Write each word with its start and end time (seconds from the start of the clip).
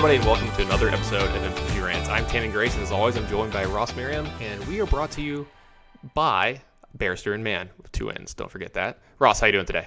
Everybody, 0.00 0.16
and 0.16 0.24
welcome 0.24 0.56
to 0.56 0.62
another 0.62 0.88
episode 0.88 1.24
of 1.24 1.54
MTG 1.54 1.84
Rants. 1.84 2.08
I'm 2.08 2.24
Tannen 2.24 2.50
Grace, 2.50 2.72
and 2.72 2.82
as 2.82 2.90
always, 2.90 3.18
I'm 3.18 3.28
joined 3.28 3.52
by 3.52 3.66
Ross 3.66 3.94
Merriam, 3.94 4.24
and 4.40 4.66
we 4.66 4.80
are 4.80 4.86
brought 4.86 5.10
to 5.10 5.20
you 5.20 5.46
by 6.14 6.62
Barrister 6.94 7.34
and 7.34 7.44
Man 7.44 7.68
with 7.76 7.92
two 7.92 8.08
N's. 8.08 8.32
Don't 8.32 8.50
forget 8.50 8.72
that. 8.72 8.98
Ross, 9.18 9.40
how 9.40 9.46
you 9.48 9.52
doing 9.52 9.66
today? 9.66 9.86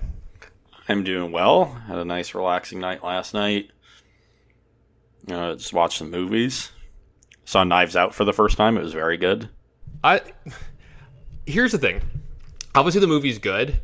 I'm 0.88 1.04
doing 1.04 1.32
well. 1.32 1.66
Had 1.66 1.98
a 1.98 2.06
nice, 2.06 2.36
relaxing 2.36 2.80
night 2.80 3.04
last 3.04 3.34
night. 3.34 3.72
Uh, 5.28 5.56
just 5.56 5.74
watched 5.74 5.98
some 5.98 6.12
movies. 6.12 6.70
Saw 7.46 7.64
Knives 7.64 7.96
Out 7.96 8.14
for 8.14 8.24
the 8.24 8.34
first 8.34 8.56
time. 8.56 8.78
It 8.78 8.84
was 8.84 8.94
very 8.94 9.18
good. 9.18 9.50
I 10.04 10.22
here's 11.48 11.72
the 11.72 11.80
thing. 11.80 12.02
Obviously, 12.76 13.02
the 13.02 13.08
movie's 13.08 13.40
good. 13.40 13.82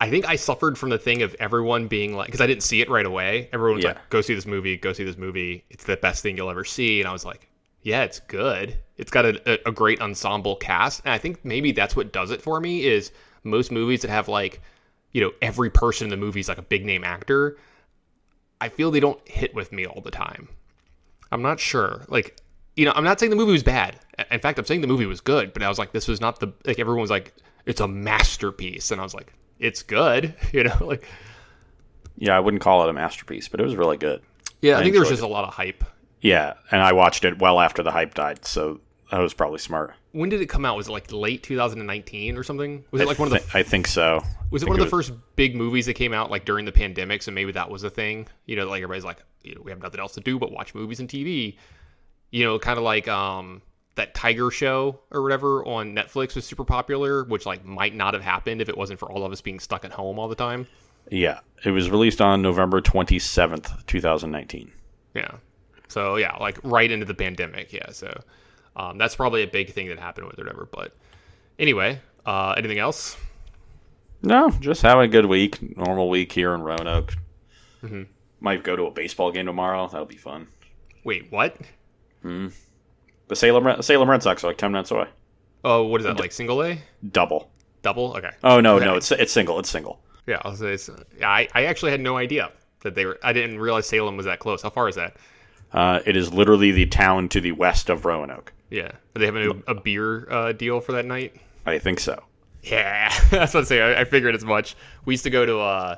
I 0.00 0.10
think 0.10 0.28
I 0.28 0.36
suffered 0.36 0.78
from 0.78 0.90
the 0.90 0.98
thing 0.98 1.22
of 1.22 1.34
everyone 1.40 1.88
being 1.88 2.14
like, 2.14 2.26
because 2.26 2.40
I 2.40 2.46
didn't 2.46 2.62
see 2.62 2.80
it 2.80 2.88
right 2.88 3.06
away. 3.06 3.48
Everyone 3.52 3.76
was 3.76 3.84
Yeah. 3.84 3.92
like, 3.92 4.10
"Go 4.10 4.20
see 4.20 4.34
this 4.34 4.46
movie. 4.46 4.76
Go 4.76 4.92
see 4.92 5.04
this 5.04 5.16
movie. 5.16 5.64
It's 5.70 5.84
the 5.84 5.96
best 5.96 6.22
thing 6.22 6.36
you'll 6.36 6.50
ever 6.50 6.64
see." 6.64 7.00
And 7.00 7.08
I 7.08 7.12
was 7.12 7.24
like, 7.24 7.48
"Yeah, 7.82 8.04
it's 8.04 8.20
good. 8.20 8.78
It's 8.96 9.10
got 9.10 9.24
a, 9.26 9.68
a, 9.68 9.72
great 9.72 10.00
ensemble 10.00 10.56
cast." 10.56 11.02
And 11.04 11.12
I 11.12 11.18
think 11.18 11.44
maybe 11.44 11.72
that's 11.72 11.96
what 11.96 12.12
does 12.12 12.30
it 12.30 12.40
for 12.40 12.60
me. 12.60 12.86
Is 12.86 13.10
most 13.42 13.72
movies 13.72 14.02
that 14.02 14.10
have 14.10 14.28
like, 14.28 14.60
you 15.12 15.20
know, 15.20 15.32
every 15.42 15.70
person 15.70 16.06
in 16.06 16.10
the 16.10 16.16
movie 16.16 16.40
is 16.40 16.48
like 16.48 16.58
a 16.58 16.62
big 16.62 16.84
name 16.84 17.02
actor. 17.02 17.56
I 18.60 18.68
feel 18.68 18.90
they 18.90 19.00
don't 19.00 19.20
hit 19.28 19.54
with 19.54 19.72
me 19.72 19.86
all 19.86 20.00
the 20.00 20.10
time. 20.10 20.48
I'm 21.30 21.42
not 21.42 21.60
sure. 21.60 22.04
Like, 22.08 22.36
you 22.76 22.84
know, 22.84 22.92
I'm 22.94 23.04
not 23.04 23.18
saying 23.20 23.30
the 23.30 23.36
movie 23.36 23.52
was 23.52 23.62
bad. 23.62 23.96
In 24.30 24.40
fact, 24.40 24.58
I'm 24.58 24.64
saying 24.64 24.80
the 24.80 24.86
movie 24.86 25.06
was 25.06 25.20
good, 25.20 25.52
but 25.52 25.62
I 25.62 25.68
was 25.68 25.78
like, 25.78 25.92
this 25.92 26.08
was 26.08 26.20
not 26.20 26.38
the 26.40 26.52
like 26.64 26.78
everyone 26.78 27.00
was 27.00 27.10
like, 27.10 27.34
it's 27.66 27.80
a 27.80 27.88
masterpiece, 27.88 28.90
and 28.92 29.00
I 29.00 29.04
was 29.04 29.14
like, 29.14 29.32
it's 29.58 29.82
good, 29.82 30.34
you 30.52 30.64
know, 30.64 30.76
like 30.80 31.04
Yeah, 32.16 32.36
I 32.36 32.40
wouldn't 32.40 32.62
call 32.62 32.84
it 32.84 32.90
a 32.90 32.92
masterpiece, 32.92 33.48
but 33.48 33.60
it 33.60 33.64
was 33.64 33.76
really 33.76 33.96
good. 33.96 34.22
yeah, 34.60 34.76
I, 34.76 34.80
I 34.80 34.82
think 34.82 34.92
there 34.92 35.00
was 35.00 35.10
just 35.10 35.22
a 35.22 35.26
lot 35.28 35.44
of 35.44 35.54
hype. 35.54 35.84
Yeah, 36.20 36.54
and 36.72 36.82
I 36.82 36.92
watched 36.92 37.24
it 37.24 37.38
well 37.38 37.60
after 37.60 37.82
the 37.82 37.92
hype 37.92 38.14
died, 38.14 38.44
so 38.44 38.80
that 39.10 39.18
was 39.20 39.32
probably 39.34 39.58
smart. 39.58 39.94
When 40.12 40.28
did 40.28 40.40
it 40.40 40.46
come 40.46 40.64
out? 40.64 40.76
Was 40.76 40.88
it 40.88 40.92
like 40.92 41.12
late 41.12 41.42
2019 41.42 42.36
or 42.36 42.42
something? 42.42 42.84
Was 42.90 43.00
it 43.00 43.06
like 43.06 43.18
one 43.18 43.32
of 43.32 43.32
the 43.32 43.56
I 43.58 43.62
think 43.62 43.86
so. 43.86 44.20
was 44.50 44.62
it 44.62 44.68
one 44.68 44.78
of 44.78 44.84
the 44.84 44.90
first 44.90 45.12
big 45.36 45.54
movies 45.54 45.86
that 45.86 45.94
came 45.94 46.12
out 46.12 46.30
like 46.30 46.44
during 46.44 46.64
the 46.64 46.72
pandemic? 46.72 47.22
So 47.22 47.30
maybe 47.30 47.52
that 47.52 47.70
was 47.70 47.84
a 47.84 47.90
thing. 47.90 48.26
You 48.46 48.56
know, 48.56 48.66
like 48.68 48.82
everybody's 48.82 49.04
like, 49.04 49.22
you 49.44 49.54
know, 49.54 49.60
we 49.62 49.70
have 49.70 49.80
nothing 49.80 50.00
else 50.00 50.14
to 50.14 50.20
do 50.20 50.38
but 50.38 50.50
watch 50.50 50.74
movies 50.74 50.98
and 50.98 51.08
TV. 51.08 51.56
You 52.30 52.44
know, 52.44 52.58
kind 52.58 52.78
of 52.78 52.84
like 52.84 53.06
um 53.06 53.62
that 53.98 54.14
Tiger 54.14 54.50
show 54.50 55.00
or 55.10 55.22
whatever 55.22 55.64
on 55.64 55.94
Netflix 55.94 56.34
was 56.34 56.46
super 56.46 56.64
popular, 56.64 57.24
which 57.24 57.44
like 57.44 57.64
might 57.64 57.94
not 57.94 58.14
have 58.14 58.22
happened 58.22 58.62
if 58.62 58.68
it 58.68 58.76
wasn't 58.76 58.98
for 58.98 59.10
all 59.12 59.24
of 59.24 59.32
us 59.32 59.40
being 59.40 59.60
stuck 59.60 59.84
at 59.84 59.92
home 59.92 60.18
all 60.18 60.28
the 60.28 60.34
time. 60.34 60.66
Yeah, 61.10 61.40
it 61.64 61.70
was 61.70 61.90
released 61.90 62.20
on 62.20 62.40
November 62.42 62.80
27th, 62.80 63.86
2019. 63.86 64.72
Yeah. 65.14 65.30
So 65.88 66.16
yeah, 66.16 66.36
like 66.36 66.58
right 66.62 66.90
into 66.90 67.06
the 67.06 67.14
pandemic. 67.14 67.72
Yeah. 67.72 67.90
So 67.90 68.12
um, 68.76 68.98
that's 68.98 69.16
probably 69.16 69.42
a 69.42 69.46
big 69.46 69.72
thing 69.72 69.88
that 69.88 69.98
happened 69.98 70.26
with 70.26 70.38
it, 70.38 70.42
or 70.42 70.44
whatever. 70.44 70.68
But 70.70 70.96
anyway, 71.58 72.00
uh, 72.24 72.54
anything 72.56 72.78
else? 72.78 73.16
No, 74.22 74.50
just 74.50 74.82
having 74.82 75.04
a 75.04 75.08
good 75.08 75.26
week. 75.26 75.76
Normal 75.76 76.08
week 76.08 76.32
here 76.32 76.54
in 76.54 76.62
Roanoke. 76.62 77.14
Mm-hmm. 77.82 78.02
Might 78.40 78.62
go 78.62 78.76
to 78.76 78.84
a 78.84 78.90
baseball 78.90 79.32
game 79.32 79.46
tomorrow. 79.46 79.88
That'll 79.88 80.06
be 80.06 80.16
fun. 80.16 80.48
Wait, 81.04 81.30
what? 81.30 81.56
The 83.28 83.36
Salem 83.36 83.82
Salem 83.82 84.08
Red 84.10 84.22
Sox 84.22 84.42
are 84.44 84.48
like 84.48 84.58
10 84.58 84.72
minutes 84.72 84.90
away. 84.90 85.06
Oh, 85.64 85.84
what 85.84 86.00
is 86.00 86.06
that? 86.06 86.18
Like 86.18 86.32
single 86.32 86.62
A, 86.62 86.78
Double. 87.12 87.50
double? 87.82 88.16
Okay. 88.16 88.30
Oh 88.44 88.60
no, 88.60 88.76
Okay. 88.76 88.84
no, 88.84 88.96
it's 88.96 89.10
it's 89.12 89.32
single. 89.32 89.58
It's 89.58 89.68
single. 89.70 90.00
Yeah, 90.26 90.40
I'll 90.44 90.54
say. 90.56 90.72
It's, 90.74 90.88
yeah, 91.18 91.28
I, 91.30 91.48
I 91.54 91.64
actually 91.64 91.90
had 91.90 92.00
no 92.00 92.16
idea 92.16 92.50
that 92.80 92.94
they 92.94 93.06
were. 93.06 93.18
I 93.22 93.32
didn't 93.32 93.58
realize 93.58 93.86
Salem 93.86 94.16
was 94.16 94.26
that 94.26 94.38
close. 94.38 94.62
How 94.62 94.70
far 94.70 94.88
is 94.88 94.94
that? 94.96 95.16
Uh, 95.72 96.00
it 96.06 96.16
is 96.16 96.32
literally 96.32 96.70
the 96.70 96.86
town 96.86 97.28
to 97.30 97.40
the 97.40 97.52
west 97.52 97.90
of 97.90 98.04
Roanoke. 98.04 98.52
Yeah. 98.70 98.86
Are 98.86 99.18
they 99.18 99.26
having 99.26 99.62
a, 99.66 99.72
a 99.72 99.74
beer 99.74 100.30
uh, 100.30 100.52
deal 100.52 100.80
for 100.80 100.92
that 100.92 101.04
night? 101.06 101.36
I 101.66 101.78
think 101.78 102.00
so. 102.00 102.22
Yeah, 102.62 103.08
that's 103.30 103.52
what 103.54 103.60
I'm 103.60 103.66
saying. 103.66 103.82
I, 103.96 104.00
I 104.00 104.04
figured 104.04 104.34
as 104.34 104.44
much. 104.44 104.76
We 105.04 105.14
used 105.14 105.24
to 105.24 105.30
go 105.30 105.44
to 105.46 105.58
uh, 105.58 105.96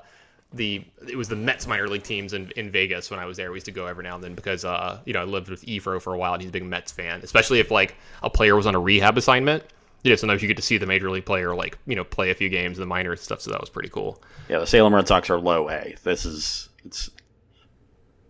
the 0.53 0.85
it 1.09 1.17
was 1.17 1.29
the 1.29 1.37
Mets 1.37 1.67
minor 1.67 1.87
league 1.89 2.03
teams 2.03 2.33
in, 2.33 2.51
in 2.57 2.71
Vegas 2.71 3.11
when 3.11 3.21
I 3.21 3.25
was 3.25 3.37
there. 3.37 3.51
We 3.53 3.57
used 3.57 3.67
to 3.67 3.73
go 3.73 3.87
every 3.87 4.03
now 4.05 4.17
and 4.17 4.25
then 4.25 4.35
because 4.35 4.65
uh, 4.65 4.99
you 5.05 5.13
know 5.13 5.21
I 5.21 5.25
lived 5.25 5.49
with 5.49 5.65
Efro 5.67 6.01
for 6.03 6.13
a 6.15 6.19
while 6.19 6.33
and 6.33 6.43
he's 6.43 6.49
a 6.49 6.53
big 6.53 6.65
Mets 6.65 6.91
fan. 6.93 7.21
Especially 7.23 7.61
if 7.61 7.71
like 7.71 7.95
a 8.23 8.31
player 8.31 8.57
was 8.57 8.67
on 8.67 8.75
a 8.75 8.81
rehab 8.81 9.17
assignment. 9.17 9.63
You 10.03 10.11
know, 10.11 10.17
sometimes 10.17 10.41
you 10.43 10.49
get 10.49 10.57
to 10.57 10.63
see 10.63 10.79
the 10.79 10.87
major 10.87 11.11
league 11.11 11.27
player 11.27 11.55
like 11.55 11.79
you 11.87 11.95
know 11.95 12.05
play 12.05 12.31
a 12.31 12.35
few 12.35 12.49
games 12.49 12.79
in 12.79 12.81
the 12.83 12.87
minor 12.87 13.15
stuff. 13.17 13.41
So 13.43 13.51
that 13.51 13.61
was 13.61 13.71
pretty 13.71 13.91
cool. 13.91 14.23
Yeah, 14.49 14.59
the 14.61 14.67
Salem 14.67 14.95
Red 14.95 15.07
Sox 15.07 15.29
are 15.31 15.39
low 15.39 15.69
A. 15.71 15.95
This 16.03 16.25
is 16.25 16.69
it's. 16.85 17.11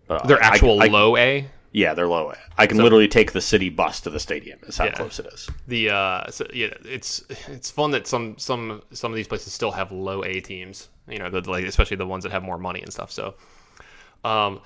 uh, 0.09 0.25
They're 0.27 0.43
I- 0.43 0.47
actual 0.47 0.81
I- 0.83 0.87
low 0.87 1.17
A. 1.17 1.47
Yeah, 1.73 1.93
they're 1.93 2.07
low 2.07 2.31
A. 2.31 2.37
I 2.57 2.67
can 2.67 2.77
literally 2.77 3.07
take 3.07 3.31
the 3.31 3.39
city 3.41 3.69
bus 3.69 4.01
to 4.01 4.09
the 4.09 4.19
stadium. 4.19 4.59
Is 4.67 4.77
how 4.77 4.85
Yeah. 4.85 4.91
close 4.91 5.19
it 5.19 5.27
is. 5.27 5.49
The 5.67 5.89
uh, 5.89 6.29
so, 6.29 6.45
yeah, 6.53 6.73
it's 6.83 7.23
it's 7.47 7.71
fun 7.71 7.91
that 7.91 8.07
some 8.07 8.37
some 8.37 8.81
some 8.91 9.11
of 9.11 9.15
these 9.15 9.27
places 9.27 9.53
still 9.53 9.71
have 9.71 9.91
low 9.91 10.23
A 10.23 10.41
teams. 10.41 10.89
You 11.07 11.19
know, 11.19 11.29
the, 11.29 11.49
like 11.49 11.65
especially 11.65 11.97
the 11.97 12.05
ones 12.05 12.23
that 12.23 12.31
have 12.31 12.43
more 12.43 12.57
money 12.57 12.81
and 12.81 12.91
stuff. 12.91 13.09
So, 13.11 13.35
um, 14.25 14.59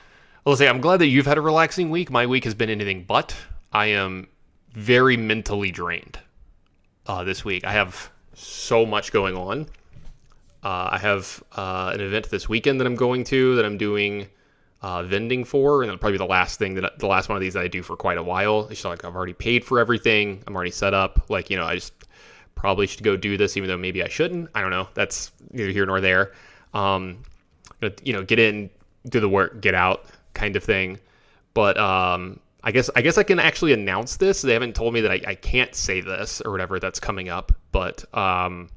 let's 0.45 0.59
say 0.59 0.67
I'm 0.67 0.81
glad 0.81 0.97
that 0.97 1.07
you've 1.07 1.27
had 1.27 1.38
a 1.38 1.41
relaxing 1.41 1.91
week. 1.91 2.09
My 2.09 2.25
week 2.25 2.43
has 2.43 2.55
been 2.55 2.69
anything 2.69 3.03
but. 3.03 3.35
I 3.72 3.87
am 3.87 4.27
very 4.72 5.16
mentally 5.17 5.69
drained 5.69 6.17
uh, 7.07 7.23
this 7.23 7.45
week. 7.45 7.66
I 7.66 7.73
have 7.73 8.09
so 8.33 8.85
much 8.85 9.11
going 9.11 9.35
on. 9.35 9.67
Uh, 10.63 10.89
I 10.93 10.97
have 10.97 11.43
uh, 11.55 11.91
an 11.93 12.01
event 12.01 12.31
this 12.31 12.49
weekend 12.49 12.79
that 12.79 12.87
I'm 12.87 12.95
going 12.95 13.23
to 13.25 13.55
that 13.57 13.66
I'm 13.66 13.77
doing 13.77 14.27
uh, 14.85 15.01
vending 15.01 15.44
for, 15.44 15.81
and 15.81 15.90
that'll 15.90 15.97
probably 15.97 16.13
be 16.13 16.19
the 16.19 16.25
last 16.25 16.59
thing 16.59 16.75
that 16.75 17.00
the 17.00 17.07
last 17.07 17.28
one 17.28 17.35
of 17.35 17.41
these 17.41 17.56
that 17.56 17.63
I 17.63 17.68
do 17.68 17.81
for 17.81 17.97
quite 17.97 18.19
a 18.19 18.23
while. 18.23 18.68
It's 18.69 18.85
like 18.85 19.03
I've 19.03 19.16
already 19.16 19.34
paid 19.34 19.66
for 19.66 19.79
everything. 19.79 20.44
I'm 20.46 20.56
already 20.56 20.69
set 20.69 20.94
up. 20.94 21.28
Like 21.28 21.50
you 21.50 21.57
know, 21.57 21.66
I 21.66 21.73
just 21.73 21.91
probably 22.53 22.85
should 22.85 23.01
go 23.01 23.18
do 23.18 23.35
this, 23.35 23.57
even 23.57 23.68
though 23.68 23.79
maybe 23.79 24.03
I 24.03 24.07
shouldn't. 24.07 24.47
I 24.53 24.62
don't 24.62 24.69
know. 24.69 24.88
That's 24.94 25.31
neither 25.50 25.72
here 25.72 25.88
nor 25.88 26.01
there. 26.01 26.34
Um, 26.75 27.23
but 27.79 28.00
you 28.06 28.13
know, 28.13 28.23
get 28.23 28.38
in, 28.38 28.69
do 29.09 29.19
the 29.19 29.28
work, 29.28 29.59
get 29.59 29.73
out, 29.73 30.06
kind 30.35 30.56
of 30.56 30.63
thing. 30.63 31.00
But 31.56 31.79
um, 31.79 32.40
I 32.63 32.72
guess 32.72 32.91
I 32.96 33.02
guess 33.02 33.17
I 33.17 33.23
can 33.23 33.40
actually 33.40 33.73
announce 33.73 34.17
this. 34.17 34.44
They 34.44 34.53
haven't 34.53 34.75
told 34.75 34.94
me 34.94 35.02
that 35.02 35.09
I, 35.09 35.22
I 35.25 35.34
can't 35.34 35.73
say 35.73 36.00
this 36.00 36.41
or 36.41 36.52
whatever 36.52 36.79
that's 36.79 37.00
coming 37.00 37.28
up. 37.28 37.52
But 37.72 38.06
um, 38.16 38.69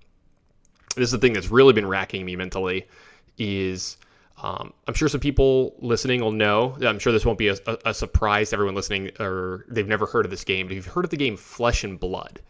this 0.96 1.04
is 1.04 1.12
the 1.12 1.18
thing 1.18 1.34
that's 1.34 1.50
really 1.50 1.74
been 1.74 1.86
racking 1.86 2.24
me 2.24 2.34
mentally. 2.34 2.88
Is 3.36 3.98
um, 4.42 4.72
I'm 4.86 4.94
sure 4.94 5.08
some 5.08 5.20
people 5.20 5.74
listening 5.80 6.20
will 6.20 6.32
know. 6.32 6.76
I'm 6.80 6.98
sure 6.98 7.12
this 7.12 7.24
won't 7.24 7.38
be 7.38 7.48
a, 7.48 7.56
a, 7.66 7.78
a 7.86 7.94
surprise 7.94 8.50
to 8.50 8.56
everyone 8.56 8.74
listening, 8.74 9.10
or 9.18 9.64
they've 9.68 9.88
never 9.88 10.06
heard 10.06 10.24
of 10.24 10.30
this 10.30 10.44
game. 10.44 10.66
But 10.66 10.72
if 10.72 10.76
you've 10.76 10.94
heard 10.94 11.04
of 11.04 11.10
the 11.10 11.16
game 11.16 11.36
Flesh 11.36 11.84
and 11.84 11.98
Blood, 11.98 12.40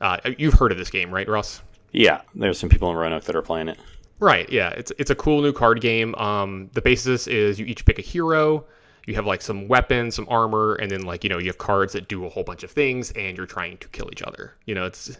uh, 0.00 0.18
you've 0.38 0.54
heard 0.54 0.72
of 0.72 0.78
this 0.78 0.90
game, 0.90 1.12
right, 1.12 1.28
Ross? 1.28 1.62
Yeah, 1.92 2.20
there's 2.34 2.58
some 2.58 2.68
people 2.68 2.90
in 2.90 2.96
Roanoke 2.96 3.24
that 3.24 3.34
are 3.34 3.42
playing 3.42 3.68
it. 3.68 3.78
Right. 4.18 4.50
Yeah. 4.50 4.70
It's 4.70 4.92
it's 4.98 5.10
a 5.10 5.14
cool 5.14 5.42
new 5.42 5.52
card 5.52 5.80
game. 5.80 6.14
Um, 6.14 6.70
the 6.72 6.80
basis 6.80 7.26
is 7.26 7.58
you 7.58 7.66
each 7.66 7.84
pick 7.84 7.98
a 7.98 8.02
hero. 8.02 8.64
You 9.06 9.14
have 9.14 9.26
like 9.26 9.40
some 9.40 9.68
weapons, 9.68 10.16
some 10.16 10.26
armor, 10.28 10.74
and 10.74 10.90
then 10.90 11.02
like 11.02 11.22
you 11.22 11.30
know 11.30 11.38
you 11.38 11.46
have 11.46 11.58
cards 11.58 11.92
that 11.92 12.08
do 12.08 12.26
a 12.26 12.28
whole 12.28 12.42
bunch 12.42 12.64
of 12.64 12.70
things, 12.70 13.12
and 13.12 13.36
you're 13.36 13.46
trying 13.46 13.78
to 13.78 13.88
kill 13.88 14.08
each 14.10 14.22
other. 14.22 14.56
You 14.66 14.74
know, 14.74 14.84
it's 14.84 15.16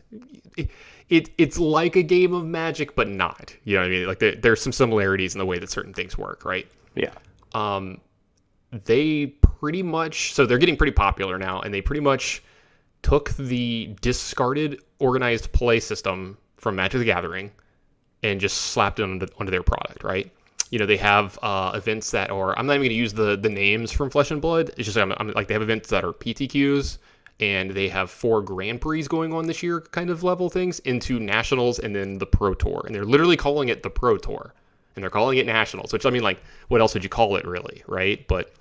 it, 0.57 0.71
it 1.09 1.31
it's 1.39 1.59
like 1.59 1.95
a 1.95 2.03
game 2.03 2.35
of 2.35 2.45
Magic, 2.45 2.97
but 2.97 3.09
not. 3.09 3.55
You 3.65 3.75
know 3.75 3.83
what 3.83 3.87
I 3.87 3.91
mean? 3.91 4.07
Like 4.07 4.19
there, 4.19 4.35
there's 4.35 4.61
some 4.61 4.73
similarities 4.73 5.35
in 5.35 5.39
the 5.39 5.47
way 5.47 5.59
that 5.59 5.71
certain 5.71 5.95
things 5.95 6.19
work. 6.19 6.45
Right. 6.45 6.67
Yeah. 6.97 7.13
Um, 7.55 8.01
they 8.73 9.27
pretty 9.27 9.83
much 9.83 10.35
so 10.35 10.47
they're 10.47 10.59
getting 10.59 10.77
pretty 10.77 10.93
popular 10.93 11.39
now, 11.39 11.61
and 11.61 11.73
they 11.73 11.81
pretty 11.81 12.03
much 12.03 12.43
took 13.03 13.31
the 13.37 13.95
discarded 14.01 14.83
organized 14.99 15.53
play 15.53 15.79
system 15.79 16.37
from 16.57 16.75
Magic 16.75 16.99
the 16.99 17.05
Gathering 17.05 17.53
and 18.25 18.41
just 18.41 18.57
slapped 18.57 18.99
it 18.99 19.05
onto, 19.05 19.27
onto 19.39 19.53
their 19.53 19.63
product, 19.63 20.03
right? 20.03 20.33
You 20.71 20.79
know, 20.79 20.87
they 20.87 20.97
have 20.97 21.39
uh, 21.43 21.73
events 21.75 22.11
that 22.11 22.31
are, 22.31 22.59
I'm 22.59 22.67
not 22.67 22.75
even 22.75 22.83
going 22.83 22.91
to 22.91 22.97
use 22.97 23.13
the 23.13 23.37
the 23.37 23.49
names 23.49 23.93
from 23.93 24.11
Flesh 24.11 24.31
and 24.31 24.43
Blood. 24.43 24.71
It's 24.77 24.87
just, 24.87 24.99
I'm, 24.99 25.13
I'm, 25.17 25.31
like, 25.33 25.47
they 25.47 25.55
have 25.55 25.63
events 25.63 25.89
that 25.91 26.05
are 26.05 26.13
PTQs 26.13 26.99
and 27.39 27.71
they 27.71 27.89
have 27.89 28.11
four 28.11 28.43
Grand 28.43 28.81
Prix 28.81 29.05
going 29.05 29.33
on 29.33 29.47
this 29.47 29.63
year, 29.63 29.81
kind 29.81 30.11
of 30.11 30.23
level 30.23 30.49
things, 30.49 30.79
into 30.81 31.21
Nationals 31.21 31.79
and 31.79 31.95
then 31.95 32.19
the 32.19 32.27
Pro 32.27 32.55
Tour. 32.55 32.83
And 32.87 32.95
they're 32.95 33.05
literally 33.05 33.37
calling 33.37 33.69
it 33.69 33.83
the 33.83 33.91
Pro 33.91 34.17
Tour 34.17 34.55
and 34.95 35.03
they're 35.03 35.11
calling 35.11 35.39
it 35.39 35.47
Nationals, 35.47 35.93
which 35.93 36.07
I 36.07 36.11
mean, 36.11 36.23
like, 36.23 36.43
what 36.69 36.81
else 36.81 36.95
would 36.95 37.05
you 37.05 37.11
call 37.11 37.37
it, 37.37 37.47
really, 37.47 37.83
right? 37.87 38.27
But 38.27 38.53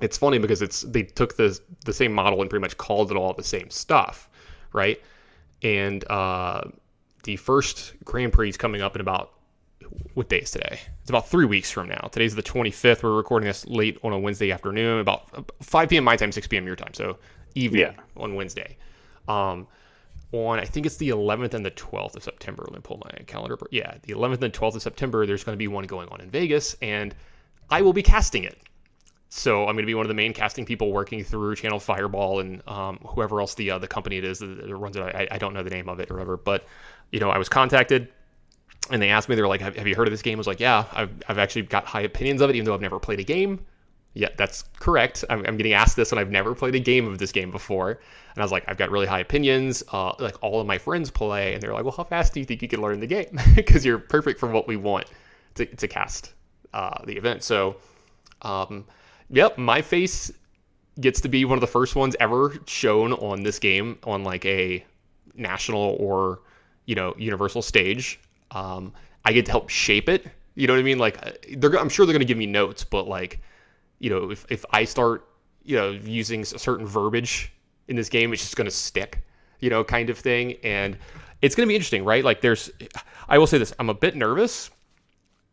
it's 0.00 0.16
funny 0.16 0.38
because 0.38 0.62
it's 0.62 0.82
they 0.82 1.02
took 1.02 1.36
the 1.36 1.58
the 1.84 1.92
same 1.92 2.12
model 2.12 2.40
and 2.40 2.48
pretty 2.48 2.62
much 2.62 2.76
called 2.78 3.10
it 3.10 3.16
all 3.16 3.32
the 3.34 3.44
same 3.44 3.70
stuff, 3.70 4.28
right? 4.72 5.00
And 5.62 6.04
uh, 6.10 6.62
the 7.24 7.36
first 7.36 7.92
Grand 8.04 8.32
Prix 8.32 8.48
is 8.48 8.56
coming 8.56 8.80
up 8.80 8.94
in 8.94 9.00
about 9.00 9.34
what 10.14 10.28
day 10.28 10.38
is 10.38 10.50
today? 10.50 10.80
It's 11.00 11.10
about 11.10 11.28
three 11.28 11.44
weeks 11.44 11.70
from 11.70 11.88
now. 11.88 12.08
Today's 12.12 12.34
the 12.34 12.42
25th. 12.42 13.02
We're 13.02 13.16
recording 13.16 13.46
this 13.46 13.66
late 13.66 13.98
on 14.02 14.12
a 14.12 14.18
Wednesday 14.18 14.50
afternoon, 14.52 15.00
about 15.00 15.52
5 15.62 15.88
p.m. 15.88 16.04
my 16.04 16.16
time, 16.16 16.32
6 16.32 16.46
p.m. 16.46 16.66
your 16.66 16.76
time. 16.76 16.94
So 16.94 17.18
evening 17.54 17.82
Yeah. 17.82 17.92
on 18.16 18.34
Wednesday. 18.34 18.76
Um, 19.28 19.66
on 20.32 20.58
I 20.58 20.64
think 20.64 20.86
it's 20.86 20.96
the 20.96 21.10
11th 21.10 21.54
and 21.54 21.64
the 21.64 21.70
12th 21.72 22.16
of 22.16 22.22
September. 22.24 22.64
Let 22.66 22.74
me 22.74 22.80
pull 22.82 23.00
my 23.04 23.10
calendar. 23.24 23.54
up. 23.54 23.62
Yeah, 23.70 23.94
the 24.02 24.14
11th 24.14 24.42
and 24.42 24.52
12th 24.52 24.76
of 24.76 24.82
September. 24.82 25.26
There's 25.26 25.44
going 25.44 25.54
to 25.54 25.58
be 25.58 25.68
one 25.68 25.84
going 25.84 26.08
on 26.08 26.20
in 26.20 26.30
Vegas, 26.30 26.74
and 26.82 27.14
I 27.70 27.82
will 27.82 27.92
be 27.92 28.02
casting 28.02 28.44
it. 28.44 28.58
So 29.28 29.60
I'm 29.62 29.74
going 29.74 29.82
to 29.84 29.86
be 29.86 29.94
one 29.94 30.04
of 30.04 30.08
the 30.08 30.14
main 30.14 30.34
casting 30.34 30.64
people 30.66 30.92
working 30.92 31.24
through 31.24 31.54
Channel 31.56 31.80
Fireball 31.80 32.40
and 32.40 32.66
um, 32.68 32.98
whoever 33.06 33.40
else 33.40 33.54
the 33.54 33.70
uh, 33.70 33.78
the 33.78 33.88
company 33.88 34.16
it 34.18 34.24
is 34.24 34.40
that 34.40 34.74
runs 34.76 34.96
it. 34.96 35.02
I, 35.02 35.26
I 35.30 35.38
don't 35.38 35.54
know 35.54 35.62
the 35.62 35.70
name 35.70 35.88
of 35.88 36.00
it 36.00 36.10
or 36.10 36.14
whatever, 36.14 36.36
but 36.36 36.66
you 37.12 37.18
know, 37.20 37.30
I 37.30 37.38
was 37.38 37.48
contacted 37.48 38.08
and 38.90 39.00
they 39.00 39.10
asked 39.10 39.28
me, 39.28 39.34
they're 39.36 39.48
like, 39.48 39.60
have, 39.60 39.76
have, 39.76 39.86
you 39.86 39.94
heard 39.94 40.08
of 40.08 40.12
this 40.12 40.22
game? 40.22 40.38
I 40.38 40.40
was 40.40 40.46
like, 40.46 40.60
yeah, 40.60 40.84
I've, 40.92 41.10
I've 41.28 41.38
actually 41.38 41.62
got 41.62 41.84
high 41.84 42.02
opinions 42.02 42.40
of 42.40 42.50
it, 42.50 42.56
even 42.56 42.66
though 42.66 42.74
I've 42.74 42.80
never 42.80 42.98
played 42.98 43.20
a 43.20 43.24
game. 43.24 43.64
Yeah, 44.14 44.28
that's 44.36 44.64
correct. 44.78 45.24
I'm, 45.30 45.44
I'm, 45.46 45.56
getting 45.56 45.72
asked 45.72 45.96
this 45.96 46.12
and 46.12 46.20
I've 46.20 46.30
never 46.30 46.54
played 46.54 46.74
a 46.74 46.80
game 46.80 47.06
of 47.06 47.18
this 47.18 47.32
game 47.32 47.50
before. 47.50 47.90
And 47.90 48.38
I 48.38 48.42
was 48.42 48.52
like, 48.52 48.64
I've 48.66 48.76
got 48.76 48.90
really 48.90 49.06
high 49.06 49.20
opinions. 49.20 49.82
Uh, 49.90 50.12
like 50.18 50.36
all 50.42 50.60
of 50.60 50.66
my 50.66 50.78
friends 50.78 51.10
play, 51.10 51.54
and 51.54 51.62
they're 51.62 51.72
like, 51.72 51.84
well, 51.84 51.94
how 51.96 52.04
fast 52.04 52.34
do 52.34 52.40
you 52.40 52.46
think 52.46 52.60
you 52.60 52.68
can 52.68 52.82
learn 52.82 53.00
the 53.00 53.06
game? 53.06 53.38
Because 53.54 53.84
you're 53.84 53.98
perfect 53.98 54.38
for 54.38 54.48
what 54.48 54.66
we 54.66 54.76
want 54.76 55.06
to, 55.54 55.64
to 55.64 55.88
cast 55.88 56.34
uh, 56.74 57.02
the 57.04 57.16
event. 57.16 57.42
So, 57.42 57.76
um, 58.42 58.86
yep, 59.30 59.56
my 59.56 59.80
face 59.80 60.30
gets 61.00 61.20
to 61.22 61.28
be 61.28 61.44
one 61.44 61.56
of 61.56 61.60
the 61.60 61.66
first 61.66 61.96
ones 61.96 62.14
ever 62.20 62.54
shown 62.66 63.14
on 63.14 63.42
this 63.42 63.58
game 63.58 63.98
on 64.04 64.24
like 64.24 64.44
a 64.44 64.84
national 65.34 65.96
or 65.98 66.40
you 66.86 66.94
know 66.94 67.14
universal 67.16 67.62
stage. 67.62 68.20
Um, 68.52 68.92
I 69.24 69.32
get 69.32 69.46
to 69.46 69.50
help 69.50 69.68
shape 69.68 70.08
it. 70.08 70.26
You 70.54 70.66
know 70.66 70.74
what 70.74 70.80
I 70.80 70.82
mean? 70.82 70.98
Like, 70.98 71.18
I'm 71.62 71.88
sure 71.88 72.06
they're 72.06 72.12
going 72.12 72.20
to 72.20 72.26
give 72.26 72.38
me 72.38 72.46
notes, 72.46 72.84
but 72.84 73.08
like, 73.08 73.40
you 73.98 74.10
know, 74.10 74.30
if, 74.30 74.44
if 74.50 74.64
I 74.70 74.84
start, 74.84 75.28
you 75.64 75.76
know, 75.76 75.90
using 75.90 76.42
a 76.42 76.44
certain 76.44 76.86
verbiage 76.86 77.52
in 77.88 77.96
this 77.96 78.08
game, 78.08 78.32
it's 78.32 78.42
just 78.42 78.56
going 78.56 78.66
to 78.66 78.70
stick, 78.70 79.24
you 79.60 79.70
know, 79.70 79.82
kind 79.82 80.10
of 80.10 80.18
thing. 80.18 80.56
And 80.62 80.98
it's 81.40 81.54
going 81.54 81.66
to 81.66 81.68
be 81.68 81.74
interesting, 81.74 82.04
right? 82.04 82.24
Like, 82.24 82.40
there's, 82.40 82.70
I 83.28 83.38
will 83.38 83.46
say 83.46 83.58
this, 83.58 83.72
I'm 83.78 83.88
a 83.88 83.94
bit 83.94 84.14
nervous 84.14 84.70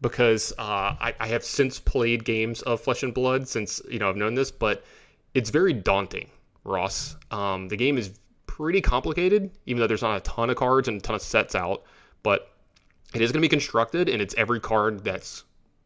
because 0.02 0.52
uh, 0.58 0.96
I, 1.00 1.14
I 1.20 1.28
have 1.28 1.44
since 1.44 1.80
played 1.80 2.26
games 2.26 2.62
of 2.64 2.82
Flesh 2.82 3.04
and 3.04 3.14
Blood 3.14 3.48
since, 3.48 3.82
you 3.90 4.00
know, 4.00 4.10
I've 4.10 4.18
known 4.18 4.36
this, 4.36 4.52
but 4.52 4.84
it's 5.34 5.50
very 5.50 5.74
daunting, 5.74 6.30
Ross. 6.64 7.16
Um, 7.32 7.68
the 7.68 7.78
game 7.78 7.98
is 7.98 8.20
pretty 8.48 8.82
complicated, 8.82 9.52
even 9.66 9.80
though 9.80 9.88
there's 9.88 10.02
not 10.02 10.18
a 10.18 10.22
ton 10.22 10.50
of 10.50 10.58
cards 10.58 10.88
and 10.88 10.98
a 10.98 11.02
ton 11.02 11.16
of 11.16 11.22
sets 11.22 11.56
out, 11.56 11.84
but 12.24 12.56
it 13.14 13.22
is 13.22 13.32
going 13.32 13.42
to 13.42 13.46
be 13.46 13.50
constructed 13.50 14.10
and 14.10 14.22
it's 14.22 14.36
every 14.36 14.60
card 14.60 15.04
that's 15.04 15.44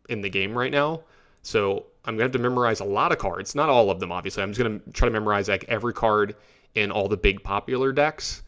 in 0.09 0.21
the 0.21 0.29
game 0.29 0.57
right 0.57 0.71
now. 0.71 1.03
So 1.43 1.85
I'm 2.05 2.15
gonna 2.15 2.23
have 2.23 2.31
to 2.31 2.39
memorize 2.39 2.79
a 2.79 2.85
lot 2.85 3.11
of 3.11 3.17
cards, 3.17 3.53
not 3.53 3.69
all 3.69 3.89
of 3.89 3.99
them, 3.99 4.11
obviously. 4.11 4.43
I'm 4.43 4.53
just 4.53 4.61
gonna 4.61 4.79
try 4.93 5.07
to 5.07 5.11
memorize 5.11 5.47
like 5.47 5.65
every 5.67 5.93
card 5.93 6.35
in 6.75 6.91
all 6.91 7.07
the 7.07 7.17
big 7.17 7.43
popular 7.43 7.91
decks, 7.91 8.43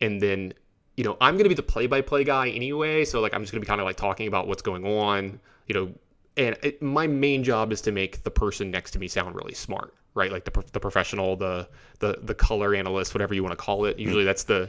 and 0.00 0.20
then 0.20 0.52
you 0.96 1.04
know 1.04 1.16
I'm 1.20 1.36
gonna 1.36 1.48
be 1.48 1.54
the 1.54 1.62
play-by-play 1.62 2.24
guy 2.24 2.50
anyway. 2.50 3.04
So 3.04 3.20
like 3.20 3.34
I'm 3.34 3.42
just 3.42 3.52
gonna 3.52 3.60
be 3.60 3.66
kind 3.66 3.80
of 3.80 3.86
like 3.86 3.96
talking 3.96 4.28
about 4.28 4.48
what's 4.48 4.62
going 4.62 4.86
on, 4.86 5.40
you 5.66 5.74
know. 5.74 5.92
And 6.38 6.56
it, 6.62 6.82
my 6.82 7.06
main 7.06 7.42
job 7.42 7.72
is 7.72 7.80
to 7.82 7.92
make 7.92 8.22
the 8.22 8.30
person 8.30 8.70
next 8.70 8.90
to 8.90 8.98
me 8.98 9.08
sound 9.08 9.34
really 9.34 9.54
smart, 9.54 9.94
right? 10.14 10.30
Like 10.30 10.44
the, 10.44 10.62
the 10.72 10.80
professional, 10.80 11.36
the 11.36 11.68
the 12.00 12.18
the 12.22 12.34
color 12.34 12.74
analyst, 12.74 13.14
whatever 13.14 13.34
you 13.34 13.42
want 13.42 13.52
to 13.52 13.62
call 13.62 13.86
it. 13.86 13.92
Mm-hmm. 13.92 14.00
Usually 14.00 14.24
that's 14.24 14.44
the 14.44 14.68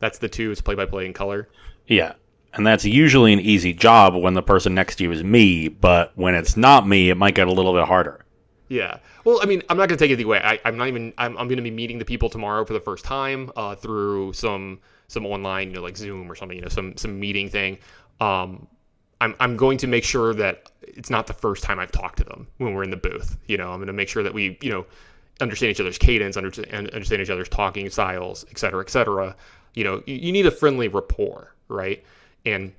that's 0.00 0.18
the 0.18 0.28
two 0.28 0.50
is 0.50 0.60
play-by-play 0.60 1.06
and 1.06 1.14
color. 1.14 1.48
Yeah, 1.86 2.14
and 2.56 2.66
that's 2.66 2.84
usually 2.84 3.32
an 3.32 3.40
easy 3.40 3.72
job 3.72 4.14
when 4.14 4.34
the 4.34 4.42
person 4.42 4.74
next 4.74 4.96
to 4.96 5.04
you 5.04 5.12
is 5.12 5.22
me, 5.22 5.68
but 5.68 6.12
when 6.16 6.34
it's 6.34 6.56
not 6.56 6.86
me, 6.86 7.10
it 7.10 7.16
might 7.16 7.34
get 7.34 7.48
a 7.48 7.52
little 7.52 7.72
bit 7.72 7.84
harder. 7.84 8.24
Yeah. 8.68 8.98
Well, 9.24 9.40
I 9.42 9.46
mean, 9.46 9.62
I'm 9.68 9.76
not 9.76 9.88
going 9.88 9.98
to 9.98 10.04
take 10.04 10.10
it 10.10 10.16
the 10.16 10.24
way. 10.24 10.40
I, 10.42 10.58
am 10.64 10.76
not 10.76 10.88
even. 10.88 11.12
I'm, 11.18 11.36
I'm 11.38 11.46
going 11.48 11.56
to 11.56 11.62
be 11.62 11.70
meeting 11.70 11.98
the 11.98 12.04
people 12.04 12.28
tomorrow 12.28 12.64
for 12.64 12.72
the 12.72 12.80
first 12.80 13.04
time 13.04 13.50
uh, 13.56 13.74
through 13.74 14.32
some 14.32 14.80
some 15.08 15.24
online, 15.24 15.68
you 15.68 15.74
know, 15.74 15.82
like 15.82 15.96
Zoom 15.96 16.30
or 16.30 16.34
something, 16.34 16.56
you 16.56 16.62
know, 16.62 16.68
some 16.68 16.96
some 16.96 17.18
meeting 17.18 17.48
thing. 17.48 17.78
Um, 18.20 18.66
I'm 19.20 19.34
I'm 19.40 19.56
going 19.56 19.78
to 19.78 19.86
make 19.86 20.04
sure 20.04 20.34
that 20.34 20.70
it's 20.82 21.10
not 21.10 21.26
the 21.26 21.32
first 21.32 21.62
time 21.62 21.78
I've 21.78 21.92
talked 21.92 22.18
to 22.18 22.24
them 22.24 22.48
when 22.58 22.74
we're 22.74 22.82
in 22.82 22.90
the 22.90 22.96
booth. 22.96 23.36
You 23.46 23.56
know, 23.56 23.70
I'm 23.70 23.78
going 23.78 23.86
to 23.86 23.92
make 23.92 24.08
sure 24.08 24.22
that 24.22 24.34
we, 24.34 24.58
you 24.60 24.70
know, 24.70 24.86
understand 25.40 25.70
each 25.70 25.80
other's 25.80 25.98
cadence, 25.98 26.36
understand 26.36 26.90
understand 26.90 27.22
each 27.22 27.30
other's 27.30 27.48
talking 27.48 27.88
styles, 27.90 28.44
et 28.50 28.58
cetera, 28.58 28.82
et 28.82 28.90
cetera. 28.90 29.36
You 29.74 29.84
know, 29.84 30.02
you, 30.06 30.16
you 30.16 30.32
need 30.32 30.46
a 30.46 30.50
friendly 30.50 30.88
rapport, 30.88 31.54
right? 31.68 32.04
And 32.46 32.72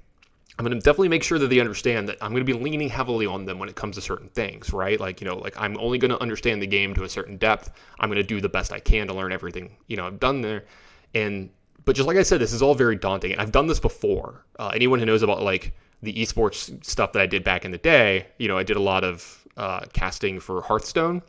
I'm 0.58 0.66
going 0.66 0.78
to 0.78 0.84
definitely 0.84 1.10
make 1.10 1.22
sure 1.22 1.38
that 1.38 1.50
they 1.50 1.60
understand 1.60 2.10
that 2.10 2.18
I'm 2.20 2.32
going 2.32 2.46
to 2.46 2.52
be 2.52 2.58
leaning 2.58 2.90
heavily 2.90 3.28
on 3.28 3.46
them 3.46 3.60
when 3.60 3.70
it 3.70 3.76
comes 3.76 3.96
to 3.96 4.02
certain 4.02 4.30
things, 4.30 4.74
right? 4.74 5.00
Like, 5.00 5.22
you 5.22 5.28
know, 5.28 5.38
like 5.38 5.54
I'm 5.60 5.78
only 5.78 6.00
going 6.00 6.10
to 6.10 6.20
understand 6.20 6.62
the 6.62 6.68
game 6.68 6.96
to 6.96 7.04
a 7.04 7.10
certain 7.10 7.38
depth. 7.38 7.70
I'm 8.00 8.10
going 8.10 8.22
to 8.22 8.28
do 8.28 8.42
the 8.42 8.50
best 8.50 8.74
I 8.74 8.80
can 8.80 9.08
to 9.08 9.14
learn 9.14 9.32
everything, 9.32 9.78
you 9.86 9.98
know, 9.98 10.08
I've 10.08 10.20
done 10.20 10.42
there. 10.42 10.66
And, 11.14 11.52
but 11.86 11.96
just 11.96 12.08
like 12.08 12.18
I 12.18 12.24
said, 12.24 12.42
this 12.42 12.54
is 12.54 12.64
all 12.64 12.74
very 12.74 12.96
daunting. 12.96 13.34
And 13.34 13.42
I've 13.42 13.52
done 13.52 13.68
this 13.68 13.80
before. 13.80 14.44
Uh, 14.58 14.72
anyone 14.74 14.98
who 15.00 15.06
knows 15.06 15.22
about 15.22 15.44
like 15.44 15.74
the 16.02 16.14
esports 16.14 16.84
stuff 16.84 17.14
that 17.14 17.22
I 17.22 17.28
did 17.28 17.44
back 17.44 17.64
in 17.64 17.70
the 17.70 17.78
day, 17.78 18.26
you 18.40 18.48
know, 18.48 18.58
I 18.58 18.64
did 18.64 18.78
a 18.78 18.82
lot 18.82 19.04
of 19.04 19.46
uh, 19.58 19.82
casting 19.94 20.40
for 20.40 20.64
Hearthstone. 20.64 21.22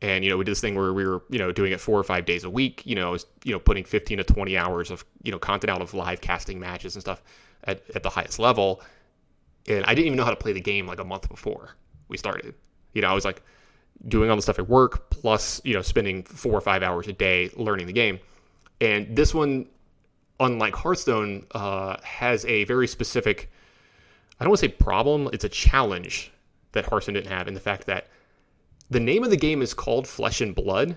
And, 0.00 0.24
you 0.24 0.30
know, 0.30 0.36
we 0.36 0.44
did 0.44 0.52
this 0.52 0.60
thing 0.60 0.74
where 0.74 0.92
we 0.92 1.06
were, 1.06 1.22
you 1.30 1.38
know, 1.38 1.52
doing 1.52 1.72
it 1.72 1.80
four 1.80 1.98
or 1.98 2.04
five 2.04 2.24
days 2.24 2.44
a 2.44 2.50
week. 2.50 2.82
You 2.84 2.94
know, 2.94 3.08
I 3.08 3.10
was, 3.10 3.26
you 3.44 3.52
know, 3.52 3.58
putting 3.58 3.84
15 3.84 4.18
to 4.18 4.24
20 4.24 4.56
hours 4.56 4.90
of, 4.90 5.04
you 5.22 5.32
know, 5.32 5.38
content 5.38 5.70
out 5.70 5.80
of 5.80 5.94
live 5.94 6.20
casting 6.20 6.58
matches 6.58 6.94
and 6.94 7.02
stuff 7.02 7.22
at, 7.64 7.82
at 7.94 8.02
the 8.02 8.10
highest 8.10 8.38
level. 8.38 8.82
And 9.68 9.84
I 9.84 9.94
didn't 9.94 10.06
even 10.06 10.16
know 10.16 10.24
how 10.24 10.30
to 10.30 10.36
play 10.36 10.52
the 10.52 10.60
game 10.60 10.86
like 10.86 11.00
a 11.00 11.04
month 11.04 11.28
before 11.28 11.76
we 12.08 12.16
started. 12.16 12.54
You 12.92 13.02
know, 13.02 13.08
I 13.08 13.14
was 13.14 13.24
like 13.24 13.42
doing 14.08 14.30
all 14.30 14.36
the 14.36 14.42
stuff 14.42 14.58
at 14.58 14.68
work, 14.68 15.10
plus, 15.10 15.60
you 15.64 15.74
know, 15.74 15.82
spending 15.82 16.22
four 16.22 16.52
or 16.52 16.60
five 16.60 16.82
hours 16.82 17.08
a 17.08 17.12
day 17.12 17.50
learning 17.56 17.86
the 17.86 17.92
game. 17.92 18.18
And 18.80 19.16
this 19.16 19.32
one, 19.32 19.66
unlike 20.40 20.74
Hearthstone, 20.74 21.46
uh, 21.52 21.96
has 22.02 22.44
a 22.44 22.64
very 22.64 22.86
specific, 22.86 23.50
I 24.38 24.44
don't 24.44 24.50
want 24.50 24.60
to 24.60 24.66
say 24.66 24.72
problem, 24.72 25.30
it's 25.32 25.44
a 25.44 25.48
challenge 25.48 26.32
that 26.72 26.86
Hearthstone 26.86 27.14
didn't 27.14 27.30
have 27.30 27.48
in 27.48 27.54
the 27.54 27.60
fact 27.60 27.86
that 27.86 28.08
the 28.90 29.00
name 29.00 29.24
of 29.24 29.30
the 29.30 29.36
game 29.36 29.62
is 29.62 29.72
called 29.72 30.06
Flesh 30.06 30.40
and 30.40 30.54
Blood. 30.54 30.96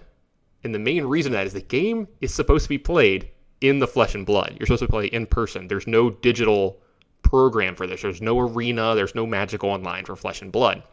And 0.63 0.73
the 0.73 0.79
main 0.79 1.05
reason 1.05 1.31
that 1.31 1.45
is 1.45 1.53
the 1.53 1.61
game 1.61 2.07
is 2.19 2.33
supposed 2.33 2.63
to 2.63 2.69
be 2.69 2.77
played 2.77 3.29
in 3.61 3.79
the 3.79 3.87
flesh 3.87 4.15
and 4.15 4.25
blood. 4.25 4.55
You're 4.59 4.67
supposed 4.67 4.83
to 4.83 4.87
play 4.87 5.07
in 5.07 5.25
person. 5.25 5.67
There's 5.67 5.87
no 5.87 6.09
digital 6.09 6.79
program 7.23 7.75
for 7.75 7.87
this. 7.87 8.01
There's 8.01 8.21
no 8.21 8.39
arena. 8.39 8.95
There's 8.95 9.15
no 9.15 9.25
magic 9.25 9.63
online 9.63 10.05
for 10.05 10.15
flesh 10.15 10.41
and 10.41 10.51
blood. 10.51 10.83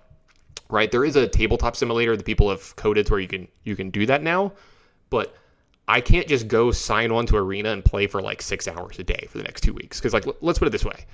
Right? 0.71 0.91
There 0.91 1.05
is 1.05 1.17
a 1.17 1.29
tabletop 1.29 1.77
simulator 1.77 2.17
that 2.17 2.25
people 2.25 2.51
have 2.51 2.75
coded 2.77 3.09
where 3.11 3.21
you 3.21 3.29
can 3.29 3.49
you 3.65 3.77
can 3.77 3.91
do 3.91 4.07
that 4.07 4.23
now, 4.23 4.53
but 5.11 5.37
I 5.87 6.01
can't 6.01 6.27
just 6.27 6.49
go 6.49 6.71
sign 6.71 7.13
on 7.13 7.27
to 7.27 7.37
arena 7.37 7.71
and 7.71 7.85
play 7.85 8.07
for 8.07 8.23
like 8.23 8.41
six 8.41 8.67
hours 8.67 8.99
a 8.99 9.05
day 9.05 9.27
for 9.29 9.39
the 9.39 9.45
next 9.45 9.61
two 9.61 9.75
weeks. 9.75 10.01
Because 10.01 10.15
like 10.15 10.25
let's 10.41 10.59
put 10.59 10.69
it 10.69 10.73
this 10.73 10.85
way. 10.85 11.05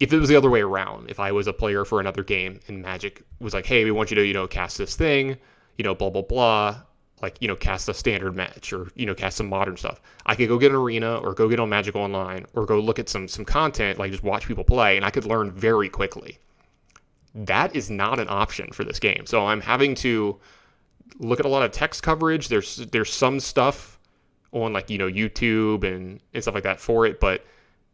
If 0.00 0.12
it 0.12 0.18
was 0.18 0.28
the 0.28 0.36
other 0.36 0.50
way 0.50 0.60
around, 0.60 1.08
if 1.08 1.18
I 1.18 1.32
was 1.32 1.46
a 1.46 1.52
player 1.52 1.84
for 1.84 2.00
another 2.00 2.22
game 2.22 2.60
and 2.68 2.82
Magic 2.82 3.22
was 3.40 3.54
like, 3.54 3.64
hey, 3.64 3.84
we 3.84 3.90
want 3.90 4.10
you 4.10 4.16
to, 4.16 4.26
you 4.26 4.34
know, 4.34 4.46
cast 4.46 4.76
this 4.76 4.96
thing, 4.96 5.38
you 5.78 5.84
know, 5.84 5.94
blah 5.94 6.10
blah 6.10 6.22
blah, 6.22 6.82
like 7.24 7.38
you 7.40 7.48
know 7.48 7.56
cast 7.56 7.88
a 7.88 7.94
standard 7.94 8.36
match 8.36 8.70
or 8.72 8.88
you 8.94 9.06
know 9.06 9.14
cast 9.14 9.38
some 9.38 9.48
modern 9.48 9.78
stuff. 9.78 10.00
I 10.26 10.34
could 10.34 10.46
go 10.46 10.58
get 10.58 10.70
an 10.70 10.76
arena 10.76 11.16
or 11.16 11.32
go 11.32 11.48
get 11.48 11.58
on 11.58 11.70
magic 11.70 11.96
online 11.96 12.44
or 12.52 12.66
go 12.66 12.78
look 12.78 12.98
at 12.98 13.08
some 13.08 13.28
some 13.28 13.46
content 13.46 13.98
like 13.98 14.12
just 14.12 14.22
watch 14.22 14.46
people 14.46 14.62
play 14.62 14.96
and 14.96 15.04
i 15.06 15.10
could 15.10 15.24
learn 15.24 15.50
very 15.50 15.88
quickly. 15.88 16.38
That 17.34 17.74
is 17.74 17.90
not 17.90 18.20
an 18.20 18.28
option 18.28 18.70
for 18.72 18.84
this 18.84 19.00
game. 19.00 19.24
So 19.24 19.46
i'm 19.46 19.62
having 19.62 19.94
to 19.96 20.38
look 21.18 21.40
at 21.40 21.46
a 21.46 21.48
lot 21.48 21.62
of 21.62 21.72
text 21.72 22.02
coverage. 22.02 22.48
There's 22.48 22.76
there's 22.76 23.12
some 23.12 23.40
stuff 23.40 23.98
on 24.52 24.72
like 24.74 24.90
you 24.90 24.98
know 24.98 25.10
youtube 25.10 25.82
and, 25.82 26.20
and 26.34 26.42
stuff 26.44 26.54
like 26.54 26.62
that 26.62 26.78
for 26.78 27.06
it 27.06 27.18
but 27.18 27.44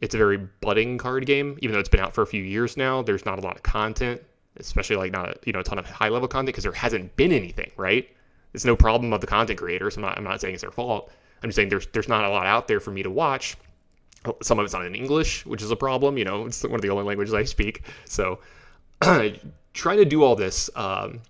it's 0.01 0.13
a 0.13 0.17
very 0.17 0.37
budding 0.37 0.97
card 0.97 1.25
game. 1.25 1.57
Even 1.61 1.73
though 1.73 1.79
it's 1.79 1.89
been 1.89 2.01
out 2.01 2.13
for 2.13 2.21
a 2.21 2.27
few 2.27 2.43
years 2.43 2.75
now 2.75 3.01
there's 3.01 3.25
not 3.25 3.39
a 3.39 3.41
lot 3.41 3.55
of 3.55 3.63
content 3.63 4.21
especially 4.57 4.97
like 4.97 5.13
not 5.13 5.37
you 5.47 5.53
know 5.53 5.61
a 5.61 5.63
ton 5.63 5.79
of 5.79 5.85
high 5.85 6.09
level 6.09 6.27
content 6.27 6.47
because 6.47 6.65
there 6.65 6.73
hasn't 6.73 7.15
been 7.15 7.31
anything 7.31 7.71
right 7.77 8.09
it's 8.53 8.65
no 8.65 8.75
problem 8.75 9.13
of 9.13 9.21
the 9.21 9.27
content 9.27 9.59
creators. 9.59 9.95
I'm 9.95 10.03
not, 10.03 10.17
I'm 10.17 10.23
not 10.23 10.41
saying 10.41 10.53
it's 10.53 10.61
their 10.61 10.71
fault. 10.71 11.11
I'm 11.43 11.49
just 11.49 11.55
saying 11.55 11.69
there's 11.69 11.87
there's 11.87 12.07
not 12.07 12.23
a 12.23 12.29
lot 12.29 12.45
out 12.45 12.67
there 12.67 12.79
for 12.79 12.91
me 12.91 13.03
to 13.03 13.09
watch. 13.09 13.57
Some 14.43 14.59
of 14.59 14.65
it's 14.65 14.73
not 14.73 14.85
in 14.85 14.93
English, 14.93 15.45
which 15.45 15.63
is 15.63 15.71
a 15.71 15.75
problem. 15.75 16.17
You 16.17 16.25
know, 16.25 16.45
it's 16.45 16.63
one 16.63 16.75
of 16.75 16.81
the 16.81 16.89
only 16.89 17.03
languages 17.03 17.33
I 17.33 17.43
speak. 17.43 17.83
So 18.05 18.39
trying 19.01 19.97
to 19.97 20.05
do 20.05 20.23
all 20.23 20.35
this, 20.35 20.69
um, 20.75 21.21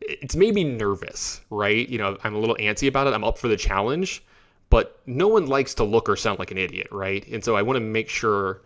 it's 0.00 0.36
made 0.36 0.54
me 0.54 0.64
nervous, 0.64 1.40
right? 1.48 1.88
You 1.88 1.96
know, 1.98 2.18
I'm 2.22 2.34
a 2.34 2.38
little 2.38 2.56
antsy 2.56 2.88
about 2.88 3.06
it. 3.06 3.14
I'm 3.14 3.24
up 3.24 3.38
for 3.38 3.48
the 3.48 3.56
challenge, 3.56 4.22
but 4.68 5.00
no 5.06 5.28
one 5.28 5.46
likes 5.46 5.74
to 5.74 5.84
look 5.84 6.08
or 6.08 6.16
sound 6.16 6.38
like 6.38 6.50
an 6.50 6.58
idiot, 6.58 6.88
right? 6.90 7.26
And 7.28 7.42
so 7.42 7.56
I 7.56 7.62
want 7.62 7.76
to 7.76 7.80
make 7.80 8.10
sure 8.10 8.60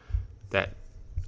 that 0.50 0.74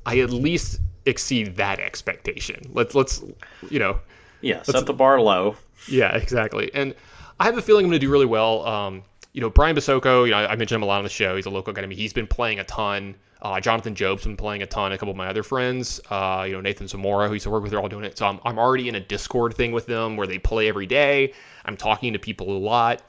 I 0.07 0.19
at 0.19 0.31
least 0.31 0.81
exceed 1.07 1.57
that 1.57 1.79
expectation. 1.79 2.71
Let's 2.73 2.95
let's 2.95 3.23
you 3.71 3.79
know. 3.79 4.01
Yeah, 4.41 4.63
set 4.63 4.87
the 4.87 4.95
bar 4.95 5.21
low. 5.21 5.57
Yeah, 5.89 6.15
exactly. 6.17 6.71
And 6.75 6.95
I 7.39 7.45
have 7.45 7.57
a 7.57 7.63
feeling 7.63 7.85
I'm 7.85 7.91
going 7.91 8.01
to 8.01 8.07
do 8.07 8.11
really 8.11 8.27
well. 8.27 8.67
Um, 8.67 9.03
you 9.33 9.41
know, 9.41 9.51
Brian 9.51 9.77
Basoko, 9.77 10.25
you 10.25 10.33
know, 10.33 10.39
I, 10.39 10.53
I 10.53 10.57
mentioned 10.57 10.77
him 10.77 10.83
a 10.83 10.87
lot 10.87 10.99
on 10.99 11.05
the 11.05 11.11
show. 11.11 11.37
He's 11.37 11.47
a 11.47 11.51
local 11.51 11.73
guy 11.73 11.81
to 11.81 11.87
me. 11.87 11.95
He's 11.95 12.13
been 12.13 12.27
playing 12.27 12.59
a 12.59 12.65
ton. 12.65 13.15
Uh, 13.43 13.59
Jonathan 13.59 13.95
Job's 13.95 14.25
been 14.25 14.37
playing 14.37 14.63
a 14.63 14.67
ton. 14.67 14.93
A 14.93 14.99
couple 14.99 15.13
of 15.13 15.17
my 15.17 15.29
other 15.29 15.43
friends, 15.43 16.01
uh, 16.11 16.45
you 16.47 16.53
know, 16.53 16.61
Nathan 16.61 16.87
Zamora, 16.87 17.27
who 17.29 17.35
used 17.35 17.45
to 17.45 17.51
work 17.51 17.63
with, 17.63 17.71
they're 17.71 17.81
all 17.81 17.89
doing 17.89 18.05
it. 18.05 18.19
So 18.19 18.27
I'm, 18.27 18.39
I'm 18.45 18.59
already 18.59 18.89
in 18.89 18.97
a 18.97 19.01
Discord 19.01 19.55
thing 19.55 19.73
with 19.73 19.87
them 19.87 20.17
where 20.17 20.27
they 20.27 20.39
play 20.39 20.69
every 20.69 20.87
day. 20.87 21.33
I'm 21.65 21.77
talking 21.77 22.13
to 22.13 22.19
people 22.19 22.55
a 22.55 22.59
lot. 22.59 23.03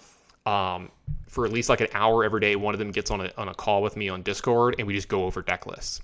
Um, 0.45 0.89
for 1.27 1.45
at 1.45 1.51
least 1.51 1.69
like 1.69 1.81
an 1.81 1.87
hour 1.93 2.23
every 2.23 2.39
day, 2.39 2.55
one 2.55 2.73
of 2.73 2.79
them 2.79 2.91
gets 2.91 3.11
on 3.11 3.21
a, 3.21 3.31
on 3.37 3.47
a 3.47 3.53
call 3.53 3.81
with 3.81 3.95
me 3.95 4.09
on 4.09 4.21
Discord 4.21 4.75
and 4.77 4.87
we 4.87 4.93
just 4.93 5.07
go 5.07 5.25
over 5.25 5.41
deck 5.41 5.65
lists. 5.65 6.01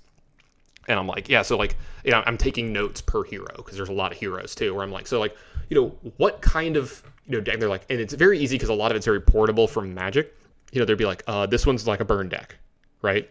And 0.87 0.97
I'm 0.97 1.07
like, 1.07 1.27
yeah, 1.27 1.41
so 1.41 1.57
like, 1.57 1.75
you 2.03 2.11
know, 2.11 2.23
I'm 2.25 2.37
taking 2.37 2.71
notes 2.71 3.01
per 3.01 3.23
hero 3.23 3.53
because 3.57 3.75
there's 3.75 3.89
a 3.89 3.93
lot 3.93 4.11
of 4.11 4.17
heroes 4.17 4.55
too. 4.55 4.73
Where 4.73 4.83
I'm 4.83 4.91
like, 4.91 5.07
so 5.07 5.19
like, 5.19 5.35
you 5.69 5.79
know, 5.79 6.11
what 6.17 6.41
kind 6.41 6.77
of 6.77 7.03
you 7.25 7.33
know 7.33 7.41
deck 7.41 7.59
they're 7.59 7.69
like, 7.69 7.85
and 7.89 7.99
it's 7.99 8.13
very 8.13 8.39
easy 8.39 8.55
because 8.55 8.69
a 8.69 8.73
lot 8.73 8.91
of 8.91 8.97
it's 8.97 9.05
very 9.05 9.21
portable 9.21 9.67
from 9.67 9.93
Magic. 9.93 10.35
You 10.71 10.79
know, 10.79 10.85
they'd 10.85 10.97
be 10.97 11.05
like, 11.05 11.23
uh, 11.27 11.45
this 11.45 11.65
one's 11.65 11.87
like 11.87 11.99
a 11.99 12.05
burn 12.05 12.29
deck, 12.29 12.57
right? 13.01 13.29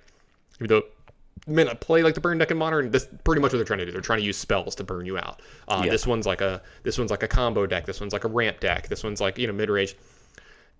Even 0.56 0.68
though 0.68 0.82
men 1.46 1.68
play 1.80 2.02
like 2.02 2.14
the 2.14 2.20
burn 2.20 2.38
deck 2.38 2.50
in 2.50 2.56
modern. 2.56 2.90
This 2.90 3.08
pretty 3.24 3.40
much 3.40 3.52
what 3.52 3.58
they're 3.58 3.64
trying 3.64 3.78
to 3.78 3.86
do. 3.86 3.92
They're 3.92 4.00
trying 4.00 4.20
to 4.20 4.24
use 4.24 4.36
spells 4.36 4.74
to 4.76 4.84
burn 4.84 5.06
you 5.06 5.18
out. 5.18 5.42
Uh, 5.68 5.82
Yeah. 5.84 5.90
This 5.90 6.06
one's 6.06 6.26
like 6.26 6.40
a 6.40 6.62
this 6.82 6.98
one's 6.98 7.10
like 7.10 7.22
a 7.22 7.28
combo 7.28 7.66
deck. 7.66 7.86
This 7.86 8.00
one's 8.00 8.12
like 8.12 8.24
a 8.24 8.28
ramp 8.28 8.60
deck. 8.60 8.88
This 8.88 9.04
one's 9.04 9.20
like 9.20 9.38
you 9.38 9.46
know 9.46 9.52
mid 9.52 9.70
range. 9.70 9.96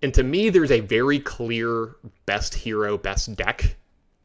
And 0.03 0.13
to 0.13 0.23
me, 0.23 0.49
there's 0.49 0.71
a 0.71 0.79
very 0.79 1.19
clear 1.19 1.95
best 2.27 2.53
hero, 2.53 2.97
best 2.97 3.35
deck 3.35 3.77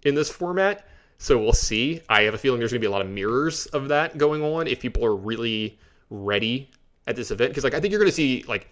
in 0.05 0.15
this 0.15 0.29
format. 0.29 0.87
So 1.17 1.39
we'll 1.39 1.53
see. 1.55 2.01
I 2.09 2.23
have 2.23 2.35
a 2.35 2.39
feeling 2.39 2.59
there's 2.59 2.73
going 2.73 2.81
to 2.81 2.87
be 2.87 2.89
a 2.89 2.91
lot 2.91 3.01
of 3.01 3.09
mirrors 3.09 3.67
of 3.67 3.89
that 3.89 4.19
going 4.19 4.43
on 4.43 4.67
if 4.67 4.81
people 4.81 5.05
are 5.05 5.15
really 5.15 5.79
ready 6.11 6.71
at 7.07 7.17
this 7.17 7.31
event. 7.31 7.51
Because 7.51 7.65
like 7.65 7.75
I 7.75 7.81
think 7.81 7.91
you're 7.93 8.01
going 8.01 8.11
to 8.11 8.15
see 8.15 8.45
like 8.49 8.69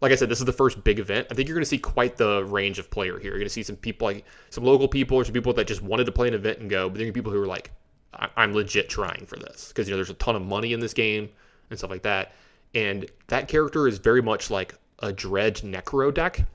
like 0.00 0.12
I 0.12 0.14
said, 0.14 0.28
this 0.30 0.38
is 0.38 0.46
the 0.46 0.52
first 0.52 0.82
big 0.82 0.98
event. 0.98 1.26
I 1.30 1.34
think 1.34 1.46
you're 1.48 1.54
going 1.56 1.64
to 1.64 1.68
see 1.68 1.78
quite 1.78 2.16
the 2.16 2.44
range 2.46 2.78
of 2.78 2.90
player 2.90 3.18
here. 3.18 3.32
You're 3.32 3.38
going 3.38 3.46
to 3.48 3.52
see 3.52 3.62
some 3.62 3.76
people 3.76 4.06
like 4.06 4.24
some 4.50 4.64
local 4.64 4.88
people 4.88 5.16
or 5.18 5.24
some 5.24 5.34
people 5.34 5.52
that 5.54 5.66
just 5.66 5.82
wanted 5.82 6.04
to 6.04 6.12
play 6.12 6.28
an 6.28 6.34
event 6.34 6.58
and 6.58 6.70
go, 6.70 6.88
but 6.88 6.98
then 6.98 7.12
people 7.12 7.30
who 7.32 7.42
are 7.42 7.46
like, 7.46 7.70
I- 8.14 8.30
I'm 8.36 8.54
legit 8.54 8.88
trying 8.88 9.26
for 9.26 9.36
this 9.36 9.68
because 9.68 9.86
you 9.88 9.92
know 9.92 9.96
there's 9.98 10.10
a 10.10 10.14
ton 10.14 10.36
of 10.36 10.42
money 10.42 10.72
in 10.72 10.80
this 10.80 10.94
game 10.94 11.28
and 11.68 11.78
stuff 11.78 11.90
like 11.90 12.02
that. 12.02 12.32
And 12.74 13.06
that 13.26 13.46
character 13.48 13.86
is 13.88 13.98
very 13.98 14.22
much 14.22 14.50
like 14.50 14.74
a 15.00 15.12
dredge 15.12 15.62
necro 15.62 16.12
deck, 16.14 16.46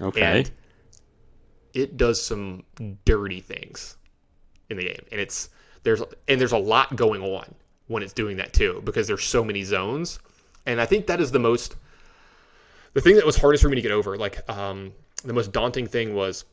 Okay. 0.00 0.20
and 0.22 0.50
it 1.72 1.96
does 1.96 2.20
some 2.24 2.62
dirty 3.04 3.40
things 3.40 3.96
in 4.70 4.76
the 4.76 4.84
game 4.84 5.04
and 5.12 5.20
it's 5.20 5.50
there's 5.82 6.00
and 6.28 6.40
there's 6.40 6.52
a 6.52 6.58
lot 6.58 6.94
going 6.96 7.22
on 7.22 7.54
when 7.86 8.02
it's 8.02 8.12
doing 8.12 8.36
that 8.36 8.52
too 8.52 8.80
because 8.84 9.06
there's 9.06 9.24
so 9.24 9.44
many 9.44 9.62
zones 9.62 10.18
and 10.66 10.80
i 10.80 10.86
think 10.86 11.06
that 11.06 11.20
is 11.20 11.30
the 11.30 11.38
most 11.38 11.76
the 12.94 13.00
thing 13.00 13.16
that 13.16 13.26
was 13.26 13.36
hardest 13.36 13.62
for 13.62 13.68
me 13.68 13.76
to 13.76 13.82
get 13.82 13.90
over 13.90 14.16
like 14.16 14.48
um 14.50 14.92
the 15.24 15.32
most 15.32 15.52
daunting 15.52 15.86
thing 15.86 16.14
was 16.14 16.44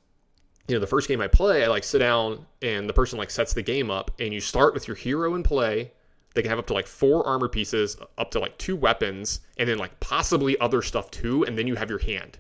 you 0.68 0.76
know 0.76 0.80
the 0.80 0.88
first 0.88 1.08
game 1.08 1.22
i 1.22 1.28
play 1.28 1.64
i 1.64 1.68
like 1.68 1.84
sit 1.84 2.00
down 2.00 2.46
and 2.62 2.88
the 2.88 2.94
person 2.94 3.18
like 3.18 3.30
sets 3.30 3.54
the 3.54 3.62
game 3.62 3.90
up 3.90 4.12
and 4.20 4.34
you 4.34 4.40
start 4.40 4.74
with 4.74 4.88
your 4.88 4.96
hero 4.96 5.36
in 5.36 5.44
play 5.44 5.92
they 6.34 6.42
can 6.42 6.50
have 6.50 6.60
up 6.60 6.68
to 6.68 6.74
like 6.74 6.88
four 6.88 7.26
armor 7.28 7.50
pieces 7.50 7.98
up 8.18 8.32
to 8.32 8.40
like 8.40 8.58
two 8.58 8.76
weapons 8.76 9.42
and 9.58 9.68
then 9.68 9.78
like 9.78 9.98
possibly 10.00 10.60
other 10.60 10.82
stuff 10.82 11.12
too 11.12 11.44
and 11.46 11.58
then 11.58 11.68
you 11.68 11.76
have 11.76 11.90
your 11.90 12.00
hand 12.00 12.38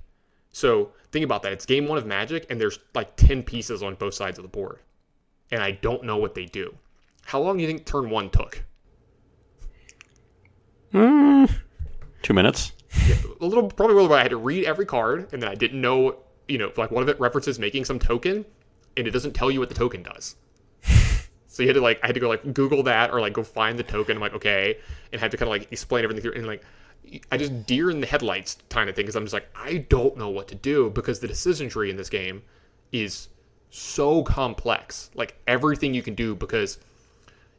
so 0.51 0.91
think 1.11 1.25
about 1.25 1.43
that. 1.43 1.53
It's 1.53 1.65
game 1.65 1.87
one 1.87 1.97
of 1.97 2.05
Magic, 2.05 2.45
and 2.49 2.59
there's 2.59 2.79
like 2.93 3.15
10 3.15 3.43
pieces 3.43 3.83
on 3.83 3.95
both 3.95 4.13
sides 4.13 4.37
of 4.37 4.43
the 4.43 4.49
board. 4.49 4.79
And 5.51 5.61
I 5.61 5.71
don't 5.71 6.03
know 6.03 6.17
what 6.17 6.35
they 6.35 6.45
do. 6.45 6.75
How 7.25 7.39
long 7.39 7.57
do 7.57 7.61
you 7.61 7.67
think 7.67 7.85
turn 7.85 8.09
one 8.09 8.29
took? 8.29 8.63
Mm. 10.93 11.51
Two 12.21 12.33
minutes. 12.33 12.73
A 13.39 13.45
little, 13.45 13.69
probably 13.69 13.95
bit. 14.07 14.11
I 14.11 14.21
had 14.21 14.31
to 14.31 14.37
read 14.37 14.65
every 14.65 14.85
card, 14.85 15.29
and 15.31 15.41
then 15.41 15.49
I 15.49 15.55
didn't 15.55 15.79
know, 15.79 16.17
you 16.47 16.57
know, 16.57 16.71
like 16.77 16.91
one 16.91 17.01
of 17.03 17.09
it 17.09 17.19
references 17.19 17.57
making 17.57 17.85
some 17.85 17.99
token, 17.99 18.45
and 18.97 19.07
it 19.07 19.11
doesn't 19.11 19.33
tell 19.33 19.49
you 19.49 19.59
what 19.59 19.69
the 19.69 19.75
token 19.75 20.03
does. 20.03 20.35
So 21.51 21.63
you 21.63 21.67
had 21.67 21.75
to 21.75 21.81
like, 21.81 21.99
I 22.01 22.07
had 22.07 22.13
to 22.13 22.21
go 22.21 22.29
like 22.29 22.53
Google 22.53 22.81
that 22.83 23.11
or 23.11 23.19
like 23.19 23.33
go 23.33 23.43
find 23.43 23.77
the 23.77 23.83
token. 23.83 24.15
I'm 24.15 24.21
like, 24.21 24.33
okay, 24.35 24.77
and 25.11 25.19
have 25.19 25.31
to 25.31 25.37
kind 25.37 25.49
of 25.49 25.51
like 25.51 25.69
explain 25.69 26.05
everything 26.05 26.23
through. 26.23 26.35
And 26.35 26.47
like, 26.47 26.63
I 27.29 27.37
just 27.37 27.65
deer 27.65 27.91
in 27.91 27.99
the 27.99 28.07
headlights 28.07 28.57
kind 28.69 28.89
of 28.89 28.95
thing 28.95 29.03
because 29.03 29.17
I'm 29.17 29.25
just 29.25 29.33
like, 29.33 29.49
I 29.53 29.85
don't 29.89 30.15
know 30.15 30.29
what 30.29 30.47
to 30.47 30.55
do 30.55 30.89
because 30.91 31.19
the 31.19 31.27
decision 31.27 31.67
tree 31.67 31.89
in 31.89 31.97
this 31.97 32.09
game 32.09 32.41
is 32.93 33.27
so 33.69 34.23
complex. 34.23 35.11
Like 35.13 35.35
everything 35.45 35.93
you 35.93 36.01
can 36.01 36.15
do 36.15 36.35
because 36.35 36.77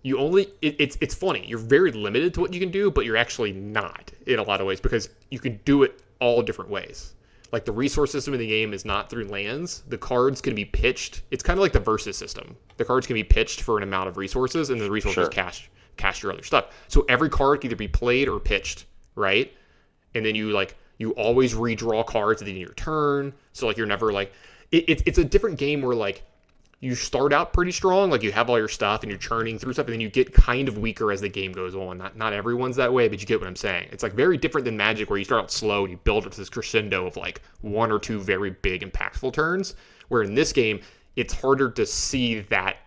you 0.02 0.18
only 0.18 0.48
it, 0.62 0.76
it's 0.78 0.98
it's 1.00 1.14
funny. 1.14 1.44
You're 1.46 1.58
very 1.58 1.92
limited 1.92 2.34
to 2.34 2.40
what 2.40 2.52
you 2.52 2.60
can 2.60 2.70
do, 2.70 2.90
but 2.90 3.04
you're 3.04 3.16
actually 3.16 3.52
not 3.52 4.10
in 4.26 4.38
a 4.38 4.42
lot 4.42 4.60
of 4.60 4.66
ways 4.66 4.80
because 4.80 5.08
you 5.30 5.38
can 5.38 5.60
do 5.64 5.82
it 5.82 6.02
all 6.20 6.42
different 6.42 6.70
ways. 6.70 7.14
Like 7.52 7.64
the 7.66 7.72
resource 7.72 8.10
system 8.10 8.32
in 8.34 8.40
the 8.40 8.46
game 8.46 8.72
is 8.72 8.84
not 8.84 9.10
through 9.10 9.26
lands. 9.26 9.82
The 9.88 9.98
cards 9.98 10.40
can 10.40 10.54
be 10.54 10.64
pitched. 10.64 11.22
It's 11.30 11.42
kind 11.42 11.58
of 11.58 11.62
like 11.62 11.72
the 11.72 11.80
versus 11.80 12.16
system. 12.16 12.56
The 12.78 12.84
cards 12.84 13.06
can 13.06 13.14
be 13.14 13.24
pitched 13.24 13.60
for 13.60 13.76
an 13.76 13.82
amount 13.82 14.08
of 14.08 14.16
resources, 14.16 14.70
and 14.70 14.80
the 14.80 14.90
resources 14.90 15.24
Sure. 15.24 15.28
cash 15.28 15.70
cash 15.96 16.22
your 16.22 16.32
other 16.32 16.42
stuff. 16.42 16.66
So 16.88 17.04
every 17.08 17.28
card 17.28 17.60
can 17.60 17.68
either 17.68 17.76
be 17.76 17.88
played 17.88 18.28
or 18.28 18.40
pitched, 18.40 18.86
right? 19.14 19.52
And 20.14 20.24
then 20.24 20.34
you 20.34 20.50
like 20.50 20.76
you 20.98 21.10
always 21.12 21.54
redraw 21.54 22.06
cards 22.06 22.40
at 22.40 22.46
the 22.46 22.52
end 22.52 22.62
of 22.62 22.66
your 22.68 22.74
turn. 22.74 23.32
So 23.52 23.66
like 23.66 23.76
you're 23.76 23.86
never 23.86 24.12
like 24.12 24.32
it, 24.70 24.88
it, 24.88 25.02
it's 25.06 25.18
a 25.18 25.24
different 25.24 25.58
game 25.58 25.82
where 25.82 25.94
like 25.94 26.22
you 26.82 26.96
start 26.96 27.32
out 27.32 27.52
pretty 27.52 27.70
strong, 27.70 28.10
like 28.10 28.24
you 28.24 28.32
have 28.32 28.50
all 28.50 28.58
your 28.58 28.66
stuff 28.66 29.04
and 29.04 29.10
you're 29.10 29.16
churning 29.16 29.56
through 29.56 29.72
stuff, 29.72 29.86
and 29.86 29.92
then 29.92 30.00
you 30.00 30.10
get 30.10 30.34
kind 30.34 30.66
of 30.66 30.78
weaker 30.78 31.12
as 31.12 31.20
the 31.20 31.28
game 31.28 31.52
goes 31.52 31.76
on. 31.76 31.96
Not 31.96 32.16
not 32.16 32.32
everyone's 32.32 32.74
that 32.74 32.92
way, 32.92 33.06
but 33.06 33.20
you 33.20 33.26
get 33.26 33.38
what 33.38 33.46
I'm 33.46 33.54
saying. 33.54 33.88
It's 33.92 34.02
like 34.02 34.14
very 34.14 34.36
different 34.36 34.64
than 34.64 34.76
Magic, 34.76 35.08
where 35.08 35.16
you 35.16 35.24
start 35.24 35.44
out 35.44 35.52
slow 35.52 35.84
and 35.84 35.92
you 35.92 35.96
build 35.98 36.26
up 36.26 36.32
to 36.32 36.38
this 36.38 36.50
crescendo 36.50 37.06
of 37.06 37.16
like 37.16 37.40
one 37.60 37.92
or 37.92 38.00
two 38.00 38.18
very 38.18 38.50
big 38.50 38.82
impactful 38.82 39.32
turns. 39.32 39.76
Where 40.08 40.22
in 40.22 40.34
this 40.34 40.52
game, 40.52 40.80
it's 41.14 41.32
harder 41.32 41.70
to 41.70 41.86
see 41.86 42.40
that 42.40 42.78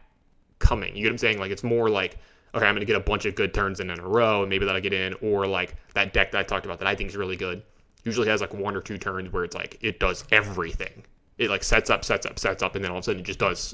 coming. 0.59 0.93
You 0.93 1.03
get 1.03 1.07
what 1.07 1.13
I'm 1.13 1.17
saying? 1.19 1.39
Like 1.39 1.51
it's 1.51 1.63
more 1.63 1.89
like 1.89 2.17
okay, 2.53 2.65
I'm 2.65 2.75
gonna 2.75 2.83
get 2.83 2.97
a 2.97 2.99
bunch 2.99 3.25
of 3.25 3.35
good 3.35 3.53
turns 3.53 3.79
in 3.79 3.89
in 3.89 3.97
a 3.97 4.07
row, 4.07 4.41
and 4.41 4.49
maybe 4.49 4.65
that'll 4.65 4.81
get 4.81 4.91
in, 4.91 5.13
or 5.21 5.47
like 5.47 5.77
that 5.93 6.11
deck 6.11 6.33
that 6.33 6.39
I 6.39 6.43
talked 6.43 6.65
about 6.65 6.79
that 6.79 6.87
I 6.89 6.95
think 6.95 7.11
is 7.11 7.15
really 7.15 7.37
good. 7.37 7.63
Usually 8.03 8.27
has 8.27 8.41
like 8.41 8.53
one 8.53 8.75
or 8.75 8.81
two 8.81 8.97
turns 8.97 9.31
where 9.31 9.45
it's 9.45 9.55
like 9.55 9.77
it 9.79 10.01
does 10.01 10.25
everything. 10.33 11.05
It 11.37 11.49
like 11.49 11.63
sets 11.63 11.89
up, 11.89 12.03
sets 12.03 12.25
up, 12.25 12.39
sets 12.39 12.61
up, 12.61 12.75
and 12.75 12.83
then 12.83 12.91
all 12.91 12.97
of 12.97 13.03
a 13.03 13.05
sudden 13.05 13.21
it 13.21 13.25
just 13.25 13.39
does 13.39 13.73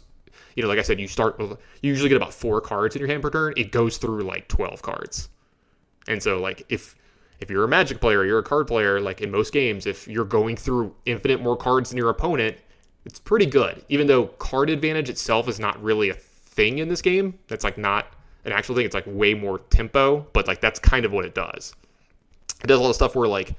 you 0.56 0.64
know, 0.64 0.70
like 0.70 0.80
I 0.80 0.84
said, 0.84 1.00
you 1.00 1.08
start 1.08 1.38
with 1.40 1.52
you 1.82 1.90
usually 1.90 2.10
get 2.10 2.18
about 2.18 2.34
four 2.34 2.62
cards 2.62 2.96
in 2.96 3.00
your 3.00 3.10
hand 3.10 3.22
per 3.22 3.30
turn. 3.30 3.54
It 3.58 3.72
goes 3.72 3.98
through 3.98 4.22
like 4.22 4.48
twelve 4.48 4.82
cards, 4.82 5.30
and 6.08 6.22
so 6.22 6.40
like 6.40 6.66
if 6.70 6.96
if 7.40 7.50
you're 7.50 7.64
a 7.64 7.68
Magic 7.68 8.00
player, 8.00 8.24
you're 8.24 8.40
a 8.40 8.44
card 8.44 8.68
player. 8.68 9.00
Like 9.00 9.22
in 9.22 9.32
most 9.32 9.52
games, 9.54 9.86
if 9.86 10.08
you're 10.08 10.26
going 10.26 10.56
through 10.56 10.96
infinite 11.06 11.42
more 11.42 11.58
cards 11.58 11.90
than 11.90 11.98
your 11.98 12.10
opponent, 12.10 12.58
it's 13.06 13.20
pretty 13.20 13.46
good. 13.46 13.84
Even 13.90 14.08
though 14.08 14.28
card 14.28 14.70
advantage 14.70 15.10
itself 15.10 15.48
is 15.48 15.60
not 15.60 15.82
really 15.82 16.10
a 16.10 16.14
thing 16.14 16.80
in 16.80 16.88
this 16.88 17.02
game, 17.02 17.38
that's 17.48 17.64
like 17.64 17.78
not 17.78 18.08
an 18.46 18.52
actual 18.52 18.76
thing. 18.76 18.86
It's 18.86 18.96
like 18.96 19.06
way 19.08 19.34
more 19.34 19.60
tempo, 19.70 20.28
but 20.34 20.48
like 20.48 20.62
that's 20.62 20.80
kind 20.80 21.06
of 21.06 21.12
what 21.12 21.26
it 21.26 21.34
does. 21.34 21.76
It 22.64 22.68
does 22.68 22.80
a 22.80 22.82
lot 22.82 22.90
of 22.90 22.96
stuff 22.96 23.16
where 23.16 23.28
like 23.28 23.56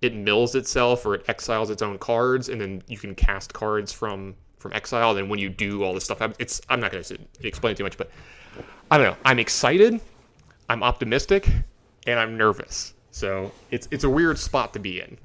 it 0.00 0.14
mills 0.14 0.54
itself 0.54 1.06
or 1.06 1.14
it 1.14 1.24
exiles 1.28 1.70
its 1.70 1.82
own 1.82 1.98
cards, 1.98 2.48
and 2.48 2.60
then 2.60 2.82
you 2.86 2.98
can 2.98 3.14
cast 3.14 3.52
cards 3.52 3.92
from 3.92 4.34
from 4.64 4.72
exile. 4.72 5.10
And 5.10 5.18
then 5.18 5.28
when 5.28 5.38
you 5.38 5.50
do 5.50 5.84
all 5.84 5.92
this 5.92 6.04
stuff, 6.04 6.20
it's 6.38 6.60
I'm 6.70 6.80
not 6.80 6.90
going 6.90 7.04
to 7.04 7.18
explain 7.42 7.72
it 7.72 7.76
too 7.76 7.84
much, 7.84 7.98
but 7.98 8.10
I 8.90 8.96
don't 8.96 9.06
know. 9.06 9.16
I'm 9.24 9.38
excited, 9.38 10.00
I'm 10.70 10.82
optimistic, 10.82 11.46
and 12.06 12.18
I'm 12.18 12.36
nervous. 12.38 12.94
So 13.10 13.52
it's 13.70 13.86
it's 13.90 14.04
a 14.04 14.10
weird 14.10 14.38
spot 14.38 14.72
to 14.72 14.78
be 14.78 15.00
in. 15.00 15.18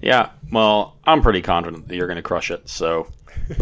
Yeah. 0.00 0.30
Well, 0.52 0.94
I'm 1.04 1.22
pretty 1.22 1.42
confident 1.42 1.88
that 1.88 1.96
you're 1.96 2.06
going 2.06 2.16
to 2.16 2.22
crush 2.22 2.52
it. 2.52 2.68
So 2.68 3.08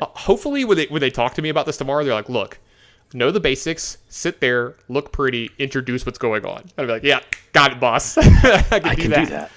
Uh, 0.00 0.06
hopefully, 0.14 0.64
when 0.64 0.76
they 0.76 0.86
when 0.86 1.00
they 1.00 1.10
talk 1.10 1.34
to 1.34 1.42
me 1.42 1.48
about 1.48 1.66
this 1.66 1.76
tomorrow, 1.76 2.02
they're 2.02 2.14
like, 2.14 2.28
"Look, 2.28 2.58
know 3.12 3.30
the 3.30 3.40
basics, 3.40 3.98
sit 4.08 4.40
there, 4.40 4.74
look 4.88 5.12
pretty, 5.12 5.50
introduce 5.58 6.06
what's 6.06 6.18
going 6.18 6.46
on." 6.46 6.64
I'd 6.78 6.86
be 6.86 6.92
like, 6.92 7.02
"Yeah, 7.02 7.20
got 7.52 7.72
it, 7.72 7.80
boss. 7.80 8.16
I 8.18 8.22
can, 8.62 8.84
I 8.84 8.94
do, 8.94 9.02
can 9.02 9.10
that. 9.10 9.24
do 9.24 9.26
that. 9.30 9.50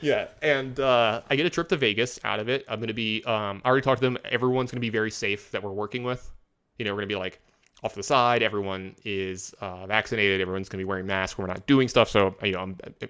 Yeah, 0.00 0.28
and 0.40 0.78
uh, 0.80 1.22
I 1.28 1.36
get 1.36 1.46
a 1.46 1.50
trip 1.50 1.68
to 1.68 1.76
Vegas 1.76 2.18
out 2.24 2.40
of 2.40 2.48
it. 2.48 2.64
I'm 2.68 2.78
to 2.88 2.94
be. 2.94 3.22
Um, 3.24 3.60
I 3.64 3.68
already 3.68 3.82
talked 3.82 4.00
to 4.00 4.06
them. 4.06 4.18
Everyone's 4.24 4.70
to 4.78 4.80
be 4.80 4.90
very 4.90 5.10
safe 5.10 5.50
that 5.50 5.62
we're 5.62 5.72
working 5.72 6.04
with. 6.04 6.30
You 6.78 6.84
know, 6.84 6.94
we're 6.94 7.02
to 7.02 7.06
be 7.06 7.16
like 7.16 7.40
off 7.82 7.92
to 7.92 7.98
the 7.98 8.02
side. 8.02 8.42
Everyone 8.42 8.94
is 9.04 9.54
uh, 9.60 9.86
vaccinated. 9.86 10.40
Everyone's 10.40 10.68
to 10.68 10.76
be 10.76 10.84
wearing 10.84 11.06
masks. 11.06 11.38
We're 11.38 11.46
not 11.46 11.66
doing 11.66 11.88
stuff. 11.88 12.08
So 12.08 12.34
you 12.42 12.52
know, 12.52 12.60
I'm, 12.60 12.76
I'm 12.84 13.08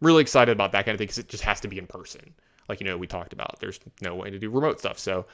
really 0.00 0.22
excited 0.22 0.52
about 0.52 0.72
that 0.72 0.84
kind 0.84 0.94
of 0.94 0.98
thing 0.98 1.06
because 1.06 1.18
it 1.18 1.28
just 1.28 1.44
has 1.44 1.60
to 1.60 1.68
be 1.68 1.78
in 1.78 1.86
person. 1.86 2.34
Like 2.68 2.80
you 2.80 2.86
know, 2.86 2.98
we 2.98 3.06
talked 3.06 3.32
about. 3.32 3.58
There's 3.60 3.80
no 4.02 4.14
way 4.14 4.30
to 4.30 4.38
do 4.38 4.50
remote 4.50 4.78
stuff. 4.80 4.98
So, 4.98 5.26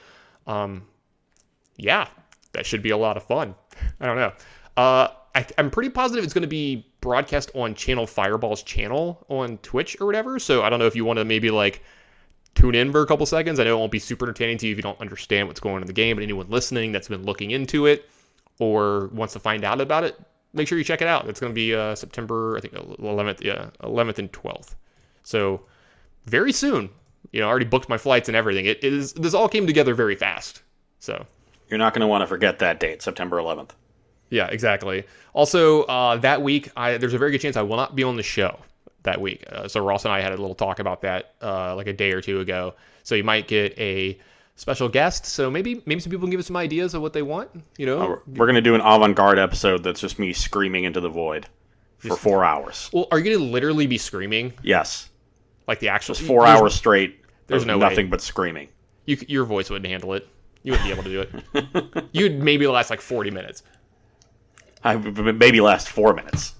um, 0.47 0.83
yeah, 1.77 2.07
that 2.53 2.65
should 2.65 2.81
be 2.81 2.91
a 2.91 2.97
lot 2.97 3.17
of 3.17 3.23
fun. 3.23 3.55
I 3.99 4.05
don't 4.05 4.17
know. 4.17 4.31
Uh, 4.77 5.07
I, 5.35 5.45
I'm 5.57 5.69
pretty 5.69 5.89
positive 5.89 6.23
it's 6.23 6.33
going 6.33 6.43
to 6.43 6.47
be 6.47 6.87
broadcast 7.01 7.51
on 7.53 7.75
Channel 7.75 8.07
Fireball's 8.07 8.63
channel 8.63 9.25
on 9.29 9.57
Twitch 9.59 9.99
or 9.99 10.07
whatever. 10.07 10.39
So 10.39 10.63
I 10.63 10.69
don't 10.69 10.79
know 10.79 10.87
if 10.87 10.95
you 10.95 11.05
want 11.05 11.19
to 11.19 11.25
maybe 11.25 11.51
like 11.51 11.83
tune 12.55 12.73
in 12.73 12.91
for 12.91 13.01
a 13.01 13.05
couple 13.05 13.25
seconds. 13.25 13.59
I 13.59 13.65
know 13.65 13.75
it 13.75 13.79
won't 13.79 13.91
be 13.91 13.99
super 13.99 14.25
entertaining 14.25 14.57
to 14.59 14.67
you 14.67 14.71
if 14.71 14.77
you 14.77 14.81
don't 14.81 14.99
understand 15.01 15.47
what's 15.47 15.59
going 15.59 15.75
on 15.75 15.81
in 15.81 15.87
the 15.87 15.93
game, 15.93 16.15
but 16.15 16.23
anyone 16.23 16.49
listening 16.49 16.93
that's 16.93 17.09
been 17.09 17.25
looking 17.25 17.51
into 17.51 17.85
it 17.85 18.09
or 18.59 19.07
wants 19.07 19.33
to 19.33 19.39
find 19.39 19.65
out 19.65 19.81
about 19.81 20.05
it, 20.05 20.17
make 20.53 20.67
sure 20.67 20.77
you 20.77 20.83
check 20.83 21.01
it 21.01 21.07
out. 21.07 21.27
It's 21.27 21.39
going 21.39 21.51
to 21.51 21.55
be 21.55 21.75
uh, 21.75 21.95
September, 21.95 22.55
I 22.57 22.61
think, 22.61 22.73
11th, 22.73 23.43
yeah, 23.43 23.69
11th 23.83 24.19
and 24.19 24.31
12th. 24.31 24.75
So 25.23 25.61
very 26.25 26.53
soon. 26.53 26.89
You 27.31 27.41
know, 27.41 27.47
I 27.47 27.49
already 27.49 27.65
booked 27.65 27.89
my 27.89 27.97
flights 27.97 28.29
and 28.29 28.35
everything. 28.35 28.65
It 28.65 28.83
is 28.83 29.11
this 29.13 29.33
all 29.33 29.49
came 29.49 29.67
together 29.67 29.93
very 29.93 30.15
fast. 30.15 30.61
So 30.99 31.25
You're 31.69 31.79
not 31.79 31.93
going 31.93 32.01
to 32.01 32.07
want 32.07 32.21
to 32.21 32.27
forget 32.27 32.59
that 32.59 32.79
date, 32.79 33.01
September 33.01 33.37
11th. 33.37 33.71
Yeah, 34.29 34.47
exactly. 34.47 35.03
Also, 35.33 35.83
uh, 35.83 36.17
that 36.17 36.41
week, 36.41 36.69
I, 36.75 36.97
there's 36.97 37.13
a 37.13 37.17
very 37.17 37.31
good 37.31 37.41
chance 37.41 37.55
I 37.57 37.61
will 37.61 37.77
not 37.77 37.95
be 37.95 38.03
on 38.03 38.15
the 38.15 38.23
show 38.23 38.59
that 39.03 39.19
week. 39.21 39.43
Uh, 39.51 39.67
so 39.67 39.83
Ross 39.85 40.05
and 40.05 40.13
I 40.13 40.21
had 40.21 40.31
a 40.33 40.37
little 40.37 40.55
talk 40.55 40.79
about 40.79 41.01
that 41.01 41.35
uh, 41.41 41.75
like 41.75 41.87
a 41.87 41.93
day 41.93 42.11
or 42.11 42.21
two 42.21 42.39
ago. 42.39 42.73
So 43.03 43.15
you 43.15 43.23
might 43.23 43.47
get 43.47 43.77
a 43.77 44.17
special 44.55 44.89
guest. 44.89 45.25
So 45.25 45.51
maybe 45.51 45.81
maybe 45.85 45.99
some 46.01 46.09
people 46.09 46.25
can 46.25 46.31
give 46.31 46.39
us 46.39 46.47
some 46.47 46.57
ideas 46.57 46.93
of 46.93 47.01
what 47.01 47.13
they 47.13 47.21
want. 47.21 47.49
You 47.77 47.85
know, 47.85 47.99
We're, 47.99 48.19
we're 48.35 48.45
gonna 48.47 48.61
do 48.61 48.73
an 48.75 48.81
avant-garde 48.81 49.37
episode 49.37 49.83
that's 49.83 49.99
just 49.99 50.17
me 50.17 50.33
screaming 50.33 50.85
into 50.85 51.01
the 51.01 51.09
void 51.09 51.47
for 51.97 52.15
four 52.15 52.43
hours. 52.43 52.89
well, 52.93 53.07
are 53.11 53.17
you 53.19 53.23
going 53.25 53.37
to 53.37 53.51
literally 53.51 53.87
be 53.87 53.97
screaming 53.97 54.53
Yes, 54.61 55.09
like 55.67 55.79
the 55.79 55.89
actual 55.89 56.13
four 56.13 56.45
hours 56.45 56.75
straight. 56.75 57.19
there's 57.47 57.65
no 57.65 57.77
way. 57.79 57.89
nothing 57.89 58.09
but 58.09 58.21
screaming. 58.21 58.67
You, 59.05 59.17
your 59.27 59.45
voice 59.45 59.69
wouldn't 59.71 59.87
handle 59.89 60.13
it. 60.13 60.27
You 60.61 60.73
wouldn't 60.73 60.87
be 60.87 60.93
able 60.93 61.03
to 61.03 61.09
do 61.09 61.21
it. 61.53 62.07
You'd 62.11 62.39
maybe 62.39 62.67
last 62.67 62.89
like 62.89 63.01
40 63.01 63.31
minutes. 63.31 63.63
I 64.85 64.95
maybe 64.95 65.59
last 65.59 65.89
four 65.89 66.13
minutes. 66.13 66.53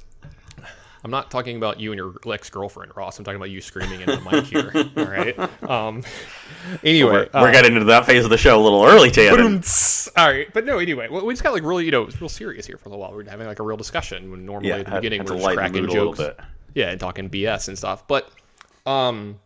I'm 1.04 1.12
not 1.12 1.30
talking 1.30 1.56
about 1.58 1.80
you 1.80 1.92
and 1.92 2.00
your 2.00 2.16
ex 2.34 2.50
girlfriend, 2.50 2.92
Ross. 2.98 3.20
I'm 3.20 3.26
talking 3.26 3.36
about 3.36 3.52
you 3.52 3.62
screaming 3.62 4.02
into 4.02 4.16
the 4.16 4.22
mic 4.30 4.46
here. 4.46 4.72
All 4.98 5.06
right. 5.06 5.70
Um. 5.70 6.02
Anyway, 6.84 7.12
We're, 7.12 7.30
uh, 7.32 7.42
we're 7.44 7.52
getting 7.52 7.74
into 7.74 7.86
that 7.86 8.08
phase 8.08 8.24
of 8.24 8.32
the 8.32 8.38
show 8.40 8.60
a 8.60 8.64
little 8.64 8.84
early, 8.84 9.12
Tannen. 9.12 10.12
all 10.18 10.28
right. 10.28 10.48
But 10.52 10.66
no. 10.66 10.80
Anyway, 10.80 11.08
we 11.08 11.32
just 11.32 11.44
got 11.44 11.54
like 11.54 11.62
really, 11.62 11.86
you 11.86 11.92
know, 11.92 12.02
it 12.02 12.08
was 12.08 12.20
real 12.20 12.28
serious 12.28 12.66
here 12.66 12.78
for 12.78 12.90
a 12.90 12.92
little 12.92 13.02
while. 13.02 13.14
We're 13.14 13.30
having 13.30 13.46
like 13.46 13.60
a 13.60 13.64
real 13.64 13.78
discussion 13.78 14.32
when 14.32 14.48
normally 14.48 14.70
Yeah, 14.70 14.78
at 14.78 14.86
the 14.88 14.92
beginning 14.96 15.20
had 15.22 15.30
we're 15.30 15.36
just 15.38 15.54
cracking 15.56 15.88
jokes. 15.90 16.22
yeah, 16.74 16.90
and 16.90 17.00
talking 17.00 17.30
BS 17.30 17.68
and 17.68 17.78
stuff. 17.78 18.08
But, 18.08 18.32
um, 18.88 19.40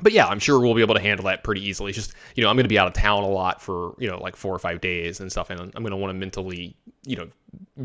but 0.00 0.12
yeah, 0.12 0.26
I'm 0.26 0.38
sure 0.38 0.60
we'll 0.60 0.74
be 0.74 0.82
able 0.82 0.94
to 0.94 1.00
handle 1.00 1.26
that 1.26 1.44
pretty 1.44 1.64
easily. 1.66 1.90
It's 1.90 1.96
just 1.96 2.14
you 2.34 2.42
know, 2.42 2.50
I'm 2.50 2.56
going 2.56 2.64
to 2.64 2.68
be 2.68 2.78
out 2.78 2.88
of 2.88 2.94
town 2.94 3.22
a 3.22 3.28
lot 3.28 3.62
for 3.62 3.94
you 3.98 4.08
know 4.08 4.18
like 4.20 4.36
four 4.36 4.54
or 4.54 4.58
five 4.58 4.80
days 4.80 5.20
and 5.20 5.30
stuff, 5.30 5.50
and 5.50 5.60
I'm 5.60 5.70
going 5.70 5.90
to 5.90 5.96
want 5.96 6.10
to 6.10 6.14
mentally 6.14 6.76
you 7.04 7.16
know 7.16 7.28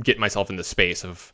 get 0.01 0.19
myself 0.19 0.49
in 0.49 0.55
the 0.55 0.63
space 0.63 1.05
of 1.05 1.31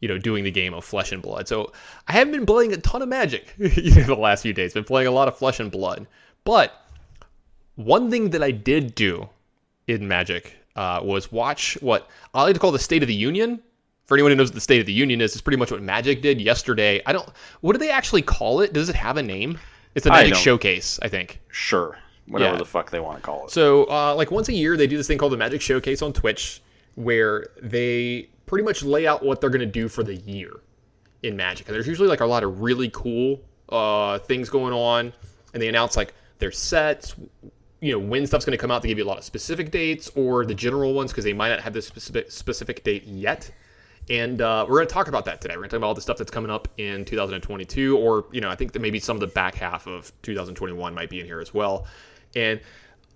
you 0.00 0.08
know 0.08 0.18
doing 0.18 0.42
the 0.44 0.50
game 0.50 0.74
of 0.74 0.84
flesh 0.84 1.12
and 1.12 1.22
blood. 1.22 1.46
So 1.46 1.72
I 2.08 2.12
haven't 2.12 2.32
been 2.32 2.46
playing 2.46 2.72
a 2.72 2.76
ton 2.78 3.02
of 3.02 3.08
Magic 3.08 3.54
the 3.58 4.16
last 4.18 4.42
few 4.42 4.52
days. 4.52 4.74
Been 4.74 4.84
playing 4.84 5.06
a 5.06 5.12
lot 5.12 5.28
of 5.28 5.38
flesh 5.38 5.60
and 5.60 5.70
blood, 5.70 6.06
but 6.44 6.84
one 7.76 8.10
thing 8.10 8.30
that 8.30 8.42
I 8.42 8.50
did 8.50 8.94
do 8.94 9.28
in 9.86 10.06
Magic 10.08 10.56
uh, 10.76 11.00
was 11.02 11.30
watch 11.30 11.78
what 11.80 12.08
I 12.34 12.42
like 12.42 12.54
to 12.54 12.60
call 12.60 12.72
the 12.72 12.78
State 12.78 13.02
of 13.02 13.08
the 13.08 13.14
Union. 13.14 13.60
For 14.06 14.16
anyone 14.16 14.32
who 14.32 14.36
knows 14.36 14.48
what 14.48 14.56
the 14.56 14.60
State 14.60 14.80
of 14.80 14.86
the 14.86 14.92
Union 14.92 15.20
is, 15.20 15.32
it's 15.32 15.40
pretty 15.40 15.56
much 15.56 15.70
what 15.70 15.82
Magic 15.82 16.20
did 16.20 16.40
yesterday. 16.40 17.00
I 17.06 17.12
don't. 17.12 17.28
What 17.60 17.74
do 17.74 17.78
they 17.78 17.90
actually 17.90 18.22
call 18.22 18.60
it? 18.60 18.72
Does 18.72 18.88
it 18.88 18.96
have 18.96 19.16
a 19.16 19.22
name? 19.22 19.56
It's 19.94 20.06
a 20.06 20.10
I 20.12 20.18
Magic 20.22 20.34
don't- 20.34 20.42
Showcase, 20.42 20.98
I 21.02 21.08
think. 21.08 21.40
Sure, 21.48 21.98
whatever 22.28 22.52
Yeah. 22.54 22.58
the 22.58 22.64
fuck 22.64 22.90
they 22.90 23.00
want 23.00 23.16
to 23.18 23.22
call 23.22 23.46
it. 23.46 23.50
So, 23.50 23.84
uh, 23.90 24.14
like 24.14 24.30
once 24.30 24.48
a 24.48 24.52
year, 24.52 24.76
they 24.76 24.86
do 24.86 24.96
this 24.96 25.06
thing 25.06 25.18
called 25.18 25.32
the 25.32 25.36
Magic 25.36 25.60
Showcase 25.60 26.00
on 26.02 26.12
Twitch, 26.12 26.60
where 26.94 27.46
they 27.60 28.28
pretty 28.46 28.64
much 28.64 28.82
lay 28.82 29.06
out 29.06 29.24
what 29.24 29.40
they're 29.40 29.50
going 29.50 29.60
to 29.60 29.66
do 29.66 29.88
for 29.88 30.02
the 30.02 30.14
year 30.14 30.60
in 31.22 31.36
Magic. 31.36 31.66
And 31.68 31.74
there's 31.74 31.86
usually 31.86 32.08
like 32.08 32.20
a 32.20 32.26
lot 32.26 32.42
of 32.44 32.60
really 32.60 32.90
cool 32.92 33.40
uh, 33.68 34.18
things 34.20 34.48
going 34.48 34.72
on, 34.72 35.12
and 35.54 35.62
they 35.62 35.68
announce 35.68 35.96
like 35.96 36.12
their 36.38 36.50
sets, 36.50 37.14
you 37.80 37.92
know, 37.92 37.98
when 37.98 38.26
stuff's 38.26 38.44
going 38.44 38.56
to 38.56 38.60
come 38.60 38.70
out. 38.70 38.82
They 38.82 38.88
give 38.88 38.98
you 38.98 39.04
a 39.04 39.06
lot 39.06 39.18
of 39.18 39.24
specific 39.24 39.70
dates 39.70 40.10
or 40.16 40.44
the 40.44 40.54
general 40.54 40.92
ones 40.94 41.12
because 41.12 41.24
they 41.24 41.32
might 41.32 41.50
not 41.50 41.60
have 41.60 41.72
this 41.72 41.86
specific 41.86 42.30
specific 42.30 42.82
date 42.84 43.04
yet. 43.04 43.50
And 44.10 44.42
uh, 44.42 44.66
we're 44.68 44.78
going 44.78 44.88
to 44.88 44.92
talk 44.92 45.06
about 45.06 45.24
that 45.26 45.40
today. 45.40 45.54
We're 45.54 45.60
going 45.60 45.70
to 45.70 45.76
talk 45.76 45.78
about 45.78 45.86
all 45.86 45.94
the 45.94 46.00
stuff 46.00 46.18
that's 46.18 46.32
coming 46.32 46.50
up 46.50 46.66
in 46.78 47.04
2022, 47.04 47.96
or 47.96 48.26
you 48.32 48.40
know, 48.40 48.50
I 48.50 48.56
think 48.56 48.72
that 48.72 48.80
maybe 48.80 48.98
some 48.98 49.16
of 49.16 49.20
the 49.20 49.28
back 49.28 49.54
half 49.54 49.86
of 49.86 50.12
2021 50.22 50.92
might 50.92 51.08
be 51.08 51.20
in 51.20 51.26
here 51.26 51.40
as 51.40 51.54
well. 51.54 51.86
And 52.34 52.60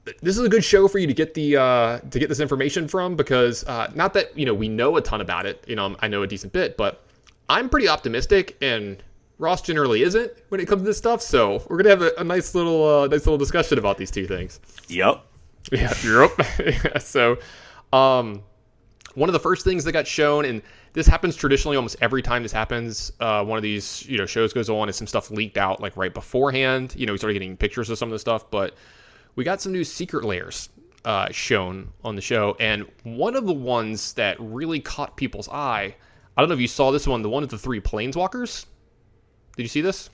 this 0.05 0.39
is 0.39 0.45
a 0.45 0.49
good 0.49 0.65
show 0.65 0.87
for 0.87 0.99
you 0.99 1.07
to 1.07 1.15
get 1.15 1.35
the 1.35 1.57
uh, 1.57 1.99
to 1.99 2.19
get 2.19 2.29
this 2.29 2.41
information 2.41 2.87
from 2.87 3.17
because 3.17 3.65
uh, 3.65 3.91
not 3.95 4.15
that 4.15 4.37
you 4.39 4.47
know 4.47 4.55
we 4.55 4.69
know 4.69 4.97
a 4.97 5.01
ton 5.01 5.21
about 5.21 5.47
it. 5.47 5.65
You 5.67 5.77
know, 5.77 5.97
I 6.01 6.09
know 6.09 6.23
a 6.23 6.27
decent 6.27 6.53
bit, 6.53 6.77
but 6.77 7.03
I'm 7.49 7.69
pretty 7.69 7.89
optimistic, 7.89 8.57
and 8.63 9.03
Ross 9.39 9.63
generally 9.63 10.03
isn't 10.03 10.31
when 10.51 10.61
it 10.61 10.69
comes 10.69 10.83
to 10.83 10.87
this 10.87 10.99
stuff. 10.99 11.23
So 11.23 11.65
we're 11.69 11.79
gonna 11.79 11.91
have 11.91 12.03
a, 12.03 12.13
a 12.19 12.25
nice 12.25 12.55
little 12.55 12.87
uh, 12.87 13.07
nice 13.09 13.27
little 13.27 13.39
discussion 13.39 13.79
about 13.79 13.99
these 13.99 14.11
two 14.11 14.27
things. 14.27 14.61
Yep. 14.89 15.25
Yeah, 15.73 15.95
yep. 16.05 17.01
so, 17.03 17.39
um, 17.91 18.43
one 19.15 19.29
of 19.29 19.33
the 19.33 19.41
first 19.41 19.65
things 19.65 19.85
that 19.85 19.93
got 19.93 20.07
shown, 20.07 20.45
and 20.45 20.63
this 20.93 21.07
happens 21.07 21.37
traditionally 21.37 21.77
almost 21.77 21.97
every 22.01 22.23
time 22.23 22.43
this 22.43 22.53
happens. 22.53 23.13
Uh, 23.21 23.45
one 23.45 23.57
of 23.57 23.63
these 23.63 24.07
you 24.09 24.19
know 24.19 24.27
shows 24.27 24.53
goes 24.53 24.69
on, 24.71 24.89
and 24.89 24.95
some 24.95 25.07
stuff 25.07 25.31
leaked 25.31 25.57
out 25.59 25.81
like 25.81 25.97
right 25.97 26.13
beforehand. 26.15 26.95
You 26.97 27.07
know, 27.07 27.13
we 27.13 27.19
started 27.19 27.35
getting 27.35 27.57
pictures 27.57 27.91
of 27.91 27.99
some 27.99 28.09
of 28.09 28.13
the 28.13 28.19
stuff, 28.19 28.51
but 28.51 28.75
we 29.37 29.45
got 29.45 29.61
some 29.61 29.73
new 29.73 29.85
secret 29.85 30.25
lairs 30.25 30.69
uh, 31.05 31.29
shown 31.31 31.93
on 32.03 32.17
the 32.17 32.23
show, 32.23 32.57
and 32.61 32.87
one 33.03 33.37
of 33.37 33.47
the 33.47 33.53
ones 33.53 34.13
that 34.15 34.37
really 34.41 34.81
caught 34.81 35.17
people's 35.17 35.49
eye. 35.49 35.95
I 36.37 36.43
don't 36.43 36.49
know 36.49 36.55
if 36.57 36.61
you 36.61 36.67
saw 36.69 36.91
this 36.91 37.07
one, 37.07 37.23
the 37.23 37.29
one 37.29 37.45
of 37.45 37.49
the 37.49 37.59
three 37.59 37.81
planeswalkers. 37.81 38.67
Did 39.57 39.63
you 39.63 39.69
see 39.69 39.81
this? 39.83 40.11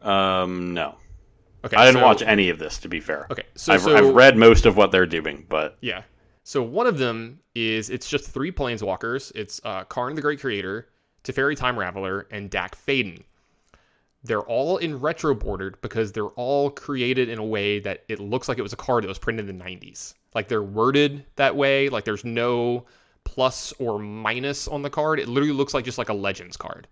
Um, 0.00 0.72
no, 0.74 0.96
Okay, 1.64 1.76
I 1.76 1.84
didn't 1.86 2.00
so- 2.00 2.06
watch 2.06 2.22
any 2.22 2.48
of 2.50 2.58
this. 2.58 2.78
To 2.78 2.88
be 2.88 3.00
fair, 3.00 3.26
Okay, 3.30 3.42
so 3.54 3.72
I've, 3.74 3.82
so, 3.82 3.94
I've 3.96 4.14
read 4.14 4.36
most 4.36 4.64
of 4.64 4.76
what 4.76 4.90
they're 4.92 5.06
doing, 5.06 5.44
but 5.48 5.76
Yeah. 5.80 6.02
So 6.48 6.62
one 6.62 6.86
of 6.86 6.96
them 6.96 7.40
is 7.54 7.90
it's 7.90 8.08
just 8.08 8.30
three 8.30 8.50
planeswalkers. 8.50 9.32
It's 9.34 9.60
uh, 9.64 9.84
Karn 9.84 10.14
the 10.14 10.22
Great 10.22 10.40
Creator, 10.40 10.88
Teferi 11.22 11.54
Time 11.54 11.76
Raveler, 11.76 12.24
and 12.30 12.48
Dack 12.48 12.74
Fayden. 12.74 13.22
They're 14.24 14.40
all 14.40 14.78
in 14.78 14.98
retro 14.98 15.34
bordered 15.34 15.78
because 15.82 16.10
they're 16.10 16.24
all 16.24 16.70
created 16.70 17.28
in 17.28 17.38
a 17.38 17.44
way 17.44 17.80
that 17.80 18.04
it 18.08 18.18
looks 18.18 18.48
like 18.48 18.56
it 18.56 18.62
was 18.62 18.72
a 18.72 18.76
card 18.76 19.04
that 19.04 19.08
was 19.08 19.18
printed 19.18 19.46
in 19.46 19.58
the 19.58 19.62
90s. 19.62 20.14
Like 20.34 20.48
they're 20.48 20.62
worded 20.62 21.22
that 21.36 21.54
way. 21.54 21.90
Like 21.90 22.06
there's 22.06 22.24
no 22.24 22.86
plus 23.24 23.74
or 23.78 23.98
minus 23.98 24.68
on 24.68 24.80
the 24.80 24.88
card. 24.88 25.20
It 25.20 25.28
literally 25.28 25.52
looks 25.52 25.74
like 25.74 25.84
just 25.84 25.98
like 25.98 26.08
a 26.08 26.14
Legends 26.14 26.56
card. 26.56 26.88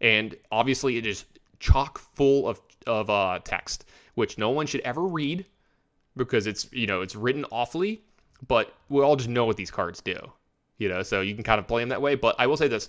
And 0.00 0.34
obviously 0.50 0.96
it 0.96 1.04
is 1.04 1.26
chock 1.60 1.98
full 1.98 2.48
of, 2.48 2.62
of 2.86 3.10
uh, 3.10 3.40
text, 3.44 3.84
which 4.14 4.38
no 4.38 4.48
one 4.48 4.66
should 4.66 4.80
ever 4.80 5.02
read 5.02 5.44
because 6.16 6.46
it's 6.46 6.66
you 6.72 6.86
know 6.86 7.02
it's 7.02 7.14
written 7.14 7.44
awfully 7.52 8.00
but 8.46 8.74
we 8.88 9.02
all 9.02 9.16
just 9.16 9.28
know 9.28 9.44
what 9.44 9.56
these 9.56 9.70
cards 9.70 10.00
do 10.00 10.16
you 10.78 10.88
know 10.88 11.02
so 11.02 11.20
you 11.20 11.34
can 11.34 11.44
kind 11.44 11.58
of 11.58 11.66
play 11.66 11.82
them 11.82 11.88
that 11.88 12.02
way. 12.02 12.14
But 12.14 12.36
i 12.38 12.46
will 12.46 12.56
say 12.56 12.68
this 12.68 12.88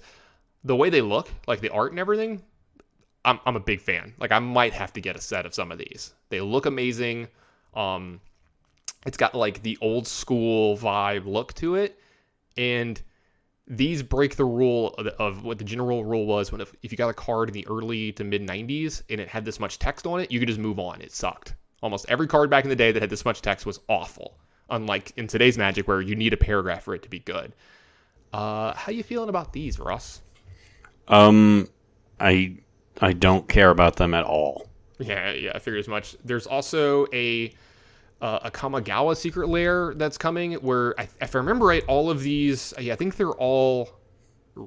the 0.64 0.76
way 0.76 0.90
they 0.90 1.02
look 1.02 1.30
like 1.48 1.62
the 1.62 1.70
art 1.70 1.92
and 1.92 2.00
everything 2.00 2.42
i'm, 3.26 3.40
I'm 3.46 3.56
a 3.56 3.62
big 3.62 3.82
fan. 3.82 4.14
Like 4.20 4.32
i 4.32 4.40
might 4.40 4.74
have 4.74 4.94
to 4.94 5.02
get 5.02 5.16
a 5.16 5.22
set 5.22 5.46
of 5.46 5.54
some 5.54 5.72
of 5.72 5.78
these. 5.78 6.14
They 6.30 6.42
look 6.42 6.66
amazing. 6.66 7.28
Um 7.74 8.20
it's 9.06 9.18
got 9.18 9.36
like 9.36 9.62
the 9.64 9.78
old 9.82 10.08
school 10.08 10.78
vibe 10.78 11.26
look 11.26 11.54
to 11.56 11.76
it. 11.76 12.00
And 12.58 13.02
these 13.68 14.02
break 14.02 14.36
the 14.36 14.46
rule 14.46 14.96
of, 14.96 15.08
of 15.08 15.44
what 15.44 15.58
the 15.58 15.64
general 15.64 16.04
rule 16.04 16.26
was 16.26 16.52
when 16.52 16.62
if, 16.62 16.74
if 16.84 16.92
you 16.92 16.98
got 16.98 17.10
a 17.10 17.14
card 17.14 17.50
in 17.50 17.54
the 17.54 17.68
early 17.68 18.12
to 18.14 18.24
mid 18.24 18.42
90s 18.46 19.04
and 19.10 19.20
it 19.20 19.28
had 19.28 19.46
this 19.46 19.60
much 19.60 19.78
text 19.78 20.08
on 20.08 20.20
it 20.20 20.32
you 20.32 20.40
could 20.40 20.48
just 20.48 20.60
move 20.60 20.80
on. 20.80 21.02
It 21.02 21.12
sucked. 21.12 21.56
Almost 21.82 22.06
every 22.10 22.28
card 22.28 22.50
back 22.50 22.64
in 22.64 22.70
the 22.70 22.76
day 22.76 22.92
that 22.92 23.02
had 23.02 23.10
this 23.10 23.26
much 23.26 23.42
text 23.42 23.66
was 23.66 23.80
awful 23.88 24.38
unlike 24.70 25.12
in 25.18 25.28
today's 25.28 25.58
magic 25.58 25.88
where 25.88 26.02
you 26.02 26.16
need 26.16 26.34
a 26.34 26.38
paragraph 26.38 26.84
for 26.84 26.96
it 26.96 27.04
to 27.04 27.10
be 27.10 27.20
good 27.20 27.54
uh 28.34 28.74
how 28.76 28.92
you 28.92 29.04
feeling 29.04 29.30
about 29.30 29.54
these 29.54 29.80
ross 29.80 30.22
um, 31.08 31.68
I 32.20 32.58
I 33.02 33.14
don't 33.14 33.48
care 33.48 33.70
about 33.70 33.96
them 33.98 34.14
at 34.14 34.26
all. 34.26 34.70
yeah 35.00 35.32
yeah 35.32 35.52
i 35.56 35.60
figured 35.60 35.80
as 35.80 35.88
much 35.88 36.16
there's 36.24 36.48
also 36.48 37.06
a 37.14 37.54
uh, 38.22 38.40
a 38.44 38.52
Kamigawa 38.52 39.16
secret 39.18 39.50
lair 39.50 39.94
that's 39.96 40.18
coming 40.18 40.54
where 40.56 41.00
I, 41.00 41.08
if 41.22 41.36
I 41.36 41.40
remember 41.40 41.68
right, 41.68 41.84
all 41.88 42.10
of 42.10 42.22
these, 42.24 42.74
yeah, 42.80 42.94
I 42.94 42.96
think 42.96 43.16
they're 43.18 43.32
all 43.32 43.92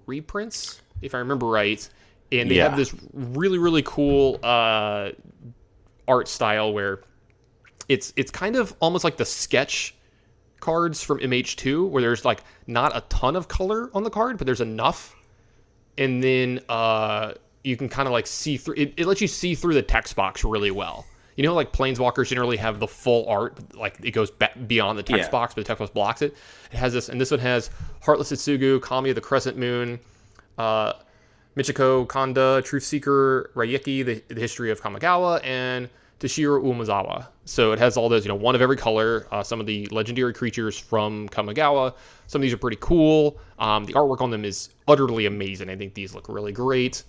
reprints, 0.07 0.83
if 1.03 1.15
I 1.15 1.19
remember 1.19 1.47
right. 1.47 1.89
And 2.33 2.51
they 2.51 2.57
Yeah. 2.57 2.65
have 2.65 2.77
this 2.77 2.95
really, 3.13 3.59
really 3.59 3.83
cool 3.85 4.41
uh, 4.43 5.11
art 6.09 6.29
style 6.29 6.73
where 6.73 7.03
it's 7.90 8.12
it's 8.16 8.31
kind 8.31 8.55
of 8.57 8.72
almost 8.81 9.03
like 9.03 9.16
the 9.16 9.24
sketch 9.24 9.94
cards 10.61 11.03
from 11.03 11.18
MH2, 11.18 11.88
where 11.88 12.00
there's 12.00 12.24
like 12.24 12.44
not 12.66 12.96
a 12.96 13.00
ton 13.09 13.35
of 13.35 13.48
color 13.48 13.90
on 13.94 14.05
the 14.05 14.11
card, 14.11 14.38
but 14.38 14.46
there's 14.46 14.61
enough. 14.61 15.16
And 15.98 16.22
then 16.22 16.61
uh, 16.68 17.33
you 17.64 17.76
can 17.76 17.88
kind 17.88 18.07
of 18.07 18.12
like 18.12 18.26
see 18.26 18.57
through 18.57 18.76
it, 18.76 18.94
it 18.96 19.07
lets 19.07 19.20
you 19.20 19.26
see 19.26 19.55
through 19.57 19.74
the 19.74 19.83
text 19.83 20.14
box 20.14 20.44
really 20.44 20.70
well. 20.70 21.05
You 21.37 21.44
know, 21.44 21.55
like 21.55 21.72
planeswalkers 21.72 22.29
generally 22.29 22.59
have 22.59 22.79
the 22.81 22.87
full 22.87 23.26
art, 23.29 23.74
like 23.74 23.96
it 24.05 24.12
goes 24.12 24.31
beyond 24.66 24.98
the 24.98 25.03
text 25.03 25.24
Yeah. 25.29 25.31
box, 25.31 25.55
but 25.55 25.62
the 25.62 25.66
text 25.66 25.79
box 25.81 25.90
blocks 25.90 26.22
it. 26.22 26.37
It 26.70 26.76
has 26.76 26.92
this, 26.92 27.09
and 27.09 27.20
this 27.20 27.31
one 27.31 27.40
has 27.40 27.70
Heartless 28.03 28.31
Hidetsugu, 28.31 28.81
Kami 28.83 29.11
of 29.11 29.14
the 29.14 29.20
Crescent 29.22 29.57
Moon, 29.57 29.98
uh, 30.59 30.92
Michiko 31.57 32.07
Konda, 32.07 32.62
Truth 32.64 32.85
Seeker, 32.85 33.50
Reki, 33.57 34.05
the, 34.05 34.22
the 34.33 34.40
history 34.40 34.70
of 34.70 34.81
Kamigawa, 34.83 35.40
and 35.44 35.88
Toshiro 36.20 36.62
Umezawa. 36.62 37.26
So 37.46 37.72
it 37.72 37.78
has 37.78 37.96
all 37.96 38.09
those, 38.09 38.24
you 38.24 38.28
know, 38.28 38.35
one 38.37 38.54
of 38.54 38.62
every 38.62 38.76
color. 38.76 39.26
Uh, 39.33 39.42
some 39.42 39.59
of 39.59 39.66
the 39.66 39.87
legendary 39.87 40.33
creatures 40.33 40.78
from 40.78 41.28
Kamigawa. 41.30 41.94
Some 42.26 42.40
of 42.40 42.42
these 42.42 42.52
are 42.52 42.59
pretty 42.59 42.76
cool. 42.80 43.38
Um, 43.59 43.85
the 43.85 43.94
artwork 43.94 44.20
on 44.20 44.30
them 44.30 44.44
is 44.44 44.68
utterly 44.87 45.26
amazing. 45.26 45.68
I 45.70 45.76
think 45.76 45.94
these 45.94 46.14
look 46.14 46.28
really 46.28 46.52
great. 46.52 47.02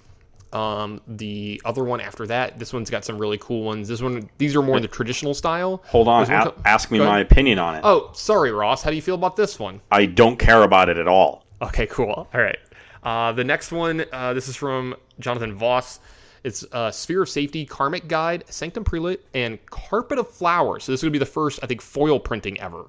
Um, 0.53 0.99
the 1.07 1.61
other 1.63 1.83
one 1.85 2.01
after 2.01 2.27
that, 2.27 2.59
this 2.59 2.73
one's 2.73 2.89
got 2.89 3.05
some 3.05 3.17
really 3.17 3.37
cool 3.37 3.63
ones. 3.63 3.87
This 3.87 4.01
one, 4.01 4.29
these 4.37 4.53
are 4.55 4.61
more 4.61 4.75
in 4.75 4.81
the 4.81 4.87
traditional 4.87 5.33
style. 5.33 5.81
Hold 5.85 6.07
on, 6.09 6.23
a- 6.23 6.43
co- 6.51 6.55
ask 6.65 6.91
me 6.91 6.99
my 6.99 7.19
opinion 7.19 7.57
on 7.59 7.75
it. 7.75 7.81
Oh, 7.85 8.09
sorry, 8.13 8.51
Ross. 8.51 8.81
How 8.83 8.89
do 8.89 8.95
you 8.97 9.01
feel 9.01 9.15
about 9.15 9.35
this 9.37 9.59
one? 9.59 9.79
I 9.91 10.05
don't 10.07 10.37
care 10.37 10.63
about 10.63 10.89
it 10.89 10.97
at 10.97 11.07
all. 11.07 11.45
Okay, 11.61 11.85
cool. 11.87 12.27
All 12.33 12.41
right. 12.41 12.57
Uh, 13.03 13.31
the 13.31 13.43
next 13.45 13.71
one, 13.71 14.03
uh, 14.11 14.33
this 14.33 14.47
is 14.49 14.55
from 14.55 14.93
Jonathan 15.19 15.55
Voss. 15.55 15.99
It's 16.43 16.65
uh, 16.71 16.91
Sphere 16.91 17.21
of 17.21 17.29
Safety, 17.29 17.65
Karmic 17.65 18.07
Guide, 18.07 18.43
Sanctum 18.49 18.83
Prelate, 18.83 19.23
and 19.33 19.63
Carpet 19.67 20.17
of 20.17 20.29
Flowers. 20.29 20.83
So 20.83 20.91
this 20.91 21.03
would 21.03 21.11
be 21.11 21.19
the 21.19 21.25
first, 21.25 21.59
I 21.61 21.67
think, 21.67 21.81
foil 21.81 22.19
printing 22.19 22.59
ever 22.59 22.85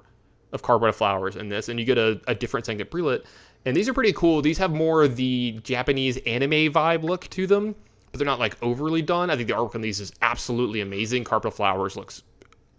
of 0.51 0.61
Carpet 0.61 0.89
of 0.89 0.95
Flowers 0.95 1.35
in 1.35 1.49
this, 1.49 1.69
and 1.69 1.79
you 1.79 1.85
get 1.85 1.97
a, 1.97 2.19
a 2.27 2.35
different 2.35 2.65
Sanctum 2.65 2.87
Prelate. 2.87 3.23
And 3.65 3.75
these 3.75 3.87
are 3.87 3.93
pretty 3.93 4.13
cool. 4.13 4.41
These 4.41 4.57
have 4.57 4.71
more 4.71 5.03
of 5.03 5.15
the 5.15 5.59
Japanese 5.63 6.17
anime 6.25 6.73
vibe 6.73 7.03
look 7.03 7.29
to 7.29 7.47
them, 7.47 7.75
but 8.11 8.17
they're 8.17 8.25
not 8.25 8.39
like 8.39 8.61
overly 8.61 9.01
done. 9.01 9.29
I 9.29 9.35
think 9.35 9.47
the 9.47 9.53
artwork 9.53 9.75
on 9.75 9.81
these 9.81 9.99
is 9.99 10.11
absolutely 10.21 10.81
amazing. 10.81 11.23
Carpet 11.23 11.49
of 11.49 11.55
Flowers 11.55 11.95
looks 11.95 12.23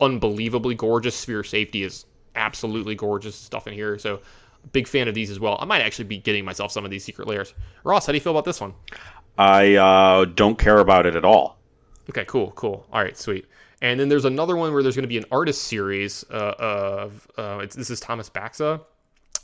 unbelievably 0.01 0.75
gorgeous. 0.75 1.15
Sphere 1.15 1.41
of 1.41 1.47
Safety 1.47 1.85
is 1.85 2.05
absolutely 2.35 2.95
gorgeous 2.95 3.37
stuff 3.37 3.67
in 3.67 3.75
here. 3.75 3.99
So 3.99 4.21
big 4.73 4.89
fan 4.89 5.09
of 5.09 5.15
these 5.15 5.31
as 5.31 5.41
well. 5.41 5.57
I 5.61 5.65
might 5.65 5.83
actually 5.83 6.07
be 6.07 6.19
getting 6.19 6.45
myself 6.45 6.73
some 6.73 6.85
of 6.85 6.91
these 6.91 7.05
secret 7.05 7.29
lairs. 7.29 7.55
Ross, 7.85 8.07
how 8.07 8.13
do 8.13 8.17
you 8.17 8.21
feel 8.21 8.33
about 8.33 8.45
this 8.45 8.61
one? 8.61 8.75
I 9.38 9.75
uh, 9.75 10.25
don't 10.27 10.59
care 10.59 10.79
about 10.79 11.07
it 11.07 11.16
at 11.16 11.25
all. 11.25 11.59
Okay, 12.11 12.25
cool, 12.27 12.53
cool. 12.53 12.87
All 12.92 13.03
right, 13.03 13.16
sweet. 13.16 13.47
And 13.83 13.99
then 13.99 14.09
there's 14.09 14.25
another 14.25 14.57
one 14.57 14.73
where 14.73 14.83
there's 14.83 14.94
going 14.94 15.03
to 15.05 15.09
be 15.09 15.18
an 15.18 15.25
artist 15.31 15.62
series 15.62 16.25
uh, 16.31 16.55
of 16.59 17.29
uh, 17.37 17.66
this 17.66 17.90
is 17.90 18.01
Thomas 18.01 18.31
Baxa. 18.31 18.81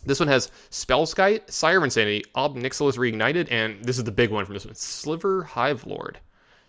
This 0.06 0.18
one 0.18 0.28
has 0.28 0.50
Spellskite, 0.70 1.50
Sire 1.50 1.84
Insanity, 1.84 2.24
Ob 2.34 2.56
Nixilis 2.56 2.96
Reignited, 2.96 3.48
and 3.50 3.84
this 3.84 3.98
is 3.98 4.04
the 4.04 4.12
big 4.12 4.30
one 4.30 4.46
from 4.46 4.54
this 4.54 4.64
one, 4.64 4.74
Sliver 4.74 5.44
Hivelord. 5.44 6.16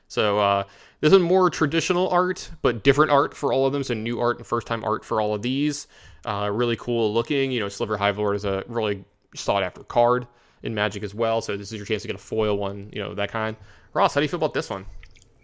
So 0.09 0.37
uh, 0.39 0.63
this 0.99 1.13
is 1.13 1.19
more 1.19 1.49
traditional 1.49 2.09
art, 2.09 2.51
but 2.61 2.83
different 2.83 3.11
art 3.11 3.33
for 3.33 3.53
all 3.53 3.65
of 3.65 3.71
them. 3.71 3.83
So 3.83 3.93
new 3.93 4.19
art 4.19 4.37
and 4.37 4.45
first 4.45 4.67
time 4.67 4.83
art 4.83 5.05
for 5.05 5.21
all 5.21 5.33
of 5.33 5.41
these. 5.41 5.87
Uh, 6.25 6.49
really 6.51 6.75
cool 6.75 7.13
looking. 7.13 7.51
You 7.51 7.61
know, 7.61 7.69
Sliver 7.69 7.97
Hivelord 7.97 8.35
is 8.35 8.43
a 8.43 8.65
really 8.67 9.05
sought 9.33 9.63
after 9.63 9.83
card 9.83 10.27
in 10.63 10.73
Magic 10.75 11.03
as 11.03 11.13
well. 11.15 11.41
So 11.41 11.57
this 11.57 11.71
is 11.71 11.77
your 11.77 11.85
chance 11.85 12.01
to 12.03 12.07
get 12.07 12.15
a 12.15 12.19
foil 12.19 12.57
one. 12.57 12.89
You 12.93 13.01
know 13.03 13.13
that 13.15 13.31
kind. 13.31 13.55
Ross, 13.93 14.13
how 14.13 14.19
do 14.21 14.23
you 14.25 14.29
feel 14.29 14.37
about 14.37 14.53
this 14.53 14.69
one? 14.69 14.85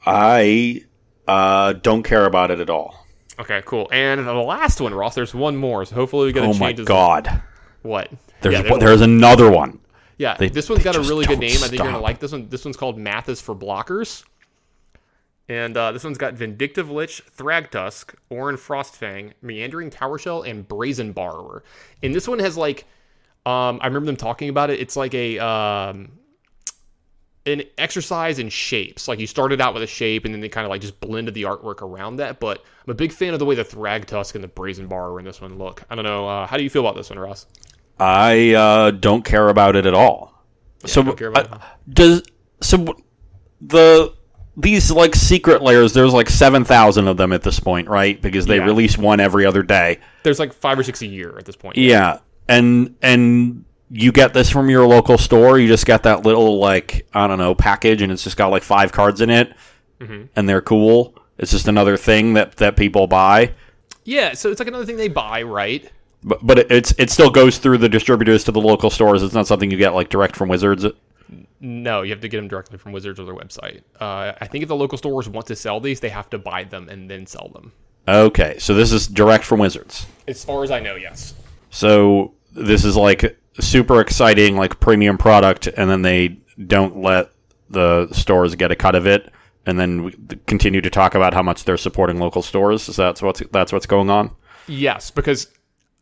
I 0.05 0.83
uh, 1.27 1.73
don't 1.73 2.03
care 2.03 2.25
about 2.25 2.51
it 2.51 2.59
at 2.59 2.69
all. 2.69 3.05
Okay, 3.39 3.61
cool. 3.65 3.87
And 3.91 4.25
the 4.25 4.33
last 4.33 4.81
one, 4.81 4.93
Ross. 4.93 5.15
There's 5.15 5.33
one 5.35 5.55
more. 5.55 5.85
So 5.85 5.95
hopefully 5.95 6.27
we 6.27 6.33
get 6.33 6.43
a 6.43 6.47
Oh 6.47 6.53
my 6.53 6.73
change. 6.73 6.87
god! 6.87 7.41
What? 7.83 8.09
There's 8.41 8.55
yeah, 8.55 8.77
there's 8.77 9.01
another 9.01 9.51
one. 9.51 9.79
Yeah, 10.17 10.35
They- 10.37 10.49
this 10.49 10.69
one's 10.69 10.83
got 10.83 10.95
a 10.95 11.01
really 11.01 11.25
good 11.25 11.39
name. 11.39 11.51
I 11.51 11.67
think 11.67 11.73
you're 11.81 11.85
gonna 11.91 11.99
like 11.99 12.19
this 12.19 12.31
one. 12.31 12.49
This 12.49 12.65
one's 12.65 12.77
called 12.77 12.97
Math 12.97 13.29
is 13.29 13.39
for 13.39 13.55
Blockers. 13.55 14.23
And 15.49 15.77
uh, 15.77 15.91
this 15.93 16.03
one's 16.03 16.17
got 16.17 16.33
Vindictive 16.33 16.89
Lich, 16.91 17.21
Thragtusk, 17.37 18.15
Ohran 18.29 18.55
Frostfang, 18.57 19.31
Meandering 19.41 19.89
Towershell, 19.89 20.49
and 20.49 20.67
Brazen 20.67 21.13
Borrower. 21.13 21.63
And 22.03 22.13
this 22.13 22.27
one 22.27 22.39
has 22.39 22.57
like, 22.57 22.85
um, 23.47 23.79
I 23.81 23.87
remember 23.87 24.07
them 24.07 24.17
talking 24.17 24.49
about 24.49 24.69
it. 24.69 24.79
It's 24.79 24.95
like 24.95 25.13
a 25.13 25.39
um, 25.39 26.11
an 27.45 27.63
exercise 27.77 28.39
in 28.39 28.49
shapes. 28.49 29.07
Like 29.07 29.19
you 29.19 29.27
started 29.27 29.61
out 29.61 29.73
with 29.73 29.83
a 29.83 29.87
shape, 29.87 30.25
and 30.25 30.33
then 30.33 30.41
they 30.41 30.49
kind 30.49 30.65
of 30.65 30.69
like 30.69 30.81
just 30.81 30.99
blended 30.99 31.33
the 31.33 31.43
artwork 31.43 31.81
around 31.81 32.17
that. 32.17 32.39
But 32.39 32.63
I'm 32.85 32.91
a 32.91 32.95
big 32.95 33.11
fan 33.13 33.33
of 33.33 33.39
the 33.39 33.45
way 33.45 33.55
the 33.55 33.63
Thragtusk 33.63 34.35
and 34.35 34.43
the 34.43 34.49
Brazen 34.49 34.87
Borrower 34.87 35.19
in 35.19 35.25
this 35.25 35.39
one 35.41 35.57
look. 35.57 35.83
I 35.89 35.95
don't 35.95 36.05
know. 36.05 36.27
Uh, 36.27 36.45
how 36.45 36.57
do 36.57 36.63
you 36.63 36.69
feel 36.69 36.81
about 36.81 36.95
this 36.95 37.09
one, 37.09 37.19
Ross? 37.19 37.45
I 37.99 38.53
uh, 38.53 38.91
don't 38.91 39.23
care 39.23 39.49
about 39.49 39.75
it 39.75 39.85
at 39.85 39.93
all. 39.93 40.43
so 40.85 41.01
don't 41.01 41.17
care 41.17 41.29
about 41.29 41.51
uh, 41.51 41.55
it. 41.87 41.93
does 41.93 42.23
so 42.61 42.85
the 43.61 44.13
these 44.57 44.91
like 44.91 45.15
secret 45.15 45.61
lairs? 45.61 45.93
There's 45.93 46.13
like 46.13 46.29
seven 46.29 46.63
thousand 46.65 47.07
of 47.07 47.17
them 47.17 47.31
at 47.31 47.43
this 47.43 47.59
point, 47.59 47.87
right? 47.87 48.21
Because 48.21 48.45
they 48.45 48.57
Yeah. 48.57 48.65
release 48.65 48.97
one 48.97 49.19
every 49.19 49.45
other 49.45 49.63
day. 49.63 49.99
There's 50.23 50.39
like 50.39 50.53
five 50.53 50.77
or 50.77 50.83
six 50.83 51.01
a 51.01 51.07
year 51.07 51.37
at 51.37 51.45
this 51.45 51.55
point. 51.55 51.77
Yeah, 51.77 52.19
and 52.47 52.95
and 53.01 53.63
you 53.89 54.11
get 54.11 54.33
this 54.33 54.49
from 54.49 54.69
your 54.69 54.85
local 54.87 55.17
store. 55.17 55.59
You 55.59 55.67
just 55.67 55.85
get 55.85 56.03
that 56.03 56.23
little 56.25 56.59
like 56.59 57.07
I 57.13 57.27
don't 57.27 57.37
know 57.37 57.55
package, 57.55 58.01
and 58.01 58.11
it's 58.11 58.23
just 58.23 58.37
got 58.37 58.47
like 58.47 58.63
five 58.63 58.91
cards 58.91 59.21
in 59.21 59.29
it, 59.29 59.53
Mm-hmm. 59.99 60.23
and 60.35 60.47
they're 60.49 60.61
cool. 60.61 61.15
It's 61.37 61.51
just 61.51 61.67
another 61.67 61.97
thing 61.97 62.33
that 62.33 62.57
that 62.57 62.75
people 62.75 63.07
buy. 63.07 63.53
Yeah, 64.03 64.33
so 64.33 64.49
it's 64.51 64.59
like 64.59 64.67
another 64.67 64.85
thing 64.85 64.97
they 64.97 65.07
buy, 65.09 65.41
right? 65.43 65.89
But, 66.23 66.45
but 66.45 66.59
it, 66.59 66.71
it's 66.71 66.93
it 66.97 67.09
still 67.09 67.29
goes 67.29 67.57
through 67.57 67.77
the 67.79 67.89
distributors 67.89 68.43
to 68.45 68.51
the 68.51 68.61
local 68.61 68.89
stores. 68.89 69.21
It's 69.23 69.33
not 69.33 69.47
something 69.47 69.69
you 69.71 69.77
get 69.77 69.93
like 69.93 70.09
direct 70.09 70.35
from 70.35 70.49
Wizards. 70.49 70.85
No, 71.59 72.03
you 72.03 72.11
have 72.11 72.21
to 72.21 72.27
get 72.29 72.37
them 72.37 72.47
directly 72.47 72.77
from 72.77 72.91
Wizards 72.91 73.19
or 73.19 73.25
their 73.25 73.35
website. 73.35 73.81
Uh, 73.99 74.33
I 74.39 74.47
think 74.47 74.61
if 74.61 74.67
the 74.67 74.75
local 74.75 74.97
stores 74.97 75.27
want 75.27 75.47
to 75.47 75.55
sell 75.55 75.79
these, 75.79 75.99
they 75.99 76.09
have 76.09 76.29
to 76.29 76.37
buy 76.37 76.63
them 76.63 76.87
and 76.89 77.09
then 77.09 77.25
sell 77.25 77.49
them. 77.53 77.71
Okay, 78.07 78.57
so 78.59 78.73
this 78.73 78.91
is 78.91 79.07
direct 79.07 79.43
from 79.43 79.59
Wizards. 79.59 80.05
As 80.27 80.45
far 80.45 80.63
as 80.63 80.71
I 80.71 80.79
know, 80.79 80.95
yes. 80.95 81.33
So 81.71 82.33
this 82.57 82.83
is 82.83 82.95
like 82.97 83.37
super 83.59 84.01
exciting, 84.01 84.55
like 84.55 84.79
premium 84.79 85.17
product, 85.17 85.67
and 85.67 85.89
then 85.89 86.01
they 86.01 86.37
don't 86.65 87.01
let 87.01 87.31
the 87.69 88.07
stores 88.11 88.55
get 88.55 88.71
a 88.71 88.75
cut 88.75 88.95
of 88.95 89.05
it, 89.05 89.31
and 89.65 89.79
then 89.79 90.03
we 90.03 90.11
continue 90.47 90.81
to 90.81 90.89
talk 90.89 91.15
about 91.15 91.33
how 91.33 91.43
much 91.43 91.63
they're 91.63 91.77
supporting 91.77 92.19
local 92.19 92.41
stores. 92.41 92.89
Is 92.89 92.95
that 92.97 93.21
what's 93.21 93.41
that's 93.51 93.71
what's 93.71 93.85
going 93.85 94.09
on? 94.09 94.31
Yes, 94.67 95.11
because 95.11 95.47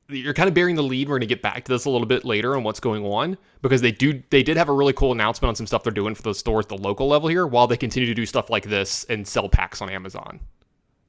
you're 0.08 0.34
kind 0.34 0.48
of 0.48 0.54
bearing 0.54 0.76
the 0.76 0.84
lead. 0.84 1.08
We're 1.08 1.16
going 1.16 1.22
to 1.22 1.28
get 1.28 1.42
back 1.42 1.66
to 1.66 1.72
this 1.72 1.86
a 1.86 1.90
little 1.90 2.08
bit 2.08 2.26
later 2.26 2.56
on 2.56 2.64
what's 2.64 2.80
going 2.80 3.04
on 3.06 3.38
because 3.62 3.82
they 3.82 3.92
do 3.92 4.22
they 4.30 4.44
did 4.44 4.58
have 4.58 4.70
a 4.70 4.74
really 4.74 4.94
cool 4.94 5.12
announcement 5.12 5.50
on 5.50 5.56
some 5.56 5.68
stuff 5.68 5.84
they're 5.84 5.92
doing 5.92 6.16
for 6.16 6.22
those 6.22 6.40
stores 6.40 6.66
at 6.66 6.70
the 6.70 6.78
local 6.78 7.08
level 7.08 7.28
here, 7.28 7.48
while 7.48 7.68
they 7.68 7.78
continue 7.78 8.08
to 8.08 8.14
do 8.14 8.26
stuff 8.26 8.50
like 8.50 8.66
this 8.66 9.04
and 9.06 9.28
sell 9.28 9.50
packs 9.50 9.82
on 9.82 9.90
Amazon 9.90 10.40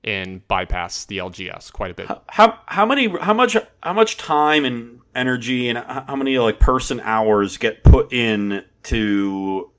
and 0.06 0.46
bypass 0.46 1.04
the 1.04 1.18
LGS 1.18 1.72
quite 1.72 1.90
a 1.90 1.94
bit. 1.94 2.08
How 2.28 2.58
how 2.66 2.86
many 2.86 3.08
how 3.08 3.34
much 3.34 3.56
how 3.82 3.92
much 3.92 4.16
time 4.16 4.64
and 4.64 5.00
energy 5.14 5.68
and 5.68 5.78
how 5.78 6.14
many 6.14 6.38
like 6.38 6.60
person 6.60 7.00
hours 7.00 7.58
get 7.58 7.82
put 7.82 8.12
in 8.12 8.64
to 8.84 9.70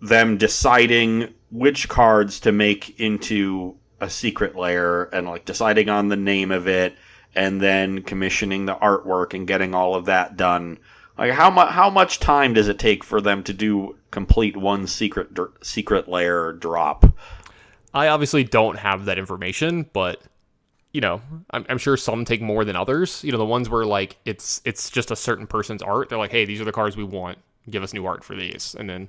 them 0.00 0.38
deciding 0.38 1.34
which 1.50 1.88
cards 1.88 2.40
to 2.40 2.52
make 2.52 2.98
into 2.98 3.76
a 4.00 4.08
secret 4.08 4.56
lair 4.56 5.04
and 5.14 5.26
like 5.26 5.44
deciding 5.44 5.88
on 5.88 6.08
the 6.08 6.16
name 6.16 6.50
of 6.50 6.66
it 6.66 6.96
and 7.34 7.60
then 7.60 8.02
commissioning 8.02 8.66
the 8.66 8.74
artwork 8.76 9.34
and 9.34 9.46
getting 9.46 9.74
all 9.74 9.94
of 9.94 10.06
that 10.06 10.36
done. 10.36 10.78
Like 11.18 11.32
how 11.32 11.50
much 11.50 11.70
how 11.70 11.90
much 11.90 12.18
time 12.18 12.54
does 12.54 12.68
it 12.68 12.78
take 12.78 13.04
for 13.04 13.20
them 13.20 13.42
to 13.44 13.52
do 13.52 13.96
complete 14.10 14.56
one 14.56 14.86
secret 14.86 15.34
dr- 15.34 15.52
secret 15.62 16.08
lair 16.08 16.52
drop? 16.52 17.04
I 17.94 18.08
obviously 18.08 18.44
don't 18.44 18.78
have 18.78 19.06
that 19.06 19.18
information, 19.18 19.88
but 19.92 20.20
you 20.92 21.00
know, 21.00 21.20
I'm, 21.50 21.64
I'm 21.68 21.78
sure 21.78 21.96
some 21.96 22.24
take 22.24 22.40
more 22.40 22.64
than 22.64 22.76
others. 22.76 23.24
You 23.24 23.32
know, 23.32 23.38
the 23.38 23.44
ones 23.44 23.68
where 23.68 23.84
like 23.84 24.16
it's 24.24 24.60
it's 24.64 24.90
just 24.90 25.10
a 25.10 25.16
certain 25.16 25.46
person's 25.46 25.82
art. 25.82 26.08
They're 26.08 26.18
like, 26.18 26.30
hey, 26.30 26.44
these 26.44 26.60
are 26.60 26.64
the 26.64 26.72
cards 26.72 26.96
we 26.96 27.04
want. 27.04 27.38
Give 27.70 27.82
us 27.82 27.94
new 27.94 28.04
art 28.04 28.24
for 28.24 28.36
these, 28.36 28.76
and 28.78 28.90
then 28.90 29.08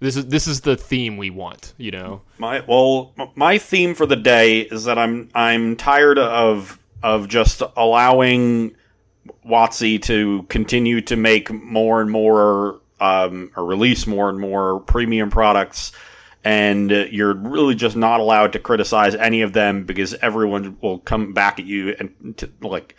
this 0.00 0.16
is 0.16 0.26
this 0.26 0.46
is 0.46 0.60
the 0.62 0.76
theme 0.76 1.16
we 1.16 1.30
want. 1.30 1.74
You 1.78 1.92
know, 1.92 2.22
My 2.38 2.62
well, 2.66 3.12
my 3.34 3.58
theme 3.58 3.94
for 3.94 4.06
the 4.06 4.16
day 4.16 4.60
is 4.60 4.84
that 4.84 4.98
I'm 4.98 5.30
I'm 5.34 5.76
tired 5.76 6.18
of 6.18 6.78
of 7.02 7.28
just 7.28 7.62
allowing 7.76 8.76
WotC 9.46 10.02
to 10.02 10.44
continue 10.44 11.00
to 11.02 11.16
make 11.16 11.50
more 11.50 12.00
and 12.00 12.10
more 12.10 12.80
um, 13.00 13.50
or 13.56 13.64
release 13.64 14.06
more 14.06 14.28
and 14.28 14.38
more 14.38 14.80
premium 14.80 15.30
products, 15.30 15.92
and 16.44 16.90
uh, 16.90 17.04
you're 17.10 17.34
really 17.34 17.74
just 17.74 17.96
not 17.96 18.20
allowed 18.20 18.52
to 18.54 18.58
criticize 18.58 19.14
any 19.14 19.42
of 19.42 19.52
them 19.52 19.84
because 19.84 20.14
everyone 20.14 20.78
will 20.80 20.98
come 20.98 21.32
back 21.32 21.58
at 21.58 21.66
you 21.66 21.94
and 21.98 22.50
like 22.60 22.96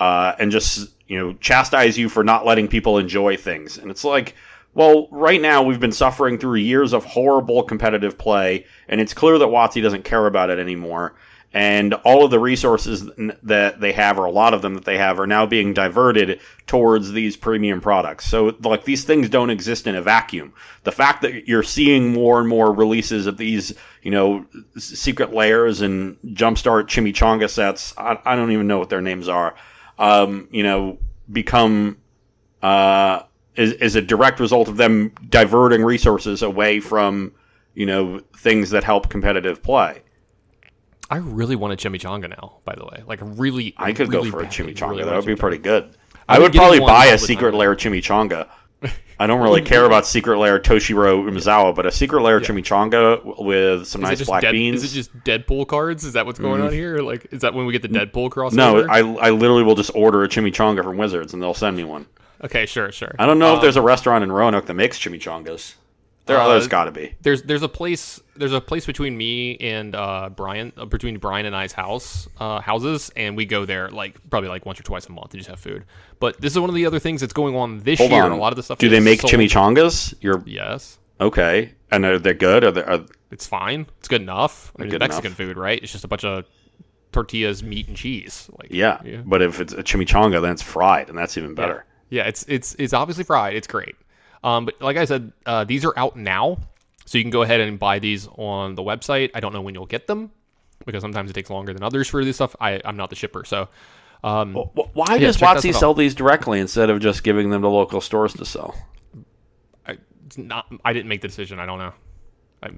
uh, 0.00 0.34
and 0.38 0.50
just 0.50 0.90
you 1.06 1.16
know 1.16 1.34
chastise 1.34 1.96
you 1.96 2.08
for 2.08 2.24
not 2.24 2.44
letting 2.44 2.68
people 2.68 2.98
enjoy 2.98 3.36
things. 3.36 3.78
And 3.78 3.90
it's 3.90 4.04
like, 4.04 4.34
well, 4.74 5.08
right 5.10 5.40
now 5.40 5.62
we've 5.62 5.80
been 5.80 5.92
suffering 5.92 6.38
through 6.38 6.56
years 6.56 6.92
of 6.92 7.04
horrible 7.04 7.62
competitive 7.62 8.18
play, 8.18 8.66
and 8.88 9.00
it's 9.00 9.14
clear 9.14 9.38
that 9.38 9.48
WotC 9.48 9.82
doesn't 9.82 10.04
care 10.04 10.26
about 10.26 10.50
it 10.50 10.58
anymore. 10.58 11.14
And 11.54 11.92
all 11.94 12.24
of 12.24 12.30
the 12.30 12.38
resources 12.38 13.10
that 13.42 13.80
they 13.80 13.92
have, 13.92 14.18
or 14.18 14.24
a 14.24 14.30
lot 14.30 14.54
of 14.54 14.62
them 14.62 14.74
that 14.74 14.86
they 14.86 14.96
have, 14.96 15.20
are 15.20 15.26
now 15.26 15.44
being 15.44 15.74
diverted 15.74 16.40
towards 16.66 17.12
these 17.12 17.36
premium 17.36 17.82
products. 17.82 18.26
So, 18.26 18.56
like, 18.62 18.84
these 18.84 19.04
things 19.04 19.28
don't 19.28 19.50
exist 19.50 19.86
in 19.86 19.94
a 19.94 20.00
vacuum. 20.00 20.54
The 20.84 20.92
fact 20.92 21.20
that 21.22 21.46
you're 21.46 21.62
seeing 21.62 22.12
more 22.12 22.40
and 22.40 22.48
more 22.48 22.72
releases 22.72 23.26
of 23.26 23.36
these, 23.36 23.74
you 24.02 24.10
know, 24.10 24.46
secret 24.78 25.34
lairs 25.34 25.82
and 25.82 26.16
jumpstart 26.24 26.84
chimichanga 26.84 27.50
sets, 27.50 27.92
I, 27.98 28.18
I 28.24 28.34
don't 28.34 28.52
even 28.52 28.66
know 28.66 28.78
what 28.78 28.88
their 28.88 29.02
names 29.02 29.28
are, 29.28 29.54
um, 29.98 30.48
you 30.50 30.62
know, 30.62 30.98
become 31.30 31.98
uh, 32.62 33.24
is, 33.56 33.72
is 33.74 33.96
a 33.96 34.02
direct 34.02 34.40
result 34.40 34.68
of 34.68 34.76
them 34.76 35.12
diverting 35.28 35.82
resources 35.82 36.42
away 36.42 36.80
from 36.80 37.32
you 37.74 37.86
know 37.86 38.20
things 38.36 38.70
that 38.70 38.84
help 38.84 39.08
competitive 39.08 39.62
play. 39.62 40.02
I 41.12 41.18
really 41.18 41.56
want 41.56 41.72
a 41.74 41.76
chimichanga 41.76 42.30
now. 42.30 42.60
By 42.64 42.74
the 42.74 42.84
way, 42.84 43.02
like 43.06 43.20
really, 43.22 43.74
I 43.76 43.92
could 43.92 44.08
really 44.12 44.30
go 44.30 44.38
for 44.38 44.42
a 44.42 44.46
chimichanga. 44.46 44.90
really 44.90 45.04
that 45.04 45.14
would 45.16 45.26
be 45.26 45.36
pretty 45.36 45.58
good. 45.58 45.94
I've 46.28 46.38
I 46.38 46.42
would 46.42 46.52
probably 46.54 46.80
buy 46.80 47.06
a 47.06 47.18
secret 47.18 47.50
time. 47.50 47.60
layer 47.60 47.76
chimichanga. 47.76 48.48
I 49.20 49.26
don't 49.26 49.40
really 49.42 49.60
care 49.62 49.84
about 49.84 50.06
secret 50.06 50.38
lair 50.38 50.58
Toshiro 50.58 51.22
Umezawa, 51.30 51.74
but 51.76 51.84
a 51.86 51.92
secret 51.92 52.22
lair 52.22 52.40
chimichanga 52.40 53.44
with 53.44 53.86
some 53.86 54.02
Is 54.04 54.08
nice 54.20 54.24
black 54.26 54.42
Dead- 54.42 54.52
beans. 54.52 54.78
Mm-hmm. 54.78 54.84
Is 54.86 54.92
it 54.92 54.96
just 54.96 55.16
Deadpool 55.24 55.68
cards? 55.68 56.04
Is 56.04 56.14
that 56.14 56.26
what's 56.26 56.38
going 56.40 56.60
on 56.62 56.72
here? 56.72 56.98
Like, 56.98 57.26
is 57.30 57.42
that 57.42 57.54
when 57.54 57.66
we 57.66 57.72
get 57.72 57.82
the 57.82 57.88
Deadpool 57.88 58.30
crossover? 58.30 58.54
no, 58.54 58.80
I, 58.88 59.28
I 59.28 59.30
literally 59.30 59.62
will 59.62 59.74
just 59.76 59.92
order 59.94 60.24
a 60.24 60.28
chimichanga 60.28 60.82
from 60.82 60.96
Wizards 60.96 61.34
and 61.34 61.42
they'll 61.42 61.54
send 61.54 61.76
me 61.76 61.84
one. 61.84 62.06
okay, 62.42 62.66
sure, 62.66 62.90
sure. 62.90 63.14
I 63.18 63.26
don't 63.26 63.38
know 63.38 63.52
Uh, 63.52 63.56
if 63.56 63.62
there's 63.62 63.76
a 63.76 63.82
restaurant 63.82 64.24
in 64.24 64.32
Roanoke 64.32 64.66
that 64.66 64.74
makes 64.74 64.98
chimichangas. 64.98 65.74
There, 66.26 66.38
Uh, 66.38 66.48
there's 66.50 66.68
got 66.68 66.84
to 66.84 66.92
be. 66.92 67.14
there's 67.22 67.42
there's 67.42 67.62
a 67.64 67.68
place 67.68 68.20
there's 68.36 68.52
a 68.52 68.60
place 68.60 68.86
between 68.86 69.16
me 69.16 69.56
and 69.58 69.94
uh, 69.96 70.30
Brian 70.34 70.72
uh, 70.76 70.84
between 70.84 71.18
Brian 71.18 71.46
and 71.46 71.54
I's 71.56 71.72
house 71.72 72.28
uh, 72.38 72.60
houses, 72.60 73.10
and 73.16 73.36
we 73.36 73.44
go 73.44 73.64
there 73.64 73.88
like 73.90 74.18
probably 74.30 74.48
like 74.48 74.64
once 74.64 74.78
or 74.78 74.84
twice 74.84 75.06
a 75.06 75.12
month 75.12 75.30
to 75.30 75.36
just 75.38 75.50
have 75.50 75.58
food. 75.58 75.84
But 76.20 76.40
this 76.40 76.52
is 76.52 76.58
one 76.60 76.68
of 76.70 76.76
the 76.76 76.86
other 76.86 77.00
things 77.00 77.20
that's 77.20 77.32
going 77.32 77.56
on 77.56 77.80
this 77.80 77.98
Hold 77.98 78.12
year. 78.12 78.22
on. 78.22 78.30
A 78.30 78.36
lot 78.36 78.52
of 78.52 78.56
the 78.56 78.62
stuff. 78.62 78.78
Do 78.78 78.88
they 78.88 79.00
make 79.00 79.20
sold- 79.22 79.32
chimichangas? 79.32 80.14
You're 80.20 80.42
Yes, 80.46 80.98
okay, 81.20 81.72
and 81.90 82.04
are 82.04 82.18
they 82.20 82.34
good? 82.34 82.62
Are 82.64 82.70
they? 82.70 82.84
Are, 82.84 83.00
it's 83.32 83.46
fine. 83.46 83.86
It's 83.98 84.08
good 84.08 84.22
enough. 84.22 84.72
I 84.78 84.82
mean, 84.82 84.90
Good 84.90 85.00
Mexican 85.00 85.26
enough. 85.28 85.36
food, 85.38 85.56
right? 85.56 85.82
It's 85.82 85.90
just 85.90 86.04
a 86.04 86.08
bunch 86.08 86.24
of 86.24 86.44
tortillas, 87.10 87.62
meat, 87.62 87.88
and 87.88 87.96
cheese. 87.96 88.48
Like 88.60 88.68
yeah. 88.70 89.00
yeah. 89.04 89.22
but 89.24 89.42
if 89.42 89.60
it's 89.60 89.72
a 89.72 89.82
chimichanga, 89.82 90.40
then 90.40 90.52
it's 90.52 90.62
fried, 90.62 91.08
and 91.08 91.18
that's 91.18 91.36
even 91.36 91.54
better. 91.54 91.84
Yeah, 92.10 92.24
it's 92.28 92.44
it's 92.48 92.74
it's 92.78 92.92
obviously 92.92 93.24
fried. 93.24 93.56
It's 93.56 93.66
great. 93.66 93.96
Um, 94.44 94.64
but 94.64 94.80
like 94.80 94.96
I 94.96 95.04
said, 95.04 95.32
uh, 95.46 95.64
these 95.64 95.84
are 95.84 95.92
out 95.96 96.16
now, 96.16 96.58
so 97.04 97.18
you 97.18 97.24
can 97.24 97.30
go 97.30 97.42
ahead 97.42 97.60
and 97.60 97.78
buy 97.78 97.98
these 97.98 98.28
on 98.36 98.74
the 98.74 98.82
website. 98.82 99.30
I 99.34 99.40
don't 99.40 99.52
know 99.52 99.62
when 99.62 99.74
you'll 99.74 99.86
get 99.86 100.06
them 100.06 100.30
because 100.84 101.00
sometimes 101.02 101.30
it 101.30 101.34
takes 101.34 101.48
longer 101.50 101.72
than 101.72 101.82
others 101.82 102.08
for 102.08 102.24
this 102.24 102.36
stuff. 102.36 102.56
I, 102.60 102.80
I'm 102.84 102.96
not 102.96 103.10
the 103.10 103.16
shipper, 103.16 103.44
so 103.44 103.68
um, 104.24 104.54
wh- 104.54 104.96
Why 104.96 105.14
Yeah, 105.16 105.28
does 105.28 105.36
WotC 105.38 105.74
sell 105.74 105.94
these 105.94 106.14
directly 106.14 106.60
instead 106.60 106.90
of 106.90 107.00
just 107.00 107.22
giving 107.24 107.50
them 107.50 107.62
to 107.62 107.68
local 107.68 108.00
stores 108.00 108.32
to 108.34 108.44
sell? 108.44 108.74
I, 109.86 109.98
it's 110.26 110.38
not. 110.38 110.66
I 110.84 110.92
didn't 110.92 111.08
make 111.08 111.20
the 111.20 111.28
decision. 111.28 111.58
I 111.58 111.66
don't 111.66 111.78
know. 111.78 111.92
I, 112.62 112.70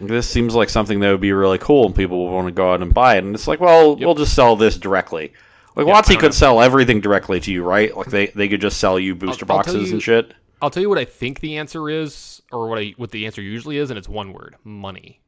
This 0.00 0.28
seems 0.28 0.54
like 0.54 0.68
something 0.68 1.00
that 1.00 1.10
would 1.10 1.20
be 1.20 1.32
really 1.32 1.58
cool, 1.58 1.86
and 1.86 1.94
people 1.94 2.24
would 2.24 2.32
want 2.32 2.48
to 2.48 2.52
go 2.52 2.72
out 2.72 2.82
and 2.82 2.92
buy 2.92 3.16
it. 3.16 3.24
And 3.24 3.34
it's 3.34 3.46
like, 3.46 3.60
well, 3.60 3.96
we'll 3.96 4.14
just 4.16 4.34
sell 4.34 4.56
this 4.56 4.76
directly. 4.76 5.32
Like 5.74 5.86
I 5.86 5.90
WotC 5.90 6.18
could 6.18 6.26
know. 6.26 6.30
sell 6.30 6.60
everything 6.60 7.00
directly 7.00 7.40
to 7.40 7.52
you, 7.52 7.64
right? 7.64 7.96
Like 7.96 8.08
they, 8.08 8.26
they 8.28 8.48
could 8.48 8.60
just 8.60 8.78
sell 8.78 8.98
you 8.98 9.14
booster 9.14 9.44
I'll 9.48 9.58
boxes 9.58 9.88
you- 9.88 9.94
and 9.94 10.02
shit. 10.02 10.34
I'll 10.62 10.70
tell 10.70 10.82
you 10.82 10.88
what 10.88 10.98
I 10.98 11.04
think 11.04 11.40
the 11.40 11.58
answer 11.58 11.90
is, 11.90 12.40
or 12.50 12.68
what 12.68 12.78
I 12.78 12.94
what 12.96 13.10
the 13.10 13.26
answer 13.26 13.42
usually 13.42 13.76
is, 13.76 13.90
and 13.90 13.98
it's 13.98 14.08
one 14.08 14.32
word: 14.32 14.56
money. 14.64 15.20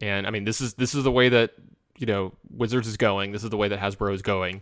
And 0.00 0.26
I 0.26 0.30
mean, 0.30 0.44
this 0.44 0.60
is 0.60 0.74
this 0.74 0.94
is 0.94 1.04
the 1.04 1.12
way 1.12 1.28
that 1.30 1.52
you 1.96 2.06
know 2.06 2.32
Wizards 2.50 2.86
is 2.86 2.96
going. 2.96 3.32
This 3.32 3.44
is 3.44 3.50
the 3.50 3.56
way 3.56 3.68
that 3.68 3.78
Hasbro 3.78 4.12
is 4.12 4.20
going. 4.22 4.60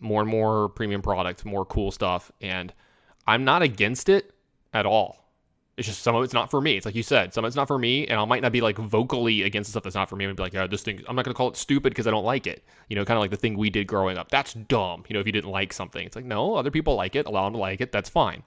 More 0.00 0.22
and 0.22 0.30
more 0.30 0.70
premium 0.70 1.02
product, 1.02 1.44
more 1.44 1.64
cool 1.64 1.90
stuff, 1.92 2.32
and 2.40 2.72
I'm 3.26 3.44
not 3.44 3.62
against 3.62 4.08
it 4.08 4.32
at 4.72 4.86
all. 4.86 5.25
It's 5.76 5.86
just 5.86 6.02
some 6.02 6.14
of 6.14 6.24
it's 6.24 6.32
not 6.32 6.50
for 6.50 6.60
me. 6.60 6.78
It's 6.78 6.86
like 6.86 6.94
you 6.94 7.02
said, 7.02 7.34
some 7.34 7.44
of 7.44 7.48
it's 7.48 7.56
not 7.56 7.68
for 7.68 7.78
me, 7.78 8.06
and 8.06 8.18
I 8.18 8.24
might 8.24 8.40
not 8.40 8.50
be 8.50 8.62
like 8.62 8.78
vocally 8.78 9.42
against 9.42 9.68
the 9.68 9.72
stuff 9.72 9.82
that's 9.82 9.94
not 9.94 10.08
for 10.08 10.16
me. 10.16 10.24
and 10.24 10.34
be 10.34 10.42
like, 10.42 10.54
yeah, 10.54 10.66
this 10.66 10.82
thing. 10.82 11.02
I'm 11.06 11.14
not 11.14 11.26
gonna 11.26 11.34
call 11.34 11.48
it 11.48 11.56
stupid 11.56 11.90
because 11.90 12.06
I 12.06 12.10
don't 12.10 12.24
like 12.24 12.46
it. 12.46 12.64
You 12.88 12.96
know, 12.96 13.04
kind 13.04 13.18
of 13.18 13.20
like 13.20 13.30
the 13.30 13.36
thing 13.36 13.58
we 13.58 13.68
did 13.68 13.86
growing 13.86 14.16
up. 14.16 14.30
That's 14.30 14.54
dumb. 14.54 15.04
You 15.08 15.14
know, 15.14 15.20
if 15.20 15.26
you 15.26 15.32
didn't 15.32 15.50
like 15.50 15.74
something, 15.74 16.06
it's 16.06 16.16
like 16.16 16.24
no, 16.24 16.54
other 16.54 16.70
people 16.70 16.94
like 16.94 17.14
it. 17.14 17.26
Allow 17.26 17.44
them 17.44 17.54
to 17.54 17.58
like 17.58 17.82
it. 17.82 17.92
That's 17.92 18.08
fine. 18.08 18.42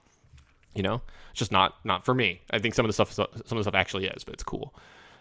You 0.74 0.82
know, 0.82 1.02
it's 1.30 1.38
just 1.38 1.52
not 1.52 1.76
not 1.84 2.04
for 2.04 2.14
me. 2.14 2.40
I 2.50 2.58
think 2.58 2.74
some 2.74 2.84
of 2.84 2.88
the 2.88 2.94
stuff 2.94 3.12
some 3.12 3.26
of 3.32 3.48
the 3.48 3.62
stuff 3.62 3.74
actually 3.74 4.06
is, 4.06 4.24
but 4.24 4.34
it's 4.34 4.42
cool. 4.42 4.74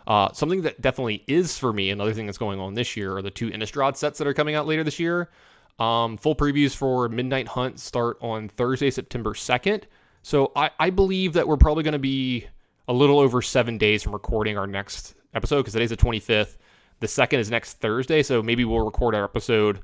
Uh, 0.08 0.32
something 0.34 0.64
that 0.64 0.82
definitely 0.82 1.24
is 1.28 1.60
for 1.60 1.72
me, 1.72 1.92
another 1.92 2.14
thing 2.14 2.26
that's 2.26 2.40
going 2.40 2.60
on 2.60 2.74
this 2.74 2.98
year 2.98 3.16
are 3.18 3.22
the 3.22 3.30
two 3.30 3.52
Innistrad 3.52 3.96
sets 3.96 4.18
that 4.18 4.28
are 4.28 4.34
coming 4.34 4.56
out 4.56 4.66
later 4.66 4.84
this 4.84 5.00
year. 5.00 5.30
Um, 5.78 6.18
full 6.18 6.36
previews 6.36 6.76
for 6.76 7.08
Midnight 7.10 7.48
Hunt 7.48 7.80
start 7.80 8.18
on 8.20 8.50
Thursday, 8.50 8.90
September 8.90 9.34
2nd. 9.34 9.84
So 10.22 10.52
I, 10.56 10.70
I 10.80 10.90
believe 10.90 11.34
that 11.34 11.48
we're 11.48 11.58
probably 11.58 11.84
going 11.84 11.94
to 11.94 12.00
be 12.00 12.46
a 12.88 12.94
little 12.94 13.20
over 13.20 13.42
seven 13.42 13.78
days 13.78 14.04
from 14.04 14.14
recording 14.14 14.58
our 14.58 14.68
next 14.68 15.16
episode 15.34 15.58
because 15.58 15.74
today's 15.74 15.90
the 15.90 15.98
25th. 15.98 16.58
The 17.00 17.08
second 17.08 17.40
is 17.40 17.50
next 17.50 17.76
Thursday. 17.76 18.24
So 18.24 18.42
maybe 18.42 18.66
we'll 18.66 18.84
record 18.84 19.16
our 19.16 19.24
episode 19.24 19.82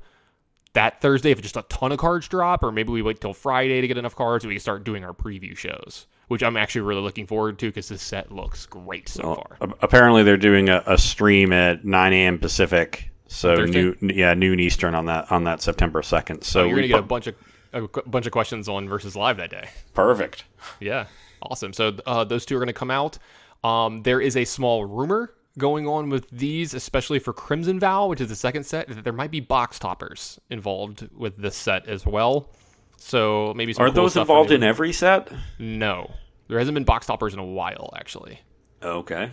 that 0.76 1.00
Thursday 1.00 1.30
if 1.30 1.40
just 1.40 1.56
a 1.56 1.62
ton 1.62 1.90
of 1.90 1.98
cards 1.98 2.28
drop, 2.28 2.62
or 2.62 2.70
maybe 2.70 2.90
we 2.90 3.00
wait 3.02 3.20
till 3.20 3.32
Friday 3.32 3.80
to 3.80 3.88
get 3.88 3.96
enough 3.96 4.14
cards 4.14 4.44
and 4.44 4.50
we 4.50 4.54
can 4.54 4.60
start 4.60 4.84
doing 4.84 5.04
our 5.04 5.14
preview 5.14 5.56
shows, 5.56 6.06
which 6.28 6.42
I'm 6.42 6.56
actually 6.56 6.82
really 6.82 7.00
looking 7.00 7.26
forward 7.26 7.58
to 7.60 7.66
because 7.66 7.88
this 7.88 8.02
set 8.02 8.30
looks 8.30 8.66
great 8.66 9.08
so 9.08 9.36
far. 9.36 9.68
Apparently, 9.80 10.22
they're 10.22 10.36
doing 10.36 10.68
a, 10.68 10.82
a 10.86 10.98
stream 10.98 11.52
at 11.52 11.84
9 11.84 12.12
a.m. 12.12 12.38
Pacific, 12.38 13.10
so 13.26 13.56
Thursday? 13.56 13.94
new, 14.00 14.12
yeah, 14.12 14.34
noon 14.34 14.60
Eastern 14.60 14.94
on 14.94 15.06
that 15.06 15.32
on 15.32 15.44
that 15.44 15.62
September 15.62 16.02
2nd. 16.02 16.44
So 16.44 16.60
oh, 16.60 16.64
you're 16.66 16.76
gonna 16.76 16.88
get 16.88 16.98
a 16.98 17.02
bunch 17.02 17.26
of 17.26 17.36
a 17.76 18.02
bunch 18.06 18.26
of 18.26 18.32
questions 18.32 18.68
on 18.68 18.88
versus 18.88 19.16
live 19.16 19.36
that 19.38 19.50
day. 19.50 19.68
perfect. 19.94 20.44
Yeah, 20.80 21.06
awesome. 21.42 21.72
So 21.72 21.96
uh, 22.06 22.24
those 22.24 22.46
two 22.46 22.56
are 22.56 22.58
going 22.58 22.68
to 22.68 22.72
come 22.72 22.90
out. 22.90 23.18
Um, 23.64 24.02
there 24.02 24.20
is 24.20 24.36
a 24.36 24.44
small 24.44 24.84
rumor 24.84 25.34
going 25.58 25.86
on 25.86 26.10
with 26.10 26.28
these, 26.30 26.74
especially 26.74 27.18
for 27.18 27.32
Crimson 27.32 27.80
Vow, 27.80 28.06
which 28.08 28.20
is 28.20 28.28
the 28.28 28.36
second 28.36 28.64
set, 28.64 28.88
that 28.88 29.04
there 29.04 29.12
might 29.12 29.30
be 29.30 29.40
box 29.40 29.78
toppers 29.78 30.38
involved 30.50 31.08
with 31.16 31.36
this 31.36 31.56
set 31.56 31.86
as 31.88 32.04
well. 32.04 32.50
So 32.98 33.52
maybe 33.54 33.72
some 33.72 33.82
Aren't 33.82 33.94
cool 33.94 34.04
those 34.04 34.16
involved 34.16 34.50
in 34.50 34.62
every 34.62 34.92
set? 34.92 35.30
No, 35.58 36.10
there 36.48 36.58
hasn't 36.58 36.74
been 36.74 36.84
box 36.84 37.06
toppers 37.06 37.34
in 37.34 37.40
a 37.40 37.44
while 37.44 37.92
actually. 37.96 38.40
Okay. 38.82 39.30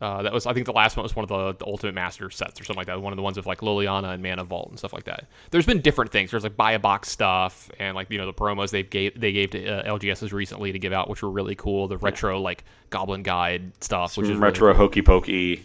Uh, 0.00 0.22
that 0.22 0.32
was, 0.32 0.46
I 0.46 0.52
think, 0.52 0.66
the 0.66 0.72
last 0.72 0.96
one 0.96 1.02
was 1.04 1.14
one 1.14 1.22
of 1.22 1.28
the, 1.28 1.64
the 1.64 1.70
Ultimate 1.70 1.94
Master 1.94 2.28
sets 2.30 2.60
or 2.60 2.64
something 2.64 2.78
like 2.78 2.88
that. 2.88 3.00
One 3.00 3.12
of 3.12 3.16
the 3.16 3.22
ones 3.22 3.36
with 3.36 3.46
like 3.46 3.60
Liliana 3.60 4.12
and 4.12 4.22
Mana 4.22 4.44
Vault 4.44 4.68
and 4.70 4.78
stuff 4.78 4.92
like 4.92 5.04
that. 5.04 5.26
There's 5.50 5.66
been 5.66 5.80
different 5.80 6.10
things. 6.10 6.30
There's 6.30 6.42
like 6.42 6.56
buy 6.56 6.72
a 6.72 6.78
box 6.78 7.10
stuff 7.10 7.70
and 7.78 7.94
like 7.94 8.10
you 8.10 8.18
know 8.18 8.26
the 8.26 8.34
promos 8.34 8.70
they 8.70 8.82
gave 8.82 9.18
they 9.18 9.32
gave 9.32 9.50
to 9.50 9.66
uh, 9.66 9.98
LGSs 9.98 10.32
recently 10.32 10.72
to 10.72 10.78
give 10.78 10.92
out, 10.92 11.08
which 11.08 11.22
were 11.22 11.30
really 11.30 11.54
cool. 11.54 11.88
The 11.88 11.96
retro 11.96 12.40
like 12.40 12.64
Goblin 12.90 13.22
Guide 13.22 13.72
stuff, 13.80 14.16
which 14.16 14.24
is 14.24 14.30
really 14.30 14.40
retro 14.40 14.74
hokey 14.74 15.02
pokey. 15.02 15.64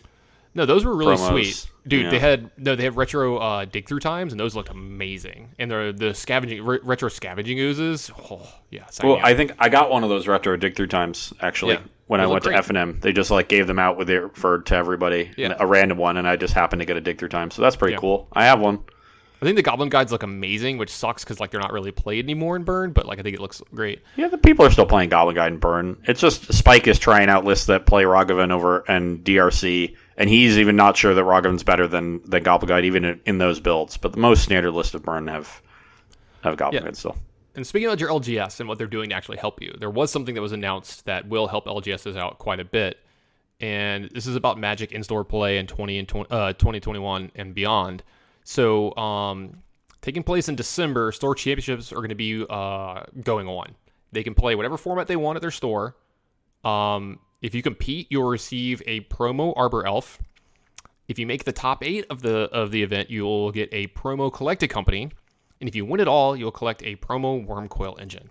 No, 0.55 0.65
those 0.65 0.83
were 0.85 0.95
really 0.95 1.15
promos, 1.15 1.29
sweet, 1.29 1.71
dude. 1.87 2.05
yeah. 2.05 2.09
They 2.11 2.19
had 2.19 2.51
no, 2.57 2.75
they 2.75 2.83
had 2.83 2.95
retro 2.95 3.37
uh, 3.37 3.65
dig 3.65 3.87
through 3.87 3.99
times, 3.99 4.33
and 4.33 4.39
those 4.39 4.55
looked 4.55 4.69
amazing. 4.69 5.49
And 5.59 5.69
the 5.69 5.93
the 5.95 6.13
scavenging 6.13 6.63
re- 6.65 6.79
retro 6.83 7.09
scavenging 7.09 7.59
oozes, 7.59 8.09
oh 8.31 8.47
yeah. 8.69 8.85
Well. 9.03 9.19
I 9.23 9.33
think 9.35 9.53
I 9.59 9.69
got 9.69 9.89
one 9.89 10.03
of 10.03 10.09
those 10.09 10.27
retro 10.27 10.57
dig 10.57 10.75
through 10.75 10.87
times 10.87 11.33
actually 11.41 11.73
Yeah. 11.75 11.81
when 12.07 12.19
I 12.21 12.27
went 12.27 12.43
to. 12.45 12.53
F 12.53 12.69
and 12.69 12.77
M. 12.77 12.99
They 13.01 13.13
just 13.13 13.31
like 13.31 13.47
gave 13.47 13.67
them 13.67 13.79
out 13.79 13.97
with 13.97 14.09
it 14.09 14.35
for 14.35 14.59
to 14.59 14.75
everybody, 14.75 15.31
Yeah. 15.37 15.55
a 15.59 15.65
random 15.67 15.97
one, 15.97 16.17
and 16.17 16.27
I 16.27 16.35
just 16.35 16.53
happened 16.53 16.79
to 16.81 16.85
get 16.85 16.97
a 16.97 17.01
dig 17.01 17.19
through 17.19 17.29
time. 17.29 17.51
So 17.51 17.61
that's 17.61 17.75
pretty 17.75 17.97
cool. 17.97 18.27
I 18.33 18.45
have 18.45 18.59
one. 18.59 18.79
I 19.41 19.45
think 19.45 19.55
the 19.55 19.61
Goblin 19.61 19.87
Guides 19.87 20.11
look 20.11 20.23
amazing, 20.23 20.77
which 20.77 20.89
sucks 20.89 21.23
because 21.23 21.39
like 21.39 21.49
they're 21.49 21.61
not 21.61 21.71
really 21.71 21.91
played 21.91 22.25
anymore 22.25 22.57
in 22.57 22.63
Burn, 22.63 22.91
but 22.91 23.05
like 23.05 23.19
I 23.19 23.21
think 23.21 23.35
it 23.35 23.39
looks 23.39 23.61
great. 23.73 24.01
Yeah, 24.17 24.27
the 24.27 24.37
people 24.37 24.65
are 24.65 24.69
still 24.69 24.85
playing 24.85 25.07
Goblin 25.11 25.35
Guide 25.35 25.53
in 25.53 25.59
Burn. 25.59 25.95
It's 26.09 26.19
just 26.19 26.51
Spike 26.51 26.87
is 26.89 26.99
trying 26.99 27.29
out 27.29 27.45
lists 27.45 27.67
that 27.67 27.85
play 27.85 28.03
Ragavan 28.03 28.51
over 28.51 28.83
and 28.89 29.23
DRC, 29.23 29.95
and 30.19 30.29
he's 30.29 30.57
even 30.59 30.75
not 30.75 30.97
sure 30.97 31.13
that 31.13 31.23
Ragavan's 31.23 31.63
better 31.63 31.87
than 31.87 32.21
than 32.29 32.43
Goblin 32.43 32.67
Guide 32.67 32.85
even 32.85 33.05
in, 33.05 33.21
in 33.25 33.37
those 33.39 33.59
builds. 33.59 33.97
But 33.97 34.11
the 34.11 34.19
most 34.19 34.43
standard 34.43 34.73
list 34.73 34.93
of 34.93 35.01
Burn 35.01 35.27
have 35.27 35.61
have 36.43 36.57
Goblin 36.57 36.83
Yeah. 36.83 36.91
Still. 36.91 37.15
And 37.55 37.65
speaking 37.65 37.87
about 37.87 37.99
your 37.99 38.09
LGS 38.09 38.59
and 38.59 38.69
what 38.69 38.77
they're 38.77 38.87
doing 38.87 39.09
to 39.09 39.15
actually 39.15 39.37
help 39.37 39.61
you, 39.61 39.75
there 39.79 39.89
was 39.89 40.11
something 40.11 40.35
that 40.35 40.41
was 40.41 40.51
announced 40.51 41.05
that 41.05 41.27
will 41.27 41.47
help 41.47 41.65
LGSs 41.65 42.15
out 42.15 42.37
quite 42.37 42.59
a 42.59 42.65
bit. 42.65 42.99
And 43.59 44.09
this 44.13 44.27
is 44.27 44.35
about 44.35 44.57
Magic 44.57 44.91
in-store 44.91 45.25
play 45.25 45.57
in 45.57 45.67
20 45.67 45.97
and 45.97 46.07
20, 46.07 46.31
uh, 46.31 46.53
2021 46.53 47.31
and 47.35 47.53
beyond. 47.53 48.03
So, 48.45 48.95
um, 48.95 49.61
taking 50.01 50.23
place 50.23 50.47
in 50.47 50.55
December, 50.55 51.11
store 51.11 51.35
championships 51.35 51.91
are 51.91 51.97
going 51.97 52.09
to 52.09 52.15
be 52.15 52.45
uh, 52.49 53.03
going 53.21 53.47
on. 53.47 53.75
They 54.13 54.23
can 54.23 54.35
play 54.35 54.55
whatever 54.55 54.77
format 54.77 55.07
they 55.07 55.17
want 55.17 55.35
at 55.35 55.41
their 55.41 55.51
store. 55.51 55.97
Um, 56.63 57.19
if 57.41 57.55
you 57.55 57.61
compete, 57.61 58.07
you'll 58.09 58.29
receive 58.29 58.81
a 58.85 59.01
promo 59.01 59.53
Arbor 59.55 59.85
Elf. 59.85 60.19
If 61.07 61.17
you 61.17 61.25
make 61.25 61.45
the 61.45 61.51
top 61.51 61.83
eight 61.83 62.05
of 62.09 62.21
the 62.21 62.49
of 62.51 62.71
the 62.71 62.83
event, 62.83 63.09
you'll 63.09 63.51
get 63.51 63.69
a 63.71 63.87
promo 63.87 64.31
collected 64.31 64.69
company. 64.69 65.09
And 65.59 65.67
if 65.67 65.75
you 65.75 65.85
win 65.85 65.99
it 65.99 66.07
all, 66.07 66.35
you'll 66.35 66.51
collect 66.51 66.83
a 66.83 66.95
promo 66.97 67.45
Wurmcoil 67.45 67.99
engine. 67.99 68.29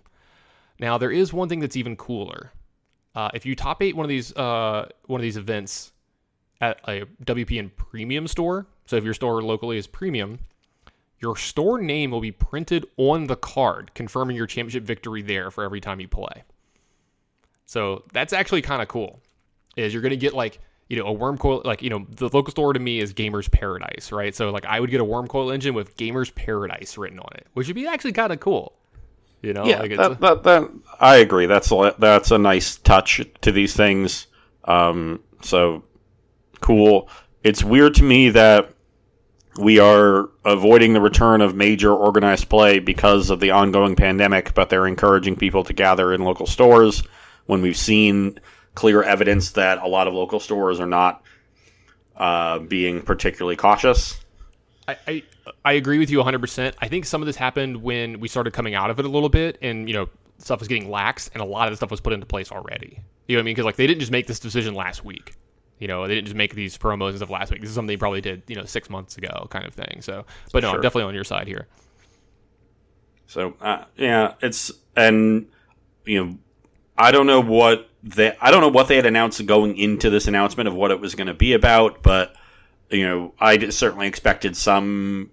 Now, 0.79 0.97
there 0.97 1.11
is 1.11 1.33
one 1.33 1.49
thing 1.49 1.59
that's 1.59 1.75
even 1.75 1.95
cooler. 1.95 2.51
Uh, 3.15 3.29
if 3.33 3.45
you 3.45 3.55
top 3.55 3.81
eight 3.81 3.95
one 3.95 4.05
of 4.05 4.09
these 4.09 4.35
uh, 4.35 4.87
one 5.07 5.19
of 5.19 5.23
these 5.23 5.37
events 5.37 5.91
at 6.61 6.79
a 6.87 7.05
WPN 7.25 7.71
premium 7.75 8.27
store, 8.27 8.67
so 8.85 8.95
if 8.95 9.03
your 9.03 9.13
store 9.13 9.41
locally 9.41 9.77
is 9.77 9.87
premium, 9.87 10.39
your 11.19 11.35
store 11.35 11.79
name 11.79 12.11
will 12.11 12.21
be 12.21 12.31
printed 12.31 12.85
on 12.97 13.27
the 13.27 13.35
card, 13.35 13.91
confirming 13.93 14.35
your 14.35 14.47
championship 14.47 14.83
victory 14.83 15.21
there 15.21 15.51
for 15.51 15.63
every 15.63 15.81
time 15.81 15.99
you 15.99 16.07
play. 16.07 16.43
So 17.69 18.03
that's 18.13 18.33
actually 18.33 18.63
kind 18.63 18.81
of 18.81 18.87
cool. 18.87 19.21
Is 19.77 19.93
you're 19.93 20.01
gonna 20.01 20.15
get 20.15 20.33
like 20.33 20.59
you 20.87 20.97
know 20.97 21.05
a 21.05 21.15
Wurmcoil 21.15 21.63
like 21.65 21.83
you 21.83 21.91
know 21.91 22.03
the 22.09 22.27
local 22.33 22.49
store 22.49 22.73
to 22.73 22.79
me 22.79 22.99
is 22.99 23.13
Gamers 23.13 23.49
Paradise, 23.49 24.11
right? 24.11 24.33
So 24.33 24.49
like 24.49 24.65
I 24.65 24.79
would 24.79 24.89
get 24.89 24.99
a 24.99 25.05
Wurmcoil 25.05 25.53
engine 25.53 25.75
with 25.75 25.95
Gamers 25.95 26.33
Paradise 26.33 26.97
written 26.97 27.19
on 27.19 27.29
it, 27.35 27.45
which 27.53 27.67
would 27.67 27.75
be 27.75 27.85
actually 27.85 28.13
kind 28.13 28.33
of 28.33 28.39
cool. 28.39 28.73
You 29.43 29.53
know, 29.53 29.65
Yeah, 29.65 29.81
like 29.81 29.95
that, 29.95 30.19
that, 30.19 30.43
that 30.43 30.71
I 30.99 31.17
agree. 31.17 31.45
That's 31.45 31.71
a, 31.71 31.93
that's 31.99 32.31
a 32.31 32.39
nice 32.39 32.77
touch 32.77 33.21
to 33.41 33.51
these 33.51 33.75
things. 33.75 34.25
Um, 34.63 35.21
so 35.43 35.83
cool. 36.61 37.07
It's 37.43 37.63
weird 37.63 37.93
to 37.95 38.03
me 38.03 38.31
that 38.31 38.73
we 39.59 39.77
are 39.77 40.31
avoiding 40.43 40.93
the 40.93 41.01
return 41.01 41.41
of 41.41 41.53
major 41.53 41.93
organized 41.93 42.49
play 42.49 42.79
because 42.79 43.29
of 43.29 43.39
the 43.39 43.51
ongoing 43.51 43.95
pandemic, 43.95 44.55
but 44.55 44.69
they're 44.69 44.87
encouraging 44.87 45.35
people 45.35 45.63
to 45.65 45.73
gather 45.73 46.13
in 46.13 46.23
local 46.23 46.47
stores 46.47 47.03
when 47.49 47.63
we've 47.63 47.75
seen 47.75 48.39
clear 48.75 49.01
evidence 49.01 49.51
that 49.51 49.79
a 49.79 49.87
lot 49.87 50.07
of 50.07 50.13
local 50.13 50.39
stores 50.39 50.79
are 50.79 50.85
not 50.85 51.23
uh, 52.15 52.59
being 52.59 53.01
particularly 53.01 53.55
cautious. 53.55 54.19
I, 54.87 54.97
I 55.07 55.23
I 55.65 55.73
agree 55.73 55.97
with 55.97 56.11
you 56.11 56.19
100%. 56.19 56.75
I 56.79 56.87
think 56.87 57.05
some 57.05 57.23
of 57.23 57.25
this 57.25 57.35
happened 57.35 57.81
when 57.81 58.19
we 58.19 58.27
started 58.27 58.53
coming 58.53 58.75
out 58.75 58.91
of 58.91 58.99
it 58.99 59.05
a 59.05 59.07
little 59.09 59.29
bit 59.29 59.57
and, 59.63 59.89
you 59.89 59.95
know, 59.95 60.07
stuff 60.37 60.59
was 60.59 60.67
getting 60.67 60.91
lax, 60.91 61.31
and 61.33 61.41
a 61.41 61.45
lot 61.45 61.67
of 61.67 61.71
the 61.71 61.77
stuff 61.77 61.89
was 61.89 61.99
put 61.99 62.13
into 62.13 62.27
place 62.27 62.51
already. 62.51 62.99
You 63.27 63.35
know 63.35 63.39
what 63.39 63.43
I 63.43 63.45
mean? 63.45 63.55
Because 63.55 63.65
like 63.65 63.77
they 63.77 63.87
didn't 63.87 63.99
just 63.99 64.11
make 64.11 64.27
this 64.27 64.39
decision 64.39 64.75
last 64.75 65.03
week. 65.03 65.33
You 65.79 65.87
know, 65.87 66.07
they 66.07 66.13
didn't 66.13 66.27
just 66.27 66.37
make 66.37 66.53
these 66.53 66.77
promos 66.77 67.09
and 67.09 67.17
stuff 67.17 67.31
last 67.31 67.51
week. 67.51 67.61
This 67.61 67.69
is 67.69 67.75
something 67.75 67.87
they 67.87 67.97
probably 67.97 68.21
did, 68.21 68.43
you 68.45 68.55
know, 68.55 68.65
six 68.65 68.91
months 68.91 69.17
ago, 69.17 69.47
kind 69.49 69.65
of 69.65 69.73
thing. 69.73 70.01
So, 70.03 70.23
but 70.53 70.61
no, 70.61 70.69
Sure. 70.69 70.75
I'm 70.75 70.81
definitely 70.83 71.07
on 71.07 71.15
your 71.15 71.23
side 71.23 71.47
here. 71.47 71.67
So 73.25 73.55
uh, 73.59 73.85
yeah, 73.97 74.33
it's 74.39 74.71
and 74.95 75.47
you 76.05 76.23
know, 76.23 76.37
I 76.99 77.11
don't 77.11 77.25
know 77.27 77.41
what 77.41 77.89
they 78.03 78.35
I 78.41 78.51
don't 78.51 78.61
know 78.61 78.67
what 78.69 78.87
they 78.89 78.95
had 78.97 79.05
announced 79.05 79.43
going 79.45 79.77
into 79.77 80.09
this 80.09 80.27
announcement 80.27 80.67
of 80.67 80.75
what 80.75 80.91
it 80.91 80.99
was 80.99 81.15
going 81.15 81.27
to 81.27 81.33
be 81.33 81.53
about, 81.53 82.03
but 82.03 82.35
you 82.91 83.07
know, 83.07 83.33
I 83.39 83.69
certainly 83.69 84.07
expected 84.07 84.57
some 84.57 85.31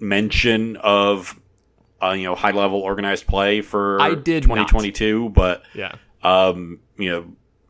mention 0.00 0.76
of 0.76 1.38
uh, 2.02 2.10
you 2.12 2.24
know 2.24 2.34
high 2.34 2.50
level 2.50 2.80
organized 2.80 3.26
play 3.26 3.60
for 3.60 4.00
I 4.00 4.14
did 4.14 4.48
not. 4.48 4.68
2022, 4.68 5.28
but 5.30 5.62
Yeah. 5.74 5.92
um, 6.22 6.80
you 6.98 7.10
know, 7.10 7.26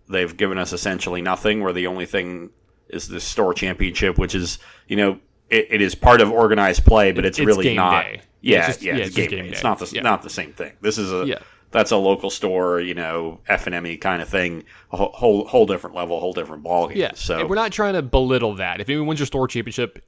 they've 0.08 0.34
given 0.36 0.58
us 0.58 0.72
essentially 0.72 1.20
nothing. 1.22 1.62
Where 1.62 1.72
the 1.72 1.86
only 1.86 2.06
thing 2.06 2.50
is 2.88 3.08
the 3.08 3.20
store 3.20 3.54
championship, 3.54 4.18
which 4.18 4.34
is 4.34 4.58
you 4.88 4.96
know 4.96 5.18
it, 5.50 5.66
it 5.70 5.82
is 5.82 5.94
part 5.94 6.20
of 6.20 6.30
organized 6.30 6.84
play, 6.84 7.12
but 7.12 7.24
it's, 7.26 7.38
It's 7.38 7.46
really 7.46 7.74
not. 7.74 8.04
day. 8.04 8.20
Yeah, 8.40 8.58
It's 8.58 8.66
just- 8.68 8.82
yeah, 8.82 8.92
yeah, 8.94 8.98
it's 9.00 9.08
it's 9.08 9.16
game, 9.16 9.30
game 9.30 9.44
day. 9.44 9.50
It's 9.50 9.62
not 9.62 9.78
the 9.78 9.90
Yeah. 9.94 10.02
not 10.02 10.22
the 10.22 10.30
same 10.30 10.52
thing. 10.52 10.72
This 10.80 10.96
is 10.98 11.12
a 11.12 11.26
Yeah. 11.26 11.38
That's 11.72 11.90
a 11.90 11.96
local 11.96 12.30
store, 12.30 12.80
you 12.80 12.94
know, 12.94 13.40
F 13.48 13.66
and 13.66 13.74
M 13.74 13.96
kind 13.98 14.22
of 14.22 14.28
thing, 14.28 14.64
a 14.92 14.96
whole, 14.96 15.46
whole 15.46 15.66
different 15.66 15.96
level, 15.96 16.20
whole 16.20 16.32
different 16.32 16.62
ball 16.62 16.88
game. 16.88 16.98
Yeah. 16.98 17.12
So 17.14 17.40
and 17.40 17.48
we're 17.48 17.56
not 17.56 17.72
trying 17.72 17.94
to 17.94 18.02
belittle 18.02 18.54
that. 18.56 18.80
If 18.80 18.88
anyone 18.88 19.08
wins 19.08 19.20
your 19.20 19.26
store 19.26 19.48
championship, 19.48 20.04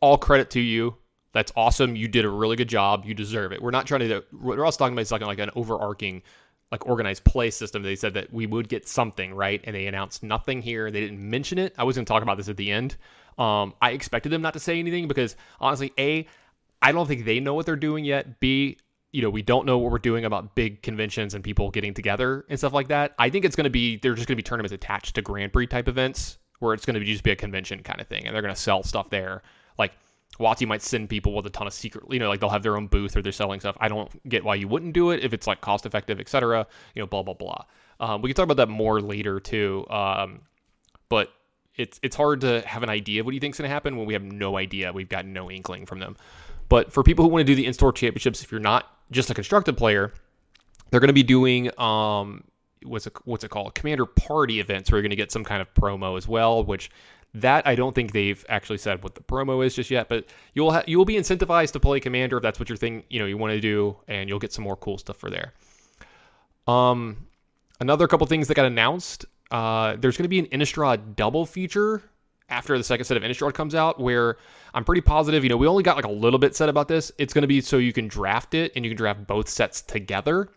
all 0.00 0.18
credit 0.18 0.50
to 0.50 0.60
you. 0.60 0.96
That's 1.32 1.52
awesome. 1.54 1.94
You 1.94 2.08
did 2.08 2.24
a 2.24 2.28
really 2.28 2.56
good 2.56 2.68
job. 2.68 3.04
You 3.04 3.14
deserve 3.14 3.52
it. 3.52 3.62
We're 3.62 3.70
not 3.70 3.86
trying 3.86 4.00
to. 4.00 4.24
We're 4.32 4.64
also 4.64 4.78
talking 4.78 4.94
about 4.94 5.06
something 5.06 5.28
like 5.28 5.38
an 5.38 5.50
overarching, 5.54 6.22
like 6.72 6.86
organized 6.86 7.22
play 7.22 7.50
system. 7.50 7.82
They 7.84 7.94
said 7.94 8.14
that 8.14 8.32
we 8.32 8.46
would 8.46 8.68
get 8.68 8.88
something 8.88 9.32
right, 9.32 9.60
and 9.62 9.76
they 9.76 9.86
announced 9.86 10.24
nothing 10.24 10.60
here. 10.60 10.90
They 10.90 11.00
didn't 11.00 11.20
mention 11.20 11.58
it. 11.58 11.74
I 11.78 11.84
was 11.84 11.94
going 11.94 12.04
to 12.04 12.12
talk 12.12 12.24
about 12.24 12.36
this 12.36 12.48
at 12.48 12.56
the 12.56 12.72
end. 12.72 12.96
Um, 13.38 13.74
I 13.80 13.92
expected 13.92 14.30
them 14.32 14.42
not 14.42 14.54
to 14.54 14.60
say 14.60 14.80
anything 14.80 15.06
because 15.06 15.36
honestly, 15.60 15.92
a, 15.98 16.26
I 16.82 16.90
don't 16.90 17.06
think 17.06 17.24
they 17.24 17.38
know 17.38 17.54
what 17.54 17.64
they're 17.64 17.76
doing 17.76 18.04
yet. 18.04 18.40
B, 18.40 18.78
you 19.12 19.22
know, 19.22 19.30
we 19.30 19.42
don't 19.42 19.66
know 19.66 19.78
what 19.78 19.90
we're 19.90 19.98
doing 19.98 20.24
about 20.24 20.54
big 20.54 20.82
conventions 20.82 21.34
and 21.34 21.42
people 21.42 21.70
getting 21.70 21.92
together 21.92 22.44
and 22.48 22.58
stuff 22.58 22.72
like 22.72 22.88
that. 22.88 23.14
I 23.18 23.28
think 23.28 23.44
it's 23.44 23.56
going 23.56 23.64
to 23.64 23.70
be 23.70 23.96
they're 23.96 24.14
just 24.14 24.28
going 24.28 24.34
to 24.34 24.42
be 24.42 24.42
tournaments 24.42 24.72
attached 24.72 25.14
to 25.16 25.22
Grand 25.22 25.52
Prix 25.52 25.66
type 25.66 25.88
events 25.88 26.38
where 26.60 26.74
it's 26.74 26.86
going 26.86 26.98
to 26.98 27.04
just 27.04 27.24
be 27.24 27.30
a 27.30 27.36
convention 27.36 27.82
kind 27.82 28.00
of 28.00 28.06
thing, 28.06 28.26
and 28.26 28.34
they're 28.34 28.42
going 28.42 28.54
to 28.54 28.60
sell 28.60 28.82
stuff 28.82 29.10
there. 29.10 29.42
Like 29.78 29.92
WotC 30.38 30.66
might 30.66 30.82
send 30.82 31.08
people 31.08 31.34
with 31.34 31.46
a 31.46 31.50
ton 31.50 31.66
of 31.66 31.72
secret, 31.72 32.04
you 32.10 32.18
know, 32.18 32.28
like 32.28 32.40
they'll 32.40 32.50
have 32.50 32.62
their 32.62 32.76
own 32.76 32.86
booth 32.86 33.16
or 33.16 33.22
they're 33.22 33.32
selling 33.32 33.60
stuff. 33.60 33.76
I 33.80 33.88
don't 33.88 34.28
get 34.28 34.44
why 34.44 34.54
you 34.54 34.68
wouldn't 34.68 34.92
do 34.92 35.10
it 35.10 35.24
if 35.24 35.32
it's 35.32 35.46
like 35.46 35.60
cost 35.60 35.86
effective, 35.86 36.20
etc. 36.20 36.66
You 36.94 37.02
know, 37.02 37.06
blah 37.06 37.22
blah 37.22 37.34
blah. 37.34 37.64
Um, 37.98 38.22
we 38.22 38.30
can 38.30 38.36
talk 38.36 38.44
about 38.44 38.58
that 38.58 38.68
more 38.68 39.00
later 39.00 39.40
too. 39.40 39.86
Um, 39.90 40.42
but 41.08 41.32
it's 41.76 41.98
it's 42.02 42.16
hard 42.16 42.42
to 42.42 42.62
have 42.66 42.82
an 42.82 42.90
idea 42.90 43.20
of 43.20 43.26
what 43.26 43.34
you 43.34 43.40
think's 43.40 43.58
going 43.58 43.68
to 43.68 43.72
happen 43.72 43.96
when 43.96 44.06
we 44.06 44.14
have 44.14 44.22
no 44.22 44.56
idea. 44.56 44.92
We've 44.92 45.08
got 45.08 45.26
no 45.26 45.50
inkling 45.50 45.86
from 45.86 45.98
them. 45.98 46.16
But 46.70 46.90
for 46.92 47.02
people 47.02 47.24
who 47.24 47.30
want 47.30 47.40
to 47.40 47.44
do 47.44 47.54
the 47.54 47.66
in-store 47.66 47.92
championships, 47.92 48.42
if 48.42 48.50
you're 48.50 48.60
not 48.60 48.88
just 49.10 49.28
a 49.28 49.34
constructed 49.34 49.76
player, 49.76 50.14
they're 50.90 51.00
going 51.00 51.08
to 51.08 51.12
be 51.12 51.22
doing 51.22 51.70
um 51.78 52.44
what's 52.84 53.06
it, 53.06 53.12
what's 53.26 53.44
it 53.44 53.50
called? 53.50 53.74
Commander 53.74 54.06
party 54.06 54.58
events 54.60 54.90
where 54.90 54.98
you're 54.98 55.02
going 55.02 55.10
to 55.10 55.16
get 55.16 55.30
some 55.30 55.44
kind 55.44 55.60
of 55.60 55.72
promo 55.74 56.16
as 56.16 56.26
well 56.26 56.64
which 56.64 56.90
that 57.34 57.66
I 57.66 57.74
don't 57.74 57.94
think 57.94 58.12
they've 58.12 58.44
actually 58.48 58.78
said 58.78 59.02
what 59.04 59.14
the 59.14 59.20
promo 59.20 59.64
is 59.64 59.74
just 59.74 59.90
yet 59.90 60.08
but 60.08 60.26
you'll 60.54 60.72
ha- 60.72 60.84
you'll 60.86 61.04
be 61.04 61.14
incentivized 61.14 61.72
to 61.72 61.80
play 61.80 62.00
commander 62.00 62.38
if 62.38 62.42
that's 62.42 62.58
what 62.58 62.68
your 62.68 62.76
thing 62.76 63.04
you 63.10 63.18
know 63.18 63.26
you 63.26 63.36
want 63.36 63.52
to 63.52 63.60
do 63.60 63.96
and 64.08 64.28
you'll 64.28 64.38
get 64.38 64.52
some 64.52 64.64
more 64.64 64.76
cool 64.76 64.96
stuff 64.96 65.16
for 65.16 65.28
there. 65.28 65.52
Um 66.66 67.26
another 67.80 68.06
couple 68.08 68.26
things 68.26 68.48
that 68.48 68.54
got 68.54 68.66
announced 68.66 69.26
uh 69.50 69.96
there's 69.96 70.16
going 70.16 70.24
to 70.24 70.28
be 70.28 70.38
an 70.38 70.46
Innistrad 70.46 71.16
double 71.16 71.44
feature 71.44 72.02
after 72.50 72.76
the 72.76 72.84
second 72.84 73.04
set 73.04 73.16
of 73.16 73.22
Innistrad 73.22 73.54
comes 73.54 73.74
out, 73.74 74.00
where 74.00 74.36
I'm 74.74 74.84
pretty 74.84 75.00
positive, 75.00 75.42
you 75.42 75.50
know, 75.50 75.56
we 75.56 75.66
only 75.66 75.82
got 75.82 75.96
like 75.96 76.04
a 76.04 76.10
little 76.10 76.38
bit 76.38 76.54
said 76.54 76.68
about 76.68 76.88
this. 76.88 77.10
It's 77.18 77.32
going 77.32 77.42
to 77.42 77.48
be 77.48 77.60
so 77.60 77.78
you 77.78 77.92
can 77.92 78.08
draft 78.08 78.54
it 78.54 78.72
and 78.76 78.84
you 78.84 78.90
can 78.90 78.96
draft 78.96 79.26
both 79.26 79.48
sets 79.48 79.82
together. 79.82 80.48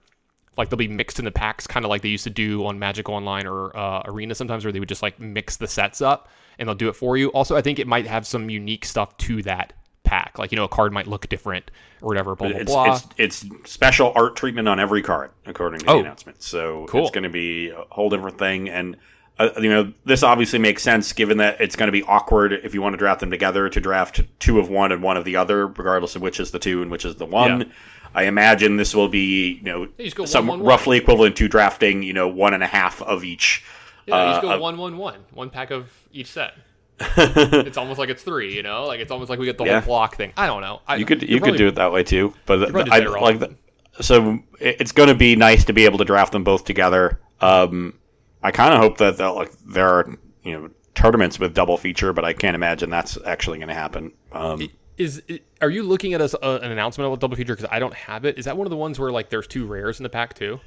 Like 0.58 0.70
they'll 0.70 0.78
be 0.78 0.88
mixed 0.88 1.18
in 1.18 1.26
the 1.26 1.32
packs, 1.32 1.66
kind 1.66 1.84
of 1.86 1.90
like 1.90 2.04
they 2.04 2.10
used 2.10 2.26
to 2.26 2.30
do 2.30 2.66
on 2.66 2.78
Magic 2.78 3.10
Online 3.10 3.48
or 3.48 3.76
uh, 3.76 4.04
Arena 4.06 4.36
sometimes, 4.36 4.64
where 4.66 4.72
they 4.72 4.80
would 4.80 4.90
just 4.90 5.02
like 5.02 5.20
mix 5.20 5.58
the 5.58 5.68
sets 5.68 6.00
up 6.02 6.30
and 6.60 6.68
they'll 6.68 6.76
do 6.76 6.90
it 6.90 6.96
for 6.96 7.18
you. 7.18 7.30
Also, 7.30 7.56
I 7.56 7.62
think 7.62 7.80
it 7.80 7.88
might 7.88 8.06
have 8.06 8.28
some 8.28 8.50
unique 8.52 8.86
stuff 8.86 9.18
to 9.18 9.42
that 9.44 9.74
pack. 10.04 10.38
Like, 10.38 10.52
you 10.52 10.56
know, 10.58 10.66
a 10.66 10.70
card 10.70 10.94
might 10.94 11.08
look 11.08 11.28
different 11.28 11.72
or 12.04 12.08
whatever, 12.10 12.36
blah, 12.36 12.50
blah, 12.50 12.58
it's, 12.58 12.72
blah. 12.72 12.94
it's 13.18 13.44
it's 13.44 13.72
special 13.72 14.12
art 14.16 14.36
treatment 14.36 14.68
on 14.68 14.80
every 14.80 15.02
card 15.02 15.32
according 15.48 15.80
to 15.80 15.90
Oh. 15.90 15.94
the 15.96 16.00
announcement. 16.02 16.44
So 16.44 16.86
Cool. 16.88 17.02
it's 17.02 17.12
going 17.12 17.24
to 17.24 17.30
be 17.32 17.70
a 17.70 17.86
whole 17.90 18.10
different 18.12 18.38
thing 18.38 18.70
and. 18.70 18.98
Uh, 19.40 19.50
you 19.60 19.70
know, 19.70 19.92
this 20.06 20.22
obviously 20.22 20.60
makes 20.60 20.84
sense 20.84 21.12
given 21.12 21.38
that 21.38 21.60
it's 21.60 21.76
going 21.76 21.88
to 21.88 21.92
be 21.92 22.04
awkward 22.04 22.54
if 22.54 22.74
you 22.76 22.82
want 22.84 22.94
to 22.94 22.98
draft 22.98 23.20
them 23.20 23.32
together 23.32 23.68
to 23.68 23.82
draft 23.82 24.22
two 24.40 24.60
of 24.60 24.70
one 24.70 24.92
and 24.92 25.02
one 25.02 25.18
of 25.18 25.26
the 25.26 25.36
other, 25.36 25.68
regardless 25.68 26.16
of 26.16 26.22
which 26.22 26.40
is 26.40 26.52
the 26.52 26.60
two 26.60 26.82
and 26.84 26.92
which 26.92 27.04
is 27.04 27.16
the 27.16 27.26
one. 27.26 27.62
Yeah. 27.62 27.68
I 28.16 28.24
imagine 28.26 28.78
this 28.78 28.94
will 28.94 29.08
be, 29.10 29.54
you 29.54 29.64
know, 29.64 29.82
You 29.98 30.04
just 30.06 30.16
go 30.16 30.26
some 30.26 30.46
one, 30.46 30.60
one, 30.60 30.66
one. 30.66 30.70
roughly 30.70 30.98
equivalent 30.98 31.36
to 31.38 31.48
drafting, 31.48 32.04
you 32.04 32.14
know, 32.14 32.28
one 32.28 32.54
and 32.54 32.62
a 32.62 32.68
half 32.68 33.02
of 33.02 33.24
each. 33.24 33.64
yeah, 34.06 34.24
you 34.28 34.32
just 34.36 34.46
uh, 34.46 34.58
go 34.58 34.62
one, 34.62 34.78
one, 34.78 34.98
one, 34.98 35.20
one 35.34 35.50
pack 35.50 35.72
of 35.72 35.90
each 36.12 36.28
set. 36.28 36.54
it's 37.00 37.76
almost 37.78 37.98
like 37.98 38.10
it's 38.10 38.22
three, 38.22 38.56
you 38.56 38.62
know, 38.62 38.86
like 38.86 39.00
it's 39.00 39.10
almost 39.12 39.32
like 39.32 39.40
we 39.40 39.46
get 39.48 39.58
the 39.58 39.66
Yeah. 39.66 39.80
whole 39.80 39.88
block 39.88 40.16
thing. 40.16 40.32
I 40.38 40.46
don't 40.46 40.62
know. 40.62 40.82
I, 40.88 40.98
You 40.98 41.06
could 41.06 41.24
you're 41.24 41.40
could 41.40 41.44
probably- 41.46 41.58
do 41.58 41.68
it 41.70 41.76
that 41.76 41.92
way 41.92 42.04
too, 42.04 42.36
but 42.46 42.76
I 42.92 43.00
like 43.00 43.40
the, 43.40 43.56
so 44.00 44.40
it's 44.60 44.92
going 44.92 45.10
to 45.10 45.16
be 45.16 45.36
nice 45.36 45.66
to 45.66 45.74
be 45.74 45.86
able 45.86 45.98
to 45.98 46.06
draft 46.06 46.34
them 46.34 46.44
both 46.44 46.66
together. 46.66 47.20
Um, 47.42 47.96
I 48.44 48.52
kind 48.52 48.74
of 48.74 48.80
hope 48.82 48.98
that 48.98 49.18
like 49.20 49.52
there 49.66 49.88
are 49.88 50.18
you 50.44 50.52
know 50.54 50.70
tournaments 50.96 51.40
with 51.40 51.54
double 51.54 51.78
feature, 51.78 52.14
but 52.14 52.24
I 52.26 52.34
can't 52.34 52.56
imagine 52.56 52.90
that's 52.90 53.18
actually 53.26 53.58
going 53.58 53.70
to 53.70 53.74
happen. 53.74 54.12
Um, 54.32 54.70
Is 54.98 55.24
are 55.62 55.70
you 55.70 55.82
looking 55.84 56.14
at 56.14 56.22
us 56.22 56.36
uh, 56.36 56.60
an 56.62 56.72
announcement 56.72 57.08
of 57.08 57.14
a 57.14 57.18
double 57.18 57.36
feature? 57.36 57.56
Because 57.56 57.70
I 57.72 57.80
don't 57.80 57.94
have 57.96 58.26
it. 58.26 58.38
Is 58.38 58.46
that 58.46 58.56
one 58.58 58.68
of 58.68 58.72
the 58.72 58.78
ones 58.78 59.00
where 59.00 59.12
like 59.12 59.30
there's 59.30 59.48
two 59.48 59.66
rares 59.66 60.00
in 60.00 60.04
the 60.04 60.10
pack 60.10 60.34
too? 60.36 60.60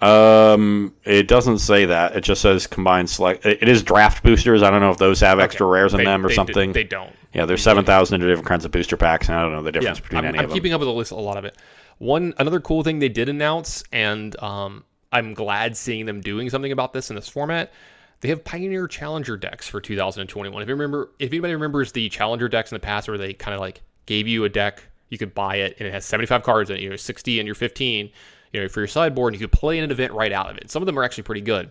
um, 0.00 0.94
it 1.04 1.26
doesn't 1.26 1.58
say 1.58 1.84
that. 1.86 2.14
It 2.16 2.20
just 2.22 2.40
says 2.40 2.66
combined 2.68 3.10
select. 3.10 3.44
It 3.44 3.68
is 3.68 3.82
draft 3.82 4.22
boosters. 4.22 4.62
I 4.62 4.70
don't 4.70 4.80
know 4.80 4.90
if 4.90 4.98
those 4.98 5.18
have 5.20 5.40
extra 5.40 5.66
rares 5.66 5.92
in 5.92 5.98
They- 5.98 6.04
them 6.04 6.24
or 6.24 6.28
they- 6.28 6.34
something. 6.36 6.72
They 6.72 6.84
don't. 6.84 7.12
yeah, 7.34 7.46
there's 7.46 7.62
seven 7.62 7.84
thousand 7.84 8.20
different 8.20 8.46
kinds 8.46 8.64
of 8.64 8.70
booster 8.70 8.96
packs, 8.96 9.28
and 9.28 9.36
I 9.36 9.42
don't 9.42 9.52
know 9.52 9.62
the 9.62 9.68
Yeah, 9.68 9.80
difference 9.80 10.00
between 10.00 10.18
I'm, 10.20 10.24
any 10.26 10.38
I'm 10.38 10.44
of 10.44 10.50
them. 10.50 10.54
I'm 10.54 10.56
keeping 10.56 10.72
up 10.72 10.80
with 10.80 10.88
the 10.88 10.92
list 10.92 11.10
a 11.10 11.16
lot 11.16 11.36
of 11.36 11.44
it. 11.44 11.56
One 11.98 12.32
another 12.38 12.60
cool 12.60 12.84
thing 12.84 13.00
they 13.00 13.08
did 13.08 13.28
announce, 13.28 13.82
and 13.92 14.40
um, 14.40 14.84
I'm 15.12 15.34
glad 15.34 15.76
seeing 15.76 16.06
them 16.06 16.20
doing 16.20 16.50
something 16.50 16.72
about 16.72 16.92
this 16.92 17.10
in 17.10 17.16
this 17.16 17.28
format. 17.28 17.72
They 18.20 18.28
have 18.28 18.44
Pioneer 18.44 18.88
Challenger 18.88 19.36
decks 19.36 19.68
for 19.68 19.80
2021. 19.80 20.60
If 20.60 20.68
you 20.68 20.74
remember, 20.74 21.10
if 21.18 21.30
anybody 21.30 21.54
remembers 21.54 21.92
the 21.92 22.08
Challenger 22.08 22.48
decks 22.48 22.72
in 22.72 22.76
the 22.76 22.80
past, 22.80 23.08
where 23.08 23.16
they 23.16 23.32
kind 23.32 23.54
of 23.54 23.60
like 23.60 23.80
gave 24.06 24.26
you 24.26 24.44
a 24.44 24.48
deck, 24.48 24.84
you 25.08 25.18
could 25.18 25.34
buy 25.34 25.56
it, 25.56 25.76
and 25.78 25.86
it 25.86 25.92
has 25.92 26.04
75 26.04 26.42
cards 26.42 26.70
in 26.70 26.76
it. 26.76 26.82
You 26.82 26.90
know, 26.90 26.96
60 26.96 27.38
and 27.38 27.46
you're 27.46 27.54
15. 27.54 28.10
You 28.52 28.62
know, 28.62 28.68
for 28.68 28.80
your 28.80 28.86
sideboard, 28.88 29.34
and 29.34 29.40
you 29.40 29.46
could 29.46 29.56
play 29.56 29.76
in 29.76 29.84
an 29.84 29.90
event 29.90 30.12
right 30.12 30.32
out 30.32 30.50
of 30.50 30.56
it. 30.56 30.70
Some 30.70 30.82
of 30.82 30.86
them 30.86 30.98
are 30.98 31.04
actually 31.04 31.24
pretty 31.24 31.42
good. 31.42 31.70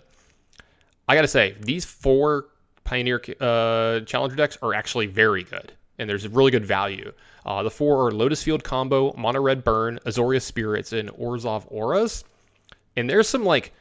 I 1.07 1.15
gotta 1.15 1.27
say, 1.27 1.55
these 1.59 1.85
four 1.85 2.49
Pioneer 2.83 3.21
uh, 3.39 4.01
Challenger 4.01 4.35
decks 4.35 4.57
are 4.61 4.73
actually 4.73 5.07
very 5.07 5.43
good, 5.43 5.73
and 5.97 6.09
there's 6.09 6.27
really 6.27 6.51
good 6.51 6.65
value. 6.65 7.11
Uh, 7.45 7.63
the 7.63 7.71
four 7.71 8.05
are 8.05 8.11
Lotus 8.11 8.43
Field 8.43 8.63
Combo, 8.63 9.13
Mono 9.17 9.41
Red 9.41 9.63
Burn, 9.63 9.99
Azorius 10.05 10.43
Spirits, 10.43 10.93
and 10.93 11.09
Orzhov 11.09 11.65
Auras. 11.69 12.23
And 12.97 13.09
there's 13.09 13.29
some 13.29 13.45
like 13.45 13.73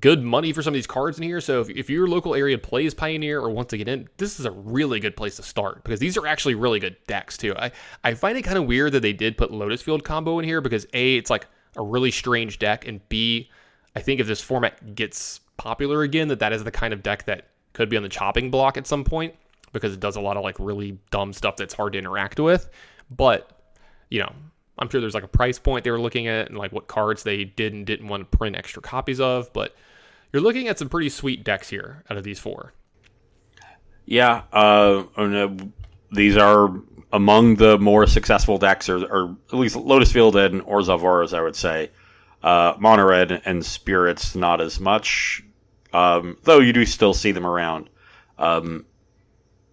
good 0.00 0.22
money 0.22 0.52
for 0.52 0.62
some 0.62 0.72
of 0.72 0.74
these 0.74 0.86
cards 0.86 1.18
in 1.18 1.24
here. 1.24 1.40
So 1.40 1.60
if, 1.60 1.68
if 1.70 1.90
your 1.90 2.06
local 2.06 2.34
area 2.34 2.56
plays 2.56 2.94
Pioneer 2.94 3.40
or 3.40 3.50
wants 3.50 3.70
to 3.70 3.76
get 3.76 3.88
in, 3.88 4.08
this 4.16 4.38
is 4.38 4.46
a 4.46 4.50
really 4.50 5.00
good 5.00 5.16
place 5.16 5.36
to 5.36 5.42
start 5.42 5.82
because 5.82 5.98
these 5.98 6.16
are 6.16 6.26
actually 6.26 6.54
really 6.54 6.78
good 6.78 6.96
decks 7.06 7.36
too. 7.36 7.54
I, 7.58 7.72
I 8.04 8.14
find 8.14 8.38
it 8.38 8.42
kind 8.42 8.56
of 8.56 8.66
weird 8.66 8.92
that 8.92 9.00
they 9.00 9.12
did 9.12 9.36
put 9.36 9.50
Lotus 9.50 9.82
Field 9.82 10.04
Combo 10.04 10.38
in 10.38 10.44
here 10.44 10.60
because 10.60 10.86
A, 10.94 11.16
it's 11.16 11.30
like 11.30 11.46
a 11.76 11.82
really 11.82 12.10
strange 12.10 12.58
deck, 12.58 12.86
and 12.86 13.06
B, 13.08 13.50
I 13.96 14.00
think 14.00 14.20
if 14.20 14.26
this 14.26 14.40
format 14.40 14.94
gets 14.94 15.40
popular 15.56 16.02
again, 16.02 16.28
that 16.28 16.38
that 16.38 16.52
is 16.52 16.64
the 16.64 16.70
kind 16.70 16.92
of 16.92 17.02
deck 17.02 17.24
that 17.26 17.48
could 17.72 17.88
be 17.88 17.96
on 17.96 18.02
the 18.02 18.08
chopping 18.08 18.50
block 18.50 18.76
at 18.76 18.86
some 18.86 19.04
point 19.04 19.34
because 19.72 19.94
it 19.94 20.00
does 20.00 20.16
a 20.16 20.20
lot 20.20 20.36
of 20.36 20.44
like 20.44 20.56
really 20.58 20.98
dumb 21.10 21.32
stuff 21.32 21.56
that's 21.56 21.74
hard 21.74 21.94
to 21.94 21.98
interact 21.98 22.38
with. 22.38 22.68
But 23.10 23.50
you 24.10 24.20
know, 24.20 24.32
I'm 24.78 24.88
sure 24.88 25.00
there's 25.00 25.14
like 25.14 25.22
a 25.22 25.28
price 25.28 25.58
point 25.58 25.84
they 25.84 25.90
were 25.90 26.00
looking 26.00 26.28
at 26.28 26.48
and 26.48 26.58
like 26.58 26.72
what 26.72 26.86
cards 26.86 27.22
they 27.22 27.44
did 27.44 27.72
and 27.72 27.86
didn't 27.86 28.08
want 28.08 28.30
to 28.30 28.36
print 28.36 28.56
extra 28.56 28.82
copies 28.82 29.20
of. 29.20 29.52
But 29.52 29.74
you're 30.32 30.42
looking 30.42 30.68
at 30.68 30.78
some 30.78 30.88
pretty 30.88 31.10
sweet 31.10 31.44
decks 31.44 31.68
here 31.68 32.04
out 32.10 32.16
of 32.16 32.24
these 32.24 32.38
four. 32.38 32.72
Yeah, 34.06 34.42
uh, 34.52 35.04
know 35.16 35.56
these 36.10 36.36
are 36.36 36.70
among 37.12 37.56
the 37.56 37.78
more 37.78 38.06
successful 38.06 38.58
decks, 38.58 38.88
or, 38.88 39.04
or 39.04 39.36
at 39.52 39.58
least 39.58 39.76
Lotus 39.76 40.10
Field 40.10 40.36
and 40.36 40.62
Orzhov 40.62 41.02
Auras, 41.02 41.34
I 41.34 41.42
would 41.42 41.56
say. 41.56 41.90
Uh, 42.42 42.74
Mono 42.78 43.04
Red 43.04 43.42
and 43.44 43.64
Spirits, 43.64 44.34
not 44.34 44.60
as 44.60 44.80
much, 44.80 45.44
um, 45.92 46.36
though 46.42 46.58
you 46.58 46.72
do 46.72 46.84
still 46.84 47.14
see 47.14 47.30
them 47.30 47.46
around. 47.46 47.88
Um, 48.38 48.86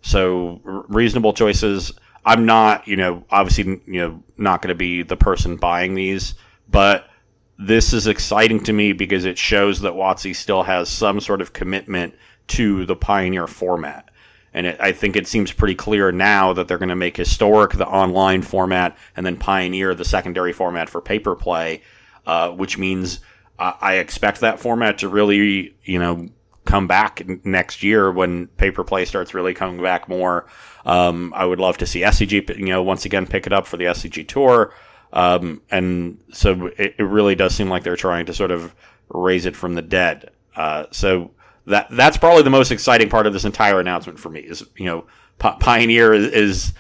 so 0.01 0.61
r- 0.65 0.85
reasonable 0.87 1.33
choices. 1.33 1.93
I'm 2.25 2.45
not, 2.45 2.87
you 2.87 2.95
know, 2.95 3.23
obviously, 3.29 3.81
you 3.85 4.01
know, 4.01 4.23
not 4.37 4.61
going 4.61 4.69
to 4.69 4.75
be 4.75 5.03
the 5.03 5.17
person 5.17 5.55
buying 5.55 5.95
these, 5.95 6.35
but 6.69 7.09
this 7.57 7.93
is 7.93 8.07
exciting 8.07 8.63
to 8.63 8.73
me 8.73 8.93
because 8.93 9.25
it 9.25 9.37
shows 9.37 9.81
that 9.81 9.93
WotC 9.93 10.35
still 10.35 10.63
has 10.63 10.89
some 10.89 11.19
sort 11.19 11.41
of 11.41 11.53
commitment 11.53 12.15
to 12.47 12.85
the 12.85 12.95
Pioneer 12.95 13.47
format. 13.47 14.09
And 14.53 14.65
it, 14.65 14.77
I 14.79 14.91
think 14.91 15.15
it 15.15 15.27
seems 15.27 15.51
pretty 15.51 15.75
clear 15.75 16.11
now 16.11 16.53
that 16.53 16.67
they're 16.67 16.77
going 16.77 16.89
to 16.89 16.95
make 16.95 17.17
historic 17.17 17.73
the 17.73 17.87
online 17.87 18.41
format 18.41 18.97
and 19.15 19.25
then 19.25 19.37
Pioneer 19.37 19.93
the 19.93 20.05
secondary 20.05 20.53
format 20.53 20.89
for 20.89 21.01
paper 21.01 21.35
play, 21.35 21.83
uh, 22.25 22.49
which 22.49 22.77
means 22.77 23.19
I 23.59 23.95
expect 23.95 24.39
that 24.39 24.61
format 24.61 24.99
to 24.99 25.09
really, 25.09 25.75
you 25.83 25.99
know, 25.99 26.29
come 26.69 26.85
back 26.85 27.23
next 27.43 27.81
year 27.81 28.11
when 28.11 28.45
paper 28.45 28.83
play 28.83 29.03
starts 29.03 29.33
really 29.33 29.55
coming 29.55 29.81
back 29.81 30.07
more. 30.07 30.45
Um, 30.85 31.33
I 31.35 31.43
would 31.43 31.59
love 31.59 31.79
to 31.79 31.87
see 31.87 32.01
SCG, 32.01 32.57
you 32.59 32.67
know, 32.67 32.83
once 32.83 33.05
again 33.05 33.25
pick 33.25 33.47
it 33.47 33.53
up 33.53 33.65
for 33.65 33.75
the 33.75 33.85
SCG 33.85 34.27
tour. 34.27 34.71
Um, 35.11 35.63
and 35.71 36.19
so 36.31 36.67
it, 36.77 36.95
it, 36.99 37.03
really 37.03 37.33
does 37.33 37.55
seem 37.55 37.69
like 37.69 37.81
they're 37.81 37.95
trying 37.95 38.27
to 38.27 38.33
sort 38.35 38.51
of 38.51 38.75
raise 39.09 39.47
it 39.47 39.55
from 39.55 39.73
the 39.73 39.81
dead. 39.81 40.29
Uh, 40.55 40.85
so 40.91 41.31
that 41.65 41.87
that's 41.89 42.17
probably 42.17 42.43
the 42.43 42.51
most 42.51 42.71
exciting 42.71 43.09
part 43.09 43.25
of 43.25 43.33
this 43.33 43.45
entire 43.45 43.79
announcement 43.79 44.19
for 44.19 44.29
me 44.29 44.41
is 44.41 44.63
you 44.77 44.85
know 44.85 45.07
P- 45.39 45.57
Pioneer 45.59 46.13
is, 46.13 46.27
is, 46.27 46.73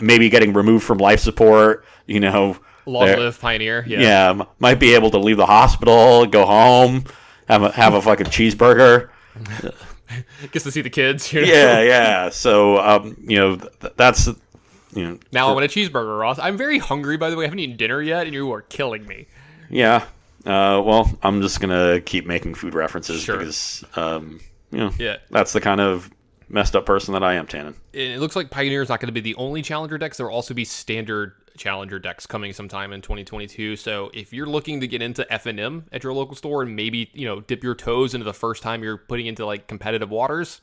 maybe 0.00 0.30
getting 0.30 0.54
removed 0.54 0.84
from 0.84 0.96
life 0.96 1.20
support. 1.20 1.84
You 2.06 2.20
know, 2.20 2.56
long 2.86 3.08
live 3.08 3.38
Pioneer. 3.38 3.84
Yeah. 3.86 4.00
yeah, 4.00 4.44
might 4.58 4.80
be 4.80 4.94
able 4.94 5.10
to 5.10 5.18
leave 5.18 5.36
the 5.36 5.44
hospital, 5.44 6.24
go 6.24 6.46
home, 6.46 7.04
have 7.48 7.62
a 7.62 7.72
have 7.72 7.92
a 7.92 8.00
fucking 8.00 8.26
cheeseburger. 8.26 9.10
Gets 10.52 10.64
to 10.64 10.70
see 10.70 10.82
the 10.82 10.90
kids. 10.90 11.32
You 11.32 11.42
know? 11.42 11.46
Yeah, 11.46 11.82
yeah. 11.82 12.28
So 12.30 12.78
um, 12.78 13.16
you 13.26 13.38
know 13.38 13.56
th- 13.56 13.92
that's 13.96 14.26
you 14.26 15.04
know. 15.04 15.18
Now 15.32 15.48
I 15.48 15.52
want 15.52 15.64
a 15.64 15.68
cheeseburger, 15.68 16.18
Ross. 16.18 16.38
I'm 16.38 16.56
very 16.56 16.78
hungry, 16.78 17.16
by 17.16 17.30
the 17.30 17.36
way. 17.36 17.44
I 17.44 17.46
haven't 17.46 17.58
eaten 17.58 17.76
dinner 17.76 18.00
yet, 18.00 18.26
and 18.26 18.34
you 18.34 18.52
are 18.52 18.62
killing 18.62 19.06
me. 19.06 19.26
Yeah. 19.70 20.06
Uh, 20.44 20.80
well, 20.84 21.18
I'm 21.22 21.42
just 21.42 21.60
gonna 21.60 22.00
keep 22.00 22.24
making 22.24 22.54
food 22.54 22.74
references 22.74 23.20
sure. 23.20 23.38
because, 23.38 23.84
um, 23.96 24.40
you 24.70 24.78
know, 24.78 24.90
yeah, 24.96 25.16
that's 25.30 25.52
the 25.52 25.60
kind 25.60 25.80
of 25.80 26.08
messed 26.48 26.76
up 26.76 26.86
person 26.86 27.12
that 27.14 27.22
I 27.22 27.34
am, 27.34 27.46
Tannen. 27.46 27.74
It 27.92 28.20
looks 28.20 28.36
like 28.36 28.50
Pioneer 28.50 28.82
is 28.82 28.88
not 28.88 29.00
going 29.00 29.08
to 29.08 29.12
be 29.12 29.20
the 29.20 29.34
only 29.36 29.62
challenger 29.62 29.98
decks. 29.98 30.16
There 30.16 30.26
will 30.26 30.34
also 30.34 30.54
be 30.54 30.64
standard 30.64 31.32
challenger 31.56 31.98
decks 31.98 32.26
coming 32.26 32.52
sometime 32.52 32.92
in 32.92 33.02
2022. 33.02 33.76
So 33.76 34.10
if 34.14 34.32
you're 34.32 34.46
looking 34.46 34.80
to 34.80 34.86
get 34.86 35.02
into 35.02 35.26
FNM 35.30 35.84
at 35.92 36.04
your 36.04 36.12
local 36.12 36.36
store 36.36 36.62
and 36.62 36.76
maybe 36.76 37.10
you 37.14 37.26
know 37.26 37.40
dip 37.40 37.62
your 37.62 37.74
toes 37.74 38.14
into 38.14 38.24
the 38.24 38.34
first 38.34 38.62
time 38.62 38.82
you're 38.82 38.98
putting 38.98 39.26
into 39.26 39.46
like 39.46 39.66
competitive 39.66 40.10
waters, 40.10 40.60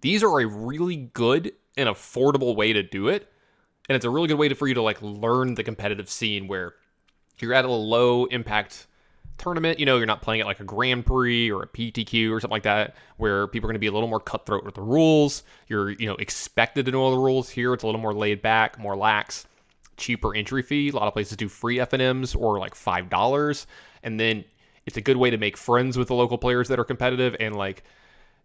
these 0.00 0.22
are 0.22 0.40
a 0.40 0.46
really 0.46 0.96
good 0.96 1.52
and 1.76 1.88
affordable 1.88 2.56
way 2.56 2.72
to 2.72 2.82
do 2.82 3.08
it 3.08 3.30
and 3.88 3.96
it's 3.96 4.04
a 4.04 4.10
really 4.10 4.28
good 4.28 4.38
way 4.38 4.48
to, 4.48 4.54
for 4.54 4.66
you 4.66 4.74
to 4.74 4.82
like 4.82 5.00
learn 5.00 5.54
the 5.54 5.62
competitive 5.62 6.10
scene 6.10 6.48
where 6.48 6.74
you're 7.38 7.54
at 7.54 7.64
a 7.64 7.70
low 7.70 8.24
impact 8.26 8.86
tournament. 9.38 9.78
You 9.78 9.86
know, 9.86 9.96
you're 9.96 10.06
not 10.06 10.22
playing 10.22 10.40
it 10.40 10.46
like 10.46 10.60
a 10.60 10.64
Grand 10.64 11.06
Prix 11.06 11.50
or 11.50 11.62
a 11.62 11.68
PTQ 11.68 12.32
or 12.32 12.40
something 12.40 12.54
like 12.54 12.64
that, 12.64 12.96
where 13.16 13.46
people 13.46 13.68
are 13.68 13.72
going 13.72 13.76
to 13.76 13.80
be 13.80 13.86
a 13.86 13.92
little 13.92 14.08
more 14.08 14.20
cutthroat 14.20 14.64
with 14.64 14.74
the 14.74 14.82
rules. 14.82 15.44
You're, 15.68 15.90
you 15.90 16.06
know, 16.06 16.16
expected 16.16 16.86
to 16.86 16.92
know 16.92 17.02
all 17.02 17.12
the 17.12 17.18
rules. 17.18 17.48
Here, 17.48 17.72
it's 17.74 17.82
a 17.82 17.86
little 17.86 18.00
more 18.00 18.14
laid 18.14 18.42
back, 18.42 18.78
more 18.78 18.96
lax, 18.96 19.46
cheaper 19.96 20.34
entry 20.34 20.62
fee. 20.62 20.88
A 20.88 20.92
lot 20.92 21.06
of 21.06 21.12
places 21.12 21.36
do 21.36 21.48
free 21.48 21.76
FNMs 21.76 22.38
or 22.38 22.58
like 22.58 22.74
five 22.74 23.08
dollars, 23.08 23.66
and 24.02 24.18
then 24.18 24.44
it's 24.86 24.96
a 24.96 25.00
good 25.00 25.16
way 25.16 25.30
to 25.30 25.38
make 25.38 25.56
friends 25.56 25.98
with 25.98 26.08
the 26.08 26.14
local 26.14 26.38
players 26.38 26.68
that 26.68 26.78
are 26.78 26.84
competitive. 26.84 27.36
And 27.40 27.56
like, 27.56 27.82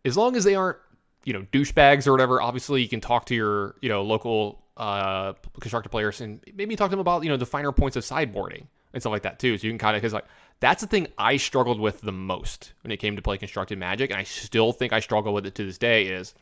as 0.05 0.17
long 0.17 0.35
as 0.35 0.43
they 0.43 0.55
aren't, 0.55 0.77
you 1.23 1.33
know, 1.33 1.45
douchebags 1.51 2.07
or 2.07 2.11
whatever, 2.11 2.41
obviously 2.41 2.81
you 2.81 2.89
can 2.89 2.99
talk 2.99 3.25
to 3.27 3.35
your, 3.35 3.75
you 3.81 3.89
know, 3.89 4.01
local 4.01 4.61
uh, 4.77 5.33
constructor 5.59 5.89
players 5.89 6.21
and 6.21 6.43
maybe 6.55 6.75
talk 6.75 6.89
to 6.89 6.91
them 6.91 6.99
about 6.99 7.23
you 7.23 7.29
know 7.29 7.37
the 7.37 7.45
finer 7.45 7.71
points 7.71 7.95
of 7.95 8.03
sideboarding 8.03 8.65
and 8.93 9.01
stuff 9.01 9.11
like 9.11 9.21
that 9.23 9.39
too. 9.39 9.57
So 9.57 9.67
you 9.67 9.71
can 9.71 9.77
kind 9.77 9.95
of 9.95 10.01
because 10.01 10.13
like 10.13 10.25
that's 10.59 10.81
the 10.81 10.87
thing 10.87 11.07
I 11.17 11.37
struggled 11.37 11.79
with 11.79 12.01
the 12.01 12.11
most 12.11 12.73
when 12.83 12.91
it 12.91 12.97
came 12.97 13.15
to 13.15 13.21
play 13.21 13.37
constructed 13.37 13.77
magic, 13.77 14.11
and 14.11 14.19
I 14.19 14.23
still 14.23 14.71
think 14.71 14.91
I 14.91 14.99
struggle 14.99 15.33
with 15.33 15.45
it 15.45 15.55
to 15.55 15.65
this 15.65 15.77
day. 15.77 16.07
Is 16.07 16.33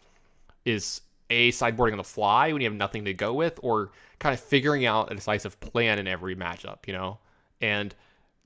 is 0.65 1.01
a 1.29 1.51
sideboarding 1.51 1.91
on 1.91 1.97
the 1.97 2.03
fly 2.03 2.51
when 2.51 2.61
you 2.61 2.67
have 2.67 2.77
nothing 2.77 3.05
to 3.05 3.13
go 3.13 3.33
with, 3.33 3.59
or 3.61 3.91
kind 4.19 4.33
of 4.33 4.39
figuring 4.39 4.85
out 4.85 5.11
a 5.11 5.15
decisive 5.15 5.59
plan 5.59 5.99
in 5.99 6.07
every 6.07 6.35
matchup, 6.35 6.87
you 6.87 6.93
know, 6.93 7.17
and 7.61 7.95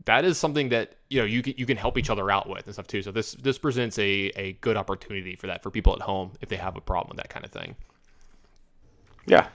that 0.05 0.25
is 0.25 0.37
something 0.37 0.69
that 0.69 0.95
you 1.09 1.19
know 1.19 1.25
you 1.25 1.41
can, 1.41 1.53
you 1.57 1.65
can 1.65 1.77
help 1.77 1.97
each 1.97 2.09
other 2.09 2.29
out 2.29 2.49
with 2.49 2.65
and 2.65 2.73
stuff 2.73 2.87
too. 2.87 3.01
So 3.01 3.11
this 3.11 3.33
this 3.33 3.57
presents 3.57 3.97
a 3.99 4.31
a 4.35 4.53
good 4.61 4.77
opportunity 4.77 5.35
for 5.35 5.47
that 5.47 5.63
for 5.63 5.71
people 5.71 5.93
at 5.93 6.01
home 6.01 6.31
if 6.41 6.49
they 6.49 6.57
have 6.57 6.75
a 6.75 6.81
problem 6.81 7.15
with 7.15 7.17
that 7.17 7.29
kind 7.29 7.45
of 7.45 7.51
thing. 7.51 7.75
Yeah, 9.25 9.47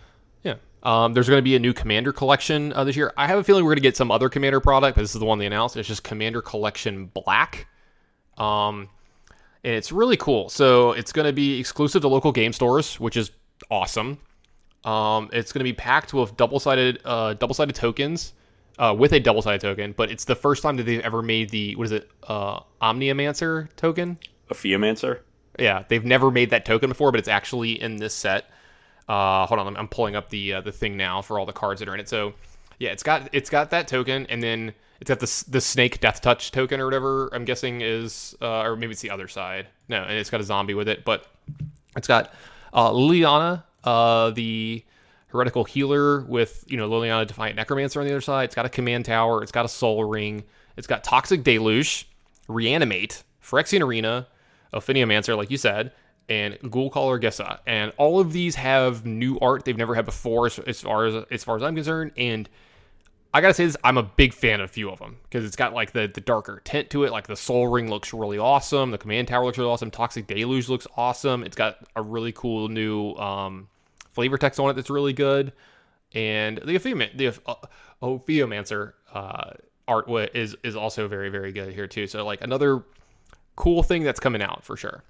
yeah. 0.43 0.55
Um, 0.83 1.13
there's 1.13 1.29
going 1.29 1.39
to 1.39 1.43
be 1.43 1.57
a 1.57 1.59
new 1.59 1.73
Commander 1.73 2.13
collection 2.13 2.73
uh, 2.73 2.85
this 2.85 2.97
year. 2.97 3.13
I 3.17 3.27
have 3.27 3.39
a 3.39 3.45
feeling 3.45 3.65
we're 3.65 3.71
going 3.71 3.79
to 3.79 3.83
get 3.83 3.97
some 3.97 4.11
other 4.11 4.29
Commander 4.29 4.61
product, 4.61 4.97
but 4.97 5.03
this 5.03 5.15
is 5.15 5.21
the 5.21 5.27
one 5.27 5.39
they 5.39 5.47
announced. 5.47 5.77
It's 5.77 5.89
just 5.89 6.05
Commander 6.05 6.41
Collection 6.41 7.07
Black. 7.07 7.67
Um, 8.39 8.89
and 9.65 9.75
it's 9.75 9.91
really 9.91 10.17
cool. 10.17 10.49
So 10.49 10.93
it's 10.93 11.13
going 11.13 11.27
to 11.27 11.33
be 11.33 11.59
exclusive 11.59 12.03
to 12.03 12.09
local 12.09 12.31
game 12.31 12.53
stores, 12.53 12.99
which 13.01 13.17
is 13.17 13.33
awesome. 13.71 14.19
Um, 14.85 15.29
it's 15.33 15.53
going 15.53 15.61
to 15.61 15.65
be 15.65 15.73
packed 15.73 16.15
with 16.15 16.37
double-sided, 16.37 17.01
uh, 17.05 17.35
double-sided 17.35 17.75
tokens, 17.75 18.33
uh, 18.79 18.95
with 18.97 19.13
a 19.13 19.21
double-sided 19.21 19.61
token. 19.61 19.93
But 19.97 20.11
it's 20.11 20.25
the 20.25 20.37
first 20.37 20.63
time 20.63 20.77
that 20.77 20.85
they've 20.85 21.01
ever 21.01 21.23
made 21.23 21.51
the 21.51 21.77
what 21.77 21.85
is 21.85 21.93
it, 21.93 22.11
uh, 22.29 22.61
Omniamancer 22.81 23.69
token? 23.77 24.19
A 24.51 24.55
Theomancer. 24.55 25.21
Yeah, 25.59 25.85
they've 25.89 26.05
never 26.05 26.31
made 26.31 26.51
that 26.51 26.65
token 26.65 26.89
before, 26.89 27.11
but 27.11 27.19
it's 27.19 27.29
actually 27.29 27.81
in 27.83 27.97
this 27.97 28.15
set. 28.15 28.51
Uh, 29.09 29.47
hold 29.47 29.59
on, 29.59 29.67
I'm, 29.67 29.77
I'm 29.77 29.89
pulling 29.89 30.15
up 30.15 30.29
the 30.29 30.55
uh, 30.55 30.61
the 30.61 30.73
thing 30.73 30.97
now 30.97 31.23
for 31.23 31.39
all 31.39 31.47
the 31.47 31.53
cards 31.53 31.81
that 31.81 31.89
are 31.89 31.95
in 31.95 32.01
it. 32.01 32.09
So 32.09 32.35
yeah, 32.79 32.91
it's 32.91 33.03
got 33.03 33.29
it's 33.33 33.51
got 33.51 33.71
that 33.71 33.89
token, 33.89 34.27
and 34.27 34.43
then 34.43 34.73
it's 35.01 35.09
got 35.09 35.19
the 35.19 35.45
the 35.51 35.61
snake 35.61 36.01
death 36.01 36.21
touch 36.21 36.53
token 36.53 36.79
or 36.81 36.85
whatever. 36.85 37.29
I'm 37.33 37.45
guessing 37.45 37.81
is 37.81 38.37
uh, 38.41 38.61
or 38.61 38.77
maybe 38.77 38.93
it's 38.93 39.01
the 39.01 39.11
other 39.11 39.27
side. 39.27 39.67
No, 39.89 40.03
and 40.03 40.13
it's 40.13 40.31
got 40.31 40.41
a 40.41 40.45
zombie 40.45 40.75
with 40.75 40.89
it, 40.89 41.05
but 41.05 41.27
it's 41.97 42.07
got 42.07 42.33
uh, 42.73 42.91
Liliana, 42.91 43.65
uh, 43.85 44.31
the 44.31 44.85
heretical 45.29 45.65
healer 45.65 46.23
with 46.23 46.65
you 46.69 46.77
know 46.77 46.89
Liliana 46.89 47.27
Defiant 47.27 47.57
Necromancer 47.57 48.01
on 48.01 48.07
the 48.07 48.13
other 48.13 48.21
side. 48.21 48.45
It's 48.45 48.55
got 48.55 48.67
a 48.67 48.71
command 48.71 49.05
tower. 49.05 49.43
It's 49.43 49.53
got 49.53 49.65
a 49.65 49.69
Sol 49.69 50.05
Ring. 50.05 50.45
It's 50.77 50.87
got 50.87 51.05
Toxic 51.05 51.43
Deluge, 51.43 52.09
Reanimate, 52.47 53.23
Phyrexian 53.43 53.83
Arena, 53.83 54.27
Ophidiomancer, 54.73 55.37
like 55.37 55.51
you 55.51 55.57
said, 55.57 55.93
and 56.29 56.55
Ghoulcaller 56.61 57.21
Gesa. 57.21 57.59
And 57.67 57.93
all 57.97 58.21
of 58.21 58.33
these 58.33 58.55
have 58.55 59.05
new 59.05 59.39
art 59.41 59.65
they've 59.65 59.77
never 59.77 59.95
had 59.95 60.05
before 60.05 60.47
as, 60.47 60.59
as, 60.61 60.81
far 60.83 61.07
as 61.07 61.25
as 61.31 61.45
far 61.45 61.57
as 61.57 61.63
I'm 61.63 61.75
concerned. 61.75 62.13
And 62.17 62.49
I 63.39 63.41
gotta 63.41 63.55
say 63.55 63.67
this, 63.67 63.77
I'm 63.85 63.97
a 63.97 64.03
big 64.03 64.35
fan 64.35 64.61
of 64.61 64.69
a 64.69 64.73
few 64.73 64.91
of 64.91 64.99
them 64.99 65.17
because 65.23 65.45
it's 65.45 65.55
got 65.55 65.73
like 65.73 65.93
the, 65.93 66.11
the 66.13 66.21
darker 66.21 66.61
tint 66.65 66.91
to 66.91 67.05
it. 67.05 67.13
Like 67.13 67.29
the 67.29 67.37
Sol 67.37 67.69
Ring 67.69 67.89
looks 67.89 68.13
really 68.13 68.37
awesome. 68.37 68.91
The 68.91 68.99
Command 68.99 69.29
Tower 69.29 69.45
looks 69.45 69.57
really 69.59 69.71
awesome. 69.71 69.93
Toxic 69.93 70.27
Deluge 70.27 70.69
looks 70.69 70.89
awesome. 70.97 71.45
It's 71.45 71.55
got 71.55 71.77
a 71.95 72.03
really 72.03 72.33
cool 72.33 72.69
new 72.69 73.13
um, 73.15 73.69
flavor 74.11 74.39
text 74.39 74.59
on 74.59 74.69
it 74.71 74.73
that's 74.73 74.91
really 74.91 75.13
good. 75.13 75.53
And 76.15 76.57
the 76.59 76.77
Ophiom- 76.77 77.17
the 77.17 77.29
uh, 77.47 77.55
Ophiomancer 78.03 78.95
uh, 79.15 79.53
art 79.87 80.09
is 80.35 80.57
is 80.65 80.75
also 80.75 81.07
very 81.07 81.29
very 81.29 81.53
good 81.53 81.73
here 81.73 81.87
too. 81.87 82.09
So 82.09 82.25
like 82.25 82.43
another 82.43 82.83
cool 83.55 83.85
thing 83.85 84.03
that's 84.03 84.19
coming 84.19 84.43
out 84.43 84.65
for 84.65 84.77
sure. 84.77 85.05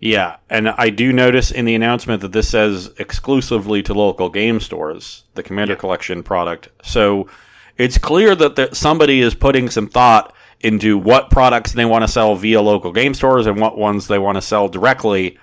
Yeah, 0.00 0.36
and 0.48 0.68
I 0.68 0.90
do 0.90 1.12
notice 1.12 1.50
in 1.50 1.64
the 1.64 1.74
announcement 1.74 2.22
that 2.22 2.32
this 2.32 2.48
says 2.48 2.92
exclusively 2.98 3.82
to 3.82 3.94
local 3.94 4.28
game 4.28 4.60
stores, 4.60 5.24
the 5.34 5.42
Commander 5.42 5.74
yeah. 5.74 5.80
Collection 5.80 6.22
product. 6.22 6.68
So 6.84 7.28
it's 7.76 7.98
clear 7.98 8.36
that 8.36 8.54
there, 8.54 8.72
somebody 8.74 9.20
is 9.20 9.34
putting 9.34 9.68
some 9.70 9.88
thought 9.88 10.34
into 10.60 10.98
what 10.98 11.30
products 11.30 11.72
they 11.72 11.84
want 11.84 12.02
to 12.02 12.08
sell 12.08 12.36
via 12.36 12.60
local 12.60 12.92
game 12.92 13.14
stores 13.14 13.46
and 13.46 13.60
what 13.60 13.76
ones 13.76 14.06
they 14.06 14.18
want 14.18 14.36
to 14.36 14.42
sell 14.42 14.68
directly. 14.68 15.38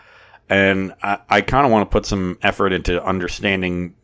And 0.49 0.93
I, 1.01 1.20
I 1.30 1.41
kind 1.41 1.66
of 1.66 1.72
want 1.72 1.89
to 1.89 1.91
put 1.91 2.06
some 2.06 2.38
effort 2.41 2.72
into 2.72 3.03
understanding 3.03 3.95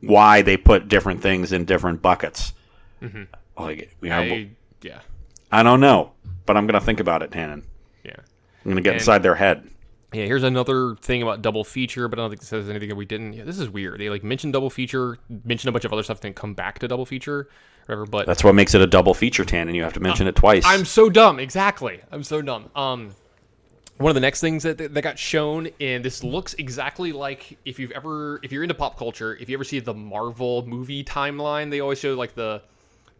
why 0.00 0.42
they 0.42 0.56
put 0.56 0.88
different 0.88 1.22
things 1.22 1.52
in 1.52 1.64
different 1.64 2.02
buckets. 2.02 2.54
Mm-hmm. 3.00 3.24
Like, 3.62 3.94
you 4.00 4.08
know, 4.08 4.20
I, 4.20 4.48
yeah, 4.80 5.00
I 5.50 5.62
don't 5.62 5.80
know, 5.80 6.12
but 6.46 6.56
I'm 6.56 6.66
going 6.66 6.80
to 6.80 6.84
think 6.84 7.00
about 7.00 7.22
it, 7.22 7.30
Tannen. 7.30 7.62
Yeah, 8.04 8.16
I'm 8.16 8.64
going 8.64 8.76
to 8.76 8.82
get 8.82 8.94
and, 8.94 9.00
inside 9.00 9.22
their 9.22 9.34
head. 9.34 9.68
Yeah, 10.12 10.26
here's 10.26 10.42
another 10.42 10.94
thing 10.96 11.22
about 11.22 11.40
double 11.40 11.64
feature, 11.64 12.06
but 12.06 12.18
I 12.18 12.22
don't 12.22 12.30
think 12.30 12.40
this 12.40 12.48
says 12.48 12.68
anything 12.68 12.90
that 12.90 12.96
we 12.96 13.06
didn't. 13.06 13.32
Yeah, 13.32 13.44
this 13.44 13.58
is 13.58 13.70
weird. 13.70 14.00
They 14.00 14.10
like 14.10 14.22
mentioned 14.22 14.52
double 14.52 14.68
feature, 14.68 15.18
mentioned 15.44 15.70
a 15.70 15.72
bunch 15.72 15.84
of 15.84 15.92
other 15.92 16.02
stuff, 16.02 16.20
then 16.20 16.34
come 16.34 16.52
back 16.52 16.78
to 16.80 16.88
double 16.88 17.06
feature, 17.06 17.48
whatever. 17.86 18.04
But 18.04 18.26
that's 18.26 18.44
what 18.44 18.54
makes 18.54 18.74
it 18.74 18.82
a 18.82 18.86
double 18.86 19.14
feature, 19.14 19.44
Tan, 19.44 19.68
and 19.68 19.76
you 19.76 19.82
have 19.82 19.94
to 19.94 20.00
mention 20.00 20.26
uh, 20.26 20.30
it 20.30 20.36
twice. 20.36 20.64
I'm 20.66 20.84
so 20.84 21.08
dumb. 21.08 21.40
Exactly. 21.40 22.00
I'm 22.10 22.22
so 22.22 22.42
dumb. 22.42 22.70
Um, 22.76 23.14
one 23.96 24.10
of 24.10 24.14
the 24.14 24.20
next 24.20 24.40
things 24.40 24.62
that 24.64 24.78
that 24.78 25.02
got 25.02 25.18
shown, 25.18 25.68
and 25.80 26.04
this 26.04 26.22
looks 26.22 26.54
exactly 26.54 27.12
like 27.12 27.58
if 27.64 27.78
you've 27.78 27.92
ever, 27.92 28.38
if 28.42 28.52
you're 28.52 28.64
into 28.64 28.74
pop 28.74 28.98
culture, 28.98 29.36
if 29.36 29.48
you 29.48 29.56
ever 29.56 29.64
see 29.64 29.80
the 29.80 29.94
Marvel 29.94 30.66
movie 30.66 31.02
timeline, 31.04 31.70
they 31.70 31.80
always 31.80 31.98
show 31.98 32.14
like 32.14 32.34
the 32.34 32.62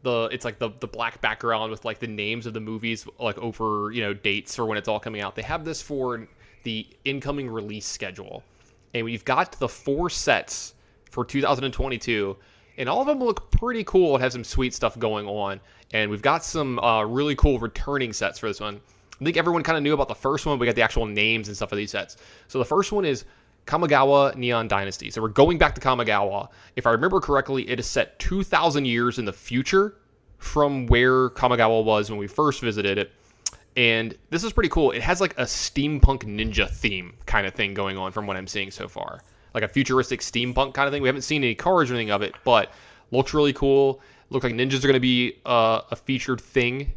the 0.03 0.29
it's 0.33 0.45
like 0.45 0.59
the 0.59 0.71
the 0.81 0.87
black 0.87 1.21
background 1.21 1.71
with 1.71 1.85
like 1.85 2.01
the 2.01 2.07
names 2.07 2.45
of 2.45 2.53
the 2.53 2.61
movies 2.61 3.07
like 3.19 3.39
over 3.39 3.91
you 3.93 4.03
know 4.03 4.13
dates 4.13 4.57
for 4.57 4.67
when 4.67 4.77
it's 4.77 4.89
all 4.89 5.01
coming 5.01 5.23
out. 5.23 5.37
They 5.37 5.43
have 5.43 5.65
this 5.65 5.81
for 5.81 6.27
the 6.63 6.87
incoming 7.05 7.49
release 7.49 7.87
schedule. 7.87 8.43
And 8.95 9.05
we've 9.05 9.25
got 9.25 9.53
the 9.59 9.69
four 9.69 10.11
sets 10.11 10.75
for 11.11 11.25
2022. 11.25 12.37
and 12.79 12.89
all 12.89 13.01
of 13.03 13.07
them 13.07 13.19
look 13.19 13.51
pretty 13.51 13.85
cool 13.85 14.15
and 14.15 14.23
have 14.23 14.33
some 14.33 14.45
sweet 14.45 14.75
stuff 14.75 14.99
going 14.99 15.27
on. 15.27 15.61
And 15.93 16.11
we've 16.11 16.23
got 16.23 16.45
some 16.45 16.79
uh, 16.79 17.05
really 17.05 17.35
cool 17.35 17.59
returning 17.59 18.13
sets 18.13 18.39
for 18.39 18.49
this 18.49 18.61
one. 18.61 18.81
I 19.21 19.25
think 19.25 19.37
everyone 19.37 19.63
kind 19.63 19.77
of 19.77 19.85
knew 19.85 19.93
about 19.95 20.09
the 20.09 20.15
first 20.15 20.47
one. 20.47 20.59
We 20.59 20.67
got 20.67 20.75
the 20.75 20.83
actual 20.83 21.07
names 21.07 21.49
and 21.49 21.57
stuff 21.57 21.71
of 21.71 21.77
these 21.77 21.91
sets. 21.91 22.17
So 22.49 22.59
the 22.59 22.65
first 22.65 22.91
one 22.93 23.05
is 23.05 23.25
Kamigawa 23.67 24.35
Neon 24.37 24.69
Dynasty. 24.69 25.11
So 25.11 25.23
we're 25.23 25.29
going 25.29 25.59
back 25.59 25.75
to 25.75 25.81
Kamigawa. 25.81 26.49
If 26.77 26.87
I 26.87 26.91
remember 26.91 27.21
correctly, 27.21 27.69
it 27.69 27.79
is 27.79 27.87
set 27.87 28.19
2,000 28.19 28.85
years 28.85 29.19
in 29.19 29.25
the 29.25 29.33
future 29.33 29.97
from 30.39 30.87
where 30.87 31.31
Kamigawa 31.31 31.85
was 31.85 32.11
when 32.11 32.19
we 32.19 32.27
first 32.27 32.61
visited 32.61 32.99
it. 32.99 33.13
And 33.77 34.17
this 34.31 34.45
is 34.45 34.53
pretty 34.53 34.69
cool. 34.69 34.91
It 34.91 35.03
has 35.03 35.21
like 35.21 35.33
a 35.39 35.45
steampunk 35.45 36.25
ninja 36.25 36.69
theme 36.69 37.15
kind 37.27 37.47
of 37.47 37.55
thing 37.55 37.75
going 37.75 37.97
on 37.97 38.13
from 38.13 38.27
what 38.27 38.37
I'm 38.37 38.47
seeing 38.47 38.71
so 38.71 38.89
far. 38.89 39.21
Like 39.55 39.65
a 39.65 39.69
futuristic 39.69 40.21
steampunk 40.21 40.75
kind 40.75 40.87
of 40.87 40.93
thing. 40.93 41.03
We 41.03 41.09
haven't 41.09 41.23
seen 41.23 41.43
any 41.43 41.55
cards 41.55 41.91
or 41.91 41.95
anything 41.95 42.11
of 42.11 42.23
it, 42.23 42.35
but 42.45 42.73
looks 43.11 43.33
really 43.35 43.53
cool. 43.53 44.01
Looks 44.31 44.45
like 44.45 44.55
ninjas 44.55 44.79
are 44.79 44.89
going 44.89 44.95
to 44.95 45.01
be 45.01 45.39
uh, 45.45 45.83
a 45.91 45.97
featured 45.97 46.41
thing 46.41 46.93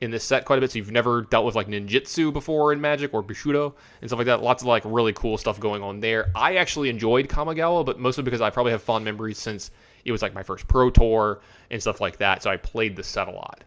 in 0.00 0.10
this 0.10 0.24
set 0.24 0.44
quite 0.44 0.58
a 0.58 0.60
bit. 0.60 0.70
So 0.70 0.78
you've 0.78 0.92
never 0.92 1.22
dealt 1.22 1.44
with 1.44 1.54
like 1.54 1.66
ninjutsu 1.66 2.32
before 2.32 2.72
in 2.72 2.80
Magic 2.80 3.12
or 3.14 3.22
Bushido 3.22 3.74
and 4.00 4.08
stuff 4.08 4.18
like 4.18 4.26
that. 4.26 4.42
Lots 4.42 4.62
of 4.62 4.68
like 4.68 4.82
really 4.84 5.12
cool 5.12 5.38
stuff 5.38 5.58
going 5.58 5.82
on 5.82 6.00
there. 6.00 6.30
I 6.34 6.56
actually 6.56 6.88
enjoyed 6.88 7.28
Kamigawa, 7.28 7.84
but 7.84 7.98
mostly 7.98 8.24
because 8.24 8.40
I 8.40 8.50
probably 8.50 8.72
have 8.72 8.82
fond 8.82 9.04
memories 9.04 9.38
since 9.38 9.70
it 10.04 10.12
was 10.12 10.22
like 10.22 10.34
my 10.34 10.42
first 10.42 10.68
pro 10.68 10.90
tour 10.90 11.40
and 11.70 11.80
stuff 11.80 12.00
like 12.00 12.18
that. 12.18 12.42
So 12.42 12.50
I 12.50 12.56
played 12.56 12.96
the 12.96 13.02
set 13.02 13.28
a 13.28 13.32
lot. 13.32 13.64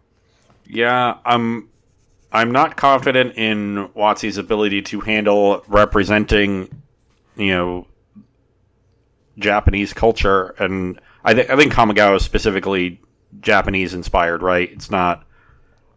Yeah, 0.66 1.18
I'm. 1.26 1.70
I'm 2.34 2.52
not 2.52 2.78
confident 2.78 3.36
in 3.36 3.90
WotC's 3.96 4.38
ability 4.38 4.82
to 4.84 5.02
handle 5.02 5.64
representing, 5.68 6.82
you 7.36 7.52
know, 7.52 7.88
Japanese 9.38 9.94
culture, 9.94 10.54
and 10.60 11.00
I 11.24 11.34
think 11.34 11.50
I 11.50 11.56
think 11.56 11.74
Kamigawa 11.74 12.18
is 12.18 12.24
specifically 12.24 13.00
Japanese 13.40 13.94
inspired, 13.94 14.42
right? 14.42 14.70
It's 14.72 14.92
not 14.92 15.26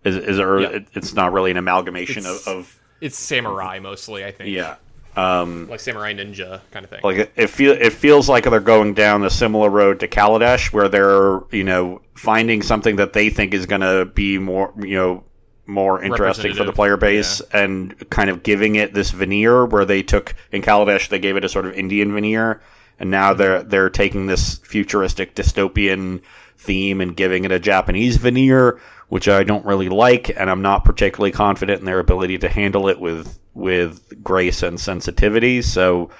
is 0.05 0.17
is 0.17 0.39
it, 0.39 0.43
Yeah. 0.61 0.79
it's 0.95 1.15
not 1.15 1.33
really 1.33 1.51
an 1.51 1.57
amalgamation 1.57 2.27
of, 2.27 2.33
It's- 2.37 2.47
of 2.47 2.81
It's 3.01 3.19
samurai 3.19 3.79
mostly, 3.81 4.25
I 4.25 4.31
think. 4.31 4.51
yeah. 4.51 4.77
Um, 5.17 5.69
Like 5.69 5.81
samurai 5.81 6.13
ninja 6.15 6.61
kind 6.73 6.85
of 6.85 6.91
thing. 6.91 7.01
like 7.05 7.17
it, 7.19 7.33
it 7.37 7.47
feel 7.49 7.73
it 7.73 7.93
feels 7.93 8.29
like 8.29 8.45
they're 8.45 8.61
going 8.61 8.95
down 8.95 9.23
a 9.25 9.31
similar 9.31 9.69
road 9.71 10.01
to 10.01 10.09
Kaladesh, 10.09 10.73
where 10.73 10.89
they're 10.89 11.41
you 11.51 11.65
know 11.65 12.01
finding 12.15 12.63
something 12.63 12.97
that 12.97 13.13
they 13.13 13.31
think 13.31 13.55
is 13.55 13.67
going 13.67 13.81
to 13.83 14.05
be 14.07 14.39
more 14.39 14.73
you 14.81 14.97
know 14.97 15.25
more 15.67 16.03
interesting 16.03 16.55
for 16.55 16.65
the 16.65 16.73
player 16.73 16.97
base, 16.97 17.41
and 17.53 18.09
kind 18.11 18.31
of 18.31 18.43
giving 18.43 18.77
it 18.77 18.95
this 18.95 19.11
veneer. 19.11 19.65
Where 19.65 19.85
they 19.85 20.03
took 20.03 20.35
in 20.53 20.63
Kaladesh, 20.63 21.09
they 21.09 21.19
gave 21.19 21.37
it 21.37 21.45
a 21.45 21.49
sort 21.49 21.67
of 21.67 21.75
Indian 21.75 22.13
veneer, 22.13 22.61
and 22.99 23.11
now 23.11 23.35
they're 23.35 23.63
they're 23.63 23.91
taking 23.91 24.27
this 24.27 24.59
futuristic 24.59 25.35
dystopian 25.35 26.23
theme 26.59 27.01
and 27.01 27.17
giving 27.17 27.45
it 27.45 27.53
a 27.53 27.59
Japanese 27.59 28.17
veneer, 28.17 28.81
which 29.09 29.29
I 29.29 29.45
don't 29.45 29.65
really 29.65 29.89
like, 29.89 30.31
and 30.37 30.51
I'm 30.51 30.63
not 30.63 30.85
particularly 30.85 31.33
confident 31.33 31.81
in 31.81 31.87
their 31.87 31.99
ability 31.99 32.39
to 32.39 32.49
handle 32.49 32.89
it 32.89 33.01
with 33.01 33.39
with 33.55 34.23
grace 34.23 34.63
and 34.63 34.79
sensitivity. 34.81 35.63
So 35.63 36.11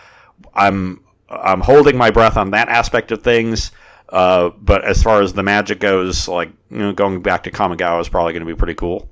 I'm 0.55 1.03
I'm 1.29 1.61
holding 1.61 1.97
my 1.97 2.11
breath 2.11 2.37
on 2.37 2.51
that 2.53 2.69
aspect 2.69 3.13
of 3.13 3.23
things. 3.23 3.73
Uh, 4.11 4.51
but 4.61 4.85
as 4.85 5.03
far 5.03 5.23
as 5.23 5.33
the 5.33 5.43
magic 5.43 5.81
goes, 5.81 6.29
like 6.29 6.51
you 6.71 6.79
know, 6.79 6.93
going 6.93 7.23
back 7.23 7.43
to 7.45 7.51
Kamigawa 7.51 8.01
is 8.01 8.09
probably 8.09 8.33
going 8.33 8.47
to 8.47 8.53
be 8.53 8.57
pretty 8.57 8.75
cool. 8.75 9.09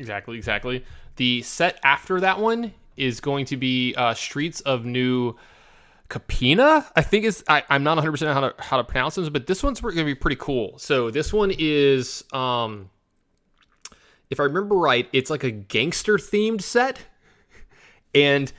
Exactly, 0.00 0.38
exactly. 0.38 0.82
The 1.16 1.42
set 1.42 1.78
after 1.84 2.20
that 2.20 2.40
one 2.40 2.72
is 2.96 3.20
going 3.20 3.44
to 3.46 3.58
be 3.58 3.94
uh, 3.96 4.14
Streets 4.14 4.60
of 4.62 4.86
New 4.86 5.36
Capenna. 6.08 6.86
I 6.96 7.02
think 7.02 7.26
is 7.26 7.44
I, 7.48 7.62
I'm 7.68 7.84
not 7.84 7.96
100 7.96 8.10
percent 8.10 8.32
how 8.32 8.48
to 8.48 8.54
how 8.58 8.78
to 8.78 8.84
pronounce 8.84 9.16
this, 9.16 9.28
but 9.28 9.46
this 9.46 9.62
one's 9.62 9.80
going 9.82 9.94
to 9.94 10.04
be 10.04 10.14
pretty 10.14 10.38
cool. 10.40 10.78
So 10.78 11.10
this 11.10 11.34
one 11.34 11.52
is, 11.56 12.24
um, 12.32 12.88
if 14.30 14.40
I 14.40 14.44
remember 14.44 14.74
right, 14.74 15.06
it's 15.12 15.28
like 15.28 15.44
a 15.44 15.50
gangster 15.50 16.16
themed 16.16 16.62
set, 16.62 16.98
and 18.14 18.50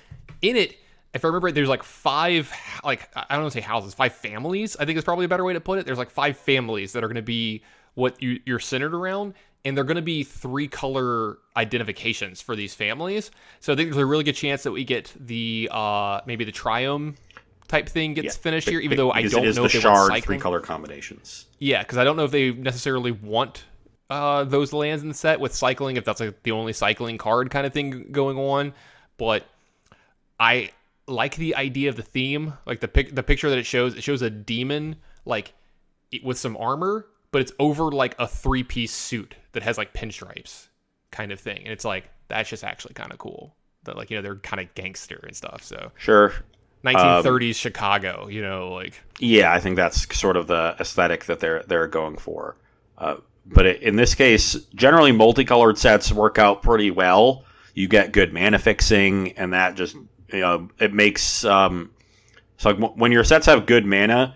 in 0.43 0.55
it. 0.55 0.77
If 1.13 1.25
I 1.25 1.27
remember 1.27 1.47
right, 1.47 1.55
there's 1.55 1.67
like 1.67 1.83
five, 1.83 2.53
like 2.85 3.09
I 3.13 3.25
don't 3.31 3.41
want 3.41 3.51
to 3.51 3.59
say 3.59 3.65
houses, 3.65 3.93
five 3.93 4.13
families. 4.13 4.77
I 4.77 4.85
think 4.85 4.97
is 4.97 5.03
probably 5.03 5.25
a 5.25 5.27
better 5.27 5.43
way 5.43 5.51
to 5.51 5.59
put 5.59 5.77
it. 5.77 5.85
There's 5.85 5.97
like 5.97 6.09
five 6.09 6.37
families 6.37 6.93
that 6.93 7.03
are 7.03 7.07
going 7.07 7.15
to 7.15 7.21
be 7.21 7.63
what 7.95 8.21
you, 8.21 8.39
you're 8.45 8.59
centered 8.59 8.93
around, 8.93 9.33
and 9.63 9.77
they're 9.77 9.83
going 9.83 9.95
to 9.95 10.01
be 10.01 10.23
three 10.23 10.67
color 10.67 11.37
identifications 11.55 12.41
for 12.41 12.55
these 12.55 12.73
families. 12.73 13.31
So 13.59 13.73
I 13.73 13.75
think 13.75 13.89
there's 13.89 14.01
a 14.01 14.05
really 14.05 14.23
good 14.23 14.35
chance 14.35 14.63
that 14.63 14.71
we 14.71 14.83
get 14.83 15.13
the 15.19 15.69
uh 15.71 16.21
maybe 16.25 16.43
the 16.45 16.51
triome 16.51 17.15
type 17.67 17.87
thing 17.87 18.13
gets 18.13 18.35
finished 18.35 18.67
here, 18.69 18.79
even 18.79 18.97
though 18.97 19.11
I 19.11 19.21
don't 19.23 19.31
know 19.31 19.41
the 19.41 19.49
if 19.49 19.55
they 19.55 19.61
want 19.61 19.71
shard 19.71 20.07
cycling. 20.07 20.21
three 20.23 20.37
color 20.39 20.59
combinations. 20.59 21.45
Yeah, 21.59 21.83
because 21.83 21.97
I 21.97 22.03
don't 22.03 22.17
know 22.17 22.25
if 22.25 22.31
they 22.31 22.51
necessarily 22.51 23.11
want 23.11 23.63
uh, 24.09 24.43
those 24.43 24.73
lands 24.73 25.03
in 25.03 25.07
the 25.07 25.15
set 25.15 25.39
with 25.39 25.55
cycling, 25.55 25.95
if 25.95 26.03
that's 26.03 26.19
like 26.19 26.43
the 26.43 26.51
only 26.51 26.73
cycling 26.73 27.17
card 27.17 27.49
kind 27.49 27.65
of 27.65 27.71
thing 27.71 28.11
going 28.11 28.37
on. 28.37 28.73
But 29.17 29.45
I 30.39 30.71
like 31.07 31.35
the 31.35 31.55
idea 31.55 31.87
of 31.89 31.95
the 31.95 32.03
theme, 32.03 32.53
like 32.65 32.81
the 32.81 32.87
pic- 32.87 33.15
the 33.15 33.23
picture 33.23 33.49
that 33.49 33.57
it 33.57 33.65
shows. 33.65 33.95
It 33.95 34.03
shows 34.03 34.21
a 34.21 34.29
demon 34.29 34.97
like 35.23 35.53
with 36.23 36.37
some 36.37 36.57
armor, 36.57 37.05
but 37.31 37.41
it's 37.41 37.51
over 37.59 37.91
like 37.91 38.15
a 38.19 38.27
three 38.27 38.63
piece 38.63 38.93
suit 38.93 39.35
that 39.53 39.63
has 39.63 39.77
like 39.77 39.93
pinstripes, 39.93 40.67
kind 41.11 41.31
of 41.31 41.39
thing. 41.39 41.59
And 41.63 41.71
it's 41.73 41.85
like 41.85 42.09
that's 42.27 42.49
just 42.49 42.63
actually 42.63 42.93
kind 42.93 43.11
of 43.11 43.17
cool. 43.17 43.55
That 43.83 43.97
like 43.97 44.09
you 44.11 44.17
know 44.17 44.21
they're 44.21 44.35
kind 44.35 44.61
of 44.61 44.73
gangster 44.75 45.19
and 45.23 45.35
stuff. 45.35 45.63
So 45.63 45.91
Sure. 45.97 46.33
1930s 46.83 47.55
Chicago, 47.55 48.27
you 48.27 48.41
know, 48.41 48.71
like 48.71 49.01
Yeah, 49.19 49.53
I 49.53 49.59
think 49.59 49.75
that's 49.75 50.17
sort 50.17 50.35
of 50.35 50.47
the 50.47 50.75
aesthetic 50.79 51.25
that 51.25 51.39
they're 51.39 51.63
they're 51.63 51.87
going 51.87 52.17
for. 52.17 52.57
Uh, 52.97 53.17
but 53.45 53.65
it, 53.65 53.81
in 53.81 53.95
this 53.95 54.13
case, 54.15 54.53
generally 54.75 55.11
multicolored 55.11 55.77
sets 55.77 56.11
work 56.11 56.37
out 56.37 56.61
pretty 56.61 56.91
well. 56.91 57.43
You 57.73 57.87
get 57.87 58.11
good 58.11 58.33
mana 58.33 58.59
fixing, 58.59 59.31
and 59.33 59.53
that 59.53 59.75
just 59.75 59.95
you 59.95 60.39
know 60.41 60.69
it 60.79 60.93
makes 60.93 61.43
um, 61.45 61.91
so 62.57 62.69
like 62.69 62.79
w- 62.79 62.99
when 62.99 63.11
your 63.11 63.23
sets 63.23 63.45
have 63.45 63.65
good 63.65 63.85
mana, 63.85 64.35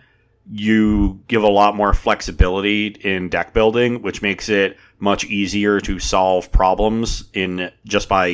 you 0.51 1.19
give 1.27 1.43
a 1.43 1.47
lot 1.47 1.75
more 1.75 1.93
flexibility 1.93 2.87
in 2.87 3.29
deck 3.29 3.53
building, 3.53 4.01
which 4.01 4.21
makes 4.21 4.49
it 4.49 4.77
much 4.99 5.25
easier 5.25 5.79
to 5.81 5.99
solve 5.99 6.51
problems 6.51 7.25
in 7.33 7.71
just 7.85 8.07
by 8.07 8.27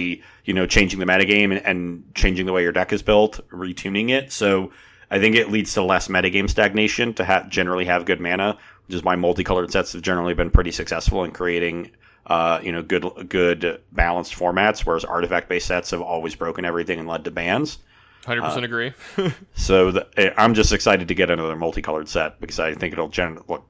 you 0.46 0.54
know 0.54 0.66
changing 0.66 1.00
the 1.00 1.06
metagame 1.06 1.56
and, 1.56 1.66
and 1.66 2.16
changing 2.16 2.46
the 2.46 2.54
way 2.54 2.64
your 2.64 2.72
deck 2.72 2.92
is 2.92 3.02
built, 3.02 3.40
retuning 3.50 4.10
it. 4.10 4.32
So 4.32 4.72
I 5.10 5.20
think 5.20 5.36
it 5.36 5.52
leads 5.52 5.74
to 5.74 5.84
less 5.84 6.08
metagame 6.08 6.50
stagnation 6.50 7.14
to 7.16 7.26
ha- 7.26 7.46
generally 7.50 7.86
have 7.86 8.06
good 8.06 8.20
mana, 8.20 8.58
which 8.88 8.96
is 8.96 9.04
why 9.04 9.16
multicolored 9.16 9.72
sets 9.72 9.94
have 9.94 10.02
generally 10.02 10.34
been 10.34 10.52
pretty 10.52 10.72
successful 10.72 11.24
in 11.24 11.32
creating 11.32 11.92
uh, 12.28 12.60
you 12.62 12.72
know 12.72 12.82
good 12.84 13.06
good 13.30 13.82
balanced 13.92 14.36
formats, 14.36 14.82
whereas 14.82 15.06
artifact 15.06 15.50
based 15.50 15.68
sets 15.68 15.92
have 15.92 16.02
always 16.02 16.36
broken 16.36 16.66
everything 16.66 17.00
and 17.00 17.08
led 17.08 17.24
to 17.24 17.32
bans. 17.32 17.80
100% 18.24 18.64
agree. 18.64 18.94
So 19.56 19.92
the, 19.92 20.08
eh, 20.18 20.32
I'm 20.38 20.54
just 20.54 20.72
excited 20.74 21.08
to 21.08 21.16
get 21.16 21.30
another 21.30 21.56
multicolored 21.56 22.08
set 22.08 22.40
because 22.40 22.60
I 22.60 22.74
think 22.76 22.94
it'll 22.94 23.10
gen- 23.10 23.40
look. 23.48 23.66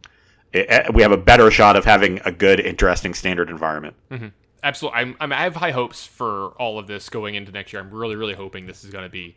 eh, 0.53 0.65
eh, 0.67 0.89
we 0.93 1.01
have 1.01 1.11
a 1.11 1.17
better 1.17 1.49
shot 1.51 1.75
of 1.75 1.85
having 1.85 2.19
a 2.25 2.31
good, 2.31 2.59
interesting 2.59 3.13
standard 3.13 3.49
environment. 3.49 3.95
Absolutely. 4.63 4.99
I'm, 4.99 5.15
I'm, 5.19 5.33
I 5.33 5.43
have 5.43 5.55
high 5.55 5.71
hopes 5.71 6.05
for 6.05 6.49
all 6.59 6.77
of 6.79 6.87
this 6.87 7.09
going 7.09 7.35
into 7.35 7.51
next 7.51 7.73
year. 7.73 7.81
I'm 7.81 7.89
really, 7.91 8.15
really 8.15 8.33
hoping 8.35 8.67
this 8.67 8.83
is 8.83 8.91
going 8.91 9.03
to 9.05 9.09
be 9.09 9.35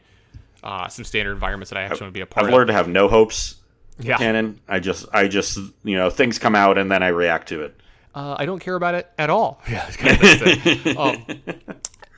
uh, 0.62 0.88
some 0.88 1.04
standard 1.04 1.32
environments 1.32 1.70
that 1.70 1.78
I 1.78 1.82
actually 1.82 2.02
want 2.06 2.14
to 2.14 2.18
be 2.18 2.20
a 2.20 2.26
part 2.26 2.42
of. 2.44 2.48
I've 2.48 2.52
of. 2.52 2.58
learned 2.58 2.68
to 2.68 2.74
have 2.74 2.88
no 2.88 3.08
hopes. 3.08 3.56
Yeah. 4.00 4.16
Canon. 4.18 4.60
I 4.68 4.80
just, 4.80 5.06
I 5.12 5.28
just, 5.28 5.56
you 5.84 5.96
know, 5.96 6.10
things 6.10 6.38
come 6.38 6.54
out 6.56 6.76
and 6.78 6.90
then 6.90 7.02
I 7.02 7.08
react 7.08 7.48
to 7.50 7.62
it. 7.62 7.80
Uh, 8.14 8.34
I 8.38 8.44
don't 8.46 8.58
care 8.60 8.74
about 8.74 8.94
it 8.94 9.10
at 9.18 9.30
all. 9.30 9.60
Yeah. 9.68 9.86
it's 9.88 9.96
kind 9.96 10.96
of 10.96 10.96
um, 10.98 11.56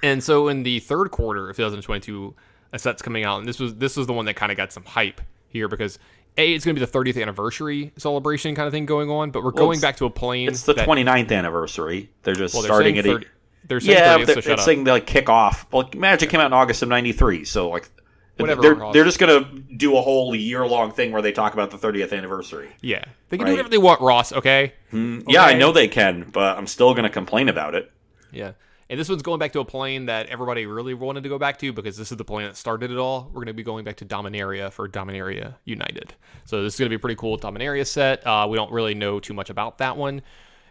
and 0.02 0.22
so 0.24 0.48
in 0.48 0.62
the 0.62 0.80
third 0.80 1.10
quarter 1.10 1.48
of 1.50 1.56
2022, 1.56 2.34
a 2.72 2.78
set's 2.78 3.02
coming 3.02 3.24
out, 3.24 3.38
and 3.38 3.48
this 3.48 3.58
was 3.58 3.74
this 3.76 3.96
was 3.96 4.06
the 4.06 4.12
one 4.12 4.26
that 4.26 4.34
kind 4.34 4.50
of 4.50 4.56
got 4.56 4.72
some 4.72 4.84
hype 4.84 5.20
here 5.48 5.68
because 5.68 5.98
a 6.38 6.52
it's 6.52 6.64
going 6.64 6.76
to 6.76 6.80
be 6.80 6.84
the 6.84 6.92
30th 6.92 7.20
anniversary 7.20 7.92
celebration 7.96 8.54
kind 8.54 8.66
of 8.66 8.72
thing 8.72 8.86
going 8.86 9.10
on, 9.10 9.30
but 9.30 9.42
we're 9.42 9.52
going 9.52 9.80
back 9.80 9.96
to 9.96 10.04
a 10.06 10.10
plane. 10.10 10.48
It's 10.48 10.62
the 10.64 10.74
that, 10.74 10.88
29th 10.88 11.32
anniversary. 11.32 12.10
They're 12.22 12.34
just 12.34 12.54
well, 12.54 12.62
they're 12.62 12.70
starting 12.70 12.96
it. 12.96 13.04
30 13.04 13.26
They're 13.66 13.80
saying 13.80 13.98
yeah, 13.98 14.18
30th, 14.18 14.26
they're, 14.26 14.42
so 14.42 14.52
it's 14.52 14.64
saying 14.64 14.84
they 14.84 14.90
like 14.90 15.06
kick 15.06 15.28
off. 15.28 15.66
Well, 15.72 15.88
Magic 15.96 16.28
came 16.30 16.40
out 16.40 16.46
in 16.46 16.52
August 16.52 16.82
of 16.82 16.88
'93, 16.88 17.44
so 17.44 17.70
like. 17.70 17.90
Whatever, 18.38 18.60
They're, 18.60 18.92
they're 18.92 19.04
just 19.04 19.18
gonna 19.18 19.48
do 19.78 19.96
a 19.96 20.02
whole 20.02 20.34
year 20.34 20.66
long 20.66 20.92
thing 20.92 21.10
where 21.10 21.22
they 21.22 21.32
talk 21.32 21.54
about 21.54 21.70
the 21.70 21.78
30th 21.78 22.12
anniversary. 22.12 22.68
yeah, 22.82 23.02
they 23.30 23.38
can 23.38 23.46
Right. 23.46 23.52
do 23.52 23.54
whatever 23.54 23.68
they 23.70 23.78
want, 23.78 24.02
Ross. 24.02 24.30
Okay. 24.30 24.74
Hmm. 24.90 25.20
Yeah, 25.26 25.42
I 25.42 25.54
know 25.54 25.72
they 25.72 25.88
can, 25.88 26.28
but 26.34 26.58
I'm 26.58 26.66
still 26.66 26.92
gonna 26.92 27.08
complain 27.08 27.48
about 27.48 27.74
it. 27.74 27.90
Yeah. 28.30 28.52
And 28.88 29.00
this 29.00 29.08
one's 29.08 29.22
going 29.22 29.40
back 29.40 29.52
to 29.52 29.60
a 29.60 29.64
plane 29.64 30.06
that 30.06 30.26
everybody 30.28 30.64
really 30.66 30.94
wanted 30.94 31.24
to 31.24 31.28
go 31.28 31.38
back 31.38 31.58
to 31.58 31.72
because 31.72 31.96
this 31.96 32.12
is 32.12 32.18
the 32.18 32.24
plane 32.24 32.46
that 32.46 32.56
started 32.56 32.90
it 32.90 32.98
all. 32.98 33.24
We're 33.28 33.40
going 33.40 33.46
to 33.48 33.54
be 33.54 33.64
going 33.64 33.84
back 33.84 33.96
to 33.96 34.04
Dominaria 34.04 34.70
for 34.70 34.88
Dominaria 34.88 35.54
United. 35.64 36.14
So 36.44 36.62
this 36.62 36.74
is 36.74 36.78
going 36.78 36.86
to 36.86 36.90
be 36.90 36.96
a 36.96 37.00
pretty 37.00 37.16
cool 37.16 37.36
Dominaria 37.36 37.86
set. 37.86 38.24
Uh, 38.24 38.46
we 38.48 38.56
don't 38.56 38.70
really 38.70 38.94
know 38.94 39.18
too 39.18 39.34
much 39.34 39.50
about 39.50 39.78
that 39.78 39.96
one. 39.96 40.22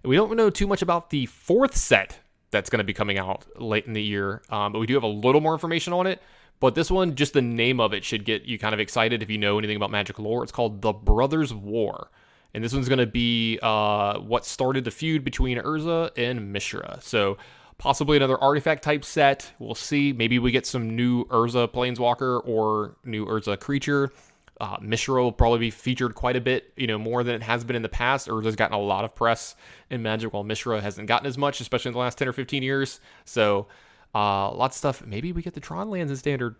And 0.03 0.09
we 0.09 0.15
don't 0.15 0.33
know 0.35 0.49
too 0.49 0.67
much 0.67 0.81
about 0.81 1.09
the 1.09 1.25
fourth 1.25 1.75
set 1.75 2.19
that's 2.51 2.69
going 2.69 2.77
to 2.77 2.85
be 2.85 2.93
coming 2.93 3.17
out 3.17 3.45
late 3.61 3.85
in 3.85 3.91
the 3.91 4.03
year. 4.03 4.41
Um, 4.49 4.71
but 4.71 4.79
we 4.79 4.85
do 4.85 4.93
have 4.93 5.03
a 5.03 5.07
little 5.07 5.41
more 5.41 5.53
information 5.53 5.91
on 5.91 6.07
it. 6.07 6.21
But 6.61 6.73
this 6.73 6.89
one, 6.89 7.15
just 7.15 7.33
the 7.33 7.41
name 7.41 7.81
of 7.81 7.93
it 7.93 8.05
should 8.05 8.23
get 8.23 8.43
you 8.43 8.57
kind 8.57 8.73
of 8.73 8.79
excited 8.79 9.21
if 9.21 9.29
you 9.29 9.37
know 9.37 9.57
anything 9.57 9.75
about 9.75 9.91
Magic 9.91 10.19
lore. 10.19 10.41
It's 10.41 10.53
called 10.53 10.81
The 10.81 10.93
Brothers 10.93 11.53
War. 11.53 12.09
And 12.53 12.63
this 12.63 12.73
one's 12.73 12.87
going 12.87 12.99
to 12.99 13.05
be 13.05 13.59
uh, 13.61 14.19
what 14.19 14.45
started 14.45 14.85
the 14.85 14.91
feud 14.91 15.25
between 15.25 15.57
Urza 15.57 16.11
and 16.15 16.53
Mishra. 16.53 16.99
So 17.01 17.37
possibly 17.77 18.17
another 18.17 18.37
artifact 18.37 18.83
type 18.83 19.05
set. 19.05 19.51
We'll 19.59 19.75
see. 19.75 20.13
Maybe 20.13 20.39
we 20.39 20.51
get 20.51 20.65
some 20.65 20.95
new 20.95 21.25
Urza 21.25 21.67
Planeswalker 21.71 22.41
or 22.47 22.95
new 23.03 23.25
Urza 23.25 23.59
creature. 23.59 24.11
Uh, 24.59 24.77
Mishra 24.81 25.21
will 25.21 25.33
probably 25.33 25.59
be 25.59 25.69
featured 25.69 26.15
quite 26.15 26.37
a 26.37 26.41
bit, 26.41 26.71
you 26.77 26.87
know, 26.87 26.97
more 26.97 27.23
than 27.23 27.35
it 27.35 27.43
has 27.43 27.65
been 27.65 27.75
in 27.75 27.81
the 27.81 27.89
past. 27.89 28.29
Urza's 28.29 28.55
gotten 28.55 28.75
a 28.75 28.81
lot 28.81 29.03
of 29.03 29.13
press 29.13 29.55
in 29.89 30.01
Magic, 30.01 30.33
while 30.33 30.43
Mishra 30.43 30.79
hasn't 30.79 31.07
gotten 31.07 31.27
as 31.27 31.37
much, 31.37 31.59
especially 31.59 31.89
in 31.89 31.93
the 31.93 31.99
last 31.99 32.17
10 32.17 32.29
or 32.29 32.33
15 32.33 32.63
years. 32.63 33.01
So, 33.25 33.67
uh, 34.13 34.51
lots 34.51 34.77
of 34.77 34.77
stuff. 34.77 35.05
Maybe 35.05 35.33
we 35.33 35.41
get 35.41 35.55
the 35.55 35.59
Tron 35.59 35.89
lands 35.89 36.09
in 36.09 36.17
standard. 36.17 36.55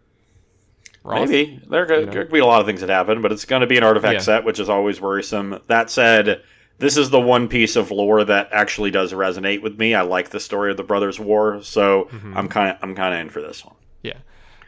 Ross? 1.06 1.30
Maybe. 1.30 1.62
There 1.70 1.86
could, 1.86 2.12
could, 2.12 2.32
be 2.32 2.40
a 2.40 2.46
lot 2.46 2.60
of 2.60 2.68
things 2.68 2.82
that 2.82 2.90
happen, 2.90 3.22
but 3.22 3.32
it's 3.32 3.46
going 3.46 3.62
to 3.62 3.68
be 3.68 3.78
an 3.78 3.84
artifact 3.84 4.14
yeah. 4.16 4.20
set, 4.20 4.44
which 4.44 4.60
is 4.60 4.70
always 4.70 5.00
worrisome. 5.00 5.62
That 5.68 5.90
said, 5.90 6.42
this 6.78 6.98
is 6.98 7.10
the 7.10 7.20
one 7.20 7.48
piece 7.48 7.76
of 7.76 7.92
lore 7.92 8.24
that 8.24 8.50
actually 8.52 8.92
does 8.92 9.14
resonate 9.14 9.62
with 9.62 9.78
me. 9.78 9.94
I 9.94 10.02
like 10.02 10.30
the 10.30 10.40
story 10.40 10.72
of 10.72 10.78
the 10.78 10.84
Brothers' 10.84 11.20
War, 11.20 11.62
so 11.64 12.10
mm-hmm. 12.12 12.38
I'm 12.38 12.50
kind 12.50 12.72
of 12.72 12.78
I'm 12.82 12.96
kind 12.96 13.14
of 13.14 13.22
in 13.22 13.30
for 13.30 13.42
this 13.42 13.64
one. 13.64 13.76
Yeah, 14.04 14.18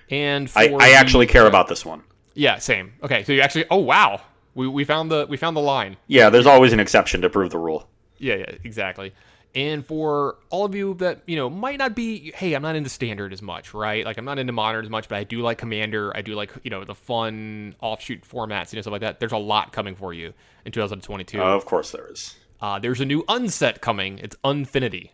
and 0.09 0.51
I, 0.55 0.69
I 0.79 0.89
actually 0.91 1.27
care 1.27 1.47
about 1.47 1.67
this 1.67 1.85
one. 1.85 2.03
Yeah, 2.33 2.57
same. 2.59 2.93
Okay, 3.03 3.23
so 3.23 3.33
you 3.33 3.41
actually. 3.41 3.65
Oh 3.69 3.77
wow, 3.77 4.21
we, 4.55 4.67
we 4.67 4.83
found 4.83 5.11
the 5.11 5.25
we 5.27 5.37
found 5.37 5.57
the 5.57 5.61
line. 5.61 5.97
Yeah, 6.07 6.29
there's 6.29 6.45
always 6.45 6.73
an 6.73 6.79
exception 6.79 7.21
to 7.21 7.29
prove 7.29 7.51
the 7.51 7.59
rule. 7.59 7.87
Yeah, 8.17 8.35
yeah, 8.35 8.51
exactly. 8.63 9.13
And 9.57 9.83
for 9.83 10.35
all 10.51 10.65
of 10.65 10.75
you 10.75 10.93
that 10.99 11.23
you 11.25 11.35
know 11.35 11.49
might 11.49 11.79
not 11.79 11.95
be, 11.95 12.31
hey, 12.35 12.53
I'm 12.53 12.61
not 12.61 12.75
into 12.75 12.91
standard 12.91 13.33
as 13.33 13.41
much, 13.41 13.73
right? 13.73 14.05
Like 14.05 14.19
I'm 14.19 14.25
not 14.25 14.37
into 14.37 14.53
modern 14.53 14.85
as 14.85 14.91
much, 14.91 15.09
but 15.09 15.17
I 15.17 15.23
do 15.23 15.41
like 15.41 15.57
commander. 15.57 16.15
I 16.15 16.21
do 16.21 16.35
like 16.35 16.51
you 16.63 16.69
know 16.69 16.83
the 16.83 16.93
fun 16.93 17.75
offshoot 17.81 18.21
formats, 18.21 18.71
you 18.71 18.77
know 18.77 18.81
stuff 18.81 18.91
like 18.91 19.01
that. 19.01 19.19
There's 19.19 19.31
a 19.31 19.37
lot 19.37 19.73
coming 19.73 19.95
for 19.95 20.13
you 20.13 20.31
in 20.63 20.71
2022. 20.71 21.41
Uh, 21.41 21.55
of 21.55 21.65
course, 21.65 21.91
there 21.91 22.07
is. 22.11 22.35
Uh, 22.61 22.77
there's 22.77 23.01
a 23.01 23.05
new 23.05 23.23
unset 23.27 23.81
coming. 23.81 24.19
It's 24.19 24.35
Unfinity 24.43 25.13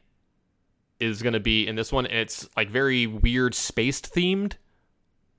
is 0.99 1.21
going 1.21 1.33
to 1.33 1.39
be 1.39 1.65
in 1.67 1.75
this 1.75 1.91
one. 1.91 2.05
And 2.05 2.17
it's 2.17 2.47
like 2.55 2.69
very 2.69 3.07
weird 3.07 3.55
spaced 3.55 4.13
themed 4.13 4.53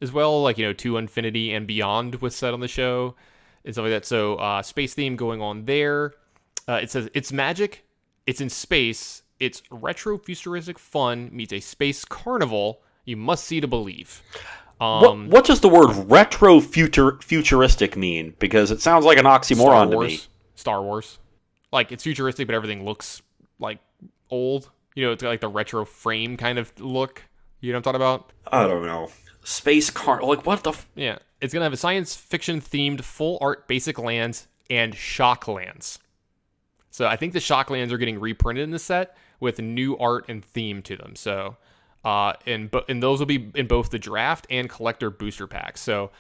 as 0.01 0.13
well, 0.13 0.43
like 0.43 0.59
you 0.59 0.67
know, 0.67 0.73
to 0.73 0.97
Infinity 0.97 1.53
and 1.53 1.67
Beyond 1.67 2.17
was 2.17 2.35
set 2.35 2.55
on 2.55 2.61
the 2.61 2.69
show 2.69 3.17
and 3.65 3.75
stuff 3.75 3.85
like 3.85 3.93
that. 3.93 4.07
So 4.07 4.37
uh, 4.37 4.63
space 4.63 4.95
theme 4.95 5.17
going 5.17 5.43
on 5.43 5.67
there. 5.67 6.15
Uh, 6.67 6.81
it 6.83 6.91
says 6.91 7.11
it's 7.13 7.33
magic, 7.33 7.84
it's 8.27 8.41
in 8.41 8.49
space, 8.49 9.23
it's 9.41 9.63
retro 9.71 10.19
futuristic 10.19 10.79
fun 10.79 11.31
meets 11.33 11.53
a 11.53 11.61
space 11.61 12.05
carnival. 12.05 12.81
You 13.05 13.17
must 13.17 13.45
see 13.45 13.61
to 13.61 13.69
believe. 13.69 14.23
Um, 14.81 15.01
what, 15.01 15.29
what, 15.29 15.45
does 15.45 15.61
the 15.61 15.69
word 15.69 15.93
retro 16.11 16.61
future 16.61 17.19
futuristic 17.23 17.97
mean? 17.97 18.35
Because 18.39 18.71
it 18.71 18.81
sounds 18.81 19.05
like 19.05 19.19
an 19.19 19.25
oxymoron 19.25 19.91
to 19.91 20.01
me. 20.01 20.21
Star 20.57 20.83
Wars, 20.83 21.19
like 21.73 21.93
it's 21.93 22.03
futuristic, 22.03 22.47
but 22.47 22.55
everything 22.55 22.85
looks 22.85 23.23
like 23.59 23.79
old. 24.31 24.71
You 24.95 25.07
know, 25.07 25.13
it's 25.13 25.23
got 25.23 25.29
like 25.29 25.41
the 25.41 25.49
retro 25.49 25.85
frame 25.85 26.37
kind 26.37 26.59
of 26.59 26.73
look. 26.81 27.23
You 27.61 27.73
know 27.73 27.79
what 27.79 27.87
I'm 27.87 27.95
talking 27.95 28.03
about? 28.03 28.33
I 28.47 28.67
don't 28.67 28.87
know 28.87 29.11
space 29.45 29.91
car. 29.91 30.23
Like 30.23 30.45
what 30.45 30.65
the? 30.65 30.71
F- 30.71 30.89
yeah, 30.95 31.19
it's 31.41 31.55
gonna 31.55 31.65
have 31.65 31.73
a 31.73 31.79
science 31.79 32.17
fiction 32.17 32.61
themed 32.61 33.03
full 33.03 33.39
art 33.41 33.69
basic 33.69 33.99
lands 33.99 34.49
and 34.69 34.95
shock 34.95 35.47
lands. 35.47 35.99
So 36.95 37.09
I 37.09 37.17
think 37.17 37.33
the 37.33 37.41
shock 37.41 37.71
lands 37.71 37.93
are 37.93 37.99
getting 37.99 38.21
reprinted 38.21 38.63
in 38.63 38.71
the 38.71 38.79
set 38.79 39.17
with 39.41 39.59
new 39.59 39.99
art 39.99 40.27
and 40.29 40.45
theme 40.45 40.81
to 40.83 40.97
them. 40.97 41.17
So, 41.17 41.57
uh, 42.05 42.35
and 42.47 42.71
but 42.71 42.89
and 42.89 43.03
those 43.03 43.19
will 43.19 43.27
be 43.27 43.51
in 43.57 43.67
both 43.67 43.91
the 43.91 43.99
draft 43.99 44.47
and 44.49 44.71
collector 44.71 45.11
booster 45.11 45.49
packs. 45.49 45.81
So 45.81 46.13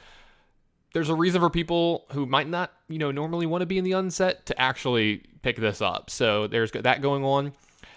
there's 0.92 1.10
a 1.10 1.14
reason 1.14 1.40
for 1.40 1.48
people 1.48 2.06
who 2.10 2.26
might 2.26 2.48
not, 2.48 2.72
you 2.88 2.98
know, 2.98 3.12
normally 3.12 3.46
want 3.46 3.62
to 3.62 3.66
be 3.66 3.78
in 3.78 3.84
the 3.84 3.92
unset 3.92 4.46
to 4.46 4.60
actually 4.60 5.22
pick 5.42 5.58
this 5.58 5.80
up. 5.80 6.10
So 6.10 6.48
there's 6.48 6.72
that 6.72 7.00
going 7.00 7.22
on. 7.22 7.52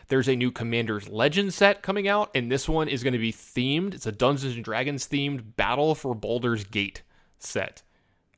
There's 0.09 0.27
a 0.27 0.35
new 0.35 0.51
Commander's 0.51 1.09
Legend 1.09 1.55
set 1.55 1.81
coming 1.81 2.07
out, 2.07 2.29
and 2.35 2.51
this 2.51 2.69
one 2.69 2.89
is 2.89 3.01
going 3.01 3.13
to 3.13 3.17
be 3.17 3.33
themed. 3.33 3.95
It's 3.95 4.05
a 4.05 4.11
Dungeons 4.11 4.53
and 4.53 4.63
Dragons 4.63 5.07
themed 5.07 5.55
Battle 5.55 5.95
for 5.95 6.13
Baldur's 6.13 6.63
Gate 6.63 7.01
set. 7.39 7.81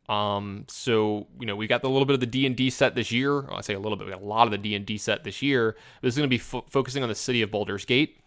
Um, 0.10 0.66
so 0.68 1.28
you 1.40 1.46
know 1.46 1.56
we 1.56 1.68
got 1.68 1.84
a 1.84 1.88
little 1.88 2.06
bit 2.06 2.16
of 2.16 2.20
the 2.20 2.26
D 2.26 2.48
and 2.48 2.56
D 2.56 2.72
set 2.72 2.96
this 2.96 3.12
year. 3.12 3.42
Well, 3.42 3.58
I 3.58 3.62
say 3.62 3.76
a 3.76 3.80
little 3.80 3.96
bit. 3.96 4.08
We 4.08 4.12
got 4.12 4.24
a 4.24 4.26
lot 4.26 4.48
of 4.48 4.52
the 4.52 4.58
D 4.58 4.76
and 4.76 4.86
D 4.86 4.98
set 4.98 5.24
this 5.24 5.42
year. 5.42 5.76
This 6.02 6.16
is 6.16 6.18
going 6.18 6.28
to 6.28 6.34
be 6.34 6.40
fo- 6.40 6.66
focusing 6.68 7.04
on 7.04 7.10
the 7.10 7.16
city 7.16 7.44
of 7.44 7.52
Baldur's 7.52 7.86
Gate, 7.86 8.20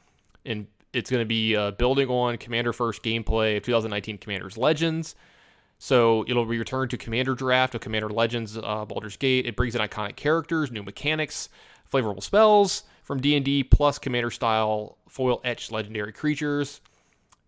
and 0.46 0.68
it's 0.92 1.10
going 1.10 1.20
to 1.22 1.26
be 1.26 1.56
uh, 1.56 1.72
building 1.72 2.08
on 2.08 2.38
Commander 2.38 2.72
First 2.72 3.02
gameplay 3.02 3.56
of 3.56 3.64
2019 3.64 4.18
Commander's 4.18 4.56
Legends. 4.56 5.16
So 5.78 6.24
it'll 6.28 6.44
be 6.44 6.58
returned 6.58 6.90
to 6.92 6.96
Commander 6.96 7.34
Draft 7.34 7.74
of 7.74 7.80
Commander 7.80 8.08
Legends 8.08 8.56
uh, 8.56 8.84
Baldur's 8.84 9.16
Gate. 9.16 9.46
It 9.46 9.56
brings 9.56 9.74
in 9.74 9.80
iconic 9.80 10.14
characters, 10.14 10.70
new 10.70 10.84
mechanics, 10.84 11.48
flavorful 11.92 12.22
spells, 12.22 12.84
from 13.02 13.20
D&D 13.20 13.64
plus 13.64 13.98
commander 13.98 14.30
style 14.30 14.96
foil 15.08 15.40
etched 15.42 15.72
legendary 15.72 16.12
creatures. 16.12 16.80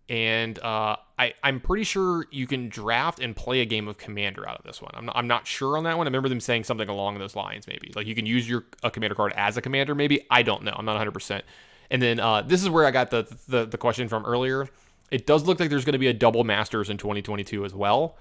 And 0.07 0.59
uh, 0.59 0.97
I, 1.17 1.33
I'm 1.43 1.59
pretty 1.59 1.83
sure 1.83 2.27
you 2.31 2.45
can 2.45 2.69
draft 2.69 3.19
and 3.19 3.35
play 3.35 3.61
a 3.61 3.65
game 3.65 3.87
of 3.87 3.97
commander 3.97 4.47
out 4.47 4.57
of 4.57 4.63
this 4.63 4.81
one. 4.81 4.91
I'm 4.93 5.05
not, 5.07 5.17
I'm 5.17 5.27
not 5.27 5.47
sure 5.47 5.77
on 5.77 5.83
that 5.85 5.97
one. 5.97 6.05
I 6.05 6.09
remember 6.09 6.29
them 6.29 6.39
saying 6.39 6.65
something 6.65 6.87
along 6.87 7.17
those 7.17 7.35
lines, 7.35 7.67
maybe. 7.67 7.91
Like 7.95 8.05
you 8.05 8.13
can 8.13 8.25
use 8.25 8.47
your 8.47 8.65
a 8.83 8.91
commander 8.91 9.15
card 9.15 9.33
as 9.35 9.57
a 9.57 9.61
commander, 9.61 9.95
maybe. 9.95 10.25
I 10.29 10.43
don't 10.43 10.63
know. 10.63 10.73
I'm 10.75 10.85
not 10.85 11.03
100%. 11.05 11.41
And 11.89 12.01
then 12.01 12.19
uh, 12.19 12.41
this 12.43 12.61
is 12.61 12.69
where 12.69 12.85
I 12.85 12.91
got 12.91 13.09
the, 13.09 13.27
the, 13.47 13.65
the 13.65 13.77
question 13.77 14.07
from 14.07 14.25
earlier. 14.25 14.67
It 15.11 15.25
does 15.25 15.45
look 15.45 15.59
like 15.59 15.69
there's 15.69 15.85
going 15.85 15.93
to 15.93 15.99
be 15.99 16.07
a 16.07 16.13
double 16.13 16.43
masters 16.43 16.89
in 16.89 16.97
2022 16.97 17.65
as 17.65 17.73
well. 17.73 18.17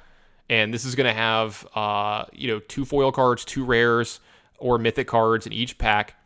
And 0.49 0.72
this 0.72 0.85
is 0.85 0.95
going 0.95 1.07
to 1.07 1.14
have, 1.14 1.66
uh, 1.74 2.24
you 2.32 2.49
know, 2.49 2.61
two 2.61 2.85
foil 2.85 3.12
cards, 3.12 3.45
two 3.45 3.64
rares, 3.64 4.20
or 4.59 4.78
mythic 4.78 5.07
cards 5.07 5.47
in 5.47 5.53
each 5.53 5.78
pack 5.78 6.16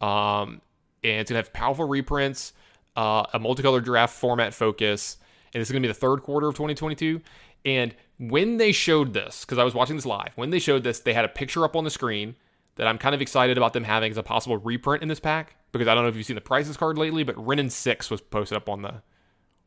um, 0.00 0.60
and 1.02 1.20
it's 1.20 1.30
going 1.30 1.42
to 1.42 1.46
have 1.46 1.52
powerful 1.52 1.86
reprints, 1.86 2.52
uh, 2.96 3.26
a 3.32 3.40
multicolor 3.40 3.82
draft 3.82 4.14
format 4.14 4.54
focus, 4.54 5.18
and 5.52 5.60
this 5.60 5.68
is 5.68 5.72
going 5.72 5.82
to 5.82 5.88
be 5.88 5.92
the 5.92 5.98
third 5.98 6.22
quarter 6.22 6.48
of 6.48 6.54
2022. 6.54 7.20
And 7.64 7.94
when 8.18 8.58
they 8.58 8.72
showed 8.72 9.12
this, 9.12 9.44
because 9.44 9.58
I 9.58 9.64
was 9.64 9.74
watching 9.74 9.96
this 9.96 10.06
live, 10.06 10.32
when 10.36 10.50
they 10.50 10.58
showed 10.58 10.84
this, 10.84 11.00
they 11.00 11.14
had 11.14 11.24
a 11.24 11.28
picture 11.28 11.64
up 11.64 11.76
on 11.76 11.84
the 11.84 11.90
screen 11.90 12.36
that 12.76 12.86
I'm 12.86 12.98
kind 12.98 13.14
of 13.14 13.22
excited 13.22 13.56
about 13.56 13.72
them 13.72 13.84
having 13.84 14.10
as 14.10 14.18
a 14.18 14.22
possible 14.22 14.56
reprint 14.56 15.02
in 15.02 15.08
this 15.08 15.20
pack 15.20 15.56
because 15.72 15.88
I 15.88 15.94
don't 15.94 16.04
know 16.04 16.08
if 16.08 16.16
you've 16.16 16.26
seen 16.26 16.34
the 16.34 16.40
prices 16.40 16.76
card 16.76 16.98
lately, 16.98 17.22
but 17.22 17.36
Wrenn 17.44 17.58
and 17.58 17.72
Six 17.72 18.10
was 18.10 18.20
posted 18.20 18.56
up 18.56 18.68
on 18.68 18.82
the 18.82 19.02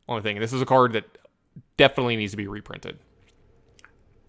on 0.08 0.16
the 0.16 0.22
thing. 0.22 0.36
And 0.36 0.42
this 0.42 0.52
is 0.52 0.62
a 0.62 0.66
card 0.66 0.92
that 0.92 1.04
definitely 1.76 2.16
needs 2.16 2.32
to 2.32 2.36
be 2.36 2.48
reprinted. 2.48 2.98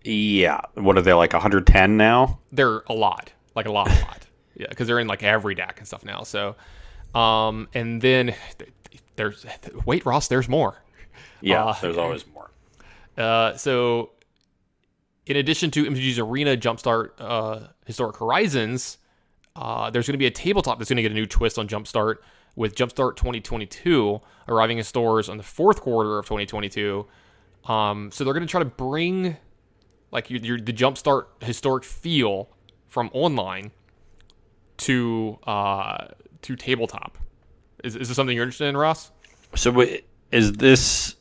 Yeah, 0.04 0.62
what 0.76 0.98
are 0.98 1.02
they 1.02 1.14
like 1.14 1.34
110 1.34 1.98
now? 1.98 2.40
They're 2.52 2.84
a 2.88 2.94
lot, 2.94 3.32
like 3.56 3.66
a 3.66 3.72
lot, 3.72 3.88
a 3.88 4.06
lot. 4.06 4.26
Yeah, 4.56 4.68
because 4.68 4.88
they're 4.88 5.00
in 5.00 5.08
like 5.08 5.24
every 5.24 5.56
deck 5.56 5.76
and 5.78 5.88
stuff 5.88 6.04
now. 6.04 6.24
So, 6.24 6.58
um, 7.16 7.70
and 7.74 8.02
then 8.02 8.36
there's 9.20 9.46
wait, 9.86 10.06
Ross. 10.06 10.30
There's 10.30 10.48
more. 10.48 10.82
Yeah, 11.42 11.66
uh, 11.66 11.76
there's 11.82 11.98
always 11.98 12.26
more. 12.28 12.50
Uh, 13.18 13.58
so, 13.58 14.12
in 15.26 15.36
addition 15.36 15.70
to 15.72 15.84
MTG's 15.84 16.20
Arena 16.20 16.56
Jumpstart 16.56 17.10
uh, 17.20 17.68
Historic 17.86 18.16
Horizons, 18.16 18.98
uh, 19.58 19.90
there's 19.90 20.08
going 20.08 20.14
to 20.14 20.20
be 20.20 20.28
a 20.28 20.32
tabletop 20.32 20.78
that's 20.78 20.90
going 20.90 20.96
to 20.96 21.02
get 21.02 21.12
a 21.12 21.16
new 21.16 21.26
twist 21.26 21.60
on 21.60 21.68
Jumpstart 21.68 22.18
with 22.56 22.76
Jumpstart 22.76 23.18
2022 23.18 24.22
arriving 24.48 24.78
in 24.78 24.86
stores 24.86 25.28
on 25.28 25.36
the 25.36 25.44
fourth 25.44 25.82
quarter 25.82 26.18
of 26.18 26.26
2022. 26.28 27.06
Um, 27.66 28.10
so 28.10 28.24
they're 28.24 28.34
going 28.34 28.48
to 28.48 28.50
try 28.50 28.60
to 28.60 28.66
bring 28.66 29.36
like 30.12 30.30
your, 30.30 30.40
your, 30.40 30.58
the 30.58 30.72
Jumpstart 30.72 31.26
historic 31.44 31.84
feel 31.84 32.48
from 32.88 33.10
online 33.12 33.72
to 34.78 35.40
uh, 35.46 36.08
to 36.44 36.56
tabletop. 36.56 37.18
Is, 37.84 37.96
is 37.96 38.08
this 38.08 38.16
something 38.16 38.36
you're 38.36 38.46
interested 38.46 38.68
in, 38.68 38.78
Ross? 38.78 39.12
So 39.56 39.86
is 40.32 40.54
this? 40.54 41.16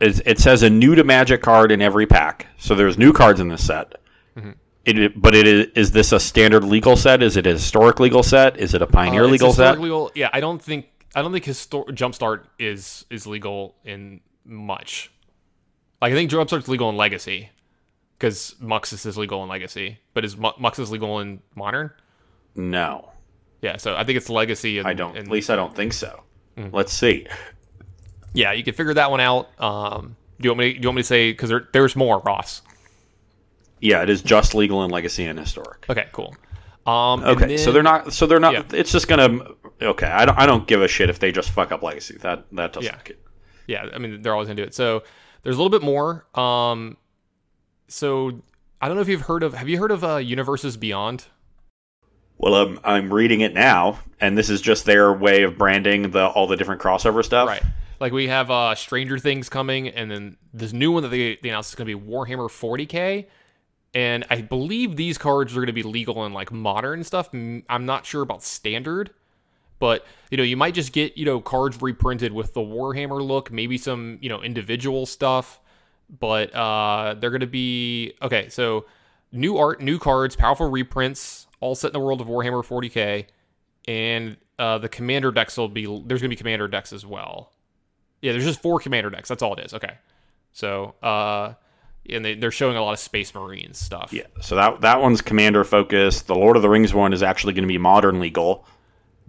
Is, 0.00 0.20
it 0.26 0.40
says 0.40 0.62
a 0.62 0.70
new 0.70 0.94
to 0.96 1.04
Magic 1.04 1.42
card 1.42 1.70
in 1.70 1.80
every 1.80 2.06
pack. 2.06 2.48
So 2.58 2.74
there's 2.74 2.98
new 2.98 3.12
cards 3.12 3.38
in 3.38 3.48
this 3.48 3.64
set. 3.64 4.00
Mm-hmm. 4.36 4.50
It, 4.84 5.20
but 5.20 5.34
it 5.34 5.46
is 5.46 5.66
is 5.76 5.92
this 5.92 6.10
a 6.10 6.18
standard 6.18 6.64
legal 6.64 6.96
set? 6.96 7.22
Is 7.22 7.36
it 7.36 7.46
a 7.46 7.50
historic 7.50 8.00
legal 8.00 8.24
set? 8.24 8.58
Is 8.58 8.74
it 8.74 8.82
a 8.82 8.86
pioneer 8.86 9.24
uh, 9.24 9.28
legal 9.28 9.52
set? 9.52 9.80
Legal, 9.80 10.10
yeah. 10.14 10.28
I 10.32 10.40
don't 10.40 10.60
think 10.60 10.86
I 11.14 11.22
don't 11.22 11.32
think 11.32 11.44
histor- 11.44 11.88
Jumpstart 11.90 12.46
is 12.58 13.04
is 13.08 13.26
legal 13.26 13.76
in 13.84 14.20
much. 14.44 15.12
Like 16.00 16.12
I 16.12 16.16
think 16.16 16.32
Jumpstart's 16.32 16.66
legal 16.66 16.90
in 16.90 16.96
Legacy 16.96 17.50
because 18.18 18.56
Muxus 18.60 19.06
is 19.06 19.16
legal 19.16 19.42
in 19.44 19.48
Legacy, 19.48 19.98
but 20.14 20.24
is 20.24 20.34
Muxus 20.34 20.90
legal 20.90 21.20
in 21.20 21.40
Modern? 21.54 21.92
No. 22.56 23.11
Yeah, 23.62 23.76
so 23.76 23.96
I 23.96 24.04
think 24.04 24.16
it's 24.16 24.28
Legacy. 24.28 24.78
And, 24.78 24.86
I 24.86 24.92
don't. 24.92 25.16
And, 25.16 25.26
at 25.26 25.32
least 25.32 25.48
I 25.48 25.56
don't 25.56 25.74
think 25.74 25.92
so. 25.92 26.24
Mm-hmm. 26.56 26.74
Let's 26.74 26.92
see. 26.92 27.26
Yeah, 28.34 28.52
you 28.52 28.64
can 28.64 28.74
figure 28.74 28.94
that 28.94 29.10
one 29.10 29.20
out. 29.20 29.48
Um, 29.60 30.16
do 30.40 30.46
you 30.46 30.50
want 30.50 30.58
me? 30.58 30.72
To, 30.72 30.78
do 30.78 30.82
you 30.82 30.88
want 30.88 30.96
me 30.96 31.02
to 31.02 31.06
say 31.06 31.32
because 31.32 31.48
there, 31.48 31.68
there's 31.72 31.96
more, 31.96 32.20
Ross? 32.20 32.62
Yeah, 33.80 34.02
it 34.02 34.10
is 34.10 34.22
just 34.22 34.54
legal 34.54 34.82
and 34.82 34.92
Legacy 34.92 35.24
and 35.24 35.38
Historic. 35.38 35.86
Okay, 35.88 36.06
cool. 36.12 36.34
Um, 36.86 37.22
okay, 37.22 37.46
then, 37.46 37.58
so 37.58 37.70
they're 37.72 37.82
not. 37.82 38.12
So 38.12 38.26
they're 38.26 38.40
not. 38.40 38.52
Yeah. 38.52 38.62
It's 38.72 38.90
just 38.90 39.06
gonna. 39.06 39.38
Okay, 39.80 40.06
I 40.06 40.24
don't. 40.24 40.38
I 40.38 40.46
don't 40.46 40.66
give 40.66 40.82
a 40.82 40.88
shit 40.88 41.08
if 41.08 41.20
they 41.20 41.30
just 41.30 41.50
fuck 41.50 41.70
up 41.72 41.82
Legacy. 41.82 42.16
That 42.18 42.46
that 42.52 42.72
doesn't. 42.72 42.92
Yeah. 43.06 43.14
Yeah, 43.66 43.86
I 43.94 43.98
mean 43.98 44.22
they're 44.22 44.32
always 44.32 44.48
gonna 44.48 44.56
do 44.56 44.64
it. 44.64 44.74
So 44.74 45.04
there's 45.42 45.56
a 45.56 45.62
little 45.62 45.70
bit 45.70 45.84
more. 45.84 46.26
Um, 46.34 46.96
so 47.86 48.40
I 48.80 48.88
don't 48.88 48.96
know 48.96 49.02
if 49.02 49.08
you've 49.08 49.22
heard 49.22 49.42
of. 49.44 49.54
Have 49.54 49.68
you 49.68 49.78
heard 49.78 49.92
of 49.92 50.02
uh, 50.02 50.16
Universes 50.16 50.76
Beyond? 50.76 51.26
Well, 52.42 52.56
um, 52.56 52.80
I'm 52.82 53.14
reading 53.14 53.40
it 53.42 53.54
now, 53.54 54.00
and 54.20 54.36
this 54.36 54.50
is 54.50 54.60
just 54.60 54.84
their 54.84 55.12
way 55.12 55.44
of 55.44 55.56
branding 55.56 56.10
the 56.10 56.26
all 56.26 56.48
the 56.48 56.56
different 56.56 56.82
crossover 56.82 57.24
stuff. 57.24 57.48
Right. 57.48 57.62
Like 58.00 58.12
we 58.12 58.26
have 58.26 58.50
uh, 58.50 58.74
Stranger 58.74 59.16
Things 59.16 59.48
coming, 59.48 59.86
and 59.86 60.10
then 60.10 60.36
this 60.52 60.72
new 60.72 60.90
one 60.90 61.04
that 61.04 61.10
they, 61.10 61.38
they 61.40 61.50
announced 61.50 61.70
is 61.70 61.76
going 61.76 61.86
to 61.86 61.96
be 61.96 62.04
Warhammer 62.04 62.48
40k, 62.48 63.26
and 63.94 64.24
I 64.28 64.40
believe 64.40 64.96
these 64.96 65.18
cards 65.18 65.52
are 65.52 65.60
going 65.60 65.68
to 65.68 65.72
be 65.72 65.84
legal 65.84 66.26
in 66.26 66.32
like 66.32 66.50
modern 66.50 67.04
stuff. 67.04 67.30
I'm 67.32 67.86
not 67.86 68.06
sure 68.06 68.22
about 68.22 68.42
standard, 68.42 69.10
but 69.78 70.04
you 70.32 70.36
know 70.36 70.42
you 70.42 70.56
might 70.56 70.74
just 70.74 70.92
get 70.92 71.16
you 71.16 71.24
know 71.24 71.40
cards 71.40 71.80
reprinted 71.80 72.32
with 72.32 72.54
the 72.54 72.60
Warhammer 72.60 73.24
look, 73.24 73.52
maybe 73.52 73.78
some 73.78 74.18
you 74.20 74.28
know 74.28 74.42
individual 74.42 75.06
stuff, 75.06 75.60
but 76.18 76.52
uh, 76.52 77.14
they're 77.20 77.30
going 77.30 77.40
to 77.40 77.46
be 77.46 78.14
okay. 78.20 78.48
So 78.48 78.86
new 79.30 79.58
art, 79.58 79.80
new 79.80 80.00
cards, 80.00 80.34
powerful 80.34 80.68
reprints, 80.68 81.41
all 81.62 81.74
set 81.76 81.88
in 81.88 81.92
the 81.92 82.00
world 82.00 82.20
of 82.20 82.26
Warhammer 82.26 82.62
40k, 82.62 83.26
and 83.86 84.36
uh, 84.58 84.78
the 84.78 84.88
commander 84.88 85.30
decks 85.30 85.56
will 85.56 85.68
be 85.68 85.86
there's 86.06 86.20
to 86.20 86.28
be 86.28 86.36
commander 86.36 86.68
decks 86.68 86.92
as 86.92 87.06
well. 87.06 87.52
Yeah, 88.20 88.32
there's 88.32 88.44
just 88.44 88.60
four 88.60 88.78
commander 88.80 89.08
decks. 89.08 89.28
That's 89.28 89.42
all 89.42 89.54
it 89.54 89.64
is. 89.64 89.72
Okay. 89.72 89.94
So, 90.52 90.94
uh, 91.02 91.54
and 92.10 92.24
they, 92.24 92.34
they're 92.34 92.50
showing 92.50 92.76
a 92.76 92.82
lot 92.82 92.92
of 92.92 92.98
Space 92.98 93.34
Marines 93.34 93.78
stuff. 93.78 94.12
Yeah. 94.12 94.24
So 94.40 94.56
that 94.56 94.82
that 94.82 95.00
one's 95.00 95.22
commander 95.22 95.64
focused. 95.64 96.26
The 96.26 96.34
Lord 96.34 96.56
of 96.56 96.62
the 96.62 96.68
Rings 96.68 96.92
one 96.92 97.12
is 97.12 97.22
actually 97.22 97.54
going 97.54 97.64
to 97.64 97.72
be 97.72 97.78
modern 97.78 98.20
legal. 98.20 98.66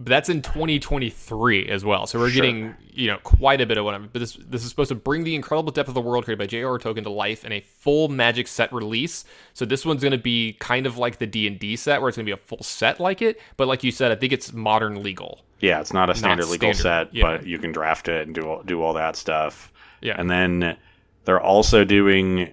But 0.00 0.08
that's 0.10 0.28
in 0.28 0.42
2023 0.42 1.68
as 1.68 1.84
well. 1.84 2.06
So 2.06 2.18
we're 2.18 2.28
Sure. 2.28 2.42
getting, 2.42 2.74
you 2.92 3.06
know, 3.06 3.18
quite 3.22 3.60
a 3.60 3.66
bit 3.66 3.78
of 3.78 3.84
what 3.84 3.94
I'm. 3.94 4.08
But 4.12 4.18
this 4.18 4.34
this 4.34 4.64
is 4.64 4.68
supposed 4.68 4.88
to 4.88 4.94
bring 4.96 5.22
the 5.22 5.34
incredible 5.36 5.70
depth 5.70 5.88
of 5.88 5.94
the 5.94 6.00
world 6.00 6.24
created 6.24 6.38
by 6.40 6.46
J.R.R. 6.46 6.78
Tolkien 6.80 7.04
to 7.04 7.10
life 7.10 7.44
in 7.44 7.52
a 7.52 7.60
full 7.60 8.08
Magic 8.08 8.48
set 8.48 8.72
release. 8.72 9.24
So 9.52 9.64
this 9.64 9.86
one's 9.86 10.02
going 10.02 10.10
to 10.12 10.18
be 10.18 10.54
kind 10.58 10.86
of 10.86 10.98
like 10.98 11.18
the 11.18 11.26
D 11.26 11.46
and 11.46 11.58
D 11.60 11.76
set, 11.76 12.00
where 12.00 12.08
it's 12.08 12.16
going 12.16 12.26
to 12.26 12.28
be 12.28 12.32
a 12.38 12.44
full 12.44 12.62
set 12.62 12.98
like 12.98 13.22
it. 13.22 13.40
But 13.56 13.68
like 13.68 13.84
you 13.84 13.92
said, 13.92 14.10
I 14.10 14.16
think 14.16 14.32
it's 14.32 14.52
modern 14.52 15.02
legal. 15.02 15.44
Yeah, 15.60 15.80
it's 15.80 15.92
not 15.92 16.10
a 16.10 16.14
standard 16.14 16.46
legal 16.48 16.74
standard, 16.74 17.08
set, 17.10 17.14
yeah. 17.14 17.22
but 17.22 17.46
you 17.46 17.58
can 17.58 17.70
draft 17.70 18.08
it 18.08 18.26
and 18.26 18.34
do 18.34 18.42
all, 18.48 18.62
do 18.64 18.82
all 18.82 18.94
that 18.94 19.14
stuff. 19.16 19.72
Yeah. 20.02 20.16
And 20.18 20.28
then 20.28 20.76
they're 21.24 21.40
also 21.40 21.84
doing 21.84 22.52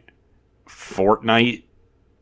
Fortnite. 0.68 1.64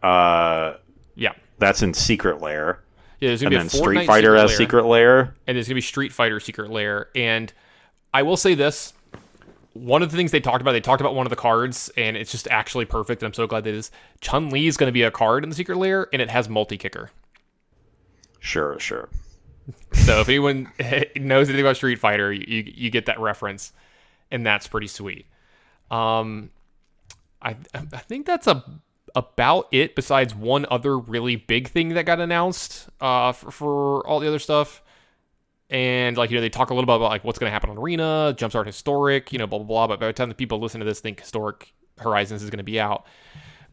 Uh, 0.01 0.75
Yeah. 1.15 1.33
that's 1.57 1.81
in 1.83 1.93
Secret 1.93 2.41
Lair, 2.41 2.81
Yeah, 3.19 3.29
there's 3.29 3.41
and 3.41 3.51
gonna 3.51 3.63
then 3.63 3.67
be 3.71 3.77
a 3.77 3.81
Street 3.81 3.97
Fortnite 3.99 4.05
Fighter 4.05 4.47
Secret 4.47 4.47
Lair. 4.47 4.57
Secret 4.57 4.85
Lair. 4.85 5.35
and 5.47 5.55
there's 5.57 5.67
gonna 5.67 5.75
be 5.75 5.81
Street 5.81 6.13
Fighter 6.13 6.39
Secret 6.39 6.69
Lair. 6.71 7.09
And 7.15 7.51
I 8.13 8.23
will 8.23 8.37
say 8.37 8.55
this: 8.55 8.93
one 9.73 10.01
of 10.01 10.11
the 10.11 10.17
things 10.17 10.31
they 10.31 10.39
talked 10.39 10.61
about, 10.61 10.71
they 10.71 10.79
talked 10.81 11.01
about 11.01 11.15
one 11.15 11.25
of 11.25 11.29
the 11.29 11.35
cards, 11.35 11.91
and 11.97 12.15
it's 12.15 12.31
just 12.31 12.47
actually 12.47 12.85
perfect. 12.85 13.21
And 13.21 13.27
I'm 13.27 13.33
so 13.33 13.45
glad 13.47 13.65
that 13.65 13.73
it 13.73 13.77
is. 13.77 13.91
Chun 14.21 14.49
Li 14.49 14.67
is 14.67 14.77
gonna 14.77 14.91
be 14.91 15.03
a 15.03 15.11
card 15.11 15.43
in 15.43 15.49
the 15.49 15.55
Secret 15.55 15.77
Lair, 15.77 16.07
and 16.13 16.21
it 16.21 16.29
has 16.29 16.47
multi 16.47 16.77
kicker. 16.77 17.11
Sure, 18.39 18.79
sure. 18.79 19.09
So 19.93 20.21
if 20.21 20.29
anyone 20.29 20.71
knows 21.15 21.49
anything 21.49 21.65
about 21.65 21.75
Street 21.75 21.99
Fighter, 21.99 22.31
you, 22.31 22.45
you 22.47 22.73
you 22.75 22.89
get 22.89 23.05
that 23.07 23.19
reference, 23.19 23.73
and 24.31 24.45
that's 24.45 24.67
pretty 24.67 24.87
sweet. 24.87 25.25
Um, 25.91 26.51
I 27.41 27.55
I 27.73 27.97
think 27.97 28.25
that's 28.25 28.47
a 28.47 28.63
about 29.15 29.67
it. 29.71 29.95
Besides 29.95 30.35
one 30.35 30.65
other 30.69 30.97
really 30.97 31.35
big 31.35 31.69
thing 31.69 31.89
that 31.89 32.05
got 32.05 32.19
announced, 32.19 32.89
uh, 33.01 33.31
for, 33.31 33.51
for 33.51 34.07
all 34.07 34.19
the 34.19 34.27
other 34.27 34.39
stuff, 34.39 34.81
and 35.69 36.17
like 36.17 36.31
you 36.31 36.37
know 36.37 36.41
they 36.41 36.49
talk 36.49 36.69
a 36.69 36.73
little 36.73 36.87
bit 36.87 36.95
about 36.95 37.09
like 37.09 37.23
what's 37.23 37.39
going 37.39 37.49
to 37.49 37.53
happen 37.53 37.69
on 37.69 37.77
Arena, 37.77 38.33
Jumpstart 38.37 38.65
Historic, 38.65 39.31
you 39.31 39.39
know 39.39 39.47
blah 39.47 39.59
blah 39.59 39.67
blah. 39.67 39.87
But 39.87 39.99
by 39.99 40.07
the 40.07 40.13
time 40.13 40.29
the 40.29 40.35
people 40.35 40.59
listen 40.59 40.79
to 40.79 40.85
this, 40.85 40.99
think 40.99 41.19
Historic 41.19 41.73
Horizons 41.97 42.43
is 42.43 42.49
going 42.49 42.57
to 42.57 42.63
be 42.63 42.79
out. 42.79 43.05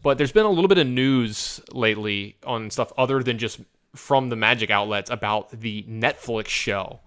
But 0.03 0.19
there's 0.19 0.33
been 0.33 0.47
a 0.47 0.51
little 0.51 0.69
bit 0.69 0.79
of 0.79 0.87
news 0.87 1.61
lately 1.73 2.37
on 2.45 2.71
stuff 2.71 2.93
other 2.97 3.23
than 3.23 3.39
just 3.39 3.61
from 3.95 4.29
the 4.29 4.37
Magic 4.37 4.71
outlets 4.71 5.11
about 5.11 5.51
the 5.51 5.83
Netflix 5.85 6.49
show 6.49 7.01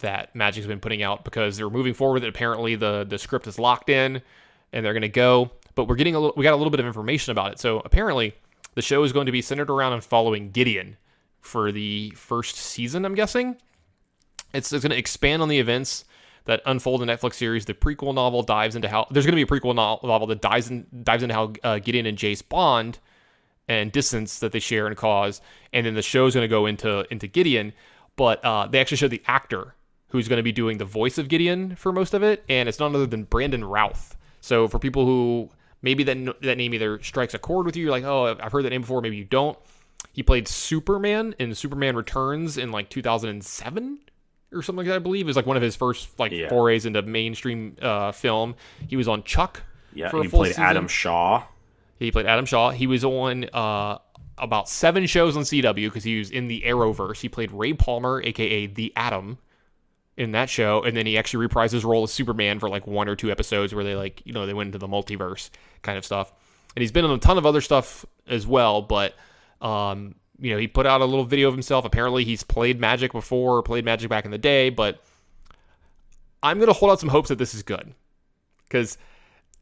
that 0.00 0.34
Magic's 0.36 0.66
been 0.66 0.80
putting 0.80 1.02
out 1.02 1.24
because 1.24 1.56
they're 1.56 1.70
moving 1.70 1.94
forward. 1.94 2.24
Apparently 2.24 2.74
the 2.74 3.04
the 3.08 3.18
script 3.18 3.46
is 3.46 3.58
locked 3.58 3.88
in 3.88 4.22
and 4.72 4.84
they're 4.84 4.92
going 4.92 5.02
to 5.02 5.08
go. 5.08 5.50
But 5.74 5.88
we're 5.88 5.96
getting 5.96 6.14
a 6.14 6.20
little, 6.20 6.34
we 6.36 6.42
got 6.42 6.54
a 6.54 6.56
little 6.56 6.70
bit 6.70 6.80
of 6.80 6.86
information 6.86 7.32
about 7.32 7.52
it. 7.52 7.58
So 7.58 7.80
apparently 7.84 8.34
the 8.74 8.82
show 8.82 9.02
is 9.02 9.12
going 9.12 9.26
to 9.26 9.32
be 9.32 9.42
centered 9.42 9.70
around 9.70 9.92
and 9.92 10.04
following 10.04 10.50
Gideon 10.50 10.96
for 11.40 11.72
the 11.72 12.10
first 12.10 12.56
season. 12.56 13.04
I'm 13.04 13.14
guessing 13.14 13.56
it's, 14.52 14.72
it's 14.72 14.82
going 14.82 14.92
to 14.92 14.98
expand 14.98 15.42
on 15.42 15.48
the 15.48 15.58
events 15.58 16.04
that 16.44 16.62
unfold 16.66 17.02
in 17.02 17.08
Netflix 17.08 17.34
series. 17.34 17.64
The 17.64 17.74
prequel 17.74 18.14
novel 18.14 18.42
dives 18.42 18.76
into 18.76 18.88
how 18.88 19.06
there's 19.10 19.26
going 19.26 19.36
to 19.36 19.44
be 19.44 19.56
a 19.56 19.60
prequel 19.60 19.74
no- 19.74 20.00
novel 20.06 20.26
that 20.28 20.40
dives 20.40 20.70
in, 20.70 20.86
dives 21.02 21.22
into 21.22 21.34
how 21.34 21.52
uh, 21.62 21.78
Gideon 21.78 22.06
and 22.06 22.18
Jace 22.18 22.46
bond 22.46 22.98
and 23.66 23.90
distance 23.90 24.40
that 24.40 24.52
they 24.52 24.58
share 24.58 24.86
and 24.86 24.96
cause, 24.96 25.40
and 25.72 25.86
then 25.86 25.94
the 25.94 26.02
show's 26.02 26.34
going 26.34 26.44
to 26.44 26.48
go 26.48 26.66
into 26.66 27.06
into 27.10 27.26
Gideon. 27.26 27.72
But 28.16 28.44
uh, 28.44 28.66
they 28.68 28.78
actually 28.78 28.98
showed 28.98 29.10
the 29.10 29.22
actor 29.26 29.74
who's 30.08 30.28
going 30.28 30.36
to 30.36 30.42
be 30.42 30.52
doing 30.52 30.78
the 30.78 30.84
voice 30.84 31.18
of 31.18 31.28
Gideon 31.28 31.74
for 31.74 31.92
most 31.92 32.14
of 32.14 32.22
it, 32.22 32.44
and 32.48 32.68
it's 32.68 32.78
none 32.78 32.94
other 32.94 33.06
than 33.06 33.24
Brandon 33.24 33.64
Routh. 33.64 34.16
So 34.40 34.68
for 34.68 34.78
people 34.78 35.06
who 35.06 35.50
maybe 35.84 36.02
that 36.04 36.40
that 36.42 36.56
name 36.58 36.74
either 36.74 37.00
strikes 37.02 37.34
a 37.34 37.38
chord 37.38 37.66
with 37.66 37.76
you, 37.76 37.82
you're 37.84 37.92
like, 37.92 38.04
oh, 38.04 38.36
I've 38.40 38.50
heard 38.52 38.64
that 38.64 38.70
name 38.70 38.80
before, 38.80 39.00
maybe 39.00 39.16
you 39.16 39.24
don't. 39.24 39.56
He 40.12 40.22
played 40.22 40.48
Superman 40.48 41.34
in 41.38 41.54
Superman 41.54 41.94
Returns 41.96 42.56
in 42.58 42.70
like 42.72 42.88
2007 42.90 43.98
or 44.52 44.62
something 44.62 44.78
like 44.78 44.86
that. 44.86 44.96
I 44.96 44.98
believe 45.00 45.26
it 45.26 45.28
was 45.28 45.36
like 45.36 45.46
one 45.46 45.56
of 45.56 45.62
his 45.62 45.76
first 45.76 46.18
like 46.18 46.32
Yeah. 46.32 46.48
forays 46.48 46.86
into 46.86 47.02
mainstream 47.02 47.76
uh, 47.82 48.12
film. 48.12 48.54
He 48.88 48.96
was 48.96 49.08
on 49.08 49.22
Chuck. 49.24 49.62
Yeah, 49.92 50.10
he 50.10 50.28
played 50.28 50.48
season. 50.50 50.62
Adam 50.64 50.88
Shaw. 50.88 51.44
He 51.98 52.10
played 52.10 52.26
Adam 52.26 52.44
Shaw. 52.46 52.70
He 52.70 52.86
was 52.86 53.04
on 53.04 53.44
uh, 53.52 53.98
about 54.38 54.68
seven 54.68 55.06
shows 55.06 55.36
on 55.36 55.42
CW 55.44 55.74
because 55.86 56.02
he 56.04 56.18
was 56.18 56.30
in 56.30 56.48
the 56.48 56.62
Arrowverse. 56.66 57.18
He 57.20 57.28
played 57.28 57.52
Ray 57.52 57.72
Palmer, 57.72 58.20
aka 58.22 58.66
the 58.66 58.92
Atom, 58.96 59.38
in 60.16 60.32
that 60.32 60.48
show, 60.48 60.82
and 60.82 60.96
then 60.96 61.06
he 61.06 61.18
actually 61.18 61.46
reprised 61.46 61.72
his 61.72 61.84
role 61.84 62.04
as 62.04 62.12
Superman 62.12 62.60
for 62.60 62.68
like 62.68 62.86
one 62.86 63.08
or 63.08 63.16
two 63.16 63.30
episodes 63.30 63.74
where 63.74 63.84
they 63.84 63.94
like 63.94 64.22
you 64.24 64.32
know 64.32 64.46
they 64.46 64.54
went 64.54 64.68
into 64.68 64.78
the 64.78 64.88
multiverse 64.88 65.50
kind 65.82 65.98
of 65.98 66.04
stuff. 66.04 66.32
And 66.76 66.82
he's 66.82 66.92
been 66.92 67.04
in 67.04 67.10
a 67.10 67.18
ton 67.18 67.38
of 67.38 67.46
other 67.46 67.60
stuff 67.60 68.04
as 68.26 68.46
well, 68.46 68.82
but 68.82 69.14
um, 69.60 70.14
you 70.38 70.52
know 70.52 70.58
he 70.58 70.68
put 70.68 70.86
out 70.86 71.00
a 71.00 71.04
little 71.04 71.24
video 71.24 71.48
of 71.48 71.54
himself. 71.54 71.84
Apparently 71.84 72.24
he's 72.24 72.42
played 72.42 72.80
Magic 72.80 73.12
before, 73.12 73.62
played 73.62 73.84
Magic 73.84 74.08
back 74.08 74.24
in 74.24 74.30
the 74.30 74.38
day, 74.38 74.70
but 74.70 75.02
I'm 76.42 76.60
gonna 76.60 76.72
hold 76.72 76.92
out 76.92 77.00
some 77.00 77.08
hopes 77.08 77.28
that 77.28 77.38
this 77.38 77.54
is 77.54 77.62
good 77.62 77.92
because 78.68 78.98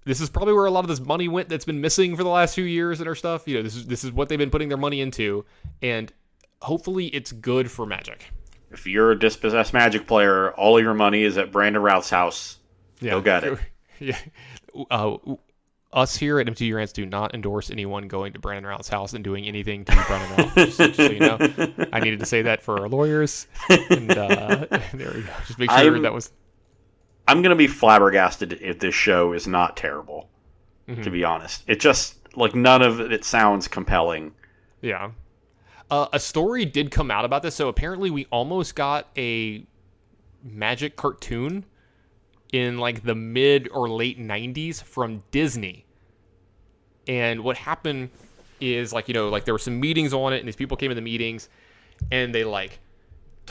this 0.05 0.21
is 0.21 0.29
probably 0.29 0.53
where 0.53 0.67
a 0.67 0.71
lot 0.71 0.85
of 0.85 0.89
this 0.89 1.01
money 1.01 1.29
went 1.29 1.49
that's 1.49 1.65
been 1.65 1.81
missing 1.81 2.17
for 2.17 2.25
the 2.25 2.29
last 2.29 2.55
few 2.55 2.65
years 2.65 3.01
in 3.01 3.09
our 3.09 3.15
stuff. 3.15 3.47
You 3.47 3.57
know, 3.57 3.63
this 3.63 3.77
is 3.77 3.87
this 3.87 4.05
is 4.05 4.13
what 4.13 4.29
they've 4.29 4.39
been 4.39 4.51
putting 4.51 4.69
their 4.69 4.79
money 4.79 5.01
into, 5.01 5.45
and 5.81 6.13
hopefully 6.61 7.07
it's 7.07 7.33
good 7.33 7.71
for 7.71 7.87
Magic. 7.87 8.31
If 8.73 8.87
you're 8.87 9.11
a 9.13 9.19
dispossessed 9.19 9.73
Magic 9.73 10.07
player, 10.07 10.53
all 10.53 10.77
of 10.79 10.83
your 10.85 10.95
money 10.95 11.23
is 11.23 11.37
at 11.39 11.53
Brandon 11.53 11.83
Routh's 11.83 12.11
house. 12.11 12.59
Go 13.03 13.21
get 13.21 13.45
it. 13.45 13.59
Yeah. 14.01 14.19
Uh, 14.91 15.17
us 15.93 16.17
here 16.17 16.41
at 16.41 16.47
MTU 16.49 16.75
Rants 16.75 16.93
do 16.93 17.07
not 17.07 17.35
endorse 17.35 17.71
anyone 17.71 18.09
going 18.09 18.33
to 18.33 18.39
Brandon 18.41 18.67
Routh's 18.67 18.89
house 18.89 19.13
and 19.13 19.23
doing 19.23 19.47
anything 19.47 19.85
to 19.85 19.93
Brandon 20.09 20.37
Routh. 20.47 20.55
Just, 20.57 20.79
just 20.79 20.97
so 20.97 21.11
you 21.11 21.21
know, 21.21 21.39
I 21.93 22.01
needed 22.01 22.19
to 22.21 22.27
say 22.27 22.43
that 22.43 22.63
for 22.63 22.81
our 22.81 22.89
lawyers. 22.89 23.47
And 23.69 24.11
uh, 24.11 24.67
there 24.95 25.13
we 25.15 25.23
go. 25.23 25.33
Just 25.47 25.59
make 25.61 25.71
sure 25.71 25.79
I'm- 25.79 26.03
that 26.03 26.13
was 26.13 26.33
I'm 27.29 27.43
gonna 27.43 27.55
be 27.55 27.69
flabbergasted 27.69 28.55
if 28.55 28.81
this 28.81 28.95
show 28.95 29.33
is 29.35 29.47
not 29.47 29.77
terrible. 29.77 30.29
Mm-hmm. 30.89 31.03
To 31.03 31.11
be 31.11 31.23
honest, 31.23 31.63
it 31.69 31.79
just 31.79 32.17
like 32.37 32.55
none 32.57 32.83
of 32.83 32.99
it 33.01 33.25
sounds 33.25 33.69
compelling. 33.69 34.33
Yeah. 34.81 35.13
Uh, 35.91 36.07
a 36.13 36.19
story 36.19 36.65
did 36.65 36.91
come 36.91 37.11
out 37.11 37.25
about 37.25 37.43
this. 37.43 37.55
So 37.55 37.69
apparently, 37.69 38.11
we 38.11 38.27
almost 38.27 38.75
got 38.75 39.09
a 39.17 39.65
magic 40.43 40.97
cartoon 40.97 41.65
in 42.53 42.79
like 42.79 43.03
the 43.03 43.15
mid 43.15 43.69
or 43.73 43.89
late 43.89 44.19
90s 44.19 44.83
from 44.83 45.23
Disney. 45.31 45.87
And 47.09 47.43
what 47.43 47.57
happened 47.57 48.11
is 48.61 48.93
like, 48.93 49.09
you 49.09 49.15
know, 49.15 49.29
like 49.29 49.45
there 49.45 49.55
were 49.55 49.59
some 49.59 49.81
meetings 49.81 50.13
on 50.13 50.33
it, 50.33 50.39
and 50.39 50.47
these 50.47 50.57
people 50.57 50.77
came 50.77 50.91
to 50.91 50.95
the 50.95 51.01
meetings 51.01 51.49
and 52.11 52.35
they 52.35 52.45
like 52.45 52.79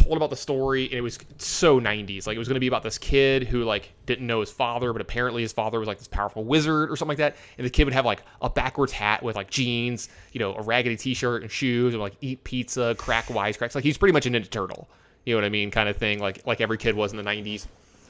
told 0.04 0.18
about 0.18 0.30
the 0.30 0.36
story 0.36 0.86
and 0.86 0.94
it 0.94 1.02
was 1.02 1.18
so 1.38 1.80
90s 1.80 2.28
like 2.28 2.36
it 2.36 2.40
was 2.40 2.48
going 2.48 2.56
to 2.56 2.60
be 2.60 2.68
about 2.68 2.84
this 2.84 2.98
kid 2.98 3.48
who 3.48 3.64
like 3.64 3.94
didn't 4.06 4.26
know 4.26 4.40
his 4.40 4.52
father 4.52 4.94
but 4.94 5.02
apparently 5.02 5.42
his 5.42 5.54
father 5.54 5.80
was 5.80 5.88
like 5.88 5.98
this 5.98 6.08
powerful 6.08 6.44
wizard 6.44 6.92
or 6.92 6.96
something 6.96 7.18
like 7.18 7.18
that. 7.18 7.36
And 7.58 7.66
the 7.66 7.70
kid 7.70 7.86
would 7.86 7.94
have 7.94 8.06
like 8.06 8.24
a 8.42 8.50
backwards 8.50 8.92
hat 8.92 9.24
with 9.24 9.36
like 9.36 9.50
jeans 9.50 10.10
you 10.32 10.40
know 10.40 10.54
a 10.56 10.62
raggedy 10.62 10.98
t-shirt 10.98 11.42
and 11.42 11.52
shoes 11.52 11.94
and 11.94 12.02
like 12.02 12.14
eat 12.22 12.44
pizza 12.44 12.96
crack 12.98 13.26
wisecracks 13.28 13.76
like 13.76 13.84
he's 13.84 13.98
pretty 13.98 14.14
much 14.14 14.26
a 14.26 14.30
ninja 14.30 14.50
turtle. 14.50 14.90
You 15.26 15.36
know 15.36 15.42
what 15.42 15.46
i 15.46 15.50
mean? 15.50 15.72
Kind 15.72 15.90
of 15.90 15.98
thing 15.98 16.20
like 16.20 16.46
like 16.46 16.62
every 16.62 16.78
kid 16.78 16.96
was 16.96 17.12
in 17.12 17.18
the 17.18 17.24
90s 17.24 17.68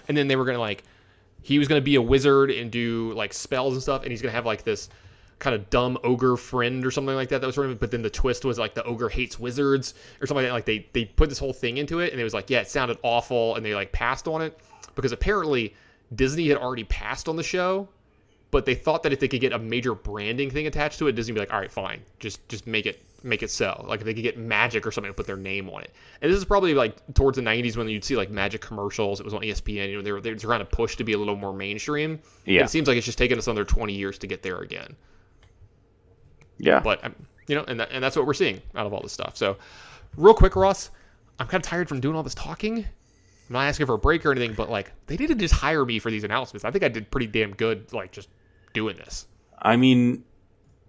and 0.07 0.17
then 0.17 0.27
they 0.27 0.35
were 0.35 0.45
going 0.45 0.55
to 0.55 0.61
like 0.61 0.83
he 1.41 1.59
was 1.59 1.67
going 1.67 1.79
to 1.79 1.83
be 1.83 1.95
a 1.95 2.01
wizard 2.01 2.51
and 2.51 2.71
do 2.71 3.13
like 3.13 3.33
spells 3.33 3.73
and 3.73 3.81
stuff 3.81 4.03
and 4.03 4.11
he's 4.11 4.21
going 4.21 4.31
to 4.31 4.35
have 4.35 4.45
like 4.45 4.63
this 4.63 4.89
kind 5.41 5.55
of 5.55 5.69
dumb 5.69 5.97
ogre 6.03 6.37
friend 6.37 6.85
or 6.85 6.91
something 6.91 7.15
like 7.15 7.27
that 7.27 7.41
that 7.41 7.47
was 7.47 7.55
sort 7.55 7.69
of 7.69 7.79
but 7.79 7.91
then 7.91 8.01
the 8.01 8.09
twist 8.09 8.45
was 8.45 8.57
like 8.57 8.73
the 8.73 8.83
ogre 8.83 9.09
hates 9.09 9.39
wizards 9.39 9.95
or 10.21 10.27
something 10.27 10.43
like 10.43 10.49
that 10.49 10.53
like 10.53 10.65
they 10.65 10.87
they 10.93 11.03
put 11.03 11.29
this 11.29 11.39
whole 11.39 11.51
thing 11.51 11.77
into 11.77 11.99
it 11.99 12.11
and 12.11 12.21
it 12.21 12.23
was 12.23 12.33
like 12.33 12.49
yeah 12.49 12.59
it 12.59 12.69
sounded 12.69 12.97
awful 13.01 13.55
and 13.55 13.65
they 13.65 13.73
like 13.73 13.91
passed 13.91 14.27
on 14.27 14.41
it 14.41 14.57
because 14.95 15.11
apparently 15.11 15.73
Disney 16.13 16.47
had 16.49 16.57
already 16.57 16.83
passed 16.85 17.29
on 17.29 17.35
the 17.35 17.43
show, 17.43 17.87
but 18.51 18.65
they 18.65 18.75
thought 18.75 19.03
that 19.03 19.13
if 19.13 19.19
they 19.19 19.27
could 19.27 19.41
get 19.41 19.53
a 19.53 19.59
major 19.59 19.95
branding 19.95 20.49
thing 20.49 20.67
attached 20.67 20.99
to 20.99 21.07
it, 21.07 21.13
Disney 21.13 21.31
would 21.33 21.35
be 21.35 21.39
like, 21.41 21.53
all 21.53 21.59
right, 21.59 21.71
fine, 21.71 22.01
just 22.19 22.47
just 22.49 22.67
make 22.67 22.85
it 22.85 23.01
make 23.23 23.43
it 23.43 23.49
sell. 23.49 23.85
Like 23.87 24.01
if 24.01 24.05
they 24.05 24.13
could 24.13 24.23
get 24.23 24.37
Magic 24.37 24.85
or 24.85 24.91
something 24.91 25.09
to 25.09 25.15
put 25.15 25.27
their 25.27 25.37
name 25.37 25.69
on 25.69 25.83
it. 25.83 25.91
And 26.21 26.31
this 26.31 26.37
is 26.37 26.43
probably 26.43 26.73
like 26.73 26.95
towards 27.13 27.37
the 27.37 27.43
'90s 27.43 27.77
when 27.77 27.87
you'd 27.87 28.03
see 28.03 28.17
like 28.17 28.29
Magic 28.29 28.61
commercials. 28.61 29.19
It 29.19 29.23
was 29.23 29.33
on 29.33 29.41
ESPN. 29.41 29.89
You 29.89 29.97
know, 29.97 30.01
they 30.01 30.11
were 30.11 30.21
they 30.21 30.31
were 30.31 30.39
trying 30.39 30.59
to 30.59 30.65
push 30.65 30.97
to 30.97 31.03
be 31.03 31.13
a 31.13 31.17
little 31.17 31.35
more 31.35 31.53
mainstream. 31.53 32.19
Yeah. 32.45 32.63
it 32.63 32.69
seems 32.69 32.87
like 32.87 32.97
it's 32.97 33.05
just 33.05 33.17
taken 33.17 33.37
us 33.37 33.47
another 33.47 33.65
20 33.65 33.93
years 33.93 34.17
to 34.19 34.27
get 34.27 34.43
there 34.43 34.59
again. 34.59 34.95
Yeah. 36.61 36.79
But 36.79 37.03
um, 37.03 37.15
you 37.47 37.55
know, 37.55 37.63
and 37.67 37.79
that, 37.79 37.89
and 37.91 38.03
that's 38.03 38.15
what 38.15 38.25
we're 38.25 38.33
seeing 38.33 38.61
out 38.75 38.85
of 38.85 38.93
all 38.93 39.01
this 39.01 39.11
stuff. 39.11 39.35
So, 39.35 39.57
real 40.15 40.33
quick, 40.33 40.55
Ross, 40.55 40.91
I'm 41.39 41.47
kind 41.47 41.63
of 41.63 41.67
tired 41.67 41.89
from 41.89 41.99
doing 41.99 42.15
all 42.15 42.23
this 42.23 42.35
talking. 42.35 42.77
I'm 42.79 43.53
not 43.53 43.65
asking 43.65 43.87
for 43.87 43.95
a 43.95 43.97
break 43.97 44.25
or 44.25 44.31
anything, 44.31 44.53
but 44.53 44.69
like 44.69 44.91
they 45.07 45.17
didn't 45.17 45.39
just 45.39 45.53
hire 45.53 45.83
me 45.85 45.99
for 45.99 46.09
these 46.09 46.23
announcements. 46.23 46.63
I 46.63 46.71
think 46.71 46.83
I 46.83 46.87
did 46.87 47.11
pretty 47.11 47.27
damn 47.27 47.53
good, 47.53 47.91
like 47.91 48.11
just 48.11 48.29
doing 48.73 48.95
this. 48.95 49.27
I 49.61 49.75
mean, 49.75 50.23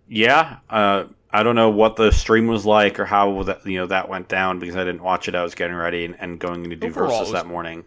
yeah. 0.09 0.59
Uh, 0.71 1.05
I 1.33 1.43
don't 1.43 1.57
know 1.57 1.71
what 1.71 1.97
the 1.97 2.11
stream 2.13 2.47
was 2.47 2.67
like 2.67 3.01
or 3.01 3.07
how 3.07 3.43
that 3.45 3.67
you 3.67 3.79
know 3.79 3.87
that 3.87 4.09
went 4.09 4.29
down 4.29 4.59
because 4.59 4.77
I 4.77 4.85
didn't 4.85 5.03
watch 5.03 5.29
it. 5.29 5.35
I 5.35 5.43
was 5.43 5.55
getting 5.55 5.75
ready 5.75 6.05
and, 6.05 6.15
and 6.21 6.39
going 6.39 6.69
to 6.71 6.77
do 6.77 6.89
Overall, 6.89 7.09
versus 7.09 7.21
was- 7.21 7.33
that 7.33 7.47
morning. 7.47 7.85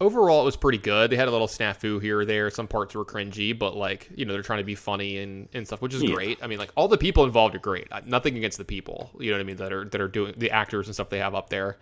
Overall, 0.00 0.40
it 0.40 0.44
was 0.46 0.56
pretty 0.56 0.78
good. 0.78 1.10
They 1.10 1.16
had 1.16 1.28
a 1.28 1.30
little 1.30 1.46
snafu 1.46 2.00
here 2.00 2.20
or 2.20 2.24
there. 2.24 2.50
Some 2.50 2.66
parts 2.66 2.94
were 2.94 3.04
cringy, 3.04 3.56
but 3.56 3.76
like 3.76 4.08
you 4.14 4.24
know, 4.24 4.32
they're 4.32 4.42
trying 4.42 4.60
to 4.60 4.64
be 4.64 4.74
funny 4.74 5.18
and, 5.18 5.48
and 5.52 5.66
stuff, 5.66 5.82
which 5.82 5.92
is 5.94 6.02
Yeah. 6.02 6.14
great. 6.14 6.38
I 6.42 6.46
mean, 6.46 6.58
like 6.58 6.70
all 6.74 6.88
the 6.88 6.96
people 6.96 7.24
involved 7.24 7.54
are 7.54 7.58
great. 7.58 7.88
Nothing 8.06 8.36
against 8.38 8.56
the 8.58 8.64
people, 8.64 9.10
you 9.20 9.30
know 9.30 9.36
what 9.36 9.42
I 9.42 9.44
mean, 9.44 9.56
that 9.56 9.72
are 9.72 9.84
that 9.84 10.00
are 10.00 10.08
doing 10.08 10.34
the 10.38 10.50
actors 10.50 10.86
and 10.86 10.94
stuff 10.94 11.10
they 11.10 11.18
have 11.18 11.34
up 11.34 11.50
there. 11.50 11.76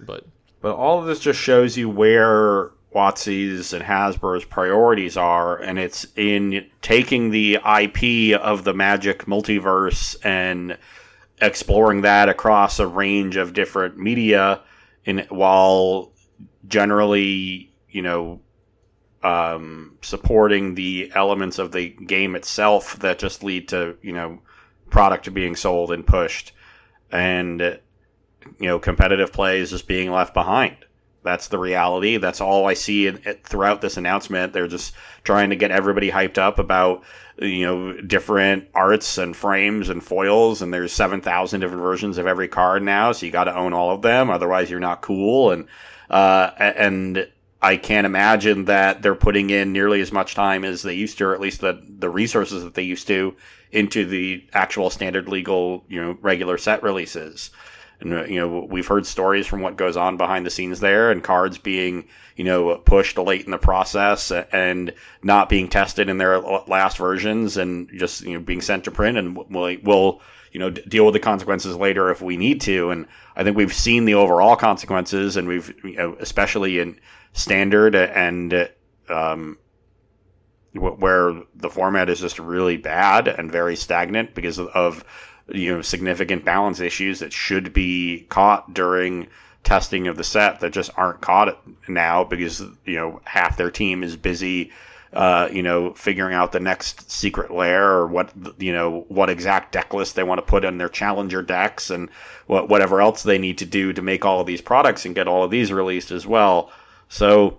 But 0.00 0.24
But 0.60 0.74
all 0.74 0.98
of 0.98 1.06
this 1.06 1.20
just 1.20 1.38
shows 1.38 1.76
you 1.76 1.88
where 1.88 2.70
WotC's 2.92 3.72
and 3.72 3.84
Hasbro's 3.84 4.44
priorities 4.44 5.16
are, 5.16 5.56
and 5.56 5.78
it's 5.78 6.06
in 6.16 6.66
taking 6.82 7.30
the 7.30 7.54
IP 7.64 8.36
of 8.40 8.64
the 8.64 8.74
Magic 8.74 9.26
multiverse 9.26 10.16
and 10.24 10.76
exploring 11.40 12.00
that 12.00 12.28
across 12.28 12.80
a 12.80 12.86
range 12.88 13.36
of 13.36 13.52
different 13.54 13.96
media, 13.96 14.60
in 15.04 15.24
while 15.28 16.10
generally, 16.70 17.70
you 17.90 18.00
know, 18.00 18.40
um, 19.22 19.98
supporting 20.00 20.74
the 20.74 21.12
elements 21.14 21.58
of 21.58 21.72
the 21.72 21.90
game 21.90 22.34
itself 22.34 22.98
that 23.00 23.18
just 23.18 23.44
lead 23.44 23.68
to 23.68 23.96
you 24.00 24.12
know 24.12 24.40
product 24.88 25.32
being 25.34 25.54
sold 25.56 25.92
and 25.92 26.06
pushed, 26.06 26.52
and 27.12 27.60
you 27.60 28.66
know 28.66 28.78
competitive 28.78 29.32
play 29.32 29.60
is 29.60 29.70
just 29.70 29.86
being 29.86 30.10
left 30.10 30.32
behind. 30.32 30.76
That's 31.22 31.48
the 31.48 31.58
reality. 31.58 32.16
That's 32.16 32.40
all 32.40 32.66
I 32.66 32.72
see 32.72 33.06
in, 33.06 33.20
it, 33.26 33.46
throughout 33.46 33.82
this 33.82 33.98
announcement. 33.98 34.54
They're 34.54 34.66
just 34.66 34.94
trying 35.22 35.50
to 35.50 35.56
get 35.56 35.70
everybody 35.70 36.10
hyped 36.10 36.38
up 36.38 36.58
about 36.58 37.02
you 37.36 37.66
know 37.66 38.00
different 38.00 38.68
arts 38.74 39.18
and 39.18 39.36
frames 39.36 39.90
and 39.90 40.02
foils, 40.02 40.62
and 40.62 40.72
there's 40.72 40.94
seven 40.94 41.20
thousand 41.20 41.60
different 41.60 41.82
versions 41.82 42.16
of 42.16 42.26
every 42.26 42.48
card 42.48 42.82
now, 42.82 43.12
so 43.12 43.26
you 43.26 43.32
got 43.32 43.44
to 43.44 43.56
own 43.56 43.74
all 43.74 43.90
of 43.90 44.00
them. 44.00 44.30
Otherwise, 44.30 44.70
you're 44.70 44.80
not 44.80 45.02
cool. 45.02 45.50
And 45.50 45.66
uh, 46.10 46.50
and 46.58 47.28
I 47.62 47.76
can't 47.76 48.06
imagine 48.06 48.64
that 48.66 49.02
they're 49.02 49.14
putting 49.14 49.50
in 49.50 49.72
nearly 49.72 50.00
as 50.00 50.12
much 50.12 50.34
time 50.34 50.64
as 50.64 50.82
they 50.82 50.94
used 50.94 51.18
to, 51.18 51.26
or 51.26 51.34
at 51.34 51.40
least 51.40 51.60
the 51.60 51.82
the 51.88 52.10
resources 52.10 52.64
that 52.64 52.74
they 52.74 52.82
used 52.82 53.06
to, 53.08 53.36
into 53.70 54.06
the 54.06 54.44
actual 54.52 54.90
standard 54.90 55.28
legal 55.28 55.84
you 55.88 56.00
know 56.00 56.18
regular 56.20 56.58
set 56.58 56.82
releases. 56.82 57.50
And 58.00 58.14
uh, 58.14 58.24
you 58.24 58.36
know 58.40 58.66
we've 58.68 58.86
heard 58.86 59.06
stories 59.06 59.46
from 59.46 59.60
what 59.60 59.76
goes 59.76 59.96
on 59.96 60.16
behind 60.16 60.46
the 60.46 60.50
scenes 60.50 60.80
there, 60.80 61.10
and 61.10 61.22
cards 61.22 61.58
being 61.58 62.06
you 62.34 62.44
know 62.44 62.76
pushed 62.78 63.18
late 63.18 63.44
in 63.44 63.50
the 63.50 63.58
process 63.58 64.32
and 64.32 64.92
not 65.22 65.48
being 65.48 65.68
tested 65.68 66.08
in 66.08 66.18
their 66.18 66.40
last 66.40 66.96
versions, 66.96 67.56
and 67.56 67.90
just 67.94 68.22
you 68.22 68.34
know 68.34 68.40
being 68.40 68.62
sent 68.62 68.84
to 68.84 68.90
print, 68.90 69.18
and 69.18 69.36
we'll, 69.36 69.76
we'll 69.82 70.20
you 70.52 70.60
know 70.60 70.70
d- 70.70 70.82
deal 70.88 71.04
with 71.04 71.14
the 71.14 71.20
consequences 71.20 71.76
later 71.76 72.10
if 72.10 72.20
we 72.22 72.36
need 72.36 72.60
to. 72.62 72.90
And 72.90 73.06
I 73.36 73.44
think 73.44 73.56
we've 73.56 73.72
seen 73.72 74.04
the 74.04 74.14
overall 74.14 74.56
consequences, 74.56 75.36
and 75.36 75.48
we've 75.48 75.74
you 75.84 75.96
know, 75.96 76.16
especially 76.20 76.78
in 76.78 76.98
standard 77.32 77.94
and 77.94 78.68
um, 79.08 79.58
wh- 80.72 80.98
where 80.98 81.40
the 81.54 81.70
format 81.70 82.08
is 82.08 82.20
just 82.20 82.38
really 82.38 82.76
bad 82.76 83.28
and 83.28 83.50
very 83.50 83.76
stagnant 83.76 84.34
because 84.34 84.58
of 84.58 85.04
you 85.48 85.74
know 85.74 85.82
significant 85.82 86.44
balance 86.44 86.80
issues 86.80 87.20
that 87.20 87.32
should 87.32 87.72
be 87.72 88.26
caught 88.28 88.72
during 88.74 89.26
testing 89.62 90.06
of 90.06 90.16
the 90.16 90.24
set 90.24 90.60
that 90.60 90.72
just 90.72 90.90
aren't 90.96 91.20
caught 91.20 91.60
now 91.88 92.24
because 92.24 92.60
you 92.84 92.96
know 92.96 93.20
half 93.24 93.56
their 93.56 93.70
team 93.70 94.02
is 94.02 94.16
busy 94.16 94.70
uh, 95.12 95.48
you 95.52 95.62
know 95.62 95.92
figuring 95.94 96.34
out 96.34 96.52
the 96.52 96.60
next 96.60 97.10
secret 97.10 97.50
lair 97.50 97.90
or 97.90 98.06
what 98.06 98.32
you 98.58 98.72
know 98.72 99.04
what 99.08 99.30
exact 99.30 99.72
deck 99.72 99.92
list 99.92 100.14
they 100.14 100.22
want 100.22 100.38
to 100.38 100.46
put 100.46 100.64
in 100.64 100.78
their 100.78 100.88
challenger 100.88 101.42
decks 101.42 101.90
and 101.90 102.08
what 102.46 102.68
whatever 102.68 103.00
else 103.00 103.22
they 103.22 103.38
need 103.38 103.58
to 103.58 103.66
do 103.66 103.92
to 103.92 104.02
make 104.02 104.24
all 104.24 104.40
of 104.40 104.46
these 104.46 104.60
products 104.60 105.04
and 105.04 105.14
get 105.14 105.28
all 105.28 105.44
of 105.44 105.50
these 105.50 105.72
released 105.72 106.10
as 106.10 106.26
well 106.26 106.70
so 107.08 107.58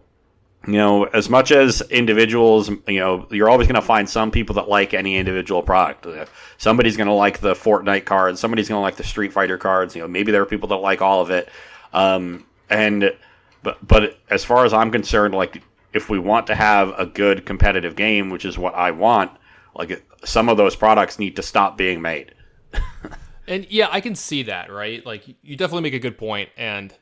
you 0.68 0.74
know, 0.74 1.06
as 1.06 1.28
much 1.28 1.52
as 1.52 1.82
individuals, 1.90 2.70
you 2.88 3.00
know, 3.00 3.26
you're 3.32 3.50
always 3.50 3.68
going 3.68 3.82
to 3.82 3.82
find 3.82 4.08
some 4.08 4.30
people 4.30 4.56
that 4.56 4.70
like 4.70 4.94
any 4.94 5.18
individual 5.18 5.64
product. 5.64 6.06
Uh, 6.06 6.26
Somebody's 6.58 6.98
going 6.98 7.08
to 7.08 7.14
like 7.14 7.40
the 7.40 7.54
Fortnite 7.54 8.06
cards. 8.06 8.40
Somebody's 8.40 8.70
going 8.70 8.78
to 8.78 8.84
like 8.84 8.96
the 8.96 9.04
Street 9.04 9.34
Fighter 9.34 9.58
cards. 9.58 9.96
You 9.96 10.04
know, 10.04 10.08
maybe 10.08 10.32
there 10.32 10.42
are 10.44 10.46
people 10.46 10.70
that 10.70 10.76
like 10.76 11.02
all 11.02 11.22
of 11.22 11.32
it. 11.32 11.50
Um, 11.94 12.46
and 12.70 13.12
but 13.64 13.86
but 13.86 14.20
as 14.30 14.44
far 14.44 14.64
as 14.64 14.72
I'm 14.72 14.92
concerned, 14.92 15.34
like 15.34 15.64
if 15.94 16.10
we 16.10 16.20
want 16.20 16.48
to 16.48 16.56
have 16.56 16.94
a 16.98 17.06
good 17.06 17.46
competitive 17.46 17.96
game, 17.96 18.30
which 18.30 18.46
is 18.46 18.58
what 18.58 18.74
I 18.76 18.92
want, 18.92 19.32
like 19.76 20.04
some 20.24 20.50
of 20.50 20.58
those 20.58 20.76
products 20.76 21.20
need 21.20 21.36
to 21.36 21.44
stop 21.44 21.78
being 21.78 22.02
made. 22.02 22.34
And 23.48 23.68
yeah, 23.70 23.90
I 23.92 24.00
can 24.00 24.16
see 24.16 24.44
that, 24.44 24.72
right? 24.72 25.06
Like 25.06 25.28
you 25.42 25.58
definitely 25.58 25.82
make 25.82 25.94
a 25.94 26.00
good 26.00 26.18
point 26.18 26.50
and 26.56 26.94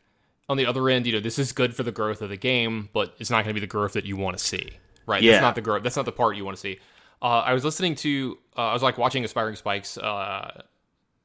on 0.50 0.58
the 0.58 0.66
other 0.66 0.90
end, 0.90 1.06
you 1.06 1.14
know, 1.14 1.20
this 1.20 1.38
is 1.38 1.52
good 1.52 1.76
for 1.76 1.84
the 1.84 1.92
growth 1.92 2.24
of 2.24 2.30
the 2.30 2.38
game, 2.38 2.90
but 2.92 3.14
it's 3.20 3.30
not 3.30 3.44
going 3.44 3.50
to 3.50 3.54
be 3.54 3.60
the 3.60 3.68
growth 3.68 3.94
that 3.94 4.06
you 4.06 4.18
want 4.18 4.36
to 4.38 4.44
see. 4.44 4.72
Right? 5.06 5.22
Yeah. 5.22 5.34
That's 5.34 5.42
not 5.44 5.56
the 5.56 5.62
growth. 5.62 5.84
That's 5.84 5.96
not 5.96 6.06
the 6.06 6.12
part 6.12 6.36
you 6.36 6.44
want 6.44 6.58
to 6.58 6.62
see. 6.62 6.80
Uh, 7.22 7.42
I 7.42 7.54
was 7.54 7.64
listening 7.64 7.96
to 7.96 8.38
uh, 8.58 8.62
I 8.62 8.74
was 8.74 8.82
like 8.82 8.98
watching 8.98 9.24
Aspiring 9.24 9.56
Spikes 9.56 9.98
uh, 9.98 10.64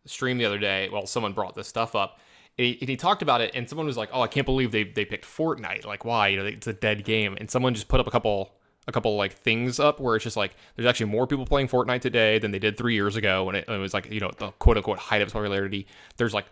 stream 0.04 0.36
the 0.36 0.44
other 0.44 0.58
day. 0.58 0.90
Well, 0.92 1.06
someone 1.06 1.32
brought 1.32 1.54
this 1.54 1.68
stuff 1.68 1.94
up. 1.94 2.18
And 2.56 2.66
he, 2.66 2.78
and 2.80 2.88
he 2.88 2.96
talked 2.96 3.22
about 3.22 3.40
it, 3.40 3.50
and 3.54 3.68
someone 3.68 3.86
was 3.86 3.96
like, 3.96 4.10
"Oh, 4.12 4.20
I 4.20 4.28
can't 4.28 4.46
believe 4.46 4.70
they, 4.70 4.84
they 4.84 5.04
picked 5.04 5.24
Fortnite. 5.24 5.84
Like, 5.84 6.04
why? 6.04 6.28
You 6.28 6.38
know, 6.38 6.46
it's 6.46 6.66
a 6.66 6.72
dead 6.72 7.04
game." 7.04 7.36
And 7.38 7.50
someone 7.50 7.74
just 7.74 7.88
put 7.88 8.00
up 8.00 8.06
a 8.06 8.10
couple 8.10 8.52
a 8.86 8.92
couple 8.92 9.16
like 9.16 9.32
things 9.32 9.80
up 9.80 9.98
where 9.98 10.14
it's 10.14 10.24
just 10.24 10.36
like 10.36 10.54
there's 10.76 10.86
actually 10.86 11.10
more 11.10 11.26
people 11.26 11.46
playing 11.46 11.68
Fortnite 11.68 12.00
today 12.00 12.38
than 12.38 12.50
they 12.50 12.58
did 12.58 12.76
three 12.76 12.94
years 12.94 13.16
ago 13.16 13.48
and 13.48 13.56
it, 13.56 13.66
it 13.66 13.78
was 13.78 13.94
like 13.94 14.12
you 14.12 14.20
know 14.20 14.30
the 14.36 14.50
quote 14.52 14.76
unquote 14.76 14.98
height 14.98 15.22
of 15.22 15.26
its 15.26 15.32
popularity. 15.32 15.86
There's 16.16 16.34
like 16.34 16.46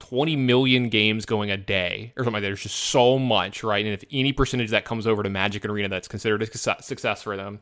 20 0.00 0.36
million 0.36 0.88
games 0.88 1.24
going 1.24 1.50
a 1.50 1.56
day 1.56 2.12
or 2.16 2.24
something 2.24 2.34
like 2.34 2.42
that. 2.42 2.48
There's 2.48 2.62
just 2.62 2.76
so 2.76 3.18
much, 3.18 3.64
right? 3.64 3.84
And 3.84 3.94
if 3.94 4.04
any 4.12 4.32
percentage 4.32 4.70
that 4.70 4.84
comes 4.84 5.06
over 5.06 5.22
to 5.22 5.30
Magic 5.30 5.64
Arena, 5.64 5.88
that's 5.88 6.08
considered 6.08 6.42
a 6.42 6.46
success 6.46 7.22
for 7.22 7.36
them. 7.36 7.60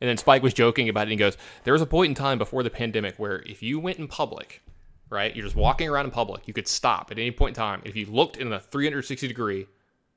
And 0.00 0.08
then 0.08 0.16
Spike 0.16 0.42
was 0.42 0.54
joking 0.54 0.88
about 0.88 1.00
it 1.00 1.02
and 1.04 1.10
he 1.12 1.16
goes, 1.16 1.36
There 1.64 1.72
was 1.72 1.82
a 1.82 1.86
point 1.86 2.10
in 2.10 2.14
time 2.14 2.38
before 2.38 2.62
the 2.62 2.70
pandemic 2.70 3.16
where 3.16 3.42
if 3.42 3.62
you 3.62 3.80
went 3.80 3.98
in 3.98 4.06
public, 4.06 4.62
right, 5.10 5.34
you're 5.34 5.44
just 5.44 5.56
walking 5.56 5.88
around 5.88 6.06
in 6.06 6.10
public, 6.10 6.46
you 6.48 6.54
could 6.54 6.68
stop 6.68 7.10
at 7.10 7.18
any 7.18 7.30
point 7.30 7.56
in 7.56 7.62
time. 7.62 7.82
If 7.84 7.96
you 7.96 8.06
looked 8.06 8.36
in 8.36 8.52
a 8.52 8.60
360 8.60 9.28
degree 9.28 9.66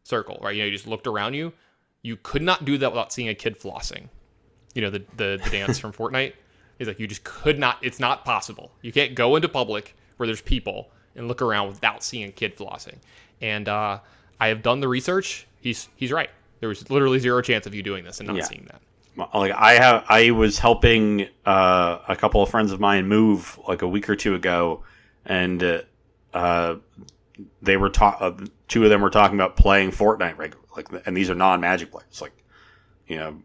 circle, 0.03 0.39
right, 0.41 0.55
you 0.55 0.61
know, 0.61 0.65
you 0.65 0.71
just 0.71 0.87
looked 0.87 1.07
around 1.07 1.33
you, 1.33 1.53
you 2.01 2.17
could 2.23 2.41
not 2.41 2.65
do 2.65 2.77
that 2.77 2.91
without 2.91 3.11
seeing 3.13 3.29
a 3.29 3.35
kid 3.35 3.59
flossing. 3.59 4.07
You 4.73 4.81
know, 4.83 4.89
the, 4.89 5.03
the, 5.17 5.39
the 5.43 5.49
dance 5.49 5.77
from 5.79 5.91
Fortnite. 5.99 6.33
He's 6.77 6.87
like, 6.87 6.99
You 6.99 7.07
just 7.07 7.23
could 7.23 7.59
not, 7.59 7.77
it's 7.81 7.99
not 7.99 8.23
possible. 8.23 8.71
You 8.81 8.91
can't 8.91 9.15
go 9.15 9.35
into 9.35 9.49
public 9.49 9.95
where 10.17 10.27
there's 10.27 10.41
people 10.41 10.91
and 11.15 11.27
look 11.27 11.41
around 11.41 11.67
without 11.67 12.03
seeing 12.03 12.29
a 12.29 12.31
kid 12.31 12.55
flossing. 12.57 12.95
And 13.41 13.67
uh, 13.67 13.99
I 14.39 14.47
have 14.47 14.61
done 14.61 14.79
the 14.79 14.87
research. 14.87 15.45
He's 15.59 15.89
he's 15.97 16.11
right. 16.11 16.29
There 16.61 16.69
was 16.69 16.89
literally 16.89 17.19
zero 17.19 17.41
chance 17.41 17.65
of 17.65 17.73
you 17.75 17.83
doing 17.83 18.03
this 18.05 18.19
and 18.19 18.27
not 18.27 18.37
Yeah. 18.37 18.43
seeing 18.43 18.65
that. 18.71 18.81
Like 19.33 19.51
I 19.51 19.73
have 19.73 20.05
I 20.09 20.31
was 20.31 20.59
helping 20.59 21.27
uh, 21.45 21.99
a 22.07 22.15
couple 22.15 22.41
of 22.41 22.49
friends 22.49 22.71
of 22.71 22.79
mine 22.79 23.07
move 23.07 23.59
like 23.67 23.81
a 23.81 23.87
week 23.87 24.09
or 24.09 24.15
two 24.15 24.35
ago, 24.35 24.83
and 25.25 25.83
uh, 26.33 26.75
they 27.61 27.77
were 27.77 27.89
ta- 27.89 28.17
uh, 28.19 28.45
two 28.67 28.83
of 28.83 28.89
them 28.89 29.01
were 29.01 29.09
talking 29.09 29.37
about 29.37 29.55
playing 29.55 29.91
Fortnite, 29.91 30.37
right? 30.37 30.53
Like, 30.75 30.87
and 31.05 31.15
these 31.15 31.29
are 31.29 31.35
non-Magic 31.35 31.91
players, 31.91 32.21
like 32.21 32.33
you 33.07 33.17
know, 33.17 33.41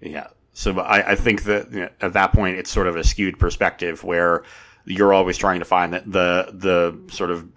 yeah. 0.00 0.28
So 0.52 0.78
I, 0.80 1.12
I 1.12 1.14
think 1.14 1.44
that 1.44 1.72
you 1.72 1.80
know, 1.80 1.88
at 2.00 2.12
that 2.14 2.32
point 2.32 2.56
it's 2.56 2.70
sort 2.70 2.86
of 2.86 2.96
a 2.96 3.04
skewed 3.04 3.38
perspective 3.38 4.02
where 4.04 4.44
you're 4.84 5.12
always 5.12 5.36
trying 5.36 5.60
to 5.60 5.64
find 5.64 5.92
that 5.92 6.10
the 6.10 6.50
the 6.52 7.12
sort 7.12 7.30
of 7.30 7.48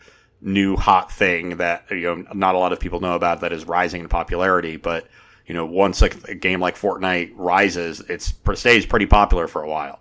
new 0.42 0.76
hot 0.76 1.12
thing 1.12 1.58
that 1.58 1.90
you 1.90 2.02
know 2.02 2.26
not 2.34 2.56
a 2.56 2.58
lot 2.58 2.74
of 2.74 2.80
people 2.80 3.00
know 3.00 3.16
about 3.16 3.42
that 3.42 3.54
is 3.54 3.66
rising 3.66 4.02
in 4.02 4.10
popularity, 4.10 4.78
but 4.78 5.08
you 5.46 5.54
know 5.54 5.66
once 5.66 6.02
like 6.02 6.28
a 6.30 6.36
game 6.36 6.60
like 6.60 6.76
Fortnite 6.76 7.34
rises, 7.36 8.02
it's 8.02 8.34
stays 8.56 8.86
pretty 8.86 9.06
popular 9.06 9.48
for 9.48 9.62
a 9.62 9.70
while. 9.70 10.00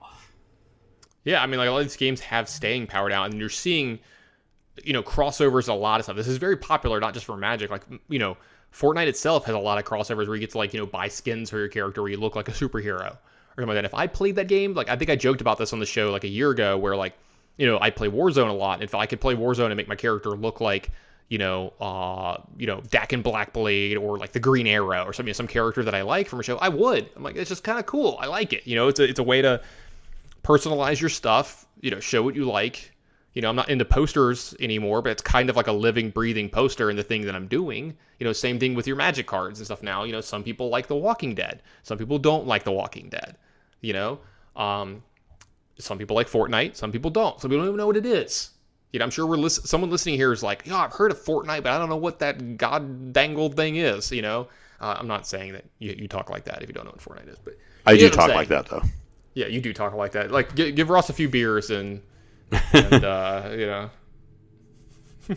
Yeah, 1.25 1.43
I 1.43 1.47
mean, 1.47 1.59
like 1.59 1.69
a 1.69 1.71
lot 1.71 1.79
of 1.79 1.85
these 1.85 1.97
games 1.97 2.21
have 2.21 2.49
staying 2.49 2.89
power 2.89 3.09
now, 3.09 3.25
and 3.25 3.35
you're 3.35 3.49
seeing 3.49 4.01
you 4.85 4.93
know, 4.93 5.03
crossovers 5.03 5.69
a 5.69 5.73
lot 5.73 6.01
of 6.01 6.05
stuff. 6.05 6.17
This 6.17 6.29
is 6.29 6.39
very 6.39 6.57
popular, 6.57 7.01
not 7.01 7.15
just 7.15 7.27
for 7.27 7.37
Magic. 7.37 7.71
Like, 7.71 7.83
you 8.09 8.19
know, 8.19 8.37
Fortnite 8.73 9.07
itself 9.07 9.45
has 9.45 9.55
a 9.55 9.59
lot 9.59 9.79
of 9.79 9.85
crossovers 9.85 10.27
where 10.27 10.35
you 10.35 10.41
get 10.41 10.51
to 10.51 10.59
like, 10.59 10.73
you 10.73 10.81
know, 10.81 10.87
buy 10.87 11.09
skins 11.09 11.51
for 11.51 11.59
your 11.59 11.69
character 11.69 12.03
where 12.03 12.11
you 12.11 12.17
look 12.17 12.37
like 12.37 12.49
a 12.49 12.53
superhero 12.53 13.13
or 13.13 13.19
something 13.57 13.69
like 13.69 13.77
that. 13.77 13.85
If 13.85 13.95
I 13.95 14.07
played 14.07 14.37
that 14.37 14.49
game, 14.49 14.75
like 14.75 14.89
I 14.89 14.97
think 14.97 15.11
I 15.11 15.17
joked 15.17 15.41
about 15.41 15.59
this 15.59 15.73
on 15.73 15.79
the 15.79 15.87
show 15.87 16.11
like 16.11 16.25
a 16.25 16.29
year 16.29 16.51
ago, 16.51 16.79
where 16.79 16.97
like, 16.97 17.15
you 17.59 17.67
know, 17.67 17.79
I 17.81 17.91
play 17.91 18.09
Warzone 18.09 18.49
a 18.49 18.53
lot. 18.53 18.75
And 18.75 18.85
if 18.85 18.95
I 18.95 19.07
could 19.07 19.21
play 19.21 19.35
Warzone 19.35 19.67
and 19.67 19.77
make 19.77 19.89
my 19.89 19.97
character 19.97 20.31
look 20.31 20.61
like, 20.61 20.91
you 21.33 21.39
know, 21.39 21.73
uh, 21.81 22.37
you 22.59 22.67
know, 22.67 22.83
Daken 22.83 23.23
Blackblade 23.23 23.99
or 23.99 24.19
like 24.19 24.33
the 24.33 24.39
Green 24.39 24.67
Arrow 24.67 25.03
or 25.07 25.15
something, 25.15 25.33
some 25.33 25.47
character 25.47 25.83
that 25.83 25.95
I 25.95 26.03
like 26.03 26.29
from 26.29 26.41
a 26.41 26.43
show, 26.43 26.59
I 26.59 26.69
would. 26.69 27.09
I'm 27.17 27.23
like, 27.23 27.37
it's 27.37 27.49
just 27.49 27.65
kind 27.65 27.79
of 27.79 27.87
cool. 27.87 28.19
I 28.21 28.27
like 28.27 28.53
it. 28.53 28.67
You 28.67 28.77
know, 28.77 28.89
it's 28.89 29.01
a 29.01 29.05
it's 29.05 29.19
a 29.19 29.23
way 29.23 29.41
to 29.41 29.63
personalize 30.43 31.01
your 31.01 31.09
stuff. 31.09 31.65
You 31.81 31.91
know, 31.91 32.01
show 32.01 32.23
what 32.23 32.35
you 32.35 32.45
like 32.45 32.93
you 33.33 33.41
know, 33.41 33.49
I'm 33.49 33.57
not 33.57 33.71
into 33.71 33.87
posters 33.87 34.55
anymore, 34.61 35.01
but 35.01 35.13
it's 35.13 35.23
kind 35.23 35.49
of 35.49 35.57
like 35.57 35.69
a 35.69 35.73
living, 35.73 36.11
breathing 36.11 36.51
poster 36.51 36.91
in 36.91 36.97
the 36.97 37.03
thing 37.03 37.23
that 37.23 37.35
I'm 37.35 37.47
doing. 37.47 37.97
You 38.19 38.27
know, 38.27 38.35
same 38.35 38.59
thing 38.59 38.75
with 38.75 38.87
your 38.87 38.97
magic 38.97 39.27
cards 39.27 39.59
and 39.59 39.65
stuff 39.65 39.83
now. 39.83 40.05
You 40.05 40.13
know, 40.13 40.21
some 40.21 40.43
people 40.43 40.69
like 40.69 40.87
The 40.87 40.97
Walking 40.97 41.35
Dead, 41.35 41.63
some 41.83 41.97
people 41.97 42.19
don't 42.19 42.47
like 42.47 42.65
The 42.65 42.73
Walking 42.73 43.09
Dead. 43.09 43.39
You 43.81 43.95
know, 43.95 44.19
um, 44.55 45.03
some 45.79 45.97
people 45.97 46.15
like 46.15 46.29
Fortnite, 46.29 46.77
some 46.77 46.93
people 46.93 47.11
don't. 47.11 47.41
Some 47.41 47.51
people 47.51 47.65
don't 47.65 47.69
even 47.69 47.79
know 47.79 47.87
what 47.87 47.97
it 47.97 48.05
is. 48.05 48.51
You 48.93 48.99
know, 48.99 49.05
I'm 49.05 49.11
sure 49.11 49.27
we're 49.27 49.37
listen- 49.37 49.65
someone 49.67 49.91
listening 49.91 50.17
here 50.17 50.33
is 50.33 50.43
like, 50.43 50.67
yeah, 50.67 50.77
I've 50.77 50.93
heard 50.93 51.11
of 51.11 51.19
Fortnite, 51.19 51.63
but 51.63 51.73
I 51.73 51.79
don't 51.79 51.89
know 51.89 51.97
what 51.97 52.19
that 52.19 52.59
god 52.59 53.13
dangled 53.13 53.57
thing 53.57 53.77
is. 53.77 54.13
You 54.13 54.23
know, 54.23 54.49
uh, 54.81 54.97
I'm 54.99 55.07
not 55.07 55.27
saying 55.27 55.53
that 55.53 55.65
you, 55.79 55.95
you 55.99 56.09
talk 56.09 56.29
like 56.29 56.45
that 56.45 56.63
if 56.63 56.69
you 56.69 56.75
don't 56.75 56.85
know 56.85 56.93
what 56.93 57.01
Fortnite 57.01 57.31
is, 57.31 57.39
but 57.39 57.55
I 57.87 57.97
do 57.97 58.11
talk 58.11 58.29
like 58.29 58.49
that 58.49 58.67
though. 58.67 58.83
Yeah, 59.35 59.47
you 59.47 59.61
do 59.61 59.73
talk 59.73 59.95
like 59.95 60.13
that. 60.13 60.31
Like, 60.31 60.55
give, 60.55 60.75
give 60.75 60.91
Ross 60.91 61.09
a 61.09 61.15
few 61.15 61.29
beers 61.29 61.71
and 61.71 62.03
and 62.73 63.05
uh, 63.05 63.49
you 63.53 63.67
know, 63.67 63.91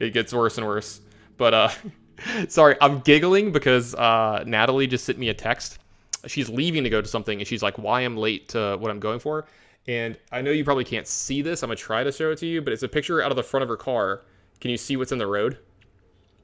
it 0.00 0.12
gets 0.12 0.32
worse 0.32 0.58
and 0.58 0.66
worse. 0.66 1.00
But 1.36 1.54
uh, 1.54 1.68
sorry, 2.48 2.76
I'm 2.80 3.00
giggling 3.00 3.52
because 3.52 3.94
uh, 3.94 4.44
Natalie 4.46 4.86
just 4.86 5.04
sent 5.04 5.18
me 5.18 5.28
a 5.28 5.34
text. 5.34 5.78
She's 6.26 6.48
leaving 6.48 6.82
to 6.84 6.90
go 6.90 7.00
to 7.00 7.06
something, 7.06 7.38
and 7.38 7.46
she's 7.46 7.62
like, 7.62 7.78
"Why 7.78 8.00
I'm 8.00 8.16
late 8.16 8.48
to 8.50 8.76
what 8.78 8.90
I'm 8.90 8.98
going 8.98 9.20
for?" 9.20 9.46
And 9.88 10.16
I 10.30 10.42
know 10.42 10.50
you 10.50 10.64
probably 10.64 10.84
can't 10.84 11.06
see 11.06 11.40
this. 11.42 11.62
I'm 11.62 11.68
gonna 11.68 11.76
try 11.76 12.04
to 12.04 12.12
show 12.12 12.30
it 12.30 12.38
to 12.38 12.46
you, 12.46 12.60
but 12.60 12.72
it's 12.72 12.82
a 12.82 12.88
picture 12.88 13.22
out 13.22 13.32
of 13.32 13.36
the 13.36 13.42
front 13.42 13.62
of 13.62 13.68
her 13.70 13.76
car. 13.76 14.20
Can 14.60 14.70
you 14.70 14.76
see 14.76 14.96
what's 14.96 15.12
in 15.12 15.18
the 15.18 15.26
road? 15.26 15.58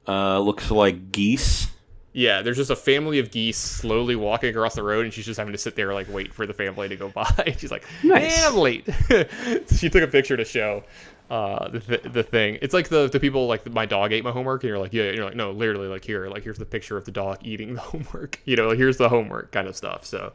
Uh, 0.07 0.39
looks 0.39 0.71
like 0.71 1.11
geese. 1.11 1.67
Yeah, 2.11 2.41
there's 2.41 2.57
just 2.57 2.71
a 2.71 2.75
family 2.75 3.19
of 3.19 3.29
geese 3.29 3.57
slowly 3.57 4.15
walking 4.15 4.49
across 4.49 4.73
the 4.73 4.83
road, 4.83 5.03
and 5.03 5.13
she's 5.13 5.25
just 5.25 5.37
having 5.37 5.51
to 5.51 5.57
sit 5.57 5.75
there 5.75 5.93
like 5.93 6.07
wait 6.09 6.33
for 6.33 6.47
the 6.47 6.53
family 6.53 6.89
to 6.89 6.95
go 6.95 7.09
by. 7.15 7.55
she's 7.57 7.71
like, 7.71 7.83
nice. 8.03 8.37
"Man, 8.41 8.47
I'm 8.47 8.57
late." 8.57 8.89
she 9.75 9.89
took 9.89 10.01
a 10.01 10.07
picture 10.07 10.37
to 10.37 10.45
show 10.45 10.83
uh, 11.29 11.67
the, 11.69 11.79
th- 11.81 12.03
the 12.13 12.23
thing. 12.23 12.57
It's 12.61 12.73
like 12.73 12.87
the 12.89 13.09
the 13.09 13.19
people 13.19 13.47
like 13.47 13.69
my 13.69 13.85
dog 13.85 14.11
ate 14.11 14.23
my 14.23 14.31
homework, 14.31 14.63
and 14.63 14.69
you're 14.69 14.79
like, 14.79 14.93
"Yeah," 14.93 15.03
and 15.03 15.15
you're 15.15 15.25
like, 15.25 15.35
"No, 15.35 15.51
literally, 15.51 15.87
like 15.87 16.03
here, 16.05 16.27
like 16.29 16.43
here's 16.43 16.57
the 16.57 16.65
picture 16.65 16.97
of 16.97 17.05
the 17.05 17.11
dog 17.11 17.39
eating 17.43 17.75
the 17.75 17.81
homework." 17.91 18.39
You 18.45 18.55
know, 18.55 18.71
here's 18.71 18.97
the 18.97 19.09
homework 19.09 19.51
kind 19.51 19.67
of 19.67 19.75
stuff. 19.75 20.05
So, 20.05 20.33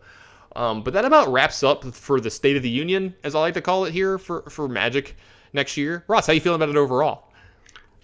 um, 0.57 0.82
but 0.82 0.94
that 0.94 1.05
about 1.05 1.30
wraps 1.30 1.62
up 1.62 1.84
for 1.84 2.20
the 2.20 2.30
State 2.30 2.57
of 2.57 2.62
the 2.62 2.70
Union, 2.70 3.14
as 3.22 3.34
I 3.34 3.40
like 3.40 3.55
to 3.55 3.62
call 3.62 3.84
it 3.84 3.92
here 3.92 4.18
for 4.18 4.42
for 4.42 4.68
Magic 4.68 5.16
next 5.53 5.76
year. 5.76 6.05
Ross, 6.09 6.26
how 6.26 6.32
you 6.32 6.40
feeling 6.40 6.61
about 6.61 6.68
it 6.68 6.76
overall? 6.76 7.30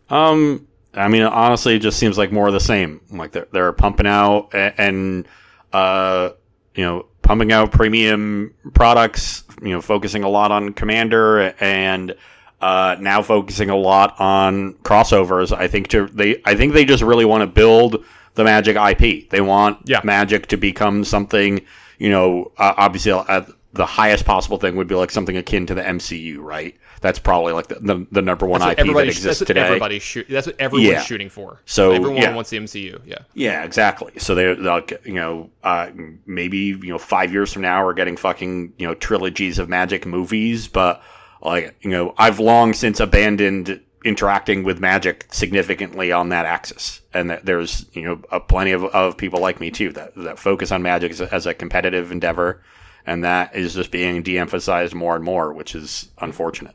Um, 0.09 0.67
I 0.95 1.09
mean, 1.09 1.23
honestly, 1.23 1.77
it 1.77 1.81
just 1.81 1.99
seems 1.99 2.17
like 2.17 2.33
more 2.33 2.47
of 2.47 2.55
the 2.55 2.61
same. 2.61 3.01
Like 3.11 3.33
they're 3.33 3.49
they're 3.53 3.73
pumping 3.73 4.07
out 4.07 4.55
and, 4.55 4.75
and 4.79 5.29
uh, 5.73 6.31
you 6.75 6.85
know, 6.85 7.07
pumping 7.23 7.53
out 7.53 7.73
premium 7.73 8.55
products. 8.75 9.45
You 9.63 9.71
know, 9.71 9.81
focusing 9.81 10.23
a 10.23 10.29
lot 10.29 10.53
on 10.53 10.73
Commander 10.73 11.55
and 11.61 12.15
uh, 12.61 12.97
now 13.01 13.23
focusing 13.23 13.71
a 13.71 13.77
lot 13.77 14.19
on 14.21 14.75
crossovers. 14.75 15.57
I 15.57 15.69
think 15.69 15.89
to 15.89 16.07
they 16.07 16.41
I 16.45 16.55
think 16.55 16.73
they 16.73 16.85
just 16.85 17.03
really 17.03 17.25
want 17.25 17.43
to 17.43 17.47
build 17.47 18.05
the 18.35 18.45
Magic 18.45 18.77
IP. 18.77 19.31
They 19.31 19.41
want 19.41 19.81
yeah. 19.85 20.01
Magic 20.05 20.47
to 20.49 20.57
become 20.57 21.05
something. 21.05 21.63
You 21.99 22.11
know, 22.11 22.53
uh, 22.59 22.75
obviously 22.77 23.13
at 23.13 23.49
the 23.77 23.87
highest 23.87 24.25
possible 24.25 24.59
thing 24.59 24.77
would 24.77 24.89
be 24.89 24.95
like 24.95 25.11
something 25.11 25.37
akin 25.37 25.67
to 25.67 25.75
the 25.75 25.83
MCU, 25.83 26.39
right? 26.39 26.77
That's 27.03 27.19
probably 27.19 27.53
like 27.53 27.69
the, 27.69 27.77
the, 27.77 28.07
the 28.11 28.23
number 28.23 28.47
one 28.47 28.63
IP 28.63 28.79
that 28.79 29.07
exists 29.07 29.41
that's 29.41 29.49
today. 29.49 29.61
Everybody's 29.61 30.03
shoot, 30.03 30.27
that's 30.29 30.47
what 30.47 30.59
everyone's 30.59 30.91
yeah. 30.91 31.03
shooting 31.03 31.29
for. 31.29 31.61
So 31.67 31.93
everyone 31.93 32.23
yeah. 32.23 32.35
wants 32.35 32.51
the 32.51 32.59
MCU. 32.59 33.01
Yeah. 33.05 33.19
Yeah, 33.35 33.65
exactly. 33.65 34.13
So 34.19 34.35
they're 34.35 34.57
like, 34.57 35.01
you 35.05 35.15
know, 35.15 35.51
uh, 35.63 35.91
maybe 36.25 36.59
you 36.59 36.89
know, 36.89 36.99
five 36.99 37.33
years 37.33 37.53
from 37.53 37.63
now, 37.63 37.85
we're 37.85 37.95
getting 37.95 38.17
fucking 38.17 38.73
you 38.79 38.87
know 38.87 38.95
trilogies 38.95 39.59
of 39.59 39.69
Magic 39.69 40.07
movies, 40.07 40.69
but 40.69 41.03
like 41.43 41.77
you 41.83 41.91
know, 41.91 42.15
I've 42.17 42.41
long 42.41 42.73
since 42.73 42.99
abandoned 42.99 43.81
interacting 44.07 44.65
with 44.65 44.81
Magic 44.81 45.27
significantly 45.31 46.13
on 46.13 46.31
that 46.31 46.47
axis, 46.47 47.03
and 47.13 47.29
that 47.31 47.45
there's 47.45 47.87
you 47.93 48.03
know 48.03 48.23
a 48.31 48.41
plenty 48.41 48.73
of, 48.73 48.85
of 48.85 49.17
people 49.17 49.41
like 49.41 49.61
me 49.61 49.71
too 49.71 49.93
that 49.93 50.15
that 50.15 50.39
focus 50.39 50.73
on 50.73 50.83
Magic 50.83 51.13
as 51.13 51.21
a, 51.21 51.35
as 51.35 51.47
a 51.47 51.55
competitive 51.55 52.11
endeavor 52.11 52.63
and 53.07 53.23
that 53.25 53.55
is 53.55 53.75
just 53.75 53.91
being 53.91 54.23
de-emphasized 54.23 54.93
more 54.93 55.15
and 55.15 55.25
more, 55.25 55.53
which 55.53 55.75
is 55.75 56.11
unfortunate. 56.19 56.75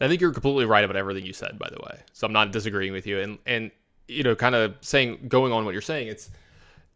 I 0.00 0.08
think 0.08 0.20
you're 0.20 0.32
completely 0.32 0.64
right 0.64 0.84
about 0.84 0.96
everything 0.96 1.24
you 1.24 1.32
said, 1.32 1.58
by 1.58 1.68
the 1.70 1.78
way. 1.82 2.00
So 2.12 2.26
I'm 2.26 2.32
not 2.32 2.52
disagreeing 2.52 2.92
with 2.92 3.06
you. 3.06 3.20
And 3.20 3.38
and 3.46 3.70
you 4.08 4.22
know, 4.24 4.34
kind 4.34 4.54
of 4.54 4.74
saying 4.80 5.26
going 5.28 5.52
on 5.52 5.64
what 5.64 5.72
you're 5.72 5.82
saying, 5.82 6.08
it's 6.08 6.30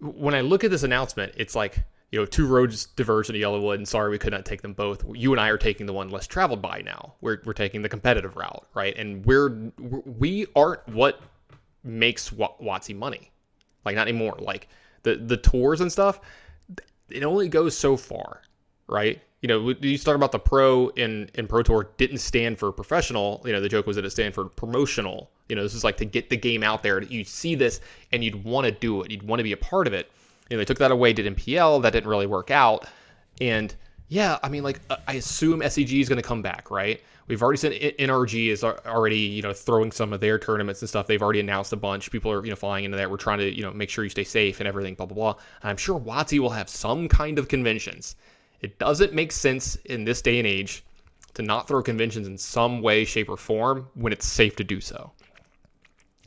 when 0.00 0.34
I 0.34 0.40
look 0.40 0.64
at 0.64 0.70
this 0.70 0.82
announcement, 0.82 1.34
it's 1.36 1.54
like 1.54 1.84
you 2.14 2.20
know, 2.20 2.26
two 2.26 2.46
roads 2.46 2.86
diverge 2.86 3.28
into 3.28 3.44
Yellowwood, 3.44 3.74
and 3.74 3.88
sorry 3.88 4.08
we 4.08 4.18
could 4.20 4.32
not 4.32 4.44
take 4.44 4.62
them 4.62 4.72
both. 4.72 5.04
You 5.16 5.32
and 5.32 5.40
I 5.40 5.48
are 5.48 5.58
taking 5.58 5.84
the 5.84 5.92
one 5.92 6.10
less 6.10 6.28
traveled 6.28 6.62
by 6.62 6.80
now. 6.80 7.14
We're 7.20 7.42
we're 7.44 7.54
taking 7.54 7.82
the 7.82 7.88
competitive 7.88 8.36
route, 8.36 8.64
right? 8.72 8.96
And 8.96 9.26
we're 9.26 9.72
we 9.80 10.46
aren't 10.54 10.86
what 10.86 11.20
makes 11.82 12.30
WotC 12.30 12.94
money, 12.94 13.32
like 13.84 13.96
not 13.96 14.06
anymore. 14.06 14.36
Like 14.38 14.68
the 15.02 15.16
the 15.16 15.36
tours 15.36 15.80
and 15.80 15.90
stuff, 15.90 16.20
it 17.08 17.24
only 17.24 17.48
goes 17.48 17.76
so 17.76 17.96
far, 17.96 18.42
right? 18.86 19.20
you 19.44 19.48
know, 19.48 19.74
you 19.82 19.98
start 19.98 20.14
about 20.14 20.32
the 20.32 20.38
pro 20.38 20.88
in 20.96 21.28
in 21.34 21.46
Pro 21.46 21.62
Tour 21.62 21.90
didn't 21.98 22.16
stand 22.16 22.58
for 22.58 22.72
professional. 22.72 23.42
You 23.44 23.52
know, 23.52 23.60
the 23.60 23.68
joke 23.68 23.86
was 23.86 23.96
that 23.96 24.04
it 24.06 24.10
stand 24.10 24.32
for 24.32 24.46
promotional. 24.46 25.30
You 25.50 25.56
know, 25.56 25.62
this 25.62 25.74
is 25.74 25.84
like 25.84 25.98
to 25.98 26.06
get 26.06 26.30
the 26.30 26.36
game 26.38 26.62
out 26.62 26.82
there. 26.82 27.02
You 27.02 27.24
see 27.24 27.54
this 27.54 27.82
and 28.10 28.24
you'd 28.24 28.42
want 28.42 28.64
to 28.64 28.70
do 28.70 29.02
it. 29.02 29.10
You'd 29.10 29.22
want 29.22 29.40
to 29.40 29.44
be 29.44 29.52
a 29.52 29.56
part 29.58 29.86
of 29.86 29.92
it. 29.92 30.10
You 30.50 30.56
know, 30.56 30.58
they 30.58 30.64
took 30.64 30.78
that 30.78 30.90
away, 30.90 31.12
did 31.12 31.36
MPL. 31.36 31.82
That 31.82 31.92
didn't 31.92 32.08
really 32.08 32.26
work 32.26 32.50
out. 32.50 32.86
And 33.40 33.74
yeah, 34.08 34.38
I 34.42 34.48
mean, 34.48 34.62
like 34.62 34.80
I 35.08 35.14
assume 35.14 35.60
SCG 35.60 36.00
is 36.00 36.08
going 36.08 36.20
to 36.20 36.26
come 36.26 36.42
back, 36.42 36.70
right? 36.70 37.02
We've 37.26 37.42
already 37.42 37.56
seen 37.56 37.72
NRG 37.72 38.48
is 38.48 38.62
already, 38.62 39.18
you 39.18 39.40
know, 39.40 39.54
throwing 39.54 39.90
some 39.90 40.12
of 40.12 40.20
their 40.20 40.38
tournaments 40.38 40.82
and 40.82 40.88
stuff. 40.88 41.06
They've 41.06 41.22
already 41.22 41.40
announced 41.40 41.72
a 41.72 41.76
bunch. 41.76 42.10
People 42.10 42.30
are, 42.30 42.44
you 42.44 42.50
know, 42.50 42.56
flying 42.56 42.84
into 42.84 42.98
that. 42.98 43.10
We're 43.10 43.16
trying 43.16 43.38
to, 43.38 43.50
you 43.50 43.62
know, 43.62 43.70
make 43.70 43.88
sure 43.88 44.04
you 44.04 44.10
stay 44.10 44.24
safe 44.24 44.60
and 44.60 44.68
everything, 44.68 44.94
blah 44.94 45.06
blah 45.06 45.14
blah. 45.14 45.42
And 45.62 45.70
I'm 45.70 45.78
sure 45.78 45.98
WotC 45.98 46.38
will 46.38 46.50
have 46.50 46.68
some 46.68 47.08
kind 47.08 47.38
of 47.38 47.48
conventions 47.48 48.16
it 48.64 48.78
doesn't 48.78 49.12
make 49.12 49.30
sense 49.30 49.76
in 49.84 50.04
this 50.04 50.22
day 50.22 50.38
and 50.38 50.46
age 50.46 50.84
to 51.34 51.42
not 51.42 51.68
throw 51.68 51.82
conventions 51.82 52.26
in 52.26 52.38
some 52.38 52.80
way, 52.80 53.04
shape, 53.04 53.28
or 53.28 53.36
form 53.36 53.86
when 53.92 54.10
it's 54.10 54.26
safe 54.26 54.56
to 54.56 54.64
do 54.64 54.80
so. 54.80 55.12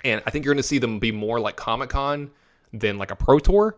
And 0.05 0.21
I 0.27 0.29
think 0.29 0.45
you're 0.45 0.53
going 0.53 0.61
to 0.61 0.67
see 0.67 0.77
them 0.77 0.99
be 0.99 1.11
more 1.11 1.39
like 1.39 1.55
Comic 1.55 1.89
Con 1.89 2.29
than 2.73 2.99
like 2.99 3.09
a 3.09 3.15
Pro 3.15 3.39
Tour 3.39 3.75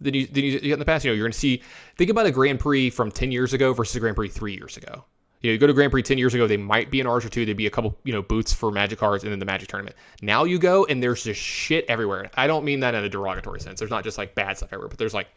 than 0.00 0.14
you, 0.14 0.26
than 0.26 0.44
you 0.44 0.60
get 0.60 0.72
in 0.72 0.78
the 0.78 0.84
past. 0.84 1.04
You 1.04 1.10
know, 1.10 1.14
you're 1.14 1.24
going 1.24 1.32
to 1.32 1.38
see, 1.38 1.62
think 1.96 2.10
about 2.10 2.26
a 2.26 2.30
Grand 2.30 2.60
Prix 2.60 2.90
from 2.90 3.10
10 3.10 3.32
years 3.32 3.52
ago 3.52 3.72
versus 3.72 3.96
a 3.96 4.00
Grand 4.00 4.16
Prix 4.16 4.28
three 4.28 4.54
years 4.54 4.76
ago. 4.76 5.04
You 5.40 5.50
know, 5.50 5.52
you 5.52 5.58
go 5.58 5.66
to 5.66 5.72
Grand 5.72 5.90
Prix 5.90 6.02
10 6.02 6.18
years 6.18 6.34
ago, 6.34 6.46
they 6.46 6.58
might 6.58 6.90
be 6.90 7.00
an 7.00 7.06
Archer 7.06 7.30
2, 7.30 7.46
there'd 7.46 7.56
be 7.56 7.66
a 7.66 7.70
couple, 7.70 7.96
you 8.04 8.12
know, 8.12 8.20
booths 8.20 8.52
for 8.52 8.70
Magic 8.70 8.98
cards 8.98 9.24
and 9.24 9.32
then 9.32 9.38
the 9.38 9.46
Magic 9.46 9.68
tournament. 9.68 9.96
Now 10.20 10.44
you 10.44 10.58
go 10.58 10.84
and 10.86 11.02
there's 11.02 11.24
just 11.24 11.40
shit 11.40 11.86
everywhere. 11.88 12.30
I 12.34 12.46
don't 12.46 12.64
mean 12.64 12.80
that 12.80 12.94
in 12.94 13.04
a 13.04 13.08
derogatory 13.08 13.60
sense. 13.60 13.78
There's 13.78 13.90
not 13.90 14.04
just 14.04 14.18
like 14.18 14.34
bad 14.34 14.58
stuff 14.58 14.68
everywhere, 14.70 14.88
but 14.88 14.98
there's 14.98 15.14
like 15.14 15.28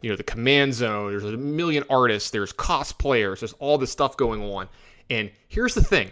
you 0.00 0.10
know 0.10 0.16
the 0.16 0.22
command 0.22 0.74
zone 0.74 1.10
there's 1.10 1.24
a 1.24 1.36
million 1.36 1.84
artists 1.90 2.30
there's 2.30 2.52
cosplayers 2.52 3.40
there's 3.40 3.52
all 3.54 3.78
this 3.78 3.90
stuff 3.90 4.16
going 4.16 4.42
on 4.42 4.68
and 5.10 5.30
here's 5.48 5.74
the 5.74 5.82
thing 5.84 6.10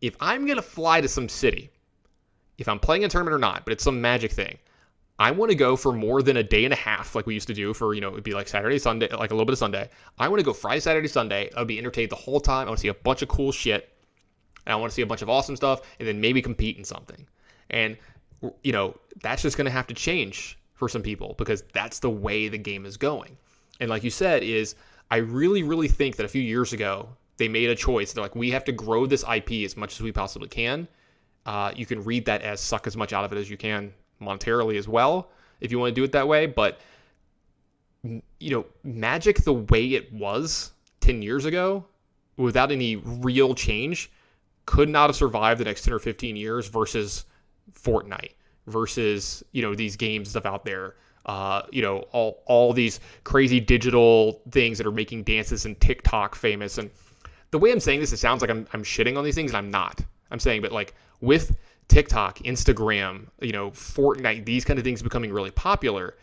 if 0.00 0.16
i'm 0.20 0.46
to 0.46 0.62
fly 0.62 1.00
to 1.00 1.08
some 1.08 1.28
city 1.28 1.70
if 2.58 2.68
i'm 2.68 2.78
playing 2.78 3.04
a 3.04 3.08
tournament 3.08 3.34
or 3.34 3.38
not 3.38 3.64
but 3.64 3.72
it's 3.72 3.84
some 3.84 4.00
magic 4.00 4.32
thing 4.32 4.58
i 5.18 5.30
want 5.30 5.50
to 5.50 5.56
go 5.56 5.76
for 5.76 5.92
more 5.92 6.22
than 6.22 6.36
a 6.36 6.42
day 6.42 6.64
and 6.64 6.72
a 6.72 6.76
half 6.76 7.14
like 7.14 7.26
we 7.26 7.34
used 7.34 7.48
to 7.48 7.54
do 7.54 7.72
for 7.72 7.94
you 7.94 8.00
know 8.00 8.08
it'd 8.08 8.24
be 8.24 8.34
like 8.34 8.48
saturday 8.48 8.78
sunday 8.78 9.08
like 9.14 9.30
a 9.30 9.34
little 9.34 9.46
bit 9.46 9.52
of 9.52 9.58
sunday 9.58 9.88
i 10.18 10.28
want 10.28 10.38
to 10.38 10.44
go 10.44 10.52
friday 10.52 10.80
saturday 10.80 11.08
sunday 11.08 11.50
i'll 11.56 11.64
be 11.64 11.78
entertained 11.78 12.10
the 12.10 12.16
whole 12.16 12.40
time 12.40 12.66
i 12.66 12.70
want 12.70 12.78
to 12.78 12.82
see 12.82 12.88
a 12.88 12.94
bunch 12.94 13.22
of 13.22 13.28
cool 13.28 13.52
shit 13.52 13.92
and 14.66 14.72
i 14.72 14.76
want 14.76 14.90
to 14.90 14.94
see 14.94 15.02
a 15.02 15.06
bunch 15.06 15.22
of 15.22 15.30
awesome 15.30 15.56
stuff 15.56 15.80
and 15.98 16.08
then 16.08 16.20
maybe 16.20 16.40
compete 16.42 16.76
in 16.76 16.84
something 16.84 17.26
and 17.70 17.96
you 18.62 18.72
know 18.72 18.94
that's 19.22 19.42
just 19.42 19.56
going 19.56 19.64
to 19.64 19.70
have 19.70 19.86
to 19.86 19.94
change 19.94 20.58
for 20.76 20.88
some 20.88 21.02
people 21.02 21.34
because 21.38 21.64
that's 21.72 21.98
the 21.98 22.10
way 22.10 22.48
the 22.48 22.58
game 22.58 22.86
is 22.86 22.96
going. 22.96 23.36
And 23.80 23.90
like 23.90 24.04
you 24.04 24.10
said, 24.10 24.42
is 24.42 24.76
I 25.10 25.16
really, 25.16 25.62
really 25.62 25.88
think 25.88 26.16
that 26.16 26.24
a 26.24 26.28
few 26.28 26.42
years 26.42 26.72
ago 26.72 27.08
they 27.38 27.48
made 27.48 27.68
a 27.70 27.74
choice. 27.74 28.12
They're 28.12 28.22
like, 28.22 28.36
we 28.36 28.50
have 28.50 28.64
to 28.64 28.72
grow 28.72 29.06
this 29.06 29.24
IP 29.24 29.64
as 29.64 29.76
much 29.76 29.94
as 29.94 30.02
we 30.02 30.12
possibly 30.12 30.48
can. 30.48 30.86
Uh, 31.44 31.72
you 31.74 31.86
can 31.86 32.04
read 32.04 32.24
that 32.26 32.42
as 32.42 32.60
suck 32.60 32.86
as 32.86 32.96
much 32.96 33.12
out 33.12 33.24
of 33.24 33.32
it 33.32 33.38
as 33.38 33.50
you 33.50 33.56
can 33.56 33.92
monetarily 34.20 34.78
as 34.78 34.88
well, 34.88 35.30
if 35.60 35.70
you 35.70 35.78
want 35.78 35.94
to 35.94 36.00
do 36.00 36.04
it 36.04 36.12
that 36.12 36.28
way. 36.28 36.46
But 36.46 36.80
you 38.02 38.50
know, 38.50 38.66
Magic 38.84 39.42
the 39.42 39.52
way 39.52 39.94
it 39.94 40.12
was 40.12 40.72
ten 41.00 41.22
years 41.22 41.44
ago, 41.44 41.84
without 42.36 42.70
any 42.70 42.96
real 42.96 43.54
change, 43.54 44.10
could 44.66 44.88
not 44.88 45.08
have 45.08 45.16
survived 45.16 45.60
the 45.60 45.64
next 45.64 45.82
10 45.82 45.94
or 45.94 45.98
15 45.98 46.36
years 46.36 46.68
versus 46.68 47.24
Fortnite 47.72 48.32
versus, 48.66 49.44
you 49.52 49.62
know, 49.62 49.74
these 49.74 49.96
games 49.96 50.30
stuff 50.30 50.44
out 50.44 50.64
there. 50.64 50.96
Uh, 51.24 51.62
you 51.72 51.82
know, 51.82 51.98
all 52.12 52.42
all 52.46 52.72
these 52.72 53.00
crazy 53.24 53.58
digital 53.58 54.42
things 54.52 54.78
that 54.78 54.86
are 54.86 54.92
making 54.92 55.24
dances 55.24 55.66
and 55.66 55.80
TikTok 55.80 56.36
famous. 56.36 56.78
And 56.78 56.88
the 57.50 57.58
way 57.58 57.72
I'm 57.72 57.80
saying 57.80 57.98
this, 57.98 58.12
it 58.12 58.18
sounds 58.18 58.42
like 58.42 58.50
I'm 58.50 58.66
I'm 58.72 58.84
shitting 58.84 59.18
on 59.18 59.24
these 59.24 59.34
things, 59.34 59.50
and 59.50 59.56
I'm 59.56 59.70
not. 59.70 60.00
I'm 60.30 60.38
saying, 60.38 60.62
but 60.62 60.70
like 60.70 60.94
with 61.20 61.56
TikTok, 61.88 62.38
Instagram, 62.38 63.28
you 63.40 63.52
know, 63.52 63.70
Fortnite, 63.70 64.44
these 64.44 64.64
kind 64.64 64.78
of 64.78 64.84
things 64.84 65.02
becoming 65.02 65.32
really 65.32 65.50
popular, 65.50 66.16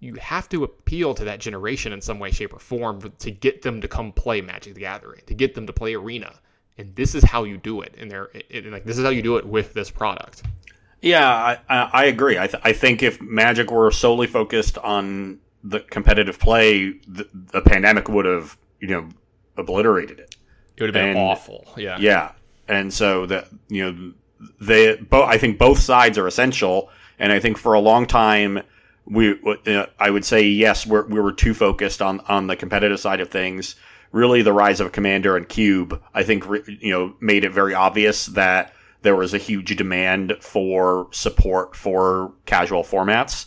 you 0.00 0.14
have 0.14 0.48
to 0.50 0.64
appeal 0.64 1.14
to 1.14 1.24
that 1.24 1.40
generation 1.40 1.92
in 1.92 2.00
some 2.00 2.18
way, 2.18 2.30
shape, 2.30 2.52
or 2.52 2.58
form 2.58 3.12
to 3.18 3.30
get 3.30 3.62
them 3.62 3.80
to 3.80 3.88
come 3.88 4.12
play 4.12 4.40
Magic 4.40 4.74
the 4.74 4.80
Gathering, 4.80 5.22
to 5.26 5.34
get 5.34 5.54
them 5.54 5.66
to 5.66 5.72
play 5.72 5.94
Arena. 5.94 6.34
And 6.76 6.94
this 6.96 7.14
is 7.14 7.22
how 7.22 7.44
you 7.44 7.56
do 7.56 7.80
it. 7.82 7.94
And 7.98 8.10
they're 8.10 8.30
it, 8.50 8.66
like 8.66 8.84
this 8.84 8.98
is 8.98 9.04
how 9.04 9.10
you 9.10 9.22
do 9.22 9.36
it 9.36 9.46
with 9.46 9.72
this 9.72 9.90
product. 9.90 10.42
Yeah, 11.00 11.58
I, 11.68 11.90
I 11.92 12.04
agree. 12.06 12.38
I, 12.38 12.46
th- 12.46 12.62
I 12.64 12.72
think 12.72 13.02
if 13.02 13.20
Magic 13.20 13.70
were 13.70 13.90
solely 13.90 14.26
focused 14.26 14.78
on 14.78 15.38
the 15.62 15.80
competitive 15.80 16.38
play, 16.38 16.92
the, 17.06 17.28
the 17.32 17.60
pandemic 17.60 18.08
would 18.08 18.24
have, 18.24 18.56
you 18.80 18.88
know, 18.88 19.08
obliterated 19.56 20.18
it. 20.18 20.36
It 20.76 20.82
would 20.82 20.94
have 20.94 20.94
been 20.94 21.16
and, 21.16 21.18
awful. 21.18 21.66
Yeah. 21.76 21.98
Yeah. 22.00 22.32
And 22.68 22.92
so 22.92 23.26
that, 23.26 23.48
you 23.68 23.92
know, 23.92 24.12
they 24.60 24.96
both, 24.96 25.28
I 25.28 25.38
think 25.38 25.58
both 25.58 25.78
sides 25.78 26.18
are 26.18 26.26
essential. 26.26 26.90
And 27.18 27.32
I 27.32 27.40
think 27.40 27.58
for 27.58 27.74
a 27.74 27.80
long 27.80 28.06
time, 28.06 28.62
we, 29.06 29.38
uh, 29.66 29.86
I 29.98 30.10
would 30.10 30.24
say, 30.24 30.42
yes, 30.42 30.86
we're, 30.86 31.06
we 31.06 31.20
were 31.20 31.32
too 31.32 31.54
focused 31.54 32.00
on, 32.02 32.20
on 32.20 32.46
the 32.46 32.56
competitive 32.56 32.98
side 33.00 33.20
of 33.20 33.28
things. 33.28 33.76
Really, 34.12 34.42
the 34.42 34.52
rise 34.52 34.80
of 34.80 34.92
Commander 34.92 35.36
and 35.36 35.48
Cube, 35.48 36.00
I 36.14 36.22
think, 36.22 36.44
you 36.66 36.90
know, 36.90 37.14
made 37.20 37.44
it 37.44 37.50
very 37.50 37.74
obvious 37.74 38.26
that 38.26 38.72
there 39.02 39.16
was 39.16 39.34
a 39.34 39.38
huge 39.38 39.76
demand 39.76 40.36
for 40.40 41.08
support 41.10 41.76
for 41.76 42.32
casual 42.46 42.82
formats. 42.82 43.46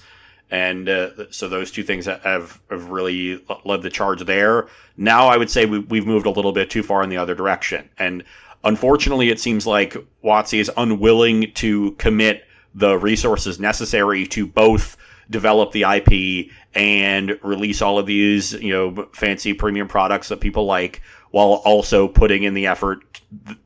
And 0.49 0.87
uh, 0.87 1.29
so 1.31 1.49
those 1.49 1.71
two 1.71 1.83
things 1.83 2.05
have, 2.05 2.61
have 2.69 2.89
really 2.89 3.43
led 3.65 3.81
the 3.81 3.89
charge 3.89 4.23
there. 4.23 4.67
Now 4.95 5.27
I 5.27 5.35
would 5.37 5.49
say 5.49 5.65
we, 5.65 5.79
we've 5.79 6.05
moved 6.05 6.25
a 6.25 6.29
little 6.29 6.53
bit 6.53 6.69
too 6.69 6.83
far 6.83 7.03
in 7.03 7.09
the 7.09 7.17
other 7.17 7.35
direction. 7.35 7.89
And 7.97 8.23
unfortunately, 8.63 9.29
it 9.29 9.39
seems 9.39 9.65
like 9.65 9.95
WotC 10.23 10.59
is 10.59 10.71
unwilling 10.77 11.51
to 11.55 11.91
commit 11.93 12.43
the 12.73 12.97
resources 12.97 13.59
necessary 13.59 14.25
to 14.27 14.45
both 14.45 14.97
develop 15.29 15.71
the 15.71 15.83
IP 15.83 16.51
and 16.73 17.37
release 17.43 17.81
all 17.81 17.97
of 17.99 18.05
these, 18.05 18.53
you 18.53 18.71
know, 18.71 19.09
fancy 19.13 19.53
premium 19.53 19.87
products 19.87 20.29
that 20.29 20.39
people 20.39 20.65
like 20.65 21.01
while 21.31 21.61
also 21.65 22.07
putting 22.07 22.43
in 22.43 22.53
the 22.53 22.67
effort 22.67 23.03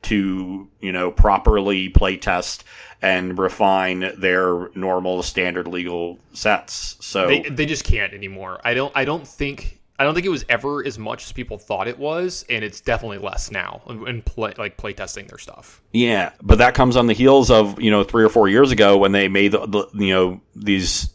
to, 0.01 0.67
you 0.79 0.91
know, 0.91 1.11
properly 1.11 1.89
play 1.89 2.17
test 2.17 2.63
and 3.01 3.37
refine 3.37 4.13
their 4.17 4.69
normal 4.75 5.23
standard 5.23 5.67
legal 5.67 6.19
sets. 6.33 6.97
So 7.01 7.27
they, 7.27 7.41
they 7.41 7.65
just 7.65 7.83
can't 7.83 8.13
anymore. 8.13 8.61
I 8.63 8.73
don't 8.73 8.91
I 8.95 9.05
don't 9.05 9.27
think 9.27 9.80
I 10.01 10.03
don't 10.03 10.15
think 10.15 10.25
it 10.25 10.29
was 10.29 10.43
ever 10.49 10.83
as 10.83 10.97
much 10.97 11.25
as 11.25 11.31
people 11.31 11.59
thought 11.59 11.87
it 11.87 11.99
was, 11.99 12.43
and 12.49 12.63
it's 12.63 12.81
definitely 12.81 13.19
less 13.19 13.51
now 13.51 13.83
in 14.07 14.23
play 14.23 14.51
like 14.57 14.75
playtesting 14.75 15.27
their 15.27 15.37
stuff. 15.37 15.79
Yeah, 15.93 16.31
but 16.41 16.57
that 16.57 16.73
comes 16.73 16.95
on 16.95 17.05
the 17.05 17.13
heels 17.13 17.51
of 17.51 17.79
you 17.79 17.91
know 17.91 18.03
three 18.03 18.23
or 18.23 18.29
four 18.29 18.49
years 18.49 18.71
ago 18.71 18.97
when 18.97 19.11
they 19.11 19.27
made 19.27 19.51
the, 19.51 19.67
the 19.67 19.87
you 19.93 20.11
know 20.11 20.41
these 20.55 21.13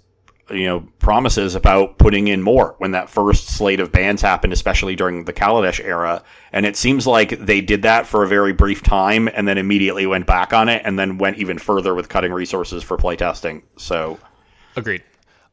you 0.51 0.66
know 0.66 0.87
promises 1.01 1.57
about 1.57 1.99
putting 1.99 2.28
in 2.28 2.43
more 2.43 2.76
when 2.78 2.93
that 2.93 3.11
first 3.11 3.49
slate 3.49 3.80
of 3.80 3.91
bans 3.91 4.22
happened, 4.22 4.53
especially 4.53 4.95
during 4.95 5.24
the 5.24 5.32
Kaladesh 5.32 5.84
era. 5.84 6.22
And 6.53 6.64
it 6.64 6.76
seems 6.76 7.09
like 7.09 7.30
they 7.41 7.61
did 7.61 7.82
that 7.82 8.07
for 8.07 8.22
a 8.22 8.28
very 8.28 8.53
brief 8.53 8.84
time 8.84 9.28
and 9.34 9.49
then 9.49 9.59
immediately 9.59 10.07
went 10.07 10.28
back 10.28 10.53
on 10.53 10.68
it 10.68 10.82
and 10.84 10.97
then 10.97 11.18
went 11.18 11.39
even 11.39 11.59
further 11.59 11.93
with 11.93 12.09
cutting 12.09 12.32
resources 12.32 12.84
for 12.84 12.97
playtesting. 12.97 13.62
So, 13.78 14.20
agreed. 14.76 15.03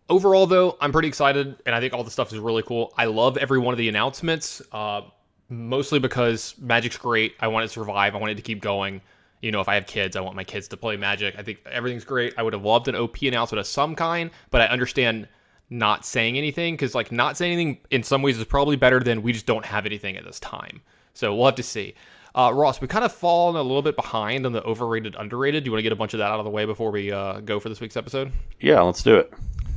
Overall, 0.09 0.47
though, 0.47 0.77
I'm 0.81 0.91
pretty 0.91 1.07
excited, 1.07 1.55
and 1.65 1.73
I 1.73 1.79
think 1.79 1.93
all 1.93 2.03
the 2.03 2.11
stuff 2.11 2.31
is 2.33 2.39
really 2.39 2.63
cool. 2.63 2.93
I 2.97 3.05
love 3.05 3.37
every 3.37 3.59
one 3.59 3.73
of 3.73 3.77
the 3.77 3.89
announcements, 3.89 4.61
uh, 4.71 5.01
mostly 5.49 5.99
because 5.99 6.55
Magic's 6.59 6.97
great. 6.97 7.35
I 7.39 7.47
want 7.47 7.63
it 7.63 7.67
to 7.69 7.73
survive. 7.73 8.15
I 8.15 8.17
want 8.17 8.31
it 8.31 8.35
to 8.35 8.41
keep 8.41 8.61
going 8.61 9.01
you 9.43 9.51
know, 9.51 9.59
if 9.59 9.67
I 9.67 9.75
have 9.75 9.85
kids, 9.85 10.15
I 10.15 10.21
want 10.21 10.37
my 10.37 10.45
kids 10.45 10.69
to 10.69 10.77
play 10.77 10.95
Magic. 10.95 11.35
I 11.37 11.43
think 11.43 11.59
everything's 11.69 12.05
great. 12.05 12.33
I 12.37 12.43
would 12.43 12.53
have 12.53 12.63
loved 12.63 12.87
an 12.87 12.95
OP 12.95 13.21
announcement 13.23 13.59
of 13.59 13.67
some 13.67 13.93
kind, 13.93 14.31
but 14.51 14.61
I 14.61 14.67
understand 14.67 15.27
not 15.69 16.05
saying 16.05 16.37
anything 16.37 16.75
because, 16.75 16.95
like, 16.95 17.11
not 17.11 17.35
saying 17.35 17.51
anything 17.51 17.77
in 17.91 18.03
some 18.03 18.21
ways 18.21 18.37
is 18.37 18.45
probably 18.45 18.77
better 18.77 19.01
than 19.01 19.21
we 19.21 19.33
just 19.33 19.45
don't 19.45 19.65
have 19.65 19.85
anything 19.85 20.15
at 20.15 20.23
this 20.23 20.39
time. 20.39 20.81
So 21.13 21.35
we'll 21.35 21.47
have 21.47 21.55
to 21.55 21.63
see. 21.63 21.93
Uh, 22.33 22.51
Ross, 22.53 22.79
we 22.79 22.87
kind 22.87 23.03
of 23.03 23.11
fallen 23.11 23.57
a 23.57 23.61
little 23.61 23.81
bit 23.81 23.97
behind 23.97 24.45
on 24.45 24.53
the 24.53 24.63
overrated, 24.63 25.17
underrated. 25.19 25.65
Do 25.65 25.67
you 25.67 25.71
want 25.73 25.79
to 25.79 25.83
get 25.83 25.91
a 25.91 25.97
bunch 25.97 26.13
of 26.13 26.19
that 26.19 26.31
out 26.31 26.39
of 26.39 26.45
the 26.45 26.49
way 26.49 26.63
before 26.63 26.89
we 26.89 27.11
uh, 27.11 27.41
go 27.41 27.59
for 27.59 27.67
this 27.67 27.81
week's 27.81 27.97
episode? 27.97 28.31
Yeah, 28.61 28.79
let's 28.79 29.03
do 29.03 29.17
it. 29.17 29.33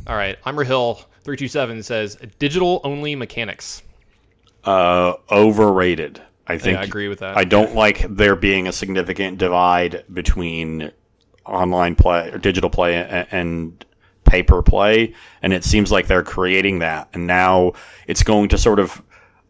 All 0.07 0.17
right. 0.17 0.39
I'm 0.45 0.57
Hill 0.57 0.95
327 1.25 1.83
says 1.83 2.17
digital 2.39 2.81
only 2.85 3.17
mechanics. 3.17 3.83
Uh, 4.65 5.15
overrated. 5.31 6.23
I 6.47 6.59
think 6.59 6.77
yeah, 6.77 6.83
I 6.83 6.85
agree 6.85 7.09
with 7.09 7.21
that. 7.21 7.37
I 7.37 7.45
don't 7.45 7.75
like 7.75 8.07
there 8.09 8.37
being 8.37 8.69
a 8.69 8.73
significant 8.73 9.39
divide 9.39 10.05
between 10.13 10.93
online 11.45 11.97
play 11.97 12.31
or 12.31 12.39
digital 12.39 12.71
play 12.71 12.95
and, 12.95 13.27
and 13.33 13.85
paper 14.25 14.63
play, 14.63 15.15
and 15.43 15.53
it 15.53 15.65
seems 15.65 15.91
like 15.91 16.07
they're 16.07 16.23
creating 16.23 16.81
that. 16.81 17.09
And 17.13 17.27
now 17.27 17.73
it's 18.07 18.23
going 18.23 18.49
to 18.51 18.59
sort 18.59 18.79
of 18.79 19.03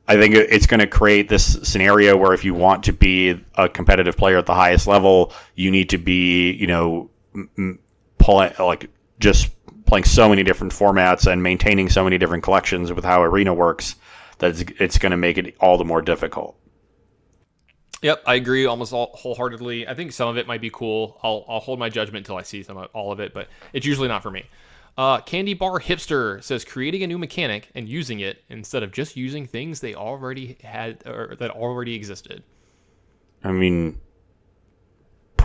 I 0.08 0.16
think 0.16 0.34
it's 0.34 0.66
going 0.66 0.80
to 0.80 0.86
create 0.86 1.28
this 1.28 1.58
scenario 1.64 2.16
where 2.16 2.32
if 2.32 2.44
you 2.44 2.54
want 2.54 2.84
to 2.84 2.92
be 2.92 3.42
a 3.56 3.68
competitive 3.68 4.16
player 4.16 4.38
at 4.38 4.46
the 4.46 4.54
highest 4.54 4.86
level, 4.86 5.32
you 5.56 5.70
need 5.70 5.90
to 5.90 5.98
be, 5.98 6.52
you 6.52 6.68
know, 6.68 7.10
pulling 8.18 8.52
like 8.58 8.88
just 9.18 9.50
playing 9.86 10.04
so 10.04 10.28
many 10.28 10.42
different 10.42 10.72
formats 10.72 11.30
and 11.30 11.42
maintaining 11.42 11.88
so 11.88 12.04
many 12.04 12.18
different 12.18 12.42
collections 12.42 12.92
with 12.92 13.04
how 13.04 13.22
Arena 13.22 13.54
works 13.54 13.94
that 14.38 14.50
it's, 14.50 14.72
it's 14.78 14.98
going 14.98 15.10
to 15.10 15.16
make 15.16 15.38
it 15.38 15.56
all 15.60 15.78
the 15.78 15.84
more 15.84 16.02
difficult. 16.02 16.58
Yep, 18.02 18.22
I 18.26 18.34
agree 18.34 18.66
almost 18.66 18.92
all, 18.92 19.12
wholeheartedly. 19.14 19.88
I 19.88 19.94
think 19.94 20.12
some 20.12 20.28
of 20.28 20.36
it 20.36 20.46
might 20.46 20.60
be 20.60 20.70
cool. 20.70 21.18
I'll, 21.22 21.44
I'll 21.48 21.60
hold 21.60 21.78
my 21.78 21.88
judgment 21.88 22.26
until 22.26 22.36
I 22.36 22.42
see 22.42 22.62
some 22.62 22.76
of, 22.76 22.90
all 22.92 23.10
of 23.10 23.20
it, 23.20 23.32
but 23.32 23.48
it's 23.72 23.86
usually 23.86 24.08
not 24.08 24.22
for 24.22 24.30
me. 24.30 24.44
Uh, 24.98 25.20
Candy 25.20 25.54
Bar 25.54 25.80
Hipster 25.80 26.42
says 26.42 26.64
creating 26.64 27.02
a 27.02 27.06
new 27.06 27.18
mechanic 27.18 27.70
and 27.74 27.88
using 27.88 28.20
it 28.20 28.42
instead 28.48 28.82
of 28.82 28.92
just 28.92 29.16
using 29.16 29.46
things 29.46 29.80
they 29.80 29.94
already 29.94 30.56
had 30.62 31.06
or 31.06 31.36
that 31.38 31.50
already 31.50 31.94
existed. 31.94 32.42
I 33.44 33.52
mean, 33.52 34.00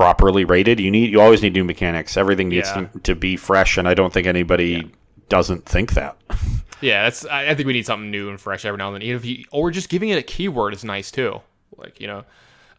properly 0.01 0.45
rated. 0.45 0.79
You 0.79 0.89
need 0.89 1.11
you 1.11 1.21
always 1.21 1.43
need 1.43 1.53
new 1.53 1.63
mechanics. 1.63 2.17
Everything 2.17 2.49
needs 2.49 2.69
yeah. 2.69 2.87
to, 2.87 2.99
to, 3.01 3.15
be 3.15 3.37
fresh, 3.37 3.77
and 3.77 3.87
I 3.87 3.93
don't 3.93 4.11
think 4.11 4.25
anybody 4.25 4.69
yeah. 4.69 4.83
doesn't 5.29 5.65
think 5.65 5.93
that. 5.93 6.17
yeah, 6.81 7.03
that's. 7.03 7.23
I, 7.25 7.53
think 7.53 7.67
we 7.67 7.73
need 7.73 7.85
something 7.85 8.09
new 8.09 8.29
and 8.29 8.39
fresh 8.39 8.65
every 8.65 8.79
now 8.79 8.87
and 8.87 8.95
then. 8.95 9.03
Even 9.03 9.17
if 9.17 9.25
you, 9.25 9.45
or 9.51 9.69
just 9.69 9.89
giving 9.89 10.09
it 10.09 10.17
a 10.17 10.23
keyword 10.23 10.73
is 10.73 10.83
nice 10.83 11.11
too. 11.11 11.39
Like 11.77 11.99
you 11.99 12.07
know, 12.07 12.23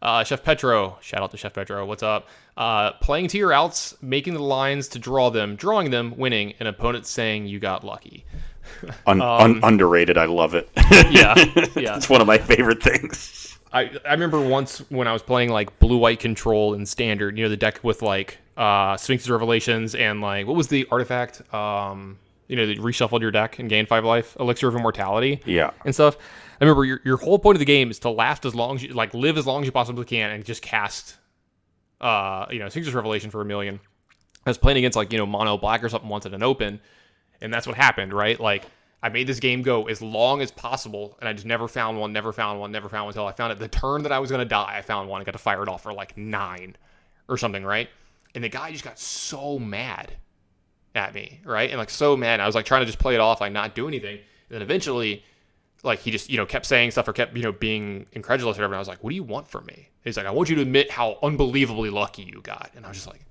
uh, 0.01 0.25
Chef 0.25 0.43
Petro, 0.43 0.97
shout 1.01 1.21
out 1.21 1.31
to 1.31 1.37
Chef 1.37 1.53
Petro. 1.53 1.85
What's 1.85 2.03
up? 2.03 2.27
Uh, 2.57 2.91
playing 2.93 3.29
to 3.29 3.37
your 3.37 3.53
outs, 3.53 3.95
making 4.01 4.33
the 4.33 4.43
lines 4.43 4.89
to 4.89 4.99
draw 4.99 5.29
them, 5.29 5.55
drawing 5.55 5.91
them, 5.91 6.17
winning, 6.17 6.53
and 6.59 6.67
opponents 6.67 7.09
saying 7.09 7.47
you 7.47 7.57
got 7.57 7.85
lucky. 7.85 8.25
Un- 9.07 9.21
um, 9.21 9.41
un- 9.41 9.59
underrated. 9.63 10.17
I 10.17 10.25
love 10.25 10.55
it. 10.55 10.69
yeah, 11.09 11.35
yeah. 11.77 11.95
It's 11.95 12.09
one 12.09 12.19
of 12.19 12.27
my 12.27 12.37
favorite 12.37 12.83
things. 12.83 13.52
I, 13.73 13.91
I 14.05 14.11
remember 14.11 14.39
once 14.39 14.79
when 14.89 15.07
I 15.07 15.13
was 15.13 15.23
playing 15.23 15.49
like 15.49 15.79
blue 15.79 15.97
white 15.97 16.19
control 16.19 16.75
and 16.75 16.87
standard, 16.87 17.37
you 17.37 17.43
know, 17.43 17.49
the 17.49 17.57
deck 17.57 17.79
with 17.83 18.01
like 18.01 18.37
uh 18.55 18.95
Sphinx's 18.97 19.29
Revelations 19.29 19.95
and 19.95 20.21
like 20.21 20.45
what 20.45 20.55
was 20.55 20.67
the 20.67 20.87
artifact? 20.91 21.41
Um 21.53 22.19
you 22.47 22.55
know, 22.55 22.65
reshuffled 22.81 23.21
your 23.21 23.31
deck 23.31 23.57
and 23.57 23.69
gained 23.69 23.87
five 23.87 24.05
life, 24.05 24.37
Elixir 24.39 24.67
of 24.67 24.75
Immortality. 24.75 25.41
Yeah. 25.45 25.71
And 25.85 25.93
stuff. 25.93 26.17
I 26.61 26.63
remember 26.63 26.85
your, 26.85 26.99
your 27.03 27.17
whole 27.17 27.39
point 27.39 27.55
of 27.55 27.59
the 27.59 27.65
game 27.65 27.89
is 27.89 27.99
to 27.99 28.09
last 28.09 28.45
as 28.45 28.53
long 28.53 28.75
as 28.75 28.83
you 28.83 28.93
like 28.93 29.13
live 29.13 29.37
as 29.37 29.47
long 29.47 29.63
as 29.63 29.65
you 29.65 29.71
possibly 29.71 30.05
can 30.05 30.29
and 30.29 30.45
just 30.45 30.61
cast 30.61 31.17
uh 31.99 32.45
you 32.51 32.59
know 32.59 32.69
Sphinx's 32.69 32.93
Revelation 32.93 33.31
for 33.31 33.41
a 33.41 33.45
million. 33.45 33.79
I 34.45 34.49
was 34.49 34.57
playing 34.57 34.77
against 34.77 34.95
like, 34.97 35.11
you 35.11 35.17
know, 35.17 35.25
mono 35.25 35.57
black 35.57 35.83
or 35.83 35.89
something 35.89 36.09
once 36.09 36.25
at 36.25 36.33
an 36.33 36.43
open, 36.43 36.81
and 37.41 37.53
that's 37.53 37.65
what 37.65 37.77
happened, 37.77 38.13
right? 38.13 38.39
Like 38.39 38.65
I 39.03 39.09
made 39.09 39.27
this 39.27 39.41
game 39.41 39.61
go 39.61 39.87
as 39.87 40.01
long 40.01 40.41
as 40.41 40.49
possible, 40.49 41.17
and 41.19 41.27
I 41.27 41.33
just 41.33 41.45
never 41.45 41.67
found 41.67 41.99
one, 41.99 42.13
never 42.13 42.31
found 42.31 42.61
one, 42.61 42.71
never 42.71 42.87
found 42.87 43.03
one 43.03 43.09
until 43.09 43.27
I 43.27 43.33
found 43.33 43.51
it. 43.51 43.59
The 43.59 43.67
turn 43.67 44.03
that 44.03 44.13
I 44.13 44.19
was 44.19 44.31
gonna 44.31 44.45
die, 44.45 44.75
I 44.77 44.81
found 44.81 45.09
one. 45.09 45.19
I 45.21 45.25
got 45.25 45.33
to 45.33 45.37
fire 45.37 45.61
it 45.61 45.67
off 45.67 45.83
for 45.83 45.93
like 45.93 46.17
nine 46.17 46.77
or 47.27 47.37
something, 47.37 47.65
right? 47.65 47.89
And 48.33 48.43
the 48.43 48.49
guy 48.49 48.71
just 48.71 48.85
got 48.85 48.97
so 48.97 49.59
mad 49.59 50.13
at 50.95 51.13
me, 51.13 51.41
right? 51.43 51.69
And 51.69 51.77
like 51.77 51.89
so 51.89 52.15
mad. 52.15 52.39
I 52.39 52.45
was 52.45 52.55
like 52.55 52.65
trying 52.65 52.81
to 52.81 52.85
just 52.85 52.97
play 52.97 53.13
it 53.13 53.19
off, 53.19 53.41
like 53.41 53.51
not 53.51 53.75
do 53.75 53.89
anything. 53.89 54.15
And 54.15 54.55
then 54.55 54.61
eventually 54.61 55.23
like 55.83 55.99
he 55.99 56.11
just 56.11 56.29
you 56.29 56.37
know 56.37 56.45
kept 56.45 56.65
saying 56.65 56.91
stuff 56.91 57.07
or 57.07 57.13
kept 57.13 57.35
you 57.35 57.43
know 57.43 57.51
being 57.51 58.05
incredulous 58.13 58.57
or 58.57 58.61
whatever. 58.61 58.73
And 58.73 58.77
I 58.77 58.79
was 58.79 58.87
like, 58.87 59.03
"What 59.03 59.09
do 59.09 59.15
you 59.15 59.23
want 59.23 59.49
from 59.49 59.65
me?" 59.65 59.89
he's 60.03 60.17
like, 60.17 60.25
"I 60.25 60.31
want 60.31 60.49
you 60.49 60.55
to 60.55 60.61
admit 60.61 60.91
how 60.91 61.19
unbelievably 61.21 61.89
lucky 61.89 62.23
you 62.23 62.41
got." 62.41 62.71
And 62.75 62.85
I 62.85 62.89
was 62.89 62.97
just 62.97 63.07
like, 63.07 63.21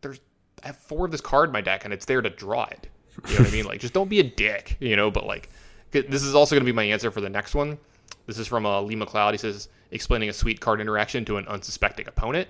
"There's 0.00 0.20
I 0.62 0.68
have 0.68 0.76
four 0.76 1.06
of 1.06 1.12
this 1.12 1.20
card 1.20 1.48
in 1.48 1.52
my 1.52 1.60
deck, 1.60 1.84
and 1.84 1.94
it's 1.94 2.04
there 2.04 2.20
to 2.20 2.30
draw 2.30 2.64
it." 2.64 2.88
You 3.28 3.34
know 3.34 3.40
what 3.40 3.48
I 3.48 3.52
mean? 3.52 3.64
Like, 3.64 3.80
just 3.80 3.94
don't 3.94 4.08
be 4.08 4.20
a 4.20 4.24
dick, 4.24 4.76
you 4.80 4.96
know. 4.96 5.10
But 5.10 5.26
like, 5.26 5.50
this 5.90 6.22
is 6.22 6.34
also 6.34 6.54
going 6.54 6.64
to 6.64 6.72
be 6.72 6.74
my 6.74 6.84
answer 6.84 7.10
for 7.10 7.20
the 7.20 7.30
next 7.30 7.54
one. 7.54 7.78
This 8.26 8.38
is 8.38 8.46
from 8.46 8.64
uh, 8.64 8.80
Lee 8.80 8.96
McLeod. 8.96 9.32
He 9.32 9.38
says, 9.38 9.68
explaining 9.90 10.28
a 10.28 10.32
sweet 10.32 10.60
card 10.60 10.80
interaction 10.80 11.24
to 11.24 11.36
an 11.36 11.46
unsuspecting 11.48 12.06
opponent. 12.06 12.48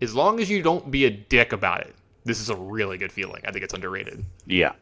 As 0.00 0.14
long 0.14 0.40
as 0.40 0.50
you 0.50 0.62
don't 0.62 0.90
be 0.90 1.04
a 1.04 1.10
dick 1.10 1.52
about 1.52 1.80
it, 1.82 1.94
this 2.24 2.40
is 2.40 2.50
a 2.50 2.56
really 2.56 2.98
good 2.98 3.12
feeling. 3.12 3.42
I 3.46 3.52
think 3.52 3.64
it's 3.64 3.74
underrated. 3.74 4.24
Yeah, 4.46 4.72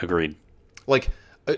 agreed. 0.00 0.36
Like, 0.86 1.10
uh, 1.46 1.56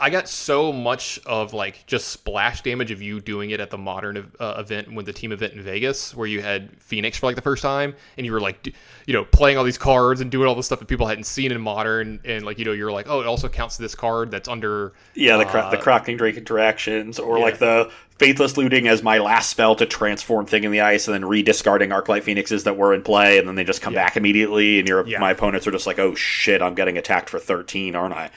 I 0.00 0.10
got 0.10 0.28
so 0.28 0.72
much 0.72 1.18
of 1.26 1.52
like 1.52 1.84
just 1.86 2.08
splash 2.08 2.62
damage 2.62 2.92
of 2.92 3.02
you 3.02 3.20
doing 3.20 3.50
it 3.50 3.58
at 3.58 3.70
the 3.70 3.78
modern 3.78 4.30
uh, 4.38 4.54
event 4.58 4.92
when 4.92 5.04
the 5.04 5.12
team 5.12 5.32
event 5.32 5.54
in 5.54 5.62
Vegas, 5.62 6.14
where 6.14 6.26
you 6.28 6.40
had 6.40 6.80
Phoenix 6.80 7.18
for 7.18 7.26
like 7.26 7.34
the 7.34 7.42
first 7.42 7.62
time, 7.62 7.94
and 8.16 8.24
you 8.24 8.32
were 8.32 8.40
like, 8.40 8.74
you 9.06 9.12
know, 9.12 9.24
playing 9.24 9.58
all 9.58 9.64
these 9.64 9.78
cards 9.78 10.20
and 10.20 10.30
doing 10.30 10.46
all 10.46 10.54
the 10.54 10.62
stuff 10.62 10.78
that 10.78 10.86
people 10.86 11.06
hadn't 11.06 11.24
seen 11.24 11.50
in 11.50 11.60
modern, 11.60 12.20
and 12.24 12.44
like 12.44 12.60
you 12.60 12.64
know, 12.64 12.72
you're 12.72 12.92
like, 12.92 13.08
oh, 13.08 13.20
it 13.20 13.26
also 13.26 13.48
counts 13.48 13.76
this 13.76 13.96
card 13.96 14.30
that's 14.30 14.48
under. 14.48 14.92
Yeah, 15.14 15.36
the 15.36 15.44
cra- 15.44 15.62
uh, 15.62 15.70
the 15.70 15.78
Crackling 15.78 16.16
Drake 16.16 16.36
interactions, 16.36 17.18
or 17.18 17.38
yeah. 17.38 17.44
like 17.44 17.58
the 17.58 17.90
Faithless 18.18 18.56
Looting 18.56 18.86
as 18.86 19.02
my 19.02 19.18
last 19.18 19.50
spell 19.50 19.74
to 19.76 19.86
transform 19.86 20.46
Thing 20.46 20.62
in 20.62 20.70
the 20.70 20.80
Ice, 20.80 21.08
and 21.08 21.14
then 21.14 21.22
rediscarding 21.22 21.90
Arclight 21.90 22.22
Phoenixes 22.22 22.62
that 22.64 22.76
were 22.76 22.94
in 22.94 23.02
play, 23.02 23.38
and 23.38 23.48
then 23.48 23.56
they 23.56 23.64
just 23.64 23.82
come 23.82 23.94
yeah. 23.94 24.04
back 24.04 24.16
immediately, 24.16 24.78
and 24.78 24.86
your 24.86 25.04
yeah. 25.08 25.18
my 25.18 25.32
opponents 25.32 25.66
are 25.66 25.72
just 25.72 25.88
like, 25.88 25.98
oh 25.98 26.14
shit, 26.14 26.62
I'm 26.62 26.76
getting 26.76 26.96
attacked 26.98 27.30
for 27.30 27.40
13, 27.40 27.96
aren't 27.96 28.14
I? 28.14 28.30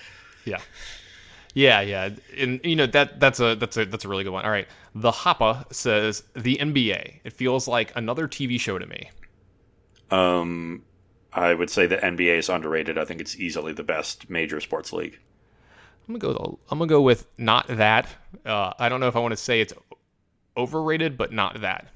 Yeah. 0.46 0.60
Yeah, 1.54 1.82
yeah, 1.82 2.10
and 2.38 2.62
you 2.64 2.76
know 2.76 2.86
that 2.88 3.20
that's 3.20 3.40
a 3.40 3.56
that's 3.56 3.76
a 3.76 3.86
that's 3.86 4.06
a 4.06 4.08
really 4.08 4.24
good 4.24 4.32
one. 4.32 4.46
All 4.46 4.52
right, 4.52 4.68
the 4.96 5.12
Hoppa 5.12 5.72
says 5.74 6.24
the 6.34 6.58
NBA. 6.58 7.20
It 7.24 7.34
feels 7.34 7.68
like 7.68 7.92
another 7.96 8.28
TV 8.28 8.60
show 8.60 8.80
to 8.80 8.86
me. 8.86 9.10
Um, 10.12 10.84
I 11.34 11.54
would 11.54 11.70
say 11.70 11.88
the 11.88 11.98
NBA 11.98 12.38
is 12.38 12.50
underrated. 12.50 12.98
I 12.98 13.06
think 13.06 13.20
it's 13.20 13.38
easily 13.38 13.74
the 13.74 13.84
best 13.84 14.30
major 14.30 14.62
sports 14.62 14.94
league. 14.94 15.20
I'm 16.08 16.18
gonna 16.18 16.34
go. 16.34 16.60
I'm 16.70 16.80
gonna 16.80 16.90
go 16.90 17.02
with 17.02 17.28
not 17.38 17.68
that. 17.68 18.08
Uh, 18.46 18.72
I 18.80 18.88
don't 18.88 19.02
know 19.02 19.08
if 19.08 19.16
I 19.16 19.20
want 19.20 19.34
to 19.34 19.38
say 19.38 19.60
it's 19.60 19.74
overrated, 20.56 21.18
but 21.18 21.34
not 21.34 21.60
that. 21.62 21.88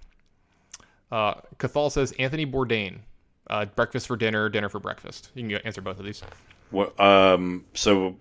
Uh, 1.11 1.35
Cathal 1.59 1.89
says 1.89 2.11
Anthony 2.13 2.45
Bourdain. 2.45 2.99
Uh, 3.47 3.65
breakfast 3.65 4.07
for 4.07 4.17
dinner, 4.17 4.49
dinner 4.49 4.69
for 4.69 4.79
breakfast. 4.79 5.29
You 5.35 5.47
can 5.47 5.57
answer 5.65 5.79
both 5.79 5.99
of 5.99 6.05
these. 6.05 6.23
Well, 6.71 6.91
um, 6.99 7.63
so 7.73 8.15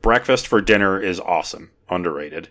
breakfast 0.00 0.46
for 0.46 0.60
dinner 0.60 1.00
is 1.00 1.20
awesome, 1.20 1.70
underrated. 1.88 2.48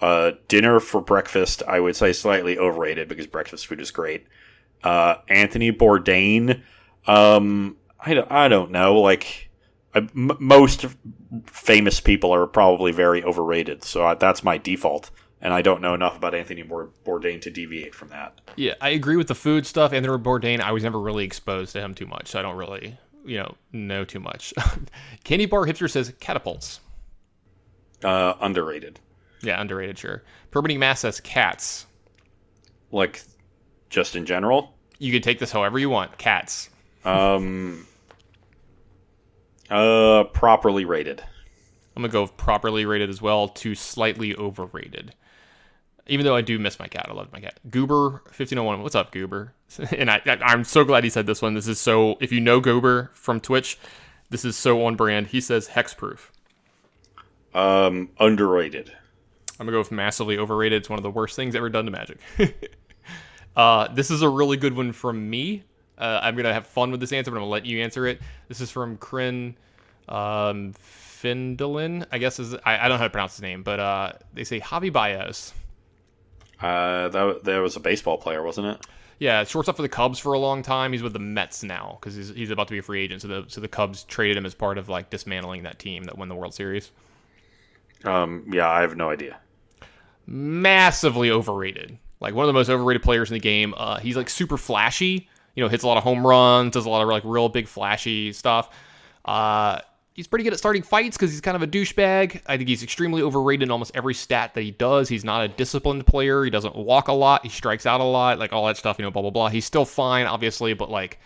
Uh, 0.00 0.32
dinner 0.48 0.80
for 0.80 1.00
breakfast, 1.00 1.62
I 1.66 1.80
would 1.80 1.96
say 1.96 2.12
slightly 2.12 2.58
overrated 2.58 3.08
because 3.08 3.26
breakfast 3.26 3.66
food 3.66 3.80
is 3.80 3.90
great. 3.90 4.26
Uh, 4.82 5.16
Anthony 5.28 5.72
Bourdain, 5.72 6.62
um, 7.06 7.76
I, 7.98 8.14
don't, 8.14 8.30
I 8.30 8.48
don't 8.48 8.70
know. 8.70 9.00
Like, 9.00 9.50
uh, 9.94 10.02
m- 10.14 10.36
most 10.40 10.86
famous 11.46 12.00
people 12.00 12.34
are 12.34 12.46
probably 12.46 12.92
very 12.92 13.24
overrated, 13.24 13.82
so 13.82 14.04
I, 14.04 14.14
that's 14.14 14.44
my 14.44 14.58
default. 14.58 15.10
And 15.40 15.52
I 15.52 15.60
don't 15.60 15.82
know 15.82 15.92
enough 15.92 16.16
about 16.16 16.34
Anthony 16.34 16.64
Bourdain 16.64 17.40
to 17.42 17.50
deviate 17.50 17.94
from 17.94 18.08
that. 18.08 18.40
Yeah, 18.56 18.74
I 18.80 18.90
agree 18.90 19.16
with 19.16 19.28
the 19.28 19.34
food 19.34 19.66
stuff. 19.66 19.92
Anthony 19.92 20.16
Bourdain, 20.16 20.60
I 20.60 20.72
was 20.72 20.82
never 20.82 20.98
really 20.98 21.24
exposed 21.24 21.72
to 21.74 21.80
him 21.80 21.94
too 21.94 22.06
much, 22.06 22.28
so 22.28 22.38
I 22.38 22.42
don't 22.42 22.56
really 22.56 22.98
you 23.24 23.38
know 23.38 23.54
know 23.72 24.04
too 24.04 24.20
much. 24.20 24.54
Candy 25.24 25.46
Bar 25.46 25.66
Hipster 25.66 25.90
says 25.90 26.12
catapults. 26.20 26.80
Uh, 28.02 28.34
underrated. 28.40 29.00
Yeah, 29.42 29.60
underrated. 29.60 29.98
Sure. 29.98 30.22
Permitting 30.50 30.78
Mass 30.78 31.00
says 31.00 31.20
cats. 31.20 31.86
Like, 32.92 33.22
just 33.90 34.14
in 34.16 34.26
general. 34.26 34.74
You 34.98 35.12
can 35.12 35.22
take 35.22 35.38
this 35.38 35.50
however 35.50 35.78
you 35.78 35.90
want. 35.90 36.16
Cats. 36.18 36.70
Um. 37.04 37.86
uh, 39.70 40.24
properly 40.32 40.84
rated. 40.84 41.22
I'm 41.96 42.02
gonna 42.02 42.12
go 42.12 42.26
properly 42.26 42.86
rated 42.86 43.10
as 43.10 43.22
well 43.22 43.48
to 43.48 43.74
slightly 43.74 44.34
overrated 44.36 45.14
even 46.06 46.26
though 46.26 46.36
I 46.36 46.42
do 46.42 46.58
miss 46.58 46.78
my 46.78 46.88
cat, 46.88 47.06
I 47.08 47.12
love 47.12 47.32
my 47.32 47.40
cat. 47.40 47.58
Goober 47.70 48.22
fifteen 48.30 48.58
oh 48.58 48.64
one. 48.64 48.82
What's 48.82 48.94
up, 48.94 49.12
Goober? 49.12 49.54
and 49.96 50.10
I, 50.10 50.20
I'm 50.42 50.64
so 50.64 50.84
glad 50.84 51.04
he 51.04 51.10
said 51.10 51.26
this 51.26 51.42
one. 51.42 51.54
This 51.54 51.68
is 51.68 51.80
so. 51.80 52.16
If 52.20 52.32
you 52.32 52.40
know 52.40 52.60
Goober 52.60 53.10
from 53.14 53.40
Twitch, 53.40 53.78
this 54.30 54.44
is 54.44 54.56
so 54.56 54.84
on 54.84 54.96
brand. 54.96 55.28
He 55.28 55.40
says 55.40 55.68
hexproof. 55.68 56.30
Um, 57.54 58.10
underrated. 58.18 58.92
I'm 59.58 59.66
gonna 59.66 59.72
go 59.72 59.78
with 59.78 59.92
massively 59.92 60.38
overrated. 60.38 60.82
It's 60.82 60.90
one 60.90 60.98
of 60.98 61.04
the 61.04 61.10
worst 61.10 61.36
things 61.36 61.54
ever 61.54 61.70
done 61.70 61.84
to 61.84 61.90
Magic. 61.90 62.18
uh, 63.56 63.88
this 63.94 64.10
is 64.10 64.22
a 64.22 64.28
really 64.28 64.56
good 64.56 64.76
one 64.76 64.92
from 64.92 65.30
me. 65.30 65.62
Uh, 65.96 66.20
I'm 66.22 66.36
gonna 66.36 66.52
have 66.52 66.66
fun 66.66 66.90
with 66.90 67.00
this 67.00 67.12
answer, 67.12 67.30
but 67.30 67.36
I'm 67.36 67.42
gonna 67.42 67.52
let 67.52 67.64
you 67.64 67.82
answer 67.82 68.06
it. 68.06 68.20
This 68.48 68.60
is 68.60 68.70
from 68.70 68.96
Kryn 68.96 69.56
um, 70.08 70.74
Findolin. 70.74 72.06
I 72.10 72.18
guess 72.18 72.38
is 72.38 72.54
I, 72.54 72.76
I, 72.76 72.82
don't 72.82 72.90
know 72.90 72.98
how 72.98 73.04
to 73.04 73.10
pronounce 73.10 73.34
his 73.34 73.42
name, 73.42 73.62
but 73.62 73.80
uh, 73.80 74.12
they 74.32 74.44
say 74.44 74.60
Javy 74.60 74.92
Baez. 74.92 75.54
Uh, 76.60 77.08
that 77.08 77.44
there 77.44 77.62
was 77.62 77.76
a 77.76 77.80
baseball 77.80 78.16
player, 78.16 78.42
wasn't 78.42 78.66
it? 78.66 78.86
Yeah, 79.18 79.44
shortstop 79.44 79.76
for 79.76 79.82
the 79.82 79.88
Cubs 79.88 80.18
for 80.18 80.32
a 80.32 80.38
long 80.38 80.62
time. 80.62 80.92
He's 80.92 81.02
with 81.02 81.12
the 81.12 81.18
Mets 81.18 81.62
now 81.62 81.98
because 82.00 82.14
he's, 82.14 82.30
he's 82.30 82.50
about 82.50 82.68
to 82.68 82.72
be 82.72 82.78
a 82.78 82.82
free 82.82 83.02
agent. 83.02 83.22
So 83.22 83.28
the 83.28 83.44
so 83.48 83.60
the 83.60 83.68
Cubs 83.68 84.04
traded 84.04 84.36
him 84.36 84.46
as 84.46 84.54
part 84.54 84.78
of 84.78 84.88
like 84.88 85.10
dismantling 85.10 85.62
that 85.64 85.78
team 85.78 86.04
that 86.04 86.18
won 86.18 86.28
the 86.28 86.34
World 86.34 86.54
Series. 86.54 86.90
Um, 88.04 88.44
yeah, 88.52 88.68
I 88.68 88.80
have 88.80 88.96
no 88.96 89.10
idea. 89.10 89.38
Massively 90.26 91.30
overrated. 91.30 91.98
Like 92.20 92.34
one 92.34 92.44
of 92.44 92.48
the 92.48 92.52
most 92.52 92.70
overrated 92.70 93.02
players 93.02 93.30
in 93.30 93.34
the 93.34 93.40
game. 93.40 93.74
Uh, 93.76 93.98
he's 93.98 94.16
like 94.16 94.28
super 94.28 94.56
flashy. 94.56 95.28
You 95.54 95.62
know, 95.62 95.68
hits 95.68 95.84
a 95.84 95.86
lot 95.86 95.96
of 95.96 96.02
home 96.02 96.26
runs, 96.26 96.72
does 96.72 96.86
a 96.86 96.90
lot 96.90 97.02
of 97.02 97.08
like 97.08 97.22
real 97.24 97.48
big 97.48 97.68
flashy 97.68 98.32
stuff. 98.32 98.74
Uh, 99.24 99.80
he's 100.14 100.26
pretty 100.26 100.44
good 100.44 100.52
at 100.52 100.58
starting 100.58 100.82
fights 100.82 101.16
because 101.16 101.30
he's 101.30 101.40
kind 101.40 101.56
of 101.56 101.62
a 101.62 101.66
douchebag. 101.66 102.40
I 102.46 102.56
think 102.56 102.68
he's 102.68 102.82
extremely 102.82 103.20
overrated 103.20 103.64
in 103.64 103.70
almost 103.70 103.92
every 103.94 104.14
stat 104.14 104.54
that 104.54 104.62
he 104.62 104.70
does. 104.70 105.08
He's 105.08 105.24
not 105.24 105.44
a 105.44 105.48
disciplined 105.48 106.06
player. 106.06 106.44
He 106.44 106.50
doesn't 106.50 106.74
walk 106.74 107.08
a 107.08 107.12
lot. 107.12 107.42
He 107.42 107.50
strikes 107.50 107.84
out 107.84 108.00
a 108.00 108.04
lot, 108.04 108.38
like 108.38 108.52
all 108.52 108.66
that 108.66 108.78
stuff, 108.78 108.98
you 108.98 109.04
know, 109.04 109.10
blah, 109.10 109.22
blah, 109.22 109.30
blah. 109.30 109.48
He's 109.48 109.66
still 109.66 109.84
fine, 109.84 110.26
obviously, 110.26 110.72
but 110.72 110.90
like, 110.90 111.18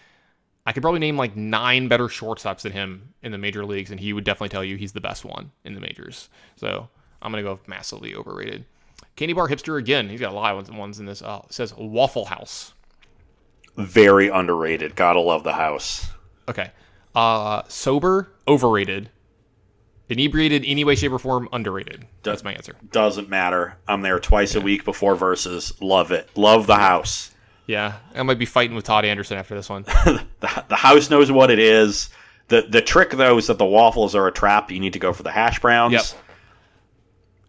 I 0.66 0.72
could 0.72 0.82
probably 0.82 1.00
name 1.00 1.16
like 1.16 1.36
nine 1.36 1.88
better 1.88 2.08
shortstops 2.08 2.62
than 2.62 2.72
him 2.72 3.14
in 3.22 3.30
the 3.30 3.38
major 3.38 3.64
leagues, 3.64 3.90
and 3.90 4.00
he 4.00 4.12
would 4.12 4.24
definitely 4.24 4.50
tell 4.50 4.64
you 4.64 4.76
he's 4.76 4.92
the 4.92 5.00
best 5.00 5.24
one 5.24 5.52
in 5.64 5.74
the 5.74 5.80
majors. 5.80 6.28
So 6.56 6.88
I'm 7.22 7.30
going 7.30 7.44
to 7.44 7.50
go 7.50 7.60
massively 7.66 8.14
overrated. 8.14 8.64
Candy 9.16 9.32
Bar 9.32 9.48
Hipster, 9.48 9.78
again, 9.78 10.08
he's 10.08 10.20
got 10.20 10.32
a 10.32 10.34
lot 10.34 10.56
of 10.56 10.74
ones 10.74 11.00
in 11.00 11.06
this. 11.06 11.22
Uh, 11.22 11.42
says 11.50 11.74
Waffle 11.76 12.24
House. 12.24 12.72
Very 13.76 14.28
underrated. 14.28 14.96
Gotta 14.96 15.20
love 15.20 15.44
the 15.44 15.52
house. 15.52 16.08
Okay. 16.48 16.70
Uh, 17.18 17.64
sober, 17.66 18.30
overrated. 18.46 19.10
Inebriated, 20.08 20.62
any 20.64 20.84
way, 20.84 20.94
shape, 20.94 21.10
or 21.10 21.18
form, 21.18 21.48
underrated. 21.52 22.06
That's 22.22 22.44
my 22.44 22.54
answer. 22.54 22.76
Doesn't 22.92 23.28
matter. 23.28 23.76
I'm 23.88 24.02
there 24.02 24.20
twice 24.20 24.54
yeah. 24.54 24.60
a 24.60 24.64
week 24.64 24.84
before 24.84 25.16
verses. 25.16 25.72
Love 25.80 26.12
it. 26.12 26.30
Love 26.36 26.68
the 26.68 26.76
house. 26.76 27.32
Yeah, 27.66 27.96
I 28.14 28.22
might 28.22 28.38
be 28.38 28.46
fighting 28.46 28.76
with 28.76 28.84
Todd 28.84 29.04
Anderson 29.04 29.36
after 29.36 29.56
this 29.56 29.68
one. 29.68 29.82
the, 30.04 30.64
the 30.68 30.76
house 30.76 31.10
knows 31.10 31.32
what 31.32 31.50
it 31.50 31.58
is. 31.58 32.08
The 32.46 32.62
the 32.62 32.80
trick 32.80 33.10
though 33.10 33.36
is 33.36 33.48
that 33.48 33.58
the 33.58 33.66
waffles 33.66 34.14
are 34.14 34.28
a 34.28 34.32
trap. 34.32 34.70
You 34.70 34.78
need 34.78 34.92
to 34.92 35.00
go 35.00 35.12
for 35.12 35.24
the 35.24 35.32
hash 35.32 35.60
browns. 35.60 35.92
Yep. 35.92 36.02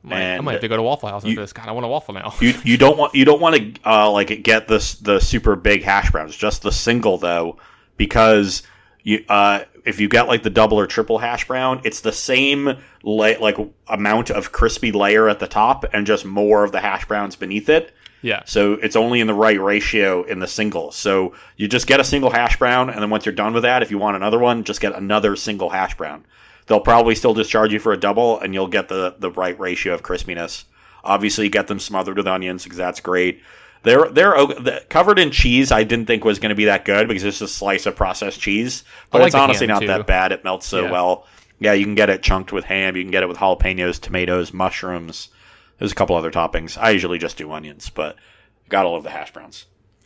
I 0.04 0.08
might, 0.08 0.20
and 0.20 0.42
I 0.42 0.44
might 0.44 0.52
have 0.54 0.62
to 0.62 0.68
go 0.68 0.78
to 0.78 0.82
Waffle 0.82 1.10
House 1.10 1.22
after 1.22 1.30
you, 1.30 1.36
this. 1.36 1.54
God, 1.54 1.70
I 1.70 1.74
want 1.74 1.86
a 1.86 1.90
waffle 1.90 2.16
now. 2.16 2.34
you 2.42 2.56
you 2.64 2.76
don't 2.76 2.98
want 2.98 3.14
you 3.14 3.24
don't 3.24 3.40
want 3.40 3.56
to 3.56 3.90
uh, 3.90 4.10
like 4.10 4.42
get 4.42 4.68
this 4.68 4.96
the 4.96 5.20
super 5.20 5.56
big 5.56 5.84
hash 5.84 6.10
browns. 6.10 6.36
Just 6.36 6.64
the 6.64 6.72
single 6.72 7.20
though, 7.20 7.58
because 7.98 8.64
you 9.04 9.24
uh, 9.30 9.64
if 9.86 10.00
you 10.00 10.08
get 10.08 10.28
like 10.28 10.44
the 10.44 10.50
double 10.50 10.80
or 10.80 10.88
triple 10.88 11.18
hash 11.18 11.48
brown, 11.48 11.82
it's 11.84 12.02
the 12.02 12.12
same 12.12 12.78
la- 13.04 13.40
like 13.40 13.58
amount 13.88 14.30
of 14.30 14.52
crispy 14.52 14.92
layer 14.92 15.30
at 15.30 15.40
the 15.40 15.48
top 15.48 15.86
and 15.94 16.06
just 16.06 16.26
more 16.26 16.64
of 16.64 16.72
the 16.72 16.80
hash 16.80 17.06
browns 17.06 17.36
beneath 17.36 17.70
it. 17.70 17.94
Yeah. 18.22 18.44
So 18.46 18.74
it's 18.74 18.96
only 18.96 19.22
in 19.22 19.28
the 19.28 19.34
right 19.34 19.60
ratio 19.60 20.24
in 20.24 20.40
the 20.40 20.48
single. 20.48 20.92
So 20.92 21.34
you 21.56 21.68
just 21.68 21.88
get 21.88 22.00
a 22.00 22.04
single 22.04 22.30
hash 22.30 22.58
brown, 22.60 22.90
and 22.90 23.02
then 23.02 23.10
once 23.10 23.26
you're 23.26 23.34
done 23.36 23.54
with 23.54 23.64
that, 23.64 23.82
if 23.82 23.92
you 23.92 23.98
want 23.98 24.18
another 24.18 24.40
one, 24.40 24.64
just 24.64 24.82
get 24.82 24.94
another 24.94 25.36
single 25.36 25.70
hash 25.70 25.96
brown. 25.96 26.26
They'll 26.68 26.82
probably 26.82 27.16
still 27.16 27.34
discharge 27.34 27.74
you 27.74 27.80
for 27.80 27.94
a 27.94 27.98
double, 27.98 28.40
and 28.40 28.54
you'll 28.54 28.68
get 28.68 28.90
the 28.90 29.16
the 29.18 29.32
right 29.32 29.60
ratio 29.60 29.94
of 29.94 30.04
crispiness. 30.04 30.66
Obviously, 31.04 31.48
get 31.48 31.68
them 31.68 31.80
smothered 31.80 32.18
with 32.18 32.28
onions 32.28 32.64
because 32.64 32.78
that's 32.78 33.00
great. 33.00 33.42
They're 33.84 34.10
they're 34.10 34.82
covered 34.90 35.20
in 35.20 35.32
cheese. 35.32 35.72
I 35.72 35.84
didn't 35.84 36.06
think 36.06 36.26
was 36.26 36.40
going 36.40 36.50
to 36.50 36.56
be 36.56 36.66
that 36.66 36.86
good 36.86 37.08
because 37.08 37.24
it's 37.24 37.42
a 37.42 37.48
slice 37.48 37.86
of 37.86 37.96
processed 37.96 38.40
cheese, 38.40 38.84
but 39.10 39.22
like 39.22 39.28
it's 39.28 39.36
honestly 39.36 39.68
not 39.68 39.82
too. 39.82 39.88
that 39.88 40.06
bad. 40.06 40.32
It 40.32 40.44
melts 40.44 40.68
so 40.68 40.84
yeah. 40.84 40.92
well. 40.92 41.28
Yeah, 41.60 41.74
you 41.74 41.86
can 41.86 41.96
get 41.96 42.10
it 42.10 42.22
chunked 42.22 42.52
with 42.54 42.66
ham. 42.66 42.96
You 42.96 43.04
can 43.04 43.12
get 43.12 43.24
it 43.24 43.28
with 43.28 43.38
jalapenos, 43.38 44.00
tomatoes, 44.00 44.54
mushrooms. 44.54 45.30
There's 45.78 45.92
a 45.92 45.96
couple 45.96 46.16
other 46.16 46.32
toppings. 46.32 46.78
I 46.78 46.92
usually 46.92 47.18
just 47.18 47.38
do 47.38 47.52
onions, 47.52 47.90
but 47.90 48.18
gotta 48.68 48.90
love 48.90 49.04
the 49.04 49.10
hash 49.10 49.32
browns. 49.32 49.66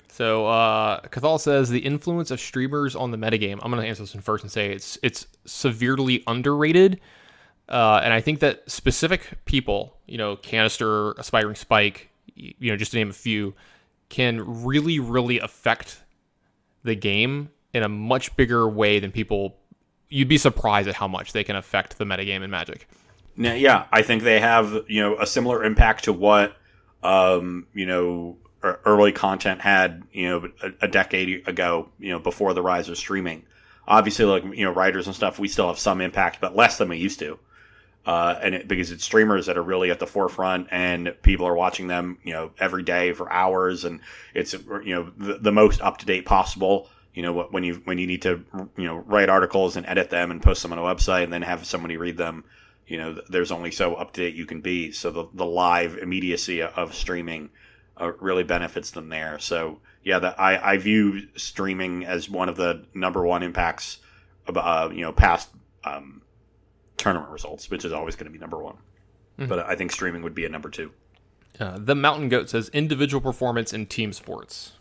So 0.09 0.45
uh 0.45 1.01
Cathal 1.07 1.39
says 1.39 1.69
the 1.69 1.79
influence 1.79 2.29
of 2.29 2.39
streamers 2.39 2.95
on 2.95 3.09
the 3.09 3.17
metagame. 3.17 3.59
I'm 3.61 3.71
gonna 3.71 3.83
answer 3.83 4.03
this 4.03 4.13
one 4.13 4.21
first 4.21 4.43
and 4.43 4.51
say 4.51 4.71
it's 4.71 4.99
it's 5.01 5.25
severely 5.45 6.23
underrated. 6.27 6.99
Uh, 7.69 8.01
and 8.03 8.13
I 8.13 8.19
think 8.19 8.39
that 8.41 8.69
specific 8.69 9.29
people, 9.45 9.97
you 10.05 10.17
know, 10.17 10.35
Canister, 10.35 11.13
Aspiring 11.13 11.55
Spike, 11.55 12.09
you 12.35 12.71
know, 12.71 12.77
just 12.77 12.91
to 12.91 12.97
name 12.97 13.09
a 13.09 13.13
few, 13.13 13.53
can 14.09 14.63
really, 14.63 14.99
really 14.99 15.39
affect 15.39 16.03
the 16.83 16.95
game 16.95 17.49
in 17.73 17.83
a 17.83 17.89
much 17.89 18.35
bigger 18.35 18.67
way 18.67 18.99
than 18.99 19.11
people. 19.11 19.57
You'd 20.09 20.27
be 20.27 20.37
surprised 20.37 20.87
at 20.87 20.95
how 20.95 21.07
much 21.07 21.33
they 21.33 21.43
can 21.43 21.55
affect 21.55 21.97
the 21.97 22.05
metagame 22.05 22.43
in 22.43 22.49
Magic. 22.49 22.87
Now, 23.35 23.53
yeah, 23.53 23.85
I 23.91 24.03
think 24.03 24.23
they 24.23 24.39
have 24.39 24.85
you 24.87 25.01
know 25.01 25.17
a 25.17 25.25
similar 25.25 25.63
impact 25.63 26.03
to 26.05 26.13
what 26.13 26.55
um, 27.01 27.67
you 27.73 27.85
know 27.85 28.37
early 28.61 29.11
content 29.11 29.61
had 29.61 30.03
you 30.11 30.29
know 30.29 30.49
a, 30.61 30.85
a 30.85 30.87
decade 30.87 31.47
ago. 31.47 31.89
You 31.99 32.11
know 32.11 32.19
before 32.19 32.53
the 32.53 32.61
rise 32.61 32.89
of 32.89 32.97
streaming. 32.97 33.45
Obviously, 33.87 34.25
like 34.25 34.43
you 34.43 34.65
know 34.65 34.71
writers 34.71 35.07
and 35.07 35.15
stuff, 35.15 35.39
we 35.39 35.47
still 35.47 35.67
have 35.67 35.79
some 35.79 35.99
impact, 36.01 36.39
but 36.39 36.55
less 36.55 36.77
than 36.77 36.89
we 36.89 36.97
used 36.97 37.19
to. 37.19 37.39
Uh, 38.05 38.37
and 38.41 38.55
it, 38.55 38.67
because 38.67 38.91
it's 38.91 39.05
streamers 39.05 39.45
that 39.45 39.57
are 39.57 39.63
really 39.63 39.89
at 39.89 39.99
the 39.99 40.07
forefront, 40.07 40.67
and 40.71 41.15
people 41.21 41.47
are 41.47 41.55
watching 41.55 41.87
them, 41.87 42.17
you 42.23 42.33
know, 42.33 42.51
every 42.59 42.83
day 42.83 43.13
for 43.13 43.31
hours, 43.31 43.85
and 43.85 44.01
it's 44.33 44.53
you 44.53 44.93
know 44.93 45.11
the, 45.17 45.37
the 45.37 45.51
most 45.51 45.79
up 45.81 45.97
to 45.99 46.05
date 46.05 46.25
possible. 46.25 46.89
You 47.13 47.21
know, 47.21 47.43
when 47.43 47.63
you 47.63 47.75
when 47.85 47.99
you 47.99 48.07
need 48.07 48.23
to 48.23 48.43
you 48.75 48.85
know 48.85 48.97
write 48.97 49.29
articles 49.29 49.77
and 49.77 49.85
edit 49.85 50.09
them 50.09 50.31
and 50.31 50.41
post 50.41 50.61
them 50.63 50.73
on 50.73 50.79
a 50.79 50.81
website, 50.81 51.23
and 51.23 51.31
then 51.31 51.43
have 51.43 51.65
somebody 51.65 51.95
read 51.95 52.17
them 52.17 52.43
you 52.87 52.97
know 52.97 53.17
there's 53.29 53.51
only 53.51 53.71
so 53.71 53.95
up 53.95 54.13
to 54.13 54.21
date 54.21 54.35
you 54.35 54.45
can 54.45 54.61
be 54.61 54.91
so 54.91 55.11
the, 55.11 55.25
the 55.33 55.45
live 55.45 55.97
immediacy 55.97 56.61
of 56.61 56.93
streaming 56.93 57.49
uh, 57.99 58.11
really 58.19 58.43
benefits 58.43 58.91
them 58.91 59.09
there 59.09 59.39
so 59.39 59.79
yeah 60.03 60.19
that 60.19 60.39
I, 60.39 60.73
I 60.73 60.77
view 60.77 61.27
streaming 61.35 62.05
as 62.05 62.29
one 62.29 62.49
of 62.49 62.57
the 62.57 62.85
number 62.93 63.25
one 63.25 63.43
impacts 63.43 63.99
uh, 64.53 64.89
you 64.91 65.01
know 65.01 65.11
past 65.11 65.49
um, 65.83 66.21
tournament 66.97 67.31
results 67.31 67.69
which 67.69 67.85
is 67.85 67.91
always 67.91 68.15
going 68.15 68.25
to 68.25 68.31
be 68.31 68.39
number 68.39 68.57
one. 68.57 68.75
Mm-hmm. 69.37 69.47
but 69.47 69.59
i 69.59 69.75
think 69.75 69.91
streaming 69.91 70.21
would 70.21 70.35
be 70.35 70.45
a 70.45 70.49
number 70.49 70.69
two. 70.69 70.91
Uh, 71.59 71.77
the 71.79 71.95
mountain 71.95 72.29
goat 72.29 72.49
says 72.49 72.69
individual 72.69 73.21
performance 73.21 73.73
in 73.73 73.85
team 73.85 74.11
sports. 74.13 74.73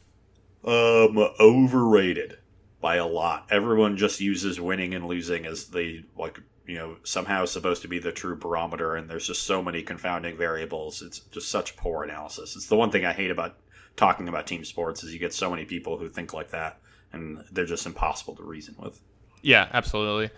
Um 0.64 1.18
overrated 1.40 2.38
by 2.82 2.96
a 2.96 3.06
lot. 3.06 3.46
Everyone 3.50 3.96
just 3.96 4.20
uses 4.20 4.60
winning 4.60 4.92
and 4.94 5.06
losing 5.06 5.46
as 5.46 5.68
the 5.68 6.04
like 6.18 6.40
you 6.66 6.76
know 6.76 6.96
somehow 7.04 7.44
supposed 7.46 7.82
to 7.82 7.88
be 7.88 7.98
the 7.98 8.12
true 8.12 8.36
barometer 8.36 8.94
and 8.96 9.08
there's 9.08 9.26
just 9.26 9.44
so 9.44 9.62
many 9.62 9.82
confounding 9.82 10.36
variables. 10.36 11.00
It's 11.00 11.20
just 11.20 11.48
such 11.48 11.76
poor 11.76 12.04
analysis. 12.04 12.56
It's 12.56 12.66
the 12.66 12.76
one 12.76 12.90
thing 12.90 13.04
i 13.06 13.12
hate 13.12 13.30
about 13.30 13.56
talking 13.96 14.28
about 14.28 14.46
team 14.46 14.64
sports 14.64 15.02
is 15.04 15.12
you 15.12 15.18
get 15.18 15.32
so 15.32 15.50
many 15.50 15.64
people 15.64 15.98
who 15.98 16.08
think 16.08 16.32
like 16.32 16.50
that 16.50 16.78
and 17.12 17.44
they're 17.52 17.66
just 17.66 17.86
impossible 17.86 18.34
to 18.36 18.42
reason 18.42 18.74
with. 18.78 19.00
Yeah 19.42 19.68
absolutely 19.72 20.30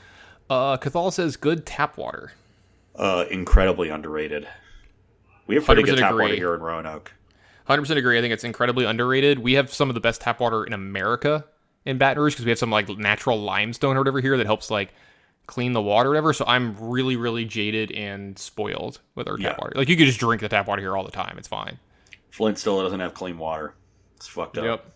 uh 0.51 0.77
cathal 0.77 1.11
says 1.11 1.37
good 1.37 1.65
tap 1.66 1.97
water 1.97 2.33
uh 2.97 3.25
incredibly 3.31 3.89
underrated 3.89 4.47
we 5.47 5.55
have 5.55 5.65
pretty 5.65 5.83
good 5.83 5.99
tap 5.99 6.12
agree. 6.12 6.25
water 6.25 6.35
here 6.35 6.55
in 6.55 6.61
roanoke 6.61 7.12
100% 7.69 7.97
agree 7.97 8.19
i 8.19 8.21
think 8.21 8.33
it's 8.33 8.45
incredibly 8.45 8.85
underrated 8.85 9.39
we 9.39 9.55
have 9.55 9.73
some 9.73 9.89
of 9.89 9.95
the 9.95 10.01
best 10.01 10.21
tap 10.21 10.41
water 10.41 10.65
in 10.65 10.73
america 10.73 11.45
in 11.85 11.99
baton 11.99 12.23
rouge 12.23 12.35
because 12.35 12.45
we 12.45 12.51
have 12.51 12.59
some 12.59 12.71
like 12.71 12.89
natural 12.99 13.41
limestone 13.41 13.97
or 13.97 14.01
whatever 14.01 14.21
here 14.21 14.37
that 14.37 14.47
helps 14.47 14.71
like 14.71 14.93
clean 15.47 15.73
the 15.73 15.83
water, 15.83 16.11
whatever. 16.11 16.33
So 16.33 16.45
I'm 16.47 16.77
really, 16.79 17.16
really 17.16 17.45
jaded 17.45 17.93
and 17.93 18.39
spoiled 18.39 19.01
with 19.15 19.29
our 19.29 19.37
tap 19.37 19.59
water. 19.59 19.73
Like 19.75 19.89
you 19.89 19.97
could 19.97 20.07
just 20.07 20.19
drink 20.19 20.41
the 20.41 20.49
tap 20.49 20.66
water 20.66 20.83
here 20.83 20.97
all 20.97 21.05
the 21.05 21.11
time. 21.11 21.37
It's 21.39 21.49
fine. 21.49 21.79
Flint 22.31 22.59
still 22.59 22.83
doesn't 22.83 23.01
have 23.01 23.15
clean 23.15 23.39
water. 23.39 23.75
It's 24.16 24.27
fucked 24.27 24.59
up. 24.59 24.65
Yep, 24.65 24.93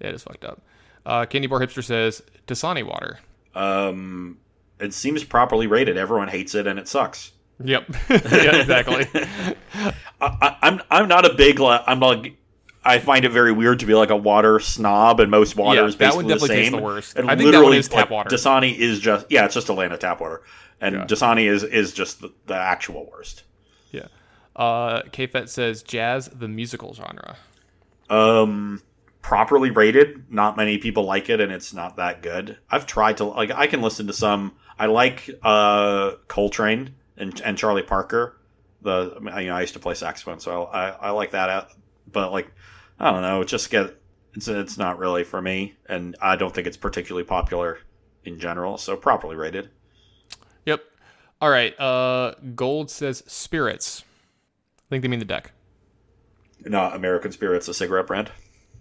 it 0.00 0.14
is 0.14 0.22
fucked 0.22 0.44
up. 0.44 0.60
Uh, 1.06 1.24
Candy 1.26 1.48
Bar 1.48 1.60
Hipster 1.60 1.82
says 1.82 2.22
Dasani 2.46 2.84
water. 2.84 3.18
Um, 3.54 4.38
it 4.82 4.94
seems 4.94 5.24
properly 5.24 5.66
rated. 5.66 5.96
Everyone 5.96 6.28
hates 6.28 6.54
it, 6.54 6.66
and 6.66 6.78
it 6.78 6.88
sucks. 6.88 7.32
Yep. 7.62 7.84
yeah, 8.10 8.56
exactly. 8.56 9.06
I, 10.20 10.56
am 10.62 10.78
I'm, 10.80 10.80
I'm 10.90 11.08
not 11.08 11.24
a 11.24 11.34
big. 11.34 11.60
I'm 11.60 12.00
like 12.00 12.36
I 12.84 12.98
find 12.98 13.24
it 13.24 13.30
very 13.30 13.52
weird 13.52 13.78
to 13.80 13.86
be 13.86 13.94
like 13.94 14.10
a 14.10 14.16
water 14.16 14.58
snob, 14.58 15.20
and 15.20 15.30
most 15.30 15.56
water 15.56 15.80
yeah, 15.80 15.86
is 15.86 15.94
basically 15.94 16.34
the 16.34 16.40
same. 16.40 16.72
the 16.72 16.78
worst. 16.78 17.16
And 17.16 17.30
I 17.30 17.36
think 17.36 17.46
literally, 17.46 17.62
that 17.62 17.70
one 17.70 17.78
is 17.78 17.88
tap 17.88 18.10
like, 18.10 18.28
Dasani 18.28 18.76
is 18.76 18.98
just 18.98 19.26
yeah, 19.30 19.44
it's 19.44 19.54
just 19.54 19.68
Atlanta 19.68 19.96
tap 19.96 20.20
water, 20.20 20.42
and 20.80 20.96
yeah. 20.96 21.04
Dasani 21.06 21.48
is 21.48 21.62
is 21.62 21.92
just 21.92 22.20
the, 22.20 22.32
the 22.46 22.54
actual 22.54 23.08
worst. 23.10 23.44
Yeah. 23.92 24.08
Uh, 24.56 25.02
KFET 25.02 25.48
says 25.48 25.82
jazz 25.82 26.28
the 26.28 26.48
musical 26.48 26.92
genre. 26.92 27.36
Um, 28.10 28.82
properly 29.22 29.70
rated. 29.70 30.30
Not 30.30 30.56
many 30.56 30.78
people 30.78 31.04
like 31.04 31.30
it, 31.30 31.40
and 31.40 31.52
it's 31.52 31.72
not 31.72 31.96
that 31.96 32.20
good. 32.20 32.58
I've 32.68 32.86
tried 32.86 33.18
to 33.18 33.24
like. 33.24 33.52
I 33.52 33.68
can 33.68 33.80
listen 33.80 34.08
to 34.08 34.12
some. 34.12 34.56
I 34.78 34.86
like 34.86 35.28
uh 35.42 36.12
Coltrane 36.28 36.94
and 37.16 37.40
and 37.40 37.56
Charlie 37.56 37.82
Parker. 37.82 38.38
The 38.82 39.16
you 39.38 39.48
know 39.48 39.54
I 39.54 39.60
used 39.60 39.74
to 39.74 39.80
play 39.80 39.94
saxophone, 39.94 40.40
so 40.40 40.64
I 40.64 40.88
I, 40.88 40.88
I 40.90 41.10
like 41.10 41.32
that. 41.32 41.68
But 42.10 42.32
like 42.32 42.52
I 42.98 43.10
don't 43.10 43.22
know. 43.22 43.44
Just 43.44 43.70
get 43.70 43.96
it's 44.34 44.48
it's 44.48 44.78
not 44.78 44.98
really 44.98 45.24
for 45.24 45.40
me, 45.40 45.74
and 45.86 46.16
I 46.20 46.36
don't 46.36 46.54
think 46.54 46.66
it's 46.66 46.76
particularly 46.76 47.24
popular 47.24 47.78
in 48.24 48.38
general. 48.38 48.78
So 48.78 48.96
properly 48.96 49.36
rated. 49.36 49.70
Yep. 50.66 50.82
All 51.40 51.50
right. 51.50 51.78
Uh, 51.78 52.34
Gold 52.54 52.90
says 52.90 53.22
spirits. 53.26 54.04
I 54.78 54.88
think 54.90 55.02
they 55.02 55.08
mean 55.08 55.18
the 55.18 55.24
deck. 55.24 55.52
No, 56.64 56.84
American 56.84 57.32
Spirits, 57.32 57.66
a 57.68 57.74
cigarette 57.74 58.06
brand. 58.06 58.30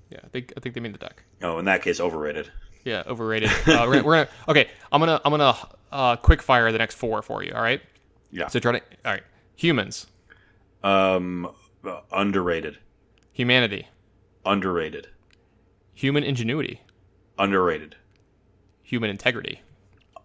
Yeah, 0.09 0.19
I 0.23 0.27
think 0.27 0.53
I 0.55 0.59
think 0.59 0.75
they 0.75 0.81
mean 0.81 0.91
the 0.91 0.97
deck. 0.97 1.23
Oh, 1.41 1.57
in 1.57 1.65
that 1.65 1.81
case, 1.81 1.99
overrated. 1.99 2.51
Yeah, 2.83 3.03
overrated. 3.07 3.49
uh, 3.49 3.85
we're, 3.87 3.93
gonna, 3.93 4.03
we're, 4.03 4.15
gonna, 4.15 4.29
okay. 4.49 4.69
I'm 4.91 4.99
gonna 4.99 5.21
I'm 5.23 5.31
gonna 5.31 5.55
uh, 5.91 6.15
quick 6.15 6.41
fire 6.41 6.71
the 6.71 6.77
next 6.77 6.95
four 6.95 7.21
for 7.21 7.43
you. 7.43 7.51
All 7.53 7.61
right. 7.61 7.81
Yeah. 8.31 8.47
So 8.47 8.59
try 8.59 8.73
to 8.73 8.81
all 9.05 9.11
right. 9.13 9.23
Humans. 9.55 10.07
Um, 10.83 11.51
underrated. 12.11 12.79
Humanity. 13.33 13.87
Underrated. 14.45 15.07
Human 15.93 16.23
ingenuity. 16.23 16.81
Underrated. 17.37 17.95
Human 18.83 19.09
integrity. 19.09 19.61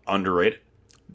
Underrated. 0.06 0.60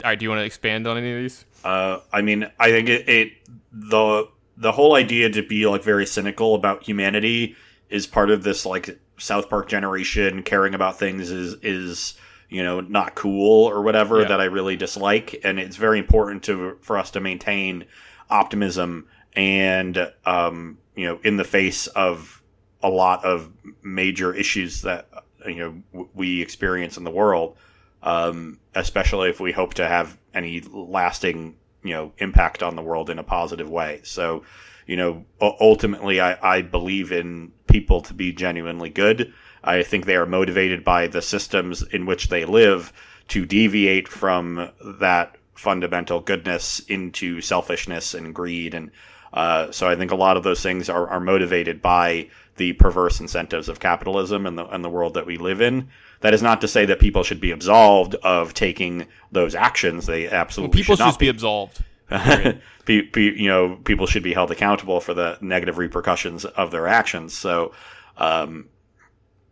All 0.04 0.10
right, 0.10 0.18
do 0.18 0.24
you 0.24 0.30
want 0.30 0.40
to 0.40 0.44
expand 0.44 0.86
on 0.86 0.96
any 0.96 1.12
of 1.12 1.18
these? 1.18 1.44
Uh, 1.64 1.98
I 2.12 2.22
mean, 2.22 2.50
I 2.58 2.70
think 2.70 2.88
it, 2.88 3.08
it 3.08 3.32
the 3.72 4.28
the 4.56 4.72
whole 4.72 4.94
idea 4.94 5.30
to 5.30 5.42
be 5.42 5.66
like 5.66 5.82
very 5.82 6.06
cynical 6.06 6.54
about 6.54 6.82
humanity 6.82 7.56
is 7.88 8.06
part 8.06 8.30
of 8.30 8.42
this 8.42 8.64
like 8.64 8.98
South 9.18 9.48
Park 9.48 9.68
generation 9.68 10.42
caring 10.42 10.74
about 10.74 10.98
things 10.98 11.30
is 11.30 11.54
is 11.62 12.14
you 12.52 12.62
know 12.62 12.80
not 12.80 13.14
cool 13.14 13.64
or 13.64 13.80
whatever 13.82 14.20
yeah. 14.20 14.28
that 14.28 14.40
I 14.40 14.44
really 14.44 14.76
dislike, 14.76 15.40
and 15.42 15.58
it's 15.58 15.76
very 15.76 15.98
important 15.98 16.42
to 16.44 16.76
for 16.82 16.98
us 16.98 17.10
to 17.12 17.20
maintain 17.20 17.86
optimism 18.28 19.08
and 19.34 20.12
um, 20.26 20.78
you 20.94 21.06
know 21.06 21.18
in 21.24 21.38
the 21.38 21.44
face 21.44 21.86
of 21.86 22.42
a 22.82 22.90
lot 22.90 23.24
of 23.24 23.50
major 23.82 24.34
issues 24.34 24.82
that 24.82 25.08
you 25.46 25.56
know 25.94 26.06
we 26.14 26.42
experience 26.42 26.98
in 26.98 27.04
the 27.04 27.10
world, 27.10 27.56
um, 28.02 28.58
especially 28.74 29.30
if 29.30 29.40
we 29.40 29.52
hope 29.52 29.72
to 29.74 29.88
have 29.88 30.18
any 30.34 30.60
lasting 30.60 31.56
you 31.82 31.94
know 31.94 32.12
impact 32.18 32.62
on 32.62 32.76
the 32.76 32.82
world 32.82 33.08
in 33.08 33.18
a 33.18 33.24
positive 33.24 33.70
way. 33.70 34.00
So, 34.04 34.44
you 34.86 34.96
know, 34.96 35.24
ultimately, 35.40 36.20
I, 36.20 36.56
I 36.56 36.60
believe 36.60 37.12
in 37.12 37.52
people 37.66 38.02
to 38.02 38.12
be 38.12 38.32
genuinely 38.32 38.90
good. 38.90 39.32
I 39.64 39.82
think 39.82 40.06
they 40.06 40.16
are 40.16 40.26
motivated 40.26 40.84
by 40.84 41.06
the 41.06 41.22
systems 41.22 41.82
in 41.82 42.06
which 42.06 42.28
they 42.28 42.44
live 42.44 42.92
to 43.28 43.46
deviate 43.46 44.08
from 44.08 44.70
that 44.84 45.36
fundamental 45.54 46.20
goodness 46.20 46.80
into 46.80 47.40
selfishness 47.40 48.14
and 48.14 48.34
greed 48.34 48.74
and 48.74 48.90
uh, 49.32 49.70
so 49.72 49.88
I 49.88 49.96
think 49.96 50.10
a 50.10 50.16
lot 50.16 50.36
of 50.36 50.42
those 50.42 50.62
things 50.62 50.90
are, 50.90 51.08
are 51.08 51.20
motivated 51.20 51.80
by 51.80 52.28
the 52.56 52.74
perverse 52.74 53.20
incentives 53.20 53.68
of 53.68 53.80
capitalism 53.80 54.46
and 54.46 54.58
the 54.58 54.66
and 54.66 54.84
the 54.84 54.90
world 54.90 55.14
that 55.14 55.26
we 55.26 55.38
live 55.38 55.60
in. 55.60 55.88
That 56.20 56.34
is 56.34 56.42
not 56.42 56.60
to 56.60 56.68
say 56.68 56.84
that 56.86 57.00
people 57.00 57.22
should 57.22 57.40
be 57.40 57.50
absolved 57.50 58.14
of 58.16 58.52
taking 58.52 59.06
those 59.30 59.54
actions. 59.54 60.06
They 60.06 60.28
absolutely 60.28 60.68
well, 60.68 60.82
people 60.82 60.96
should, 60.96 61.12
should 61.12 61.18
be. 61.18 61.26
be 61.26 61.30
absolved. 61.30 61.82
you 62.86 63.48
know, 63.48 63.76
people 63.84 64.06
should 64.06 64.22
be 64.22 64.34
held 64.34 64.50
accountable 64.50 65.00
for 65.00 65.14
the 65.14 65.38
negative 65.40 65.78
repercussions 65.78 66.44
of 66.44 66.70
their 66.70 66.86
actions. 66.86 67.32
So, 67.32 67.72
um, 68.18 68.68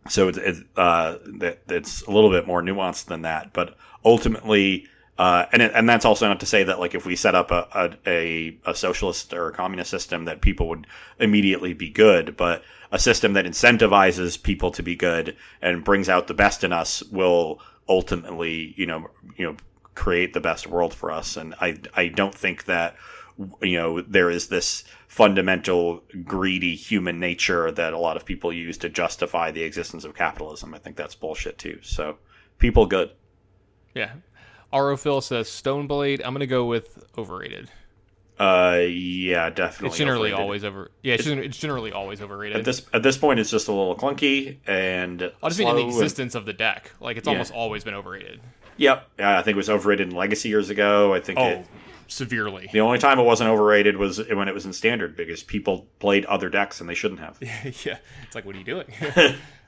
so 0.09 0.27
it's 0.27 0.37
it's, 0.37 0.61
uh, 0.75 1.17
it's 1.69 2.01
a 2.03 2.11
little 2.11 2.29
bit 2.29 2.47
more 2.47 2.61
nuanced 2.61 3.05
than 3.05 3.21
that. 3.21 3.53
But 3.53 3.77
ultimately, 4.03 4.87
uh, 5.17 5.45
and 5.51 5.61
it, 5.61 5.71
and 5.75 5.87
that's 5.87 6.05
also 6.05 6.27
not 6.27 6.39
to 6.39 6.45
say 6.45 6.63
that 6.63 6.79
like 6.79 6.95
if 6.95 7.05
we 7.05 7.15
set 7.15 7.35
up 7.35 7.51
a, 7.51 7.97
a, 8.07 8.57
a 8.65 8.73
socialist 8.75 9.33
or 9.33 9.49
a 9.49 9.53
communist 9.53 9.91
system 9.91 10.25
that 10.25 10.41
people 10.41 10.67
would 10.69 10.87
immediately 11.19 11.73
be 11.73 11.89
good, 11.89 12.35
but 12.35 12.63
a 12.91 12.99
system 12.99 13.33
that 13.33 13.45
incentivizes 13.45 14.41
people 14.41 14.71
to 14.71 14.83
be 14.83 14.95
good 14.95 15.35
and 15.61 15.83
brings 15.83 16.09
out 16.09 16.27
the 16.27 16.33
best 16.33 16.63
in 16.63 16.73
us 16.73 17.03
will 17.03 17.59
ultimately 17.87 18.73
you 18.77 18.85
know 18.85 19.09
you 19.37 19.45
know 19.45 19.55
create 19.93 20.33
the 20.33 20.39
best 20.39 20.67
world 20.67 20.93
for 20.93 21.11
us. 21.11 21.37
And 21.37 21.53
I 21.61 21.77
I 21.95 22.07
don't 22.07 22.33
think 22.33 22.65
that 22.65 22.95
you 23.61 23.77
know 23.77 24.01
there 24.01 24.29
is 24.29 24.47
this 24.47 24.83
fundamental 25.07 26.03
greedy 26.23 26.75
human 26.75 27.19
nature 27.19 27.71
that 27.71 27.93
a 27.93 27.97
lot 27.97 28.17
of 28.17 28.25
people 28.25 28.53
use 28.53 28.77
to 28.77 28.89
justify 28.89 29.51
the 29.51 29.63
existence 29.63 30.03
of 30.03 30.15
capitalism. 30.15 30.73
I 30.73 30.77
think 30.77 30.95
that's 30.95 31.15
bullshit 31.15 31.57
too. 31.57 31.79
So 31.81 32.17
people 32.59 32.85
good. 32.85 33.11
Yeah, 33.93 34.13
Arophil 34.71 35.21
says 35.21 35.47
Stoneblade. 35.47 36.21
I'm 36.23 36.33
gonna 36.33 36.47
go 36.47 36.65
with 36.65 37.03
overrated. 37.17 37.69
Uh, 38.39 38.79
yeah, 38.87 39.51
definitely. 39.51 39.89
It's 39.89 39.97
generally 39.97 40.29
overrated. 40.29 40.39
always 40.39 40.63
over. 40.63 40.91
Yeah, 41.03 41.13
it's, 41.13 41.27
it's, 41.27 41.59
generally 41.59 41.91
always 41.91 42.23
overrated. 42.23 42.57
At 42.57 42.65
this 42.65 42.87
at 42.91 43.03
this 43.03 43.17
point, 43.17 43.39
it's 43.39 43.51
just 43.51 43.67
a 43.67 43.71
little 43.71 43.95
clunky 43.95 44.57
and. 44.65 45.31
I 45.43 45.49
just 45.49 45.59
mean 45.59 45.67
in 45.67 45.75
the 45.75 45.87
existence 45.87 46.33
and, 46.33 46.41
of 46.41 46.45
the 46.47 46.53
deck. 46.53 46.91
Like 46.99 47.17
it's 47.17 47.27
yeah. 47.27 47.33
almost 47.33 47.53
always 47.53 47.83
been 47.83 47.93
overrated. 47.93 48.41
Yep, 48.77 49.09
yeah, 49.19 49.37
I 49.37 49.43
think 49.43 49.55
it 49.55 49.57
was 49.57 49.69
overrated 49.69 50.09
in 50.09 50.15
Legacy 50.15 50.49
years 50.49 50.71
ago. 50.71 51.13
I 51.13 51.19
think 51.19 51.37
oh, 51.37 51.47
it 51.47 51.67
severely. 52.11 52.69
The 52.71 52.81
only 52.81 52.99
time 52.99 53.19
it 53.19 53.23
wasn't 53.23 53.49
overrated 53.49 53.97
was 53.97 54.19
when 54.27 54.47
it 54.47 54.53
was 54.53 54.65
in 54.65 54.73
standard 54.73 55.15
because 55.15 55.43
people 55.43 55.87
played 55.99 56.25
other 56.25 56.49
decks 56.49 56.81
and 56.81 56.89
they 56.89 56.93
shouldn't 56.93 57.21
have. 57.21 57.37
yeah, 57.41 57.97
it's 58.23 58.35
like, 58.35 58.45
what 58.45 58.55
are 58.55 58.59
you 58.59 58.65
doing? 58.65 58.87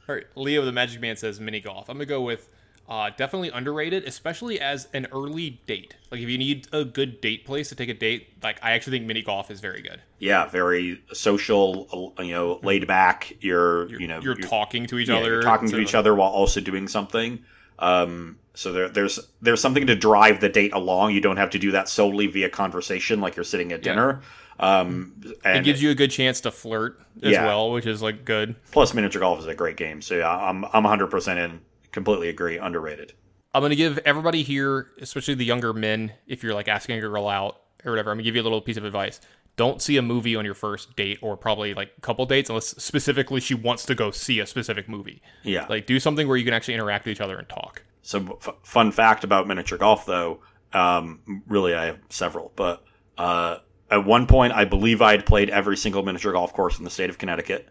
All 0.09 0.15
right, 0.15 0.25
Leo 0.35 0.65
the 0.65 0.71
Magic 0.71 1.01
Man 1.01 1.15
says 1.15 1.39
mini 1.39 1.61
golf. 1.61 1.89
I'm 1.89 1.95
gonna 1.95 2.05
go 2.05 2.21
with 2.21 2.49
uh, 2.89 3.11
definitely 3.15 3.49
underrated, 3.49 4.03
especially 4.03 4.59
as 4.59 4.89
an 4.93 5.07
early 5.13 5.61
date. 5.65 5.95
Like 6.11 6.19
if 6.19 6.27
you 6.27 6.37
need 6.37 6.67
a 6.73 6.83
good 6.83 7.21
date 7.21 7.45
place 7.45 7.69
to 7.69 7.75
take 7.75 7.87
a 7.87 7.93
date, 7.93 8.27
like 8.43 8.59
I 8.61 8.71
actually 8.71 8.97
think 8.97 9.07
mini 9.07 9.21
golf 9.21 9.49
is 9.49 9.61
very 9.61 9.81
good. 9.81 10.01
Yeah, 10.19 10.47
very 10.47 11.01
social, 11.13 12.13
you 12.19 12.33
know, 12.33 12.59
laid 12.61 12.85
back. 12.85 13.37
You're, 13.39 13.87
you 13.89 14.07
know, 14.07 14.19
You're, 14.19 14.35
talking 14.35 14.85
to 14.87 14.99
each 14.99 15.07
yeah, 15.07 15.17
other, 15.17 15.29
you're 15.29 15.41
talking 15.41 15.69
to 15.69 15.79
each 15.79 15.95
other 15.95 16.13
while 16.13 16.29
also 16.29 16.59
doing 16.59 16.89
something. 16.89 17.43
Um, 17.79 18.37
so 18.53 18.71
there, 18.71 18.89
there's 18.89 19.19
there's 19.41 19.61
something 19.61 19.87
to 19.87 19.95
drive 19.95 20.39
the 20.39 20.49
date 20.49 20.73
along. 20.73 21.13
You 21.13 21.21
don't 21.21 21.37
have 21.37 21.49
to 21.51 21.59
do 21.59 21.71
that 21.71 21.89
solely 21.89 22.27
via 22.27 22.49
conversation, 22.49 23.19
like 23.21 23.35
you're 23.35 23.43
sitting 23.43 23.71
at 23.71 23.81
dinner. 23.81 24.21
Um, 24.59 25.13
and 25.43 25.57
It 25.57 25.63
gives 25.63 25.81
you 25.81 25.89
a 25.89 25.95
good 25.95 26.11
chance 26.11 26.41
to 26.41 26.51
flirt 26.51 26.99
as 27.23 27.31
Yeah. 27.31 27.45
well, 27.47 27.71
which 27.71 27.87
is 27.87 28.01
like 28.03 28.23
good. 28.23 28.55
plus 28.71 28.93
miniature 28.93 29.19
golf 29.19 29.39
is 29.39 29.47
a 29.47 29.55
great 29.55 29.77
game. 29.77 30.01
So 30.01 30.15
yeah, 30.15 30.29
I'm 30.29 30.63
I'm 30.65 30.83
100 30.83 31.07
percent 31.07 31.39
in. 31.39 31.61
Completely 31.91 32.29
agree. 32.29 32.57
Underrated. 32.57 33.13
I'm 33.55 33.61
gonna 33.61 33.75
give 33.75 33.97
everybody 33.99 34.43
here, 34.43 34.87
especially 35.01 35.33
the 35.35 35.45
younger 35.45 35.73
men, 35.73 36.11
if 36.27 36.43
you're 36.43 36.53
like 36.55 36.67
asking 36.67 36.97
a 36.97 37.01
girl 37.01 37.27
out 37.27 37.59
or 37.85 37.91
whatever, 37.91 38.11
I'm 38.11 38.17
gonna 38.17 38.23
give 38.23 38.35
you 38.35 38.41
a 38.41 38.43
little 38.43 38.61
piece 38.61 38.77
of 38.77 38.85
advice. 38.85 39.19
Don't 39.55 39.81
see 39.81 39.97
a 39.97 40.01
movie 40.01 40.35
on 40.35 40.45
your 40.45 40.55
first 40.55 40.95
date 40.95 41.19
or 41.21 41.37
probably 41.37 41.73
like 41.73 41.91
a 41.97 42.01
couple 42.01 42.25
dates 42.25 42.49
unless 42.49 42.69
specifically 42.83 43.39
she 43.39 43.53
wants 43.53 43.85
to 43.85 43.93
go 43.93 44.09
see 44.09 44.39
a 44.39 44.47
specific 44.47 44.89
movie. 44.89 45.21
Yeah. 45.43 45.67
Like 45.69 45.85
do 45.85 45.99
something 45.99 46.27
where 46.27 46.37
you 46.37 46.45
can 46.45 46.53
actually 46.53 46.73
interact 46.73 47.05
with 47.05 47.11
each 47.11 47.21
other 47.21 47.37
and 47.37 47.47
talk. 47.47 47.83
So, 48.01 48.39
f- 48.45 48.55
fun 48.63 48.91
fact 48.91 49.23
about 49.23 49.47
miniature 49.47 49.77
golf, 49.77 50.05
though. 50.05 50.41
Um, 50.73 51.43
really, 51.47 51.73
I 51.73 51.85
have 51.85 51.99
several, 52.09 52.51
but 52.55 52.83
uh, 53.17 53.57
at 53.89 54.05
one 54.05 54.25
point, 54.25 54.53
I 54.53 54.65
believe 54.65 55.01
I 55.01 55.11
had 55.11 55.25
played 55.25 55.49
every 55.49 55.77
single 55.77 56.03
miniature 56.03 56.33
golf 56.33 56.51
course 56.53 56.79
in 56.79 56.83
the 56.83 56.89
state 56.89 57.09
of 57.09 57.17
Connecticut. 57.17 57.69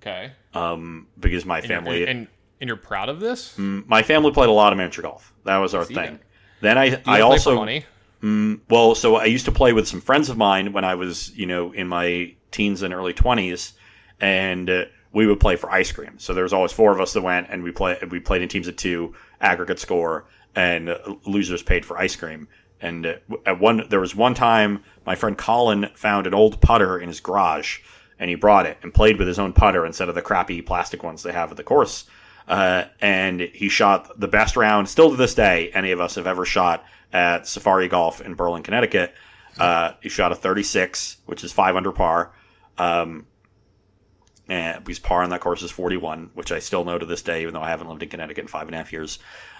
Okay. 0.00 0.32
Um, 0.54 1.06
because 1.18 1.46
my 1.46 1.60
family, 1.60 2.02
and, 2.02 2.10
and 2.10 2.28
and 2.60 2.68
you're 2.68 2.76
proud 2.76 3.08
of 3.08 3.20
this? 3.20 3.54
Mm, 3.56 3.86
my 3.86 4.02
family 4.02 4.32
played 4.32 4.48
a 4.48 4.52
lot 4.52 4.72
of 4.72 4.76
miniature 4.78 5.02
golf. 5.02 5.32
That 5.44 5.58
was 5.58 5.74
our 5.74 5.84
see 5.84 5.94
thing. 5.94 6.18
Then 6.60 6.78
I, 6.78 7.00
I 7.06 7.20
also, 7.20 7.54
money? 7.54 7.84
Mm, 8.26 8.60
well, 8.68 8.96
so 8.96 9.14
I 9.14 9.26
used 9.26 9.44
to 9.44 9.52
play 9.52 9.72
with 9.72 9.86
some 9.86 10.00
friends 10.00 10.28
of 10.28 10.36
mine 10.36 10.72
when 10.72 10.84
I 10.84 10.96
was, 10.96 11.36
you 11.36 11.46
know, 11.46 11.70
in 11.70 11.86
my 11.86 12.34
teens 12.50 12.82
and 12.82 12.92
early 12.92 13.12
twenties, 13.12 13.74
and 14.20 14.68
uh, 14.68 14.84
we 15.12 15.28
would 15.28 15.38
play 15.38 15.54
for 15.54 15.70
ice 15.70 15.92
cream. 15.92 16.18
So 16.18 16.34
there 16.34 16.42
was 16.42 16.52
always 16.52 16.72
four 16.72 16.92
of 16.92 17.00
us 17.00 17.12
that 17.12 17.22
went, 17.22 17.46
and 17.50 17.62
we 17.62 17.70
play. 17.70 17.96
We 18.10 18.18
played 18.18 18.42
in 18.42 18.48
teams 18.48 18.66
of 18.66 18.74
two, 18.74 19.14
aggregate 19.40 19.78
score, 19.78 20.24
and 20.56 20.88
uh, 20.88 20.98
losers 21.24 21.62
paid 21.62 21.84
for 21.84 21.96
ice 21.98 22.16
cream. 22.16 22.48
And 22.80 23.06
uh, 23.06 23.14
at 23.44 23.60
one, 23.60 23.86
there 23.90 24.00
was 24.00 24.16
one 24.16 24.34
time 24.34 24.82
my 25.04 25.14
friend 25.14 25.38
Colin 25.38 25.90
found 25.94 26.26
an 26.26 26.34
old 26.34 26.60
putter 26.60 26.98
in 26.98 27.06
his 27.06 27.20
garage, 27.20 27.78
and 28.18 28.28
he 28.28 28.34
brought 28.34 28.66
it 28.66 28.78
and 28.82 28.92
played 28.92 29.18
with 29.18 29.28
his 29.28 29.38
own 29.38 29.52
putter 29.52 29.86
instead 29.86 30.08
of 30.08 30.16
the 30.16 30.22
crappy 30.22 30.62
plastic 30.62 31.04
ones 31.04 31.22
they 31.22 31.32
have 31.32 31.52
at 31.52 31.56
the 31.56 31.62
course. 31.62 32.06
Uh, 32.46 32.84
and 33.00 33.40
he 33.40 33.68
shot 33.68 34.18
the 34.18 34.28
best 34.28 34.56
round, 34.56 34.88
still 34.88 35.10
to 35.10 35.16
this 35.16 35.34
day, 35.34 35.70
any 35.72 35.90
of 35.90 36.00
us 36.00 36.14
have 36.14 36.26
ever 36.26 36.44
shot 36.44 36.84
at 37.12 37.46
Safari 37.46 37.88
Golf 37.88 38.20
in 38.20 38.34
Berlin, 38.34 38.62
Connecticut. 38.62 39.14
Uh, 39.58 39.92
he 40.00 40.08
shot 40.08 40.32
a 40.32 40.34
36, 40.34 41.16
which 41.26 41.42
is 41.42 41.52
five 41.52 41.76
under 41.76 41.92
par. 41.92 42.32
Um, 42.78 43.26
and 44.48 44.84
because 44.84 44.98
par 44.98 45.22
on 45.22 45.30
that 45.30 45.40
course 45.40 45.62
is 45.62 45.70
41, 45.70 46.30
which 46.34 46.52
I 46.52 46.60
still 46.60 46.84
know 46.84 46.98
to 46.98 47.06
this 47.06 47.22
day, 47.22 47.42
even 47.42 47.54
though 47.54 47.62
I 47.62 47.70
haven't 47.70 47.88
lived 47.88 48.02
in 48.02 48.08
Connecticut 48.08 48.42
in 48.42 48.48
five 48.48 48.68
and 48.68 48.74
a 48.74 48.78
half 48.78 48.92
years. 48.92 49.18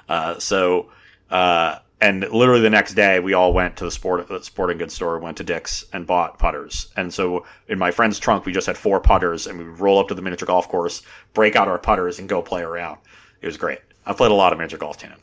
Uh, 0.09 0.39
so, 0.39 0.91
uh, 1.31 1.79
and 2.01 2.29
literally 2.31 2.61
the 2.61 2.71
next 2.71 2.95
day, 2.95 3.21
we 3.21 3.33
all 3.33 3.53
went 3.53 3.77
to 3.79 3.85
the 3.85 3.91
sport, 3.91 4.29
the 4.29 4.43
sporting 4.43 4.79
goods 4.79 4.95
store, 4.95 5.19
went 5.19 5.37
to 5.39 5.45
Dick's, 5.45 5.85
and 5.93 6.07
bought 6.07 6.39
putters. 6.39 6.89
And 6.97 7.13
so, 7.13 7.47
in 7.69 7.79
my 7.79 7.91
friend's 7.91 8.19
trunk, 8.19 8.45
we 8.45 8.53
just 8.53 8.67
had 8.67 8.77
four 8.77 9.01
putters, 9.01 9.47
and 9.47 9.59
we 9.59 9.65
would 9.65 9.81
roll 9.81 9.99
up 9.99 10.09
to 10.09 10.15
the 10.15 10.23
miniature 10.23 10.47
golf 10.47 10.69
course, 10.69 11.03
break 11.33 11.57
out 11.57 11.69
our 11.69 11.79
putters, 11.79 12.19
and 12.19 12.29
go 12.29 12.43
play 12.43 12.63
around. 12.63 12.99
It 13.41 13.47
was 13.47 13.57
great. 13.57 13.79
I 14.05 14.13
played 14.13 14.31
a 14.31 14.35
lot 14.35 14.53
of 14.53 14.59
miniature 14.59 14.79
golf, 14.79 14.99
Tannen. 14.99 15.19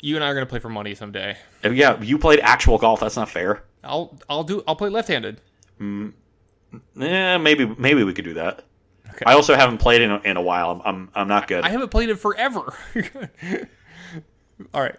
You 0.00 0.16
and 0.16 0.24
I 0.24 0.28
are 0.28 0.34
gonna 0.34 0.46
play 0.46 0.60
for 0.60 0.68
money 0.68 0.94
someday. 0.94 1.36
And 1.62 1.76
yeah, 1.76 2.00
you 2.00 2.18
played 2.18 2.40
actual 2.40 2.78
golf. 2.78 3.00
That's 3.00 3.16
not 3.16 3.28
fair. 3.28 3.64
I'll 3.82 4.18
I'll 4.28 4.44
do 4.44 4.62
I'll 4.68 4.76
play 4.76 4.90
left-handed. 4.90 5.40
Yeah, 6.96 7.38
maybe 7.38 7.66
maybe 7.78 8.04
we 8.04 8.12
could 8.12 8.24
do 8.24 8.34
that. 8.34 8.64
Okay. 9.08 9.24
I 9.26 9.34
also 9.34 9.54
haven't 9.54 9.78
played 9.78 10.02
in 10.02 10.10
a, 10.10 10.18
in 10.20 10.36
a 10.36 10.42
while. 10.42 10.70
I'm, 10.70 10.82
I'm 10.84 11.10
I'm 11.14 11.28
not 11.28 11.48
good. 11.48 11.64
I 11.64 11.70
haven't 11.70 11.90
played 11.90 12.10
it 12.10 12.16
forever. 12.16 12.74
All 14.74 14.82
right. 14.82 14.96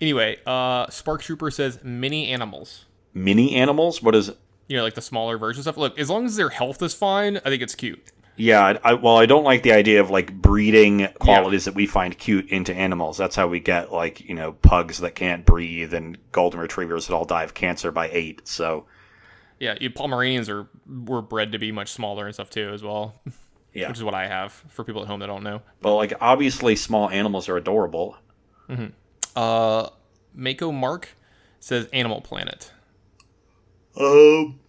Anyway, 0.00 0.38
uh, 0.46 0.88
Spark 0.90 1.22
Trooper 1.22 1.50
says 1.50 1.82
mini 1.82 2.28
animals. 2.28 2.84
Mini 3.14 3.54
animals? 3.56 4.02
What 4.02 4.14
is? 4.14 4.28
it? 4.28 4.38
You 4.68 4.76
know, 4.76 4.82
like 4.84 4.94
the 4.94 5.02
smaller 5.02 5.38
version 5.38 5.62
stuff. 5.62 5.76
Look, 5.76 5.98
as 5.98 6.10
long 6.10 6.26
as 6.26 6.36
their 6.36 6.50
health 6.50 6.82
is 6.82 6.94
fine, 6.94 7.38
I 7.38 7.40
think 7.48 7.62
it's 7.62 7.74
cute. 7.74 8.00
Yeah, 8.36 8.78
I, 8.84 8.94
well, 8.94 9.16
I 9.16 9.26
don't 9.26 9.42
like 9.42 9.64
the 9.64 9.72
idea 9.72 10.00
of 10.00 10.10
like 10.10 10.32
breeding 10.32 11.08
qualities 11.18 11.64
that 11.64 11.74
we 11.74 11.86
find 11.86 12.16
cute 12.16 12.48
into 12.50 12.72
animals. 12.72 13.16
That's 13.16 13.34
how 13.34 13.48
we 13.48 13.58
get 13.58 13.90
like 13.92 14.20
you 14.20 14.34
know 14.34 14.52
pugs 14.52 14.98
that 14.98 15.16
can't 15.16 15.44
breathe 15.44 15.92
and 15.92 16.16
golden 16.30 16.60
retrievers 16.60 17.08
that 17.08 17.14
all 17.14 17.24
die 17.24 17.42
of 17.42 17.54
cancer 17.54 17.90
by 17.90 18.08
eight. 18.12 18.46
So 18.46 18.84
Yeah, 19.58 19.74
you, 19.80 19.90
Pomeranians 19.90 20.48
are 20.48 20.68
were 20.86 21.22
bred 21.22 21.50
to 21.52 21.58
be 21.58 21.72
much 21.72 21.90
smaller 21.90 22.26
and 22.26 22.34
stuff 22.34 22.48
too, 22.50 22.70
as 22.72 22.82
well. 22.84 23.14
yeah, 23.74 23.88
Which 23.88 23.96
is 23.96 24.04
what 24.04 24.14
I 24.14 24.28
have 24.28 24.52
for 24.68 24.84
people 24.84 25.02
at 25.02 25.08
home 25.08 25.18
that 25.18 25.26
don't 25.26 25.42
know. 25.42 25.62
but 25.80 25.96
like 25.96 26.12
obviously 26.20 26.76
small 26.76 27.10
animals 27.10 27.48
are 27.48 27.56
adorable. 27.56 28.16
Uh, 29.36 29.88
Mako 30.34 30.72
Mark 30.72 31.08
says 31.60 31.86
Animal 31.92 32.20
Planet. 32.20 32.72
Um, 33.98 34.60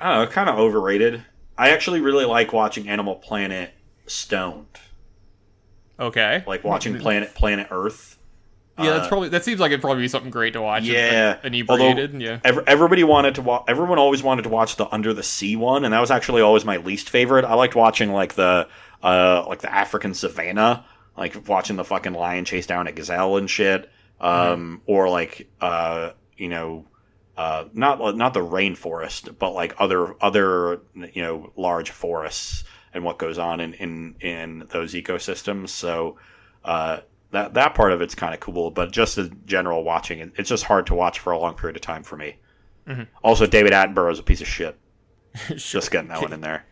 I 0.00 0.14
don't 0.14 0.24
know, 0.24 0.26
kind 0.30 0.48
of 0.48 0.58
overrated. 0.58 1.24
I 1.58 1.70
actually 1.70 2.00
really 2.00 2.24
like 2.24 2.52
watching 2.52 2.88
Animal 2.88 3.16
Planet 3.16 3.72
stoned, 4.06 4.66
Okay. 5.98 6.42
like 6.46 6.64
watching 6.64 6.98
Planet 6.98 7.34
Planet 7.34 7.66
Earth. 7.70 8.16
yeah, 8.78 8.90
that's 8.90 9.06
uh, 9.06 9.08
probably 9.08 9.28
that 9.30 9.44
seems 9.44 9.60
like 9.60 9.70
it'd 9.72 9.82
probably 9.82 10.02
be 10.02 10.08
something 10.08 10.30
great 10.30 10.52
to 10.54 10.62
watch. 10.62 10.84
Yeah, 10.84 11.36
like, 11.42 11.44
inebriated. 11.46 12.20
yeah. 12.22 12.38
Ev- 12.44 12.64
everybody 12.66 13.04
wanted 13.04 13.34
to 13.34 13.42
watch. 13.42 13.64
Everyone 13.68 13.98
always 13.98 14.22
wanted 14.22 14.42
to 14.42 14.48
watch 14.48 14.76
the 14.76 14.86
Under 14.94 15.12
the 15.12 15.22
Sea 15.22 15.56
one, 15.56 15.84
and 15.84 15.92
that 15.92 16.00
was 16.00 16.10
actually 16.10 16.40
always 16.40 16.64
my 16.64 16.78
least 16.78 17.10
favorite. 17.10 17.44
I 17.44 17.54
liked 17.54 17.74
watching 17.74 18.12
like 18.12 18.34
the 18.34 18.68
uh 19.02 19.44
like 19.48 19.60
the 19.60 19.72
African 19.72 20.14
savannah, 20.14 20.84
like 21.16 21.48
watching 21.48 21.76
the 21.76 21.84
fucking 21.84 22.12
lion 22.12 22.44
chase 22.44 22.66
down 22.66 22.86
a 22.86 22.92
gazelle 22.92 23.36
and 23.36 23.48
shit, 23.48 23.90
um, 24.20 24.82
or 24.86 25.08
like 25.08 25.48
uh 25.60 26.10
you 26.36 26.48
know. 26.48 26.86
Uh, 27.36 27.64
not 27.72 28.16
not 28.16 28.34
the 28.34 28.40
rainforest, 28.40 29.38
but 29.38 29.52
like 29.52 29.74
other 29.78 30.14
other 30.22 30.82
you 31.14 31.22
know 31.22 31.50
large 31.56 31.88
forests 31.88 32.64
and 32.92 33.02
what 33.02 33.16
goes 33.16 33.38
on 33.38 33.60
in 33.60 33.72
in, 33.74 34.14
in 34.20 34.66
those 34.70 34.92
ecosystems. 34.92 35.70
So 35.70 36.18
uh, 36.66 36.98
that 37.30 37.54
that 37.54 37.74
part 37.74 37.92
of 37.92 38.02
it's 38.02 38.14
kind 38.14 38.34
of 38.34 38.40
cool, 38.40 38.70
but 38.70 38.92
just 38.92 39.16
the 39.16 39.34
general 39.46 39.84
watching 39.84 40.32
it's 40.36 40.50
just 40.50 40.64
hard 40.64 40.86
to 40.88 40.94
watch 40.94 41.18
for 41.18 41.32
a 41.32 41.38
long 41.38 41.54
period 41.54 41.76
of 41.76 41.82
time 41.82 42.02
for 42.02 42.16
me. 42.16 42.36
Also, 43.22 43.46
David 43.46 43.72
Attenborough 43.72 44.12
is 44.12 44.18
a 44.18 44.22
piece 44.22 44.40
of 44.40 44.48
shit. 44.48 44.76
Just 45.56 45.90
getting 45.90 46.08
that 46.08 46.20
one 46.20 46.32
in 46.32 46.40
there. 46.40 46.64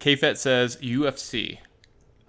KFET 0.00 0.36
says 0.36 0.76
UFC. 0.78 1.58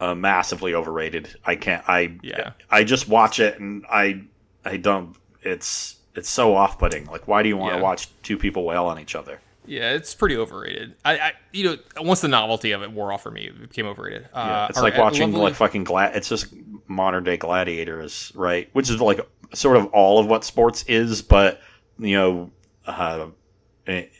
Uh, 0.01 0.15
massively 0.15 0.73
overrated. 0.73 1.29
I 1.45 1.55
can't. 1.55 1.87
I 1.87 2.17
Yeah. 2.23 2.53
I 2.71 2.83
just 2.83 3.07
watch 3.07 3.39
it 3.39 3.59
and 3.59 3.85
I 3.87 4.23
I 4.65 4.77
don't. 4.77 5.15
It's 5.43 5.97
it's 6.15 6.29
so 6.29 6.55
off 6.55 6.79
putting. 6.79 7.05
Like, 7.05 7.27
why 7.27 7.43
do 7.43 7.49
you 7.49 7.55
want 7.55 7.75
to 7.75 7.81
watch 7.81 8.09
two 8.23 8.37
people 8.37 8.63
wail 8.65 8.85
on 8.85 8.99
each 8.99 9.15
other? 9.15 9.39
Yeah, 9.65 9.93
it's 9.93 10.15
pretty 10.15 10.35
overrated. 10.35 10.95
I, 11.05 11.17
I, 11.17 11.33
you 11.51 11.63
know, 11.63 11.77
once 12.01 12.21
the 12.21 12.27
novelty 12.27 12.71
of 12.71 12.81
it 12.81 12.91
wore 12.91 13.13
off 13.13 13.21
for 13.21 13.31
me, 13.31 13.43
it 13.43 13.61
became 13.61 13.85
overrated. 13.85 14.27
Yeah, 14.33 14.63
uh, 14.63 14.67
it's 14.69 14.81
like 14.81 14.93
right, 14.93 15.01
watching 15.01 15.33
like 15.33 15.53
fucking 15.53 15.83
glad. 15.83 16.15
It's 16.15 16.27
just 16.27 16.47
modern 16.87 17.23
day 17.23 17.37
gladiators, 17.37 18.31
right? 18.35 18.69
Which 18.73 18.89
is 18.89 18.99
like 18.99 19.19
sort 19.53 19.77
of 19.77 19.85
all 19.87 20.19
of 20.19 20.25
what 20.25 20.43
sports 20.43 20.83
is, 20.87 21.21
but 21.21 21.61
you 21.99 22.15
know, 22.15 22.51
uh, 22.87 23.27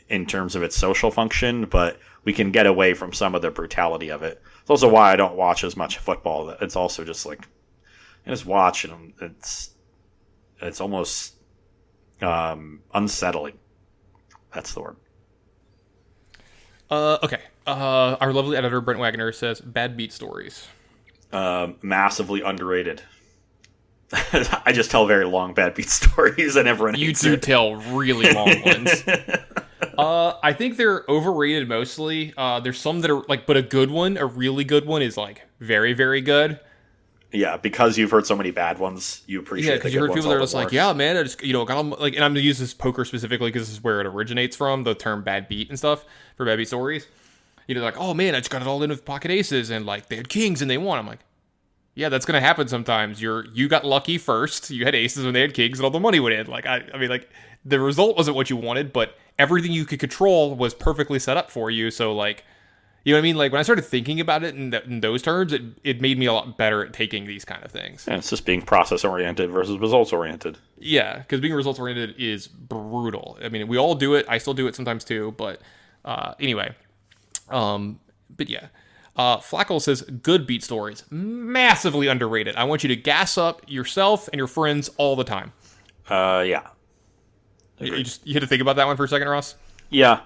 in 0.08 0.26
terms 0.26 0.54
of 0.54 0.62
its 0.62 0.76
social 0.76 1.10
function. 1.10 1.64
But 1.66 1.98
we 2.24 2.32
can 2.32 2.52
get 2.52 2.66
away 2.66 2.94
from 2.94 3.12
some 3.12 3.34
of 3.34 3.42
the 3.42 3.50
brutality 3.50 4.10
of 4.10 4.22
it. 4.22 4.40
It's 4.62 4.70
also 4.70 4.88
why 4.88 5.12
I 5.12 5.16
don't 5.16 5.34
watch 5.36 5.62
as 5.64 5.76
much 5.76 5.98
football. 5.98 6.50
It's 6.60 6.76
also 6.76 7.04
just 7.04 7.26
like 7.26 7.46
I 8.26 8.30
just 8.30 8.46
watch 8.46 8.84
and 8.84 9.12
it's 9.20 9.70
it's 10.60 10.80
almost 10.80 11.34
um, 12.20 12.80
unsettling. 12.94 13.58
That's 14.54 14.72
the 14.74 14.80
word. 14.82 14.96
Uh, 16.90 17.18
okay. 17.22 17.40
Uh, 17.66 18.16
our 18.20 18.32
lovely 18.32 18.56
editor 18.56 18.80
Brent 18.80 19.00
Wagner 19.00 19.32
says 19.32 19.60
bad 19.60 19.96
beat 19.96 20.12
stories. 20.12 20.66
um, 21.32 21.76
massively 21.82 22.42
underrated. 22.42 23.02
I 24.12 24.72
just 24.72 24.90
tell 24.90 25.06
very 25.06 25.24
long 25.24 25.54
bad 25.54 25.74
beat 25.74 25.88
stories, 25.90 26.54
and 26.56 26.68
everyone 26.68 26.96
You 26.98 27.14
do 27.14 27.32
it. 27.34 27.42
tell 27.42 27.76
really 27.76 28.30
long 28.32 28.60
ones. 28.62 29.04
Uh, 29.98 30.34
I 30.42 30.52
think 30.52 30.76
they're 30.76 31.04
overrated 31.08 31.68
mostly. 31.68 32.32
Uh, 32.36 32.60
there's 32.60 32.78
some 32.80 33.00
that 33.00 33.10
are 33.10 33.22
like, 33.28 33.46
but 33.46 33.56
a 33.56 33.62
good 33.62 33.90
one, 33.90 34.16
a 34.16 34.26
really 34.26 34.64
good 34.64 34.86
one, 34.86 35.02
is 35.02 35.16
like 35.16 35.42
very, 35.60 35.92
very 35.92 36.20
good. 36.20 36.58
yeah, 37.32 37.56
because 37.56 37.96
you've 37.96 38.10
heard 38.10 38.26
so 38.26 38.36
many 38.36 38.50
bad 38.50 38.78
ones, 38.78 39.22
you 39.26 39.40
appreciate. 39.40 39.70
Yeah, 39.70 39.76
because 39.76 39.94
you 39.94 40.00
heard 40.00 40.12
people 40.12 40.28
that 40.30 40.36
are 40.36 40.40
just 40.40 40.54
like, 40.54 40.72
yeah, 40.72 40.92
man, 40.92 41.16
I 41.16 41.22
just 41.22 41.42
you 41.42 41.52
know 41.52 41.64
got 41.64 41.84
like, 42.00 42.14
and 42.14 42.24
I'm 42.24 42.32
gonna 42.32 42.40
use 42.40 42.58
this 42.58 42.74
poker 42.74 43.04
specifically 43.04 43.50
because 43.50 43.68
this 43.68 43.76
is 43.76 43.82
where 43.82 44.00
it 44.00 44.06
originates 44.06 44.54
from, 44.56 44.82
the 44.84 44.94
term 44.94 45.22
bad 45.22 45.48
beat 45.48 45.68
and 45.68 45.78
stuff 45.78 46.04
for 46.36 46.44
bad 46.44 46.56
beat 46.56 46.68
stories. 46.68 47.06
You 47.68 47.74
know, 47.74 47.82
like, 47.82 47.96
oh 47.96 48.12
man, 48.12 48.34
I 48.34 48.38
just 48.40 48.50
got 48.50 48.60
it 48.60 48.68
all 48.68 48.82
in 48.82 48.90
with 48.90 49.04
pocket 49.04 49.30
aces 49.30 49.70
and 49.70 49.86
like 49.86 50.08
they 50.08 50.16
had 50.16 50.28
kings 50.28 50.60
and 50.60 50.70
they 50.70 50.78
won. 50.78 50.98
I'm 50.98 51.06
like, 51.06 51.20
yeah, 51.94 52.08
that's 52.08 52.24
gonna 52.24 52.40
happen 52.40 52.68
sometimes. 52.68 53.20
You're 53.20 53.46
you 53.52 53.68
got 53.68 53.84
lucky 53.84 54.18
first. 54.18 54.70
You 54.70 54.84
had 54.84 54.94
aces 54.94 55.24
when 55.24 55.34
they 55.34 55.40
had 55.40 55.54
kings 55.54 55.78
and 55.78 55.84
all 55.84 55.90
the 55.90 56.00
money 56.00 56.20
went 56.20 56.34
in. 56.34 56.46
Like 56.46 56.66
I, 56.66 56.82
I 56.92 56.98
mean, 56.98 57.10
like 57.10 57.28
the 57.64 57.80
result 57.80 58.16
wasn't 58.16 58.36
what 58.36 58.50
you 58.50 58.56
wanted, 58.56 58.92
but 58.92 59.16
everything 59.38 59.72
you 59.72 59.84
could 59.84 60.00
control 60.00 60.54
was 60.54 60.74
perfectly 60.74 61.18
set 61.18 61.36
up 61.36 61.50
for 61.50 61.70
you. 61.70 61.90
So 61.90 62.14
like. 62.14 62.44
You 63.04 63.12
know 63.12 63.18
what 63.18 63.22
I 63.22 63.24
mean? 63.24 63.36
Like 63.36 63.50
when 63.50 63.58
I 63.58 63.62
started 63.64 63.82
thinking 63.82 64.20
about 64.20 64.44
it 64.44 64.54
in, 64.54 64.70
th- 64.70 64.84
in 64.84 65.00
those 65.00 65.22
terms, 65.22 65.52
it, 65.52 65.60
it 65.82 66.00
made 66.00 66.20
me 66.20 66.26
a 66.26 66.32
lot 66.32 66.56
better 66.56 66.86
at 66.86 66.92
taking 66.92 67.26
these 67.26 67.44
kind 67.44 67.64
of 67.64 67.72
things. 67.72 68.06
And 68.06 68.18
it's 68.18 68.30
just 68.30 68.46
being 68.46 68.62
process 68.62 69.04
oriented 69.04 69.50
versus 69.50 69.76
results 69.80 70.12
oriented. 70.12 70.56
Yeah, 70.78 71.18
because 71.18 71.40
being 71.40 71.52
results 71.52 71.80
oriented 71.80 72.14
is 72.16 72.46
brutal. 72.46 73.38
I 73.42 73.48
mean, 73.48 73.66
we 73.66 73.76
all 73.76 73.96
do 73.96 74.14
it. 74.14 74.24
I 74.28 74.38
still 74.38 74.54
do 74.54 74.68
it 74.68 74.76
sometimes 74.76 75.02
too. 75.02 75.34
But 75.36 75.60
uh, 76.04 76.34
anyway, 76.38 76.76
um, 77.48 77.98
but 78.36 78.48
yeah, 78.48 78.68
uh, 79.16 79.38
Flackle 79.38 79.80
says 79.80 80.02
good 80.02 80.46
beat 80.46 80.62
stories 80.62 81.04
massively 81.10 82.06
underrated. 82.08 82.56
I 82.56 82.64
want 82.64 82.82
you 82.82 82.88
to 82.88 82.96
gas 82.96 83.36
up 83.36 83.62
yourself 83.68 84.28
and 84.28 84.38
your 84.38 84.46
friends 84.46 84.90
all 84.96 85.16
the 85.16 85.24
time. 85.24 85.52
Uh, 86.08 86.44
yeah, 86.46 86.66
You, 87.78 87.94
you 87.96 88.02
just 88.04 88.26
you 88.26 88.34
had 88.34 88.40
to 88.40 88.46
think 88.46 88.62
about 88.62 88.76
that 88.76 88.86
one 88.86 88.96
for 88.96 89.04
a 89.04 89.08
second, 89.08 89.28
Ross. 89.28 89.54
yeah. 89.90 90.20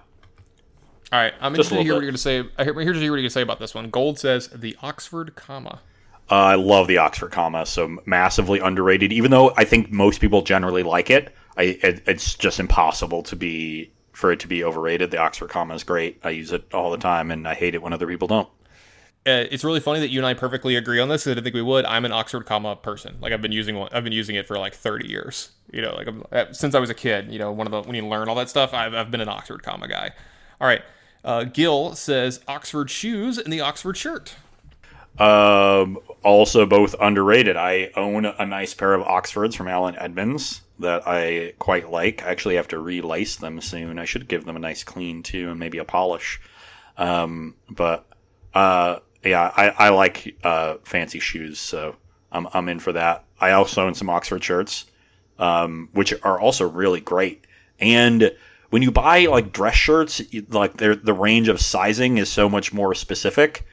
All 1.12 1.20
right, 1.20 1.34
I'm 1.40 1.52
interested 1.54 1.76
to 1.76 1.82
hear 1.82 1.94
little 1.94 1.98
what 1.98 2.02
you're 2.02 2.10
going 2.10 2.14
to 2.14 2.48
say. 2.48 2.50
I 2.58 2.64
hear, 2.64 2.74
here's 2.74 2.96
what 2.96 3.04
you're 3.04 3.14
going 3.14 3.22
to 3.22 3.30
say 3.30 3.42
about 3.42 3.60
this 3.60 3.74
one. 3.76 3.90
Gold 3.90 4.18
says 4.18 4.48
the 4.48 4.76
Oxford 4.82 5.36
comma. 5.36 5.78
Uh, 6.28 6.34
I 6.34 6.54
love 6.56 6.88
the 6.88 6.98
Oxford 6.98 7.30
comma, 7.30 7.64
so 7.64 7.98
massively 8.06 8.58
underrated. 8.58 9.12
Even 9.12 9.30
though 9.30 9.52
I 9.56 9.64
think 9.64 9.92
most 9.92 10.20
people 10.20 10.42
generally 10.42 10.82
like 10.82 11.08
it, 11.10 11.32
I 11.56 11.78
it, 11.82 12.02
it's 12.08 12.34
just 12.34 12.58
impossible 12.58 13.22
to 13.22 13.36
be 13.36 13.92
for 14.12 14.32
it 14.32 14.40
to 14.40 14.48
be 14.48 14.64
overrated. 14.64 15.12
The 15.12 15.18
Oxford 15.18 15.50
comma 15.50 15.74
is 15.74 15.84
great. 15.84 16.18
I 16.24 16.30
use 16.30 16.50
it 16.50 16.64
all 16.74 16.90
the 16.90 16.98
time, 16.98 17.30
and 17.30 17.46
I 17.46 17.54
hate 17.54 17.76
it 17.76 17.82
when 17.82 17.92
other 17.92 18.08
people 18.08 18.26
don't. 18.26 18.48
Uh, 19.26 19.44
it's 19.50 19.64
really 19.64 19.80
funny 19.80 19.98
that 19.98 20.10
you 20.10 20.20
and 20.20 20.26
I 20.26 20.34
perfectly 20.34 20.76
agree 20.76 21.00
on 21.00 21.08
this. 21.08 21.26
I 21.26 21.30
didn't 21.30 21.42
think 21.42 21.54
we 21.54 21.62
would. 21.62 21.84
I'm 21.84 22.04
an 22.04 22.12
Oxford 22.12 22.46
comma 22.46 22.76
person. 22.76 23.16
Like 23.20 23.32
I've 23.32 23.42
been 23.42 23.50
using 23.50 23.76
one. 23.76 23.88
I've 23.92 24.04
been 24.04 24.12
using 24.12 24.36
it 24.36 24.46
for 24.46 24.56
like 24.56 24.74
30 24.74 25.08
years. 25.08 25.50
You 25.72 25.82
know, 25.82 25.94
like 25.96 26.06
I'm, 26.06 26.22
uh, 26.30 26.52
since 26.52 26.76
I 26.76 26.78
was 26.78 26.90
a 26.90 26.94
kid. 26.94 27.32
You 27.32 27.40
know, 27.40 27.50
one 27.50 27.66
of 27.66 27.72
the 27.72 27.82
when 27.82 27.96
you 27.96 28.06
learn 28.06 28.28
all 28.28 28.36
that 28.36 28.48
stuff, 28.48 28.72
I've, 28.72 28.94
I've 28.94 29.10
been 29.10 29.20
an 29.20 29.28
Oxford 29.28 29.64
comma 29.64 29.88
guy. 29.88 30.12
All 30.60 30.68
right. 30.68 30.82
Uh, 31.24 31.42
Gil 31.42 31.96
says 31.96 32.40
Oxford 32.46 32.88
shoes 32.88 33.36
and 33.36 33.52
the 33.52 33.60
Oxford 33.60 33.96
shirt. 33.96 34.36
Um, 35.18 35.98
also 36.22 36.66
both 36.66 36.94
underrated. 37.00 37.56
I 37.56 37.90
own 37.96 38.26
a 38.26 38.46
nice 38.46 38.74
pair 38.74 38.94
of 38.94 39.02
Oxfords 39.02 39.56
from 39.56 39.66
Allen 39.66 39.96
Edmonds 39.98 40.60
that 40.78 41.02
I 41.06 41.54
quite 41.58 41.90
like. 41.90 42.22
I 42.22 42.30
actually 42.30 42.56
have 42.56 42.68
to 42.68 42.78
relace 42.78 43.36
them 43.36 43.60
soon. 43.60 43.98
I 43.98 44.04
should 44.04 44.28
give 44.28 44.44
them 44.44 44.56
a 44.56 44.60
nice 44.60 44.84
clean 44.84 45.22
too, 45.22 45.50
and 45.50 45.58
maybe 45.58 45.78
a 45.78 45.84
polish. 45.84 46.40
Um, 46.96 47.54
but 47.68 48.06
uh, 48.54 49.00
yeah, 49.24 49.52
I, 49.56 49.68
I 49.70 49.88
like 49.90 50.36
uh, 50.44 50.76
fancy 50.84 51.18
shoes, 51.18 51.58
so 51.58 51.96
I'm 52.32 52.48
I'm 52.52 52.68
in 52.68 52.78
for 52.78 52.92
that. 52.92 53.24
I 53.40 53.52
also 53.52 53.86
own 53.86 53.94
some 53.94 54.10
Oxford 54.10 54.42
shirts, 54.42 54.86
um, 55.38 55.88
which 55.92 56.14
are 56.22 56.38
also 56.40 56.68
really 56.68 57.00
great. 57.00 57.46
And 57.80 58.32
when 58.70 58.82
you 58.82 58.90
buy 58.90 59.26
like 59.26 59.52
dress 59.52 59.74
shirts, 59.74 60.20
like 60.48 60.76
the 60.76 61.14
range 61.14 61.48
of 61.48 61.60
sizing 61.60 62.18
is 62.18 62.30
so 62.30 62.48
much 62.48 62.72
more 62.72 62.94
specific 62.94 63.66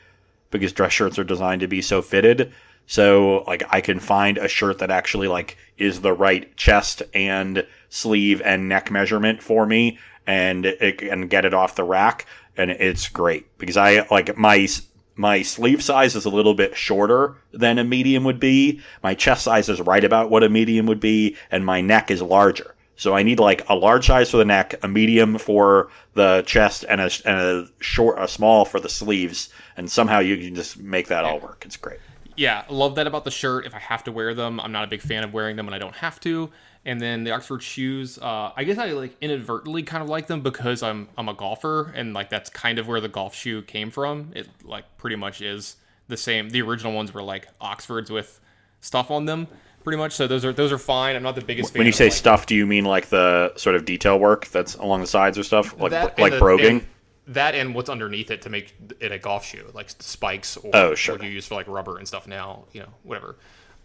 because 0.52 0.74
dress 0.74 0.94
shirts 0.94 1.18
are 1.18 1.24
designed 1.24 1.62
to 1.62 1.68
be 1.68 1.82
so 1.82 2.02
fitted. 2.02 2.54
So 2.86 3.44
like 3.48 3.64
I 3.70 3.82
can 3.82 4.00
find 4.00 4.38
a 4.38 4.48
shirt 4.48 4.80
that 4.80 4.92
actually 4.92 5.28
like 5.28 5.58
is 5.78 6.02
the 6.02 6.14
right 6.14 6.56
chest 6.58 7.02
and 7.14 7.66
sleeve 7.90 8.42
and 8.42 8.68
neck 8.68 8.92
measurement 8.92 9.42
for 9.42 9.66
me 9.66 9.98
and 10.28 10.66
and 10.66 11.30
get 11.30 11.46
it 11.46 11.54
off 11.54 11.76
the 11.76 11.84
rack 11.84 12.26
and 12.58 12.72
it's 12.72 13.10
great 13.10 13.58
because 13.58 13.78
I 13.78 14.06
like 14.10 14.38
my 14.38 14.68
my 15.16 15.42
sleeve 15.42 15.84
size 15.84 16.16
is 16.16 16.26
a 16.26 16.30
little 16.30 16.54
bit 16.54 16.76
shorter 16.76 17.36
than 17.52 17.78
a 17.78 17.84
medium 17.84 18.24
would 18.24 18.40
be. 18.40 18.82
My 19.02 19.14
chest 19.14 19.44
size 19.44 19.70
is 19.70 19.82
right 19.82 20.04
about 20.04 20.30
what 20.30 20.44
a 20.44 20.50
medium 20.50 20.86
would 20.88 21.00
be 21.00 21.36
and 21.52 21.66
my 21.66 21.82
neck 21.82 22.10
is 22.10 22.22
larger. 22.22 22.74
So 22.96 23.16
I 23.16 23.24
need 23.24 23.40
like 23.40 23.68
a 23.70 23.76
large 23.76 24.08
size 24.08 24.32
for 24.32 24.38
the 24.38 24.46
neck, 24.46 24.76
a 24.84 24.88
medium 24.88 25.38
for 25.38 25.90
the 26.14 26.44
chest, 26.46 26.86
and 26.88 27.02
a, 27.02 27.10
and 27.26 27.38
a 27.38 27.68
short, 27.80 28.20
a 28.20 28.28
small 28.28 28.66
for 28.66 28.80
the 28.80 28.90
sleeves. 28.90 29.50
And 29.76 29.90
somehow 29.90 30.20
you 30.20 30.38
can 30.38 30.56
just 30.56 30.78
make 30.78 31.08
that 31.08 31.26
all 31.26 31.40
work. 31.40 31.64
It's 31.66 31.78
great. 31.78 32.00
Yeah, 32.36 32.64
love 32.70 32.96
that 32.96 33.08
about 33.08 33.26
the 33.26 33.32
shirt. 33.32 33.66
If 33.66 33.76
I 33.76 33.80
have 33.80 34.04
to 34.06 34.12
wear 34.12 34.34
them, 34.34 34.60
I'm 34.60 34.72
not 34.72 34.84
a 34.84 34.88
big 34.88 35.02
fan 35.02 35.24
of 35.24 35.34
wearing 35.34 35.56
them 35.56 35.66
when 35.66 35.74
I 35.74 35.80
don't 35.80 35.96
have 35.96 36.20
to. 36.22 36.52
And 36.86 37.00
then 37.00 37.24
the 37.24 37.32
Oxford 37.32 37.64
shoes, 37.64 38.18
uh, 38.18 38.52
I 38.56 38.66
guess 38.66 38.78
I 38.78 38.88
like 38.92 39.16
inadvertently 39.22 39.84
kind 39.84 40.04
of 40.04 40.10
like 40.10 40.28
them 40.28 40.42
because 40.42 40.84
I'm 40.84 41.08
I'm 41.18 41.30
a 41.30 41.34
golfer 41.34 41.94
and 41.96 42.14
like 42.14 42.30
that's 42.30 42.50
kind 42.50 42.78
of 42.78 42.88
where 42.88 43.00
the 43.00 43.08
golf 43.08 43.34
shoe 43.34 43.62
came 43.62 43.90
from. 43.90 44.32
It 44.36 44.50
like 44.66 44.98
pretty 44.98 45.16
much 45.16 45.42
is 45.42 45.78
the 46.10 46.18
same. 46.18 46.50
The 46.50 46.62
original 46.62 46.92
ones 46.94 47.14
were 47.14 47.24
like 47.24 47.48
Oxfords 47.62 48.12
with 48.12 48.42
stuff 48.82 49.12
on 49.12 49.24
them, 49.26 49.48
pretty 49.86 49.98
much. 49.98 50.12
So 50.12 50.28
those 50.28 50.44
are 50.44 50.52
those 50.52 50.74
are 50.74 50.78
fine. 50.78 51.16
I'm 51.16 51.24
not 51.24 51.36
the 51.36 51.42
biggest 51.42 51.72
fan. 51.72 51.80
When 51.80 51.88
you 51.88 51.92
of, 51.92 51.96
say 51.96 52.06
like, 52.08 52.14
stuff, 52.14 52.46
do 52.48 52.54
you 52.56 52.66
mean 52.68 52.84
like 52.84 53.08
the 53.08 53.54
sort 53.56 53.78
of 53.78 53.86
detail 53.86 54.20
work 54.20 54.48
that's 54.48 54.76
along 54.76 55.00
the 55.00 55.08
sides 55.08 55.38
or 55.38 55.44
stuff, 55.44 55.80
like 55.80 55.94
like 56.20 56.34
the- 56.34 56.40
broguing? 56.40 56.70
and 56.70 56.88
that 57.28 57.56
and 57.56 57.74
what's 57.74 57.90
underneath 57.90 58.30
it 58.30 58.42
to 58.42 58.50
make 58.50 58.76
it 59.00 59.14
a 59.14 59.18
golf 59.18 59.46
shoe, 59.46 59.72
like 59.74 59.90
spikes 60.00 60.58
or 60.58 60.72
Oh, 60.76 60.96
sure. 60.96 61.16
what 61.16 61.24
you 61.24 61.30
use 61.30 61.48
for 61.48 61.56
like 61.56 61.70
rubber 61.70 61.98
and 61.98 62.06
stuff 62.06 62.28
now, 62.28 62.66
you 62.74 62.82
know, 62.82 62.90
whatever. 63.04 63.38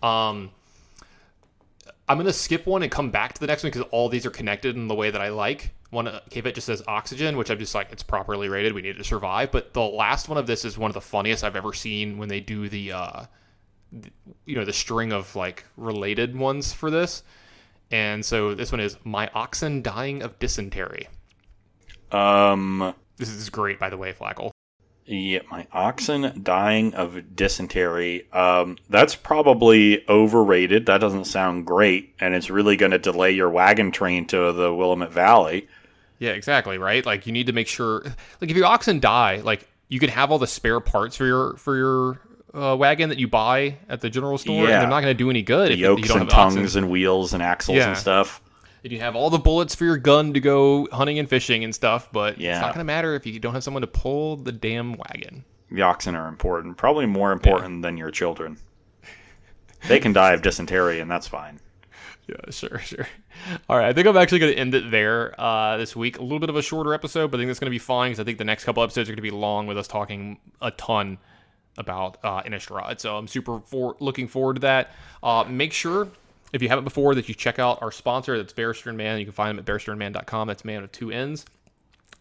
Um, 0.02 0.50
I'm 2.08 2.16
gonna 2.16 2.32
skip 2.32 2.66
one 2.66 2.82
and 2.82 2.90
come 2.90 3.10
back 3.10 3.34
to 3.34 3.40
the 3.40 3.46
next 3.46 3.62
one 3.62 3.70
because 3.70 3.86
all 3.90 4.08
these 4.08 4.24
are 4.24 4.30
connected 4.30 4.76
in 4.76 4.88
the 4.88 4.94
way 4.94 5.10
that 5.10 5.20
I 5.20 5.28
like. 5.28 5.72
One 5.90 6.08
uh, 6.08 6.20
K-Vet 6.30 6.54
just 6.54 6.66
says 6.66 6.82
oxygen, 6.86 7.36
which 7.36 7.50
I'm 7.50 7.58
just 7.58 7.74
like 7.74 7.92
it's 7.92 8.02
properly 8.02 8.48
rated. 8.48 8.72
We 8.72 8.82
need 8.82 8.90
it 8.90 8.98
to 8.98 9.04
survive. 9.04 9.50
But 9.52 9.74
the 9.74 9.82
last 9.82 10.28
one 10.28 10.38
of 10.38 10.46
this 10.46 10.64
is 10.64 10.78
one 10.78 10.90
of 10.90 10.94
the 10.94 11.00
funniest 11.00 11.44
I've 11.44 11.56
ever 11.56 11.72
seen 11.72 12.18
when 12.18 12.28
they 12.28 12.40
do 12.40 12.68
the, 12.68 12.92
uh, 12.92 13.22
the 13.92 14.10
you 14.46 14.56
know, 14.56 14.64
the 14.64 14.72
string 14.72 15.12
of 15.12 15.34
like 15.36 15.64
related 15.76 16.36
ones 16.36 16.72
for 16.72 16.90
this. 16.90 17.22
And 17.90 18.24
so 18.24 18.54
this 18.54 18.70
one 18.70 18.80
is 18.80 18.96
my 19.04 19.30
oxen 19.34 19.82
dying 19.82 20.22
of 20.22 20.38
dysentery. 20.38 21.08
Um, 22.12 22.94
This 23.16 23.30
is 23.30 23.50
great, 23.50 23.78
by 23.78 23.90
the 23.90 23.96
way, 23.96 24.12
Flackle. 24.12 24.52
Yeah, 25.08 25.40
my 25.50 25.66
oxen 25.72 26.40
dying 26.42 26.94
of 26.94 27.34
dysentery. 27.34 28.30
Um, 28.32 28.76
that's 28.90 29.14
probably 29.14 30.04
overrated. 30.08 30.86
That 30.86 30.98
doesn't 30.98 31.24
sound 31.24 31.66
great, 31.66 32.14
and 32.20 32.34
it's 32.34 32.50
really 32.50 32.76
going 32.76 32.92
to 32.92 32.98
delay 32.98 33.30
your 33.32 33.50
wagon 33.50 33.90
train 33.90 34.26
to 34.26 34.52
the 34.52 34.72
Willamette 34.74 35.10
Valley. 35.12 35.66
Yeah, 36.18 36.30
exactly, 36.32 36.78
right? 36.78 37.04
Like 37.06 37.26
you 37.26 37.32
need 37.32 37.46
to 37.46 37.52
make 37.52 37.68
sure 37.68 38.02
like 38.40 38.50
if 38.50 38.56
your 38.56 38.66
oxen 38.66 39.00
die, 39.00 39.36
like 39.42 39.66
you 39.88 39.98
can 40.00 40.10
have 40.10 40.30
all 40.30 40.38
the 40.38 40.46
spare 40.46 40.80
parts 40.80 41.16
for 41.16 41.24
your 41.26 41.56
for 41.56 41.76
your 41.76 42.20
uh, 42.54 42.74
wagon 42.76 43.08
that 43.10 43.18
you 43.18 43.28
buy 43.28 43.76
at 43.88 44.00
the 44.00 44.10
general 44.10 44.36
store 44.36 44.60
and 44.60 44.68
Yeah. 44.68 44.80
they're 44.80 44.88
not 44.88 45.00
going 45.02 45.12
to 45.14 45.18
do 45.18 45.30
any 45.30 45.42
good 45.42 45.68
The 45.68 45.74
if 45.74 45.78
you 45.78 45.84
yokes 45.86 46.08
don't 46.08 46.22
and 46.22 46.30
have 46.32 46.38
oxen. 46.38 46.58
tongues 46.60 46.76
and 46.76 46.90
wheels 46.90 47.34
and 47.34 47.42
axles 47.42 47.76
Yeah. 47.76 47.88
and 47.90 47.96
stuff. 47.96 48.40
And 48.84 48.92
you 48.92 49.00
have 49.00 49.16
all 49.16 49.30
the 49.30 49.38
bullets 49.38 49.74
for 49.74 49.84
your 49.84 49.96
gun 49.96 50.34
to 50.34 50.40
go 50.40 50.86
hunting 50.92 51.18
and 51.18 51.28
fishing 51.28 51.64
and 51.64 51.74
stuff, 51.74 52.08
but 52.12 52.38
yeah. 52.38 52.52
it's 52.52 52.60
not 52.60 52.74
going 52.74 52.78
to 52.80 52.84
matter 52.84 53.14
if 53.14 53.26
you 53.26 53.38
don't 53.40 53.54
have 53.54 53.64
someone 53.64 53.80
to 53.80 53.88
pull 53.88 54.36
the 54.36 54.52
damn 54.52 54.92
wagon. 54.92 55.44
The 55.70 55.82
oxen 55.82 56.14
are 56.14 56.28
important, 56.28 56.76
probably 56.76 57.06
more 57.06 57.32
important 57.32 57.82
than 57.82 57.96
your 57.96 58.10
children. 58.10 58.58
They 59.86 60.00
can 60.00 60.12
die 60.12 60.32
of 60.32 60.42
dysentery, 60.42 61.00
and 61.00 61.10
that's 61.10 61.26
fine. 61.26 61.60
Yeah, 62.26 62.50
sure, 62.50 62.78
sure. 62.82 63.08
All 63.68 63.78
right, 63.78 63.88
I 63.88 63.92
think 63.92 64.06
I'm 64.06 64.16
actually 64.16 64.40
going 64.40 64.52
to 64.52 64.58
end 64.58 64.74
it 64.74 64.90
there 64.90 65.38
uh, 65.40 65.76
this 65.76 65.94
week. 65.94 66.18
A 66.18 66.22
little 66.22 66.40
bit 66.40 66.50
of 66.50 66.56
a 66.56 66.62
shorter 66.62 66.94
episode, 66.94 67.30
but 67.30 67.38
I 67.38 67.40
think 67.40 67.48
that's 67.48 67.60
going 67.60 67.70
to 67.70 67.74
be 67.74 67.78
fine 67.78 68.10
because 68.10 68.20
I 68.20 68.24
think 68.24 68.38
the 68.38 68.44
next 68.44 68.64
couple 68.64 68.82
episodes 68.82 69.08
are 69.08 69.12
going 69.12 69.16
to 69.16 69.22
be 69.22 69.30
long 69.30 69.66
with 69.66 69.78
us 69.78 69.88
talking 69.88 70.38
a 70.60 70.70
ton 70.72 71.18
about 71.76 72.18
uh, 72.22 72.42
Innistrad. 72.42 73.00
So 73.00 73.16
I'm 73.16 73.28
super 73.28 73.60
for- 73.60 73.96
looking 74.00 74.28
forward 74.28 74.54
to 74.54 74.60
that. 74.60 74.92
Uh, 75.22 75.44
make 75.48 75.72
sure, 75.72 76.08
if 76.52 76.62
you 76.62 76.68
haven't 76.68 76.84
before, 76.84 77.14
that 77.14 77.28
you 77.28 77.34
check 77.34 77.58
out 77.58 77.82
our 77.82 77.92
sponsor. 77.92 78.36
That's 78.36 78.52
Barrister 78.52 78.88
and 78.88 78.98
Mann. 78.98 79.18
You 79.18 79.26
can 79.26 79.34
find 79.34 79.50
them 79.50 79.58
at 79.58 79.64
barristerandmann.com. 79.64 80.48
That's 80.48 80.64
man 80.64 80.82
with 80.82 80.92
two 80.92 81.10
N's. 81.10 81.44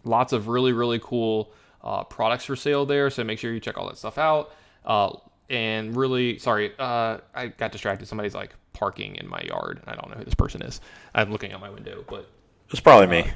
Lots 0.03 0.33
of 0.33 0.47
really, 0.47 0.73
really 0.73 0.99
cool 1.01 1.51
uh, 1.83 2.03
products 2.03 2.45
for 2.45 2.55
sale 2.55 2.85
there. 2.85 3.09
So 3.09 3.23
make 3.23 3.39
sure 3.39 3.53
you 3.53 3.59
check 3.59 3.77
all 3.77 3.87
that 3.87 3.97
stuff 3.97 4.17
out. 4.17 4.51
Uh, 4.85 5.13
and 5.49 5.95
really, 5.95 6.37
sorry, 6.39 6.73
uh, 6.77 7.19
I 7.33 7.47
got 7.47 7.71
distracted. 7.71 8.07
Somebody's 8.07 8.35
like 8.35 8.53
parking 8.73 9.15
in 9.15 9.27
my 9.27 9.41
yard. 9.41 9.81
I 9.87 9.95
don't 9.95 10.09
know 10.09 10.17
who 10.17 10.23
this 10.25 10.35
person 10.35 10.61
is. 10.61 10.81
I'm 11.15 11.31
looking 11.31 11.51
out 11.53 11.61
my 11.61 11.69
window, 11.69 12.03
but 12.07 12.29
It's 12.69 12.79
probably 12.81 13.07
me. 13.07 13.29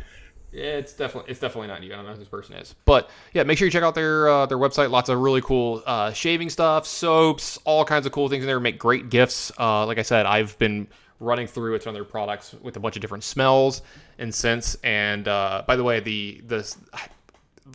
Yeah, 0.51 0.63
it's 0.63 0.93
definitely 0.93 1.31
it's 1.31 1.39
definitely 1.39 1.67
not 1.67 1.81
you. 1.83 1.93
I 1.93 1.95
don't 1.95 2.05
know 2.05 2.11
who 2.11 2.19
this 2.19 2.27
person 2.27 2.55
is, 2.55 2.75
but 2.85 3.09
yeah, 3.33 3.43
make 3.43 3.57
sure 3.57 3.65
you 3.65 3.71
check 3.71 3.83
out 3.83 3.95
their 3.95 4.27
uh, 4.27 4.45
their 4.45 4.57
website. 4.57 4.89
Lots 4.89 5.09
of 5.09 5.19
really 5.19 5.41
cool 5.41 5.81
uh, 5.85 6.11
shaving 6.11 6.49
stuff, 6.49 6.85
soaps, 6.85 7.57
all 7.63 7.85
kinds 7.85 8.05
of 8.05 8.11
cool 8.11 8.27
things 8.27 8.43
in 8.43 8.47
there. 8.47 8.59
Make 8.59 8.77
great 8.77 9.09
gifts. 9.09 9.51
Uh, 9.57 9.85
like 9.85 9.97
I 9.97 10.01
said, 10.01 10.25
I've 10.25 10.57
been 10.57 10.87
running 11.19 11.47
through 11.47 11.75
a 11.75 11.79
ton 11.79 11.89
of 11.89 11.93
their 11.93 12.03
products 12.03 12.53
with 12.61 12.75
a 12.75 12.79
bunch 12.79 12.95
of 12.95 13.01
different 13.01 13.23
smells 13.23 13.81
and 14.17 14.33
scents. 14.33 14.75
And 14.83 15.27
uh, 15.27 15.63
by 15.65 15.75
the 15.75 15.83
way, 15.83 15.99
the 16.01 16.41
the 16.45 16.75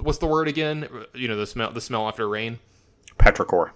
what's 0.03 0.19
the 0.19 0.27
word 0.27 0.49
again? 0.49 0.89
You 1.15 1.29
know, 1.29 1.37
the 1.37 1.47
smell 1.47 1.71
the 1.71 1.81
smell 1.81 2.09
after 2.09 2.29
rain. 2.29 2.59
Petrichor. 3.19 3.71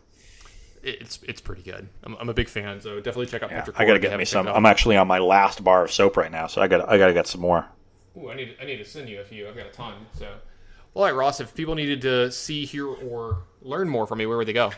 it's 0.83 1.21
it's 1.27 1.41
pretty 1.41 1.63
good. 1.63 1.89
I'm, 2.05 2.17
I'm 2.17 2.29
a 2.29 2.35
big 2.35 2.49
fan, 2.49 2.81
so 2.81 2.97
definitely 2.97 3.27
check 3.27 3.43
out. 3.43 3.51
Yeah, 3.51 3.63
Petrichor 3.63 3.81
I 3.81 3.87
gotta 3.87 3.99
get 3.99 4.19
me 4.19 4.27
some. 4.27 4.47
I'm 4.47 4.67
actually 4.67 4.99
on 4.99 5.09
my 5.09 5.19
last 5.19 5.65
bar 5.65 5.85
of 5.85 5.93
soap 5.93 6.19
right 6.19 6.31
now, 6.31 6.47
so 6.47 6.61
I 6.61 6.69
got 6.69 6.87
I 6.89 6.99
gotta 6.99 7.15
get 7.15 7.27
some 7.27 7.41
more. 7.41 7.67
Ooh, 8.17 8.31
I 8.31 8.35
need 8.35 8.57
I 8.61 8.65
need 8.65 8.79
to 8.79 8.85
send 8.85 9.09
you 9.09 9.21
a 9.21 9.25
few. 9.25 9.49
I've 9.49 9.57
got 9.57 9.67
a 9.67 9.71
ton. 9.71 9.95
So, 10.19 10.33
all 10.95 11.05
right, 11.05 11.15
Ross. 11.15 11.41
If 11.41 11.55
people 11.55 11.75
needed 11.75 12.03
to 12.03 12.31
see, 12.33 12.65
hear, 12.65 12.87
or 12.87 13.39
learn 13.63 13.89
more 13.89 14.07
from 14.07 14.19
me, 14.19 14.27
where 14.27 14.37
would 14.37 14.49
they 14.49 14.53
go? 14.53 14.73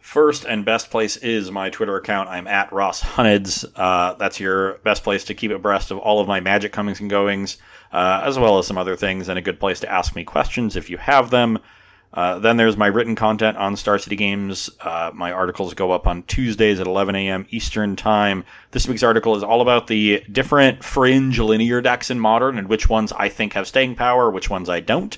First 0.00 0.44
and 0.44 0.64
best 0.64 0.90
place 0.90 1.16
is 1.16 1.50
my 1.50 1.68
Twitter 1.68 1.96
account. 1.96 2.28
I'm 2.28 2.46
at 2.46 2.72
Ross 2.72 3.02
Hunneds. 3.02 3.64
Uh, 3.74 4.14
that's 4.14 4.38
your 4.38 4.74
best 4.84 5.02
place 5.02 5.24
to 5.24 5.34
keep 5.34 5.50
abreast 5.50 5.90
of 5.90 5.98
all 5.98 6.20
of 6.20 6.28
my 6.28 6.38
magic 6.38 6.72
comings 6.72 7.00
and 7.00 7.10
goings, 7.10 7.56
uh, 7.92 8.22
as 8.24 8.38
well 8.38 8.58
as 8.58 8.68
some 8.68 8.78
other 8.78 8.94
things, 8.94 9.28
and 9.28 9.36
a 9.36 9.42
good 9.42 9.58
place 9.58 9.80
to 9.80 9.90
ask 9.92 10.14
me 10.14 10.22
questions 10.22 10.76
if 10.76 10.88
you 10.88 10.96
have 10.96 11.30
them. 11.30 11.58
Uh, 12.16 12.38
then 12.38 12.56
there's 12.56 12.78
my 12.78 12.86
written 12.86 13.14
content 13.14 13.58
on 13.58 13.76
Star 13.76 13.98
City 13.98 14.16
Games. 14.16 14.70
Uh, 14.80 15.10
my 15.14 15.32
articles 15.32 15.74
go 15.74 15.92
up 15.92 16.06
on 16.06 16.22
Tuesdays 16.22 16.80
at 16.80 16.86
11 16.86 17.14
a.m. 17.14 17.46
Eastern 17.50 17.94
Time. 17.94 18.42
This 18.70 18.88
week's 18.88 19.02
article 19.02 19.36
is 19.36 19.42
all 19.42 19.60
about 19.60 19.86
the 19.86 20.24
different 20.32 20.82
fringe 20.82 21.38
linear 21.38 21.82
decks 21.82 22.10
in 22.10 22.18
Modern 22.18 22.56
and 22.56 22.68
which 22.68 22.88
ones 22.88 23.12
I 23.12 23.28
think 23.28 23.52
have 23.52 23.68
staying 23.68 23.96
power, 23.96 24.30
which 24.30 24.48
ones 24.48 24.70
I 24.70 24.80
don't. 24.80 25.16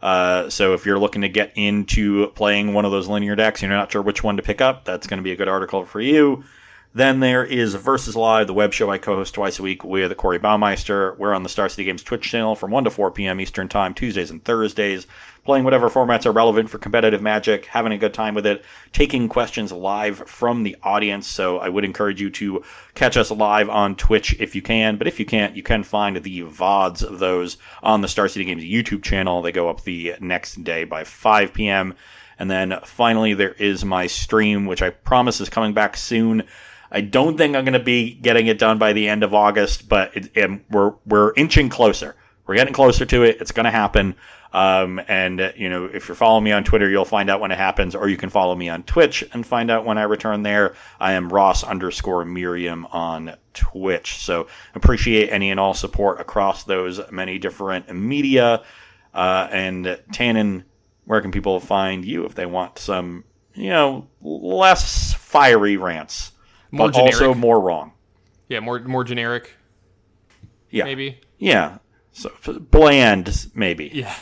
Uh, 0.00 0.48
so 0.48 0.72
if 0.72 0.86
you're 0.86 0.98
looking 0.98 1.22
to 1.22 1.28
get 1.28 1.52
into 1.54 2.28
playing 2.28 2.72
one 2.72 2.86
of 2.86 2.92
those 2.92 3.08
linear 3.08 3.36
decks, 3.36 3.62
and 3.62 3.68
you're 3.68 3.78
not 3.78 3.92
sure 3.92 4.00
which 4.00 4.24
one 4.24 4.36
to 4.38 4.42
pick 4.42 4.62
up, 4.62 4.86
that's 4.86 5.06
going 5.06 5.18
to 5.18 5.24
be 5.24 5.32
a 5.32 5.36
good 5.36 5.48
article 5.48 5.84
for 5.84 6.00
you. 6.00 6.44
Then 6.94 7.20
there 7.20 7.44
is 7.44 7.74
Versus 7.74 8.16
Live, 8.16 8.46
the 8.46 8.54
web 8.54 8.72
show 8.72 8.90
I 8.90 8.96
co-host 8.96 9.34
twice 9.34 9.58
a 9.58 9.62
week 9.62 9.84
with 9.84 10.16
Corey 10.16 10.38
Baumeister. 10.38 11.16
We're 11.18 11.34
on 11.34 11.42
the 11.42 11.50
Star 11.50 11.68
City 11.68 11.84
Games 11.84 12.02
Twitch 12.02 12.22
channel 12.22 12.56
from 12.56 12.70
1 12.70 12.84
to 12.84 12.90
4 12.90 13.10
p.m. 13.10 13.42
Eastern 13.42 13.68
Time, 13.68 13.92
Tuesdays 13.92 14.30
and 14.30 14.42
Thursdays, 14.42 15.06
playing 15.44 15.64
whatever 15.64 15.90
formats 15.90 16.24
are 16.24 16.32
relevant 16.32 16.70
for 16.70 16.78
competitive 16.78 17.20
Magic, 17.20 17.66
having 17.66 17.92
a 17.92 17.98
good 17.98 18.14
time 18.14 18.34
with 18.34 18.46
it, 18.46 18.64
taking 18.92 19.28
questions 19.28 19.70
live 19.70 20.16
from 20.26 20.62
the 20.62 20.76
audience. 20.82 21.26
So 21.26 21.58
I 21.58 21.68
would 21.68 21.84
encourage 21.84 22.22
you 22.22 22.30
to 22.30 22.64
catch 22.94 23.18
us 23.18 23.30
live 23.30 23.68
on 23.68 23.94
Twitch 23.94 24.34
if 24.40 24.56
you 24.56 24.62
can. 24.62 24.96
But 24.96 25.08
if 25.08 25.20
you 25.20 25.26
can't, 25.26 25.54
you 25.54 25.62
can 25.62 25.82
find 25.82 26.16
the 26.16 26.42
VODs 26.42 27.02
of 27.02 27.18
those 27.18 27.58
on 27.82 28.00
the 28.00 28.08
Star 28.08 28.28
City 28.28 28.46
Games 28.46 28.64
YouTube 28.64 29.02
channel. 29.02 29.42
They 29.42 29.52
go 29.52 29.68
up 29.68 29.82
the 29.82 30.14
next 30.20 30.64
day 30.64 30.84
by 30.84 31.04
5 31.04 31.52
p.m. 31.52 31.94
And 32.38 32.50
then 32.50 32.78
finally, 32.84 33.34
there 33.34 33.52
is 33.52 33.84
my 33.84 34.06
stream, 34.06 34.64
which 34.64 34.80
I 34.80 34.88
promise 34.88 35.42
is 35.42 35.50
coming 35.50 35.74
back 35.74 35.98
soon. 35.98 36.44
I 36.90 37.00
don't 37.00 37.36
think 37.36 37.54
I'm 37.54 37.64
going 37.64 37.72
to 37.74 37.78
be 37.78 38.14
getting 38.14 38.46
it 38.46 38.58
done 38.58 38.78
by 38.78 38.92
the 38.92 39.08
end 39.08 39.22
of 39.22 39.34
August, 39.34 39.88
but 39.88 40.16
it, 40.16 40.30
it, 40.34 40.50
we're 40.70 40.94
we're 41.06 41.32
inching 41.34 41.68
closer. 41.68 42.16
We're 42.46 42.54
getting 42.54 42.74
closer 42.74 43.04
to 43.04 43.24
it. 43.24 43.38
It's 43.40 43.52
going 43.52 43.64
to 43.64 43.70
happen. 43.70 44.16
Um, 44.52 45.00
and 45.08 45.40
uh, 45.40 45.52
you 45.56 45.68
know, 45.68 45.84
if 45.84 46.08
you're 46.08 46.14
following 46.14 46.44
me 46.44 46.52
on 46.52 46.64
Twitter, 46.64 46.88
you'll 46.88 47.04
find 47.04 47.28
out 47.28 47.40
when 47.40 47.50
it 47.50 47.58
happens, 47.58 47.94
or 47.94 48.08
you 48.08 48.16
can 48.16 48.30
follow 48.30 48.54
me 48.54 48.68
on 48.70 48.82
Twitch 48.84 49.22
and 49.32 49.46
find 49.46 49.70
out 49.70 49.84
when 49.84 49.98
I 49.98 50.04
return 50.04 50.42
there. 50.42 50.74
I 50.98 51.12
am 51.12 51.28
Ross 51.28 51.62
underscore 51.62 52.24
Merriam 52.24 52.86
on 52.86 53.36
Twitch. 53.52 54.16
So 54.16 54.46
appreciate 54.74 55.30
any 55.30 55.50
and 55.50 55.60
all 55.60 55.74
support 55.74 56.20
across 56.20 56.64
those 56.64 57.00
many 57.10 57.38
different 57.38 57.94
media. 57.94 58.62
Uh, 59.12 59.48
and 59.50 59.84
Tannen, 60.12 60.64
where 61.04 61.20
can 61.20 61.32
people 61.32 61.60
find 61.60 62.04
you 62.04 62.24
if 62.24 62.34
they 62.34 62.46
want 62.46 62.78
some, 62.78 63.24
you 63.54 63.70
know, 63.70 64.08
less 64.22 65.12
fiery 65.12 65.76
rants? 65.76 66.32
More 66.70 66.88
but 66.90 66.98
also 67.00 67.18
generic. 67.18 67.36
more 67.38 67.60
wrong. 67.60 67.92
Yeah, 68.48 68.60
more 68.60 68.78
more 68.80 69.04
generic, 69.04 69.54
Yeah, 70.70 70.84
maybe. 70.84 71.20
yeah. 71.38 71.78
So 72.12 72.30
bland, 72.70 73.48
maybe. 73.54 73.90
Yeah. 73.92 74.14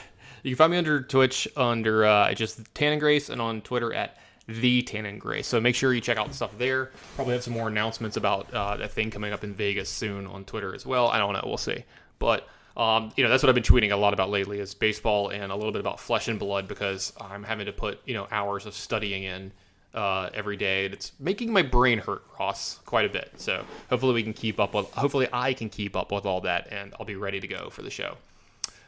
You 0.43 0.51
can 0.53 0.57
find 0.59 0.73
me 0.73 0.79
under 0.79 1.01
Twitch 1.03 1.49
under 1.57 2.05
uh, 2.05 2.33
just 2.35 2.61
Tan 2.75 2.99
Grace 2.99 3.31
and 3.31 3.41
on 3.41 3.63
Twitter 3.63 3.93
at 3.95 4.19
the 4.47 4.83
Tan 4.83 5.19
Grace. 5.19 5.47
So 5.47 5.61
make 5.61 5.75
sure 5.75 5.93
you 5.93 6.01
check 6.01 6.19
out 6.19 6.29
the 6.29 6.35
stuff 6.35 6.57
there. 6.59 6.91
Probably 7.17 7.35
have 7.35 7.43
some 7.43 7.53
more 7.55 7.67
announcements 7.69 8.17
about 8.17 8.53
uh, 8.55 8.77
that 8.77 8.93
thing 8.93 9.11
coming 9.11 9.33
up 9.33 9.43
in 9.45 9.55
Vegas 9.55 9.89
soon 9.89 10.27
on 10.27 10.45
Twitter 10.45 10.75
as 10.75 10.87
well. 10.87 11.09
I 11.09 11.19
don't 11.19 11.33
know. 11.33 11.43
We'll 11.45 11.57
see. 11.57 11.85
But 12.19 12.47
um, 12.77 13.11
you 13.17 13.25
know 13.25 13.31
that's 13.31 13.43
what 13.43 13.49
I've 13.49 13.55
been 13.57 13.65
tweeting 13.65 13.91
a 13.93 13.97
lot 13.97 14.13
about 14.13 14.31
lately 14.31 14.61
is 14.61 14.75
baseball 14.75 15.31
and 15.31 15.51
a 15.51 15.57
little 15.57 15.73
bit 15.73 15.81
about 15.81 15.99
flesh 15.99 16.29
and 16.29 16.39
blood 16.39 16.69
because 16.69 17.13
I'm 17.21 17.43
having 17.43 17.67
to 17.67 17.73
put 17.73 18.01
you 18.07 18.15
know 18.15 18.29
hours 18.31 18.67
of 18.67 18.75
studying 18.75 19.23
in 19.25 19.53
uh, 19.97 20.31
every 20.35 20.57
day. 20.57 20.85
And 20.85 20.95
it's 20.95 21.13
making 21.19 21.53
my 21.53 21.63
brain 21.63 21.99
hurt, 21.99 22.23
Ross, 22.39 22.79
quite 22.85 23.07
a 23.07 23.09
bit. 23.09 23.33
So 23.37 23.65
hopefully 23.91 24.15
we 24.15 24.23
can 24.23 24.35
keep 24.35 24.61
up 24.61 24.75
with. 24.75 24.93
Hopefully 24.93 25.29
I 25.33 25.55
can 25.55 25.69
keep 25.69 25.97
up 25.97 26.13
with 26.13 26.27
all 26.27 26.43
that, 26.43 26.69
and 26.71 26.95
I'll 27.01 27.07
be 27.07 27.17
ready 27.17 27.41
to 27.41 27.49
go 27.49 27.71
for 27.71 27.83
the 27.83 27.91
show. 27.91 28.17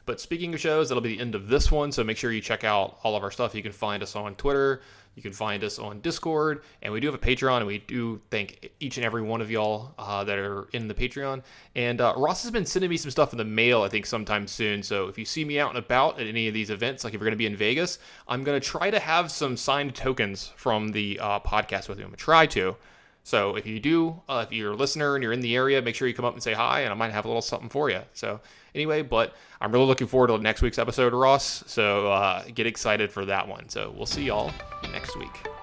But 0.07 0.21
speaking 0.21 0.55
of 0.55 0.61
shows, 0.61 0.89
that'll 0.89 1.03
be 1.03 1.17
the 1.17 1.21
end 1.21 1.35
of 1.35 1.49
this 1.49 1.71
one. 1.71 1.93
So 1.93 2.03
make 2.05 2.17
sure 2.17 2.33
you 2.33 2.41
check 2.41 2.65
out 2.65 2.99
all 3.03 3.17
of 3.17 3.23
our 3.23 3.31
stuff. 3.31 3.55
You 3.55 3.63
can 3.63 3.73
find 3.73 4.03
us 4.03 4.17
on 4.17 4.37
Twitter. 4.37 4.81
You 5.15 5.23
can 5.23 5.33
find 5.33 5.65
us 5.65 5.79
on 5.79 6.01
Discord. 6.01 6.63
And 6.83 6.93
we 6.93 7.01
do 7.01 7.07
have 7.07 7.15
a 7.15 7.19
Patreon. 7.19 7.59
And 7.59 7.67
we 7.67 7.79
do 7.79 8.21
thank 8.31 8.71
each 8.81 8.97
and 8.97 9.05
every 9.05 9.23
one 9.23 9.41
of 9.41 9.51
y'all 9.51 9.95
uh, 9.99 10.25
that 10.25 10.39
are 10.39 10.69
in 10.73 10.89
the 10.89 10.95
Patreon. 10.95 11.43
And 11.75 12.01
uh, 12.01 12.15
Ross 12.17 12.43
has 12.43 12.51
been 12.51 12.67
sending 12.67 12.91
me 12.91 12.97
some 12.97 13.11
stuff 13.11 13.33
in 13.33 13.39
the 13.39 13.45
mail, 13.45 13.83
I 13.83 13.89
think, 13.89 14.07
sometime 14.07 14.47
soon. 14.47 14.83
So 14.83 15.09
if 15.09 15.19
you 15.19 15.25
see 15.25 15.45
me 15.45 15.59
out 15.59 15.71
and 15.71 15.79
about 15.79 16.21
at 16.21 16.27
any 16.27 16.49
of 16.49 16.55
these 16.55 16.71
events, 16.71 17.05
like 17.05 17.15
if 17.15 17.21
you're 17.21 17.27
going 17.27 17.33
to 17.33 17.37
be 17.37 17.47
in 17.47 17.57
Vegas, 17.57 17.99
I'm 18.27 18.45
going 18.45 18.61
to 18.61 18.67
try 18.67 18.91
to 18.91 19.01
have 19.01 19.31
some 19.31 19.57
signed 19.57 19.95
tokens 19.95 20.53
from 20.57 20.93
the 20.93 21.19
uh, 21.21 21.41
podcast 21.41 21.89
with 21.89 21.99
you. 21.99 22.05
I'm 22.05 22.11
going 22.11 22.19
to 22.19 22.25
try 22.25 22.47
to. 22.47 22.77
So 23.29 23.57
if 23.57 23.67
you 23.67 23.79
do, 23.79 24.23
uh, 24.27 24.47
if 24.47 24.55
you're 24.55 24.73
a 24.73 24.77
listener 24.77 25.15
and 25.15 25.23
you're 25.23 25.35
in 25.35 25.41
the 25.41 25.55
area, 25.55 25.83
make 25.83 25.95
sure 25.95 26.09
you 26.09 26.15
come 26.15 26.25
up 26.25 26.33
and 26.33 26.43
say 26.43 26.55
hi, 26.55 26.81
and 26.81 26.91
I 26.91 26.95
might 26.95 27.13
have 27.13 27.27
a 27.27 27.29
little 27.29 27.43
something 27.43 27.69
for 27.69 27.91
you. 27.91 28.01
So 28.15 28.41
anyway, 28.75 29.03
but 29.03 29.37
I'm 29.61 29.71
really 29.71 29.85
looking 29.85 30.07
forward 30.07 30.29
to 30.29 30.39
next 30.39 30.63
week's 30.63 30.79
episode, 30.79 31.13
Ross. 31.13 31.63
So 31.67 32.11
uh, 32.11 32.45
get 32.55 32.67
excited 32.67 33.13
for 33.13 33.27
that 33.27 33.47
one. 33.47 33.69
So 33.69 33.93
we'll 33.95 34.07
see 34.07 34.25
y'all 34.25 34.51
next 34.93 35.17
week. 35.17 35.58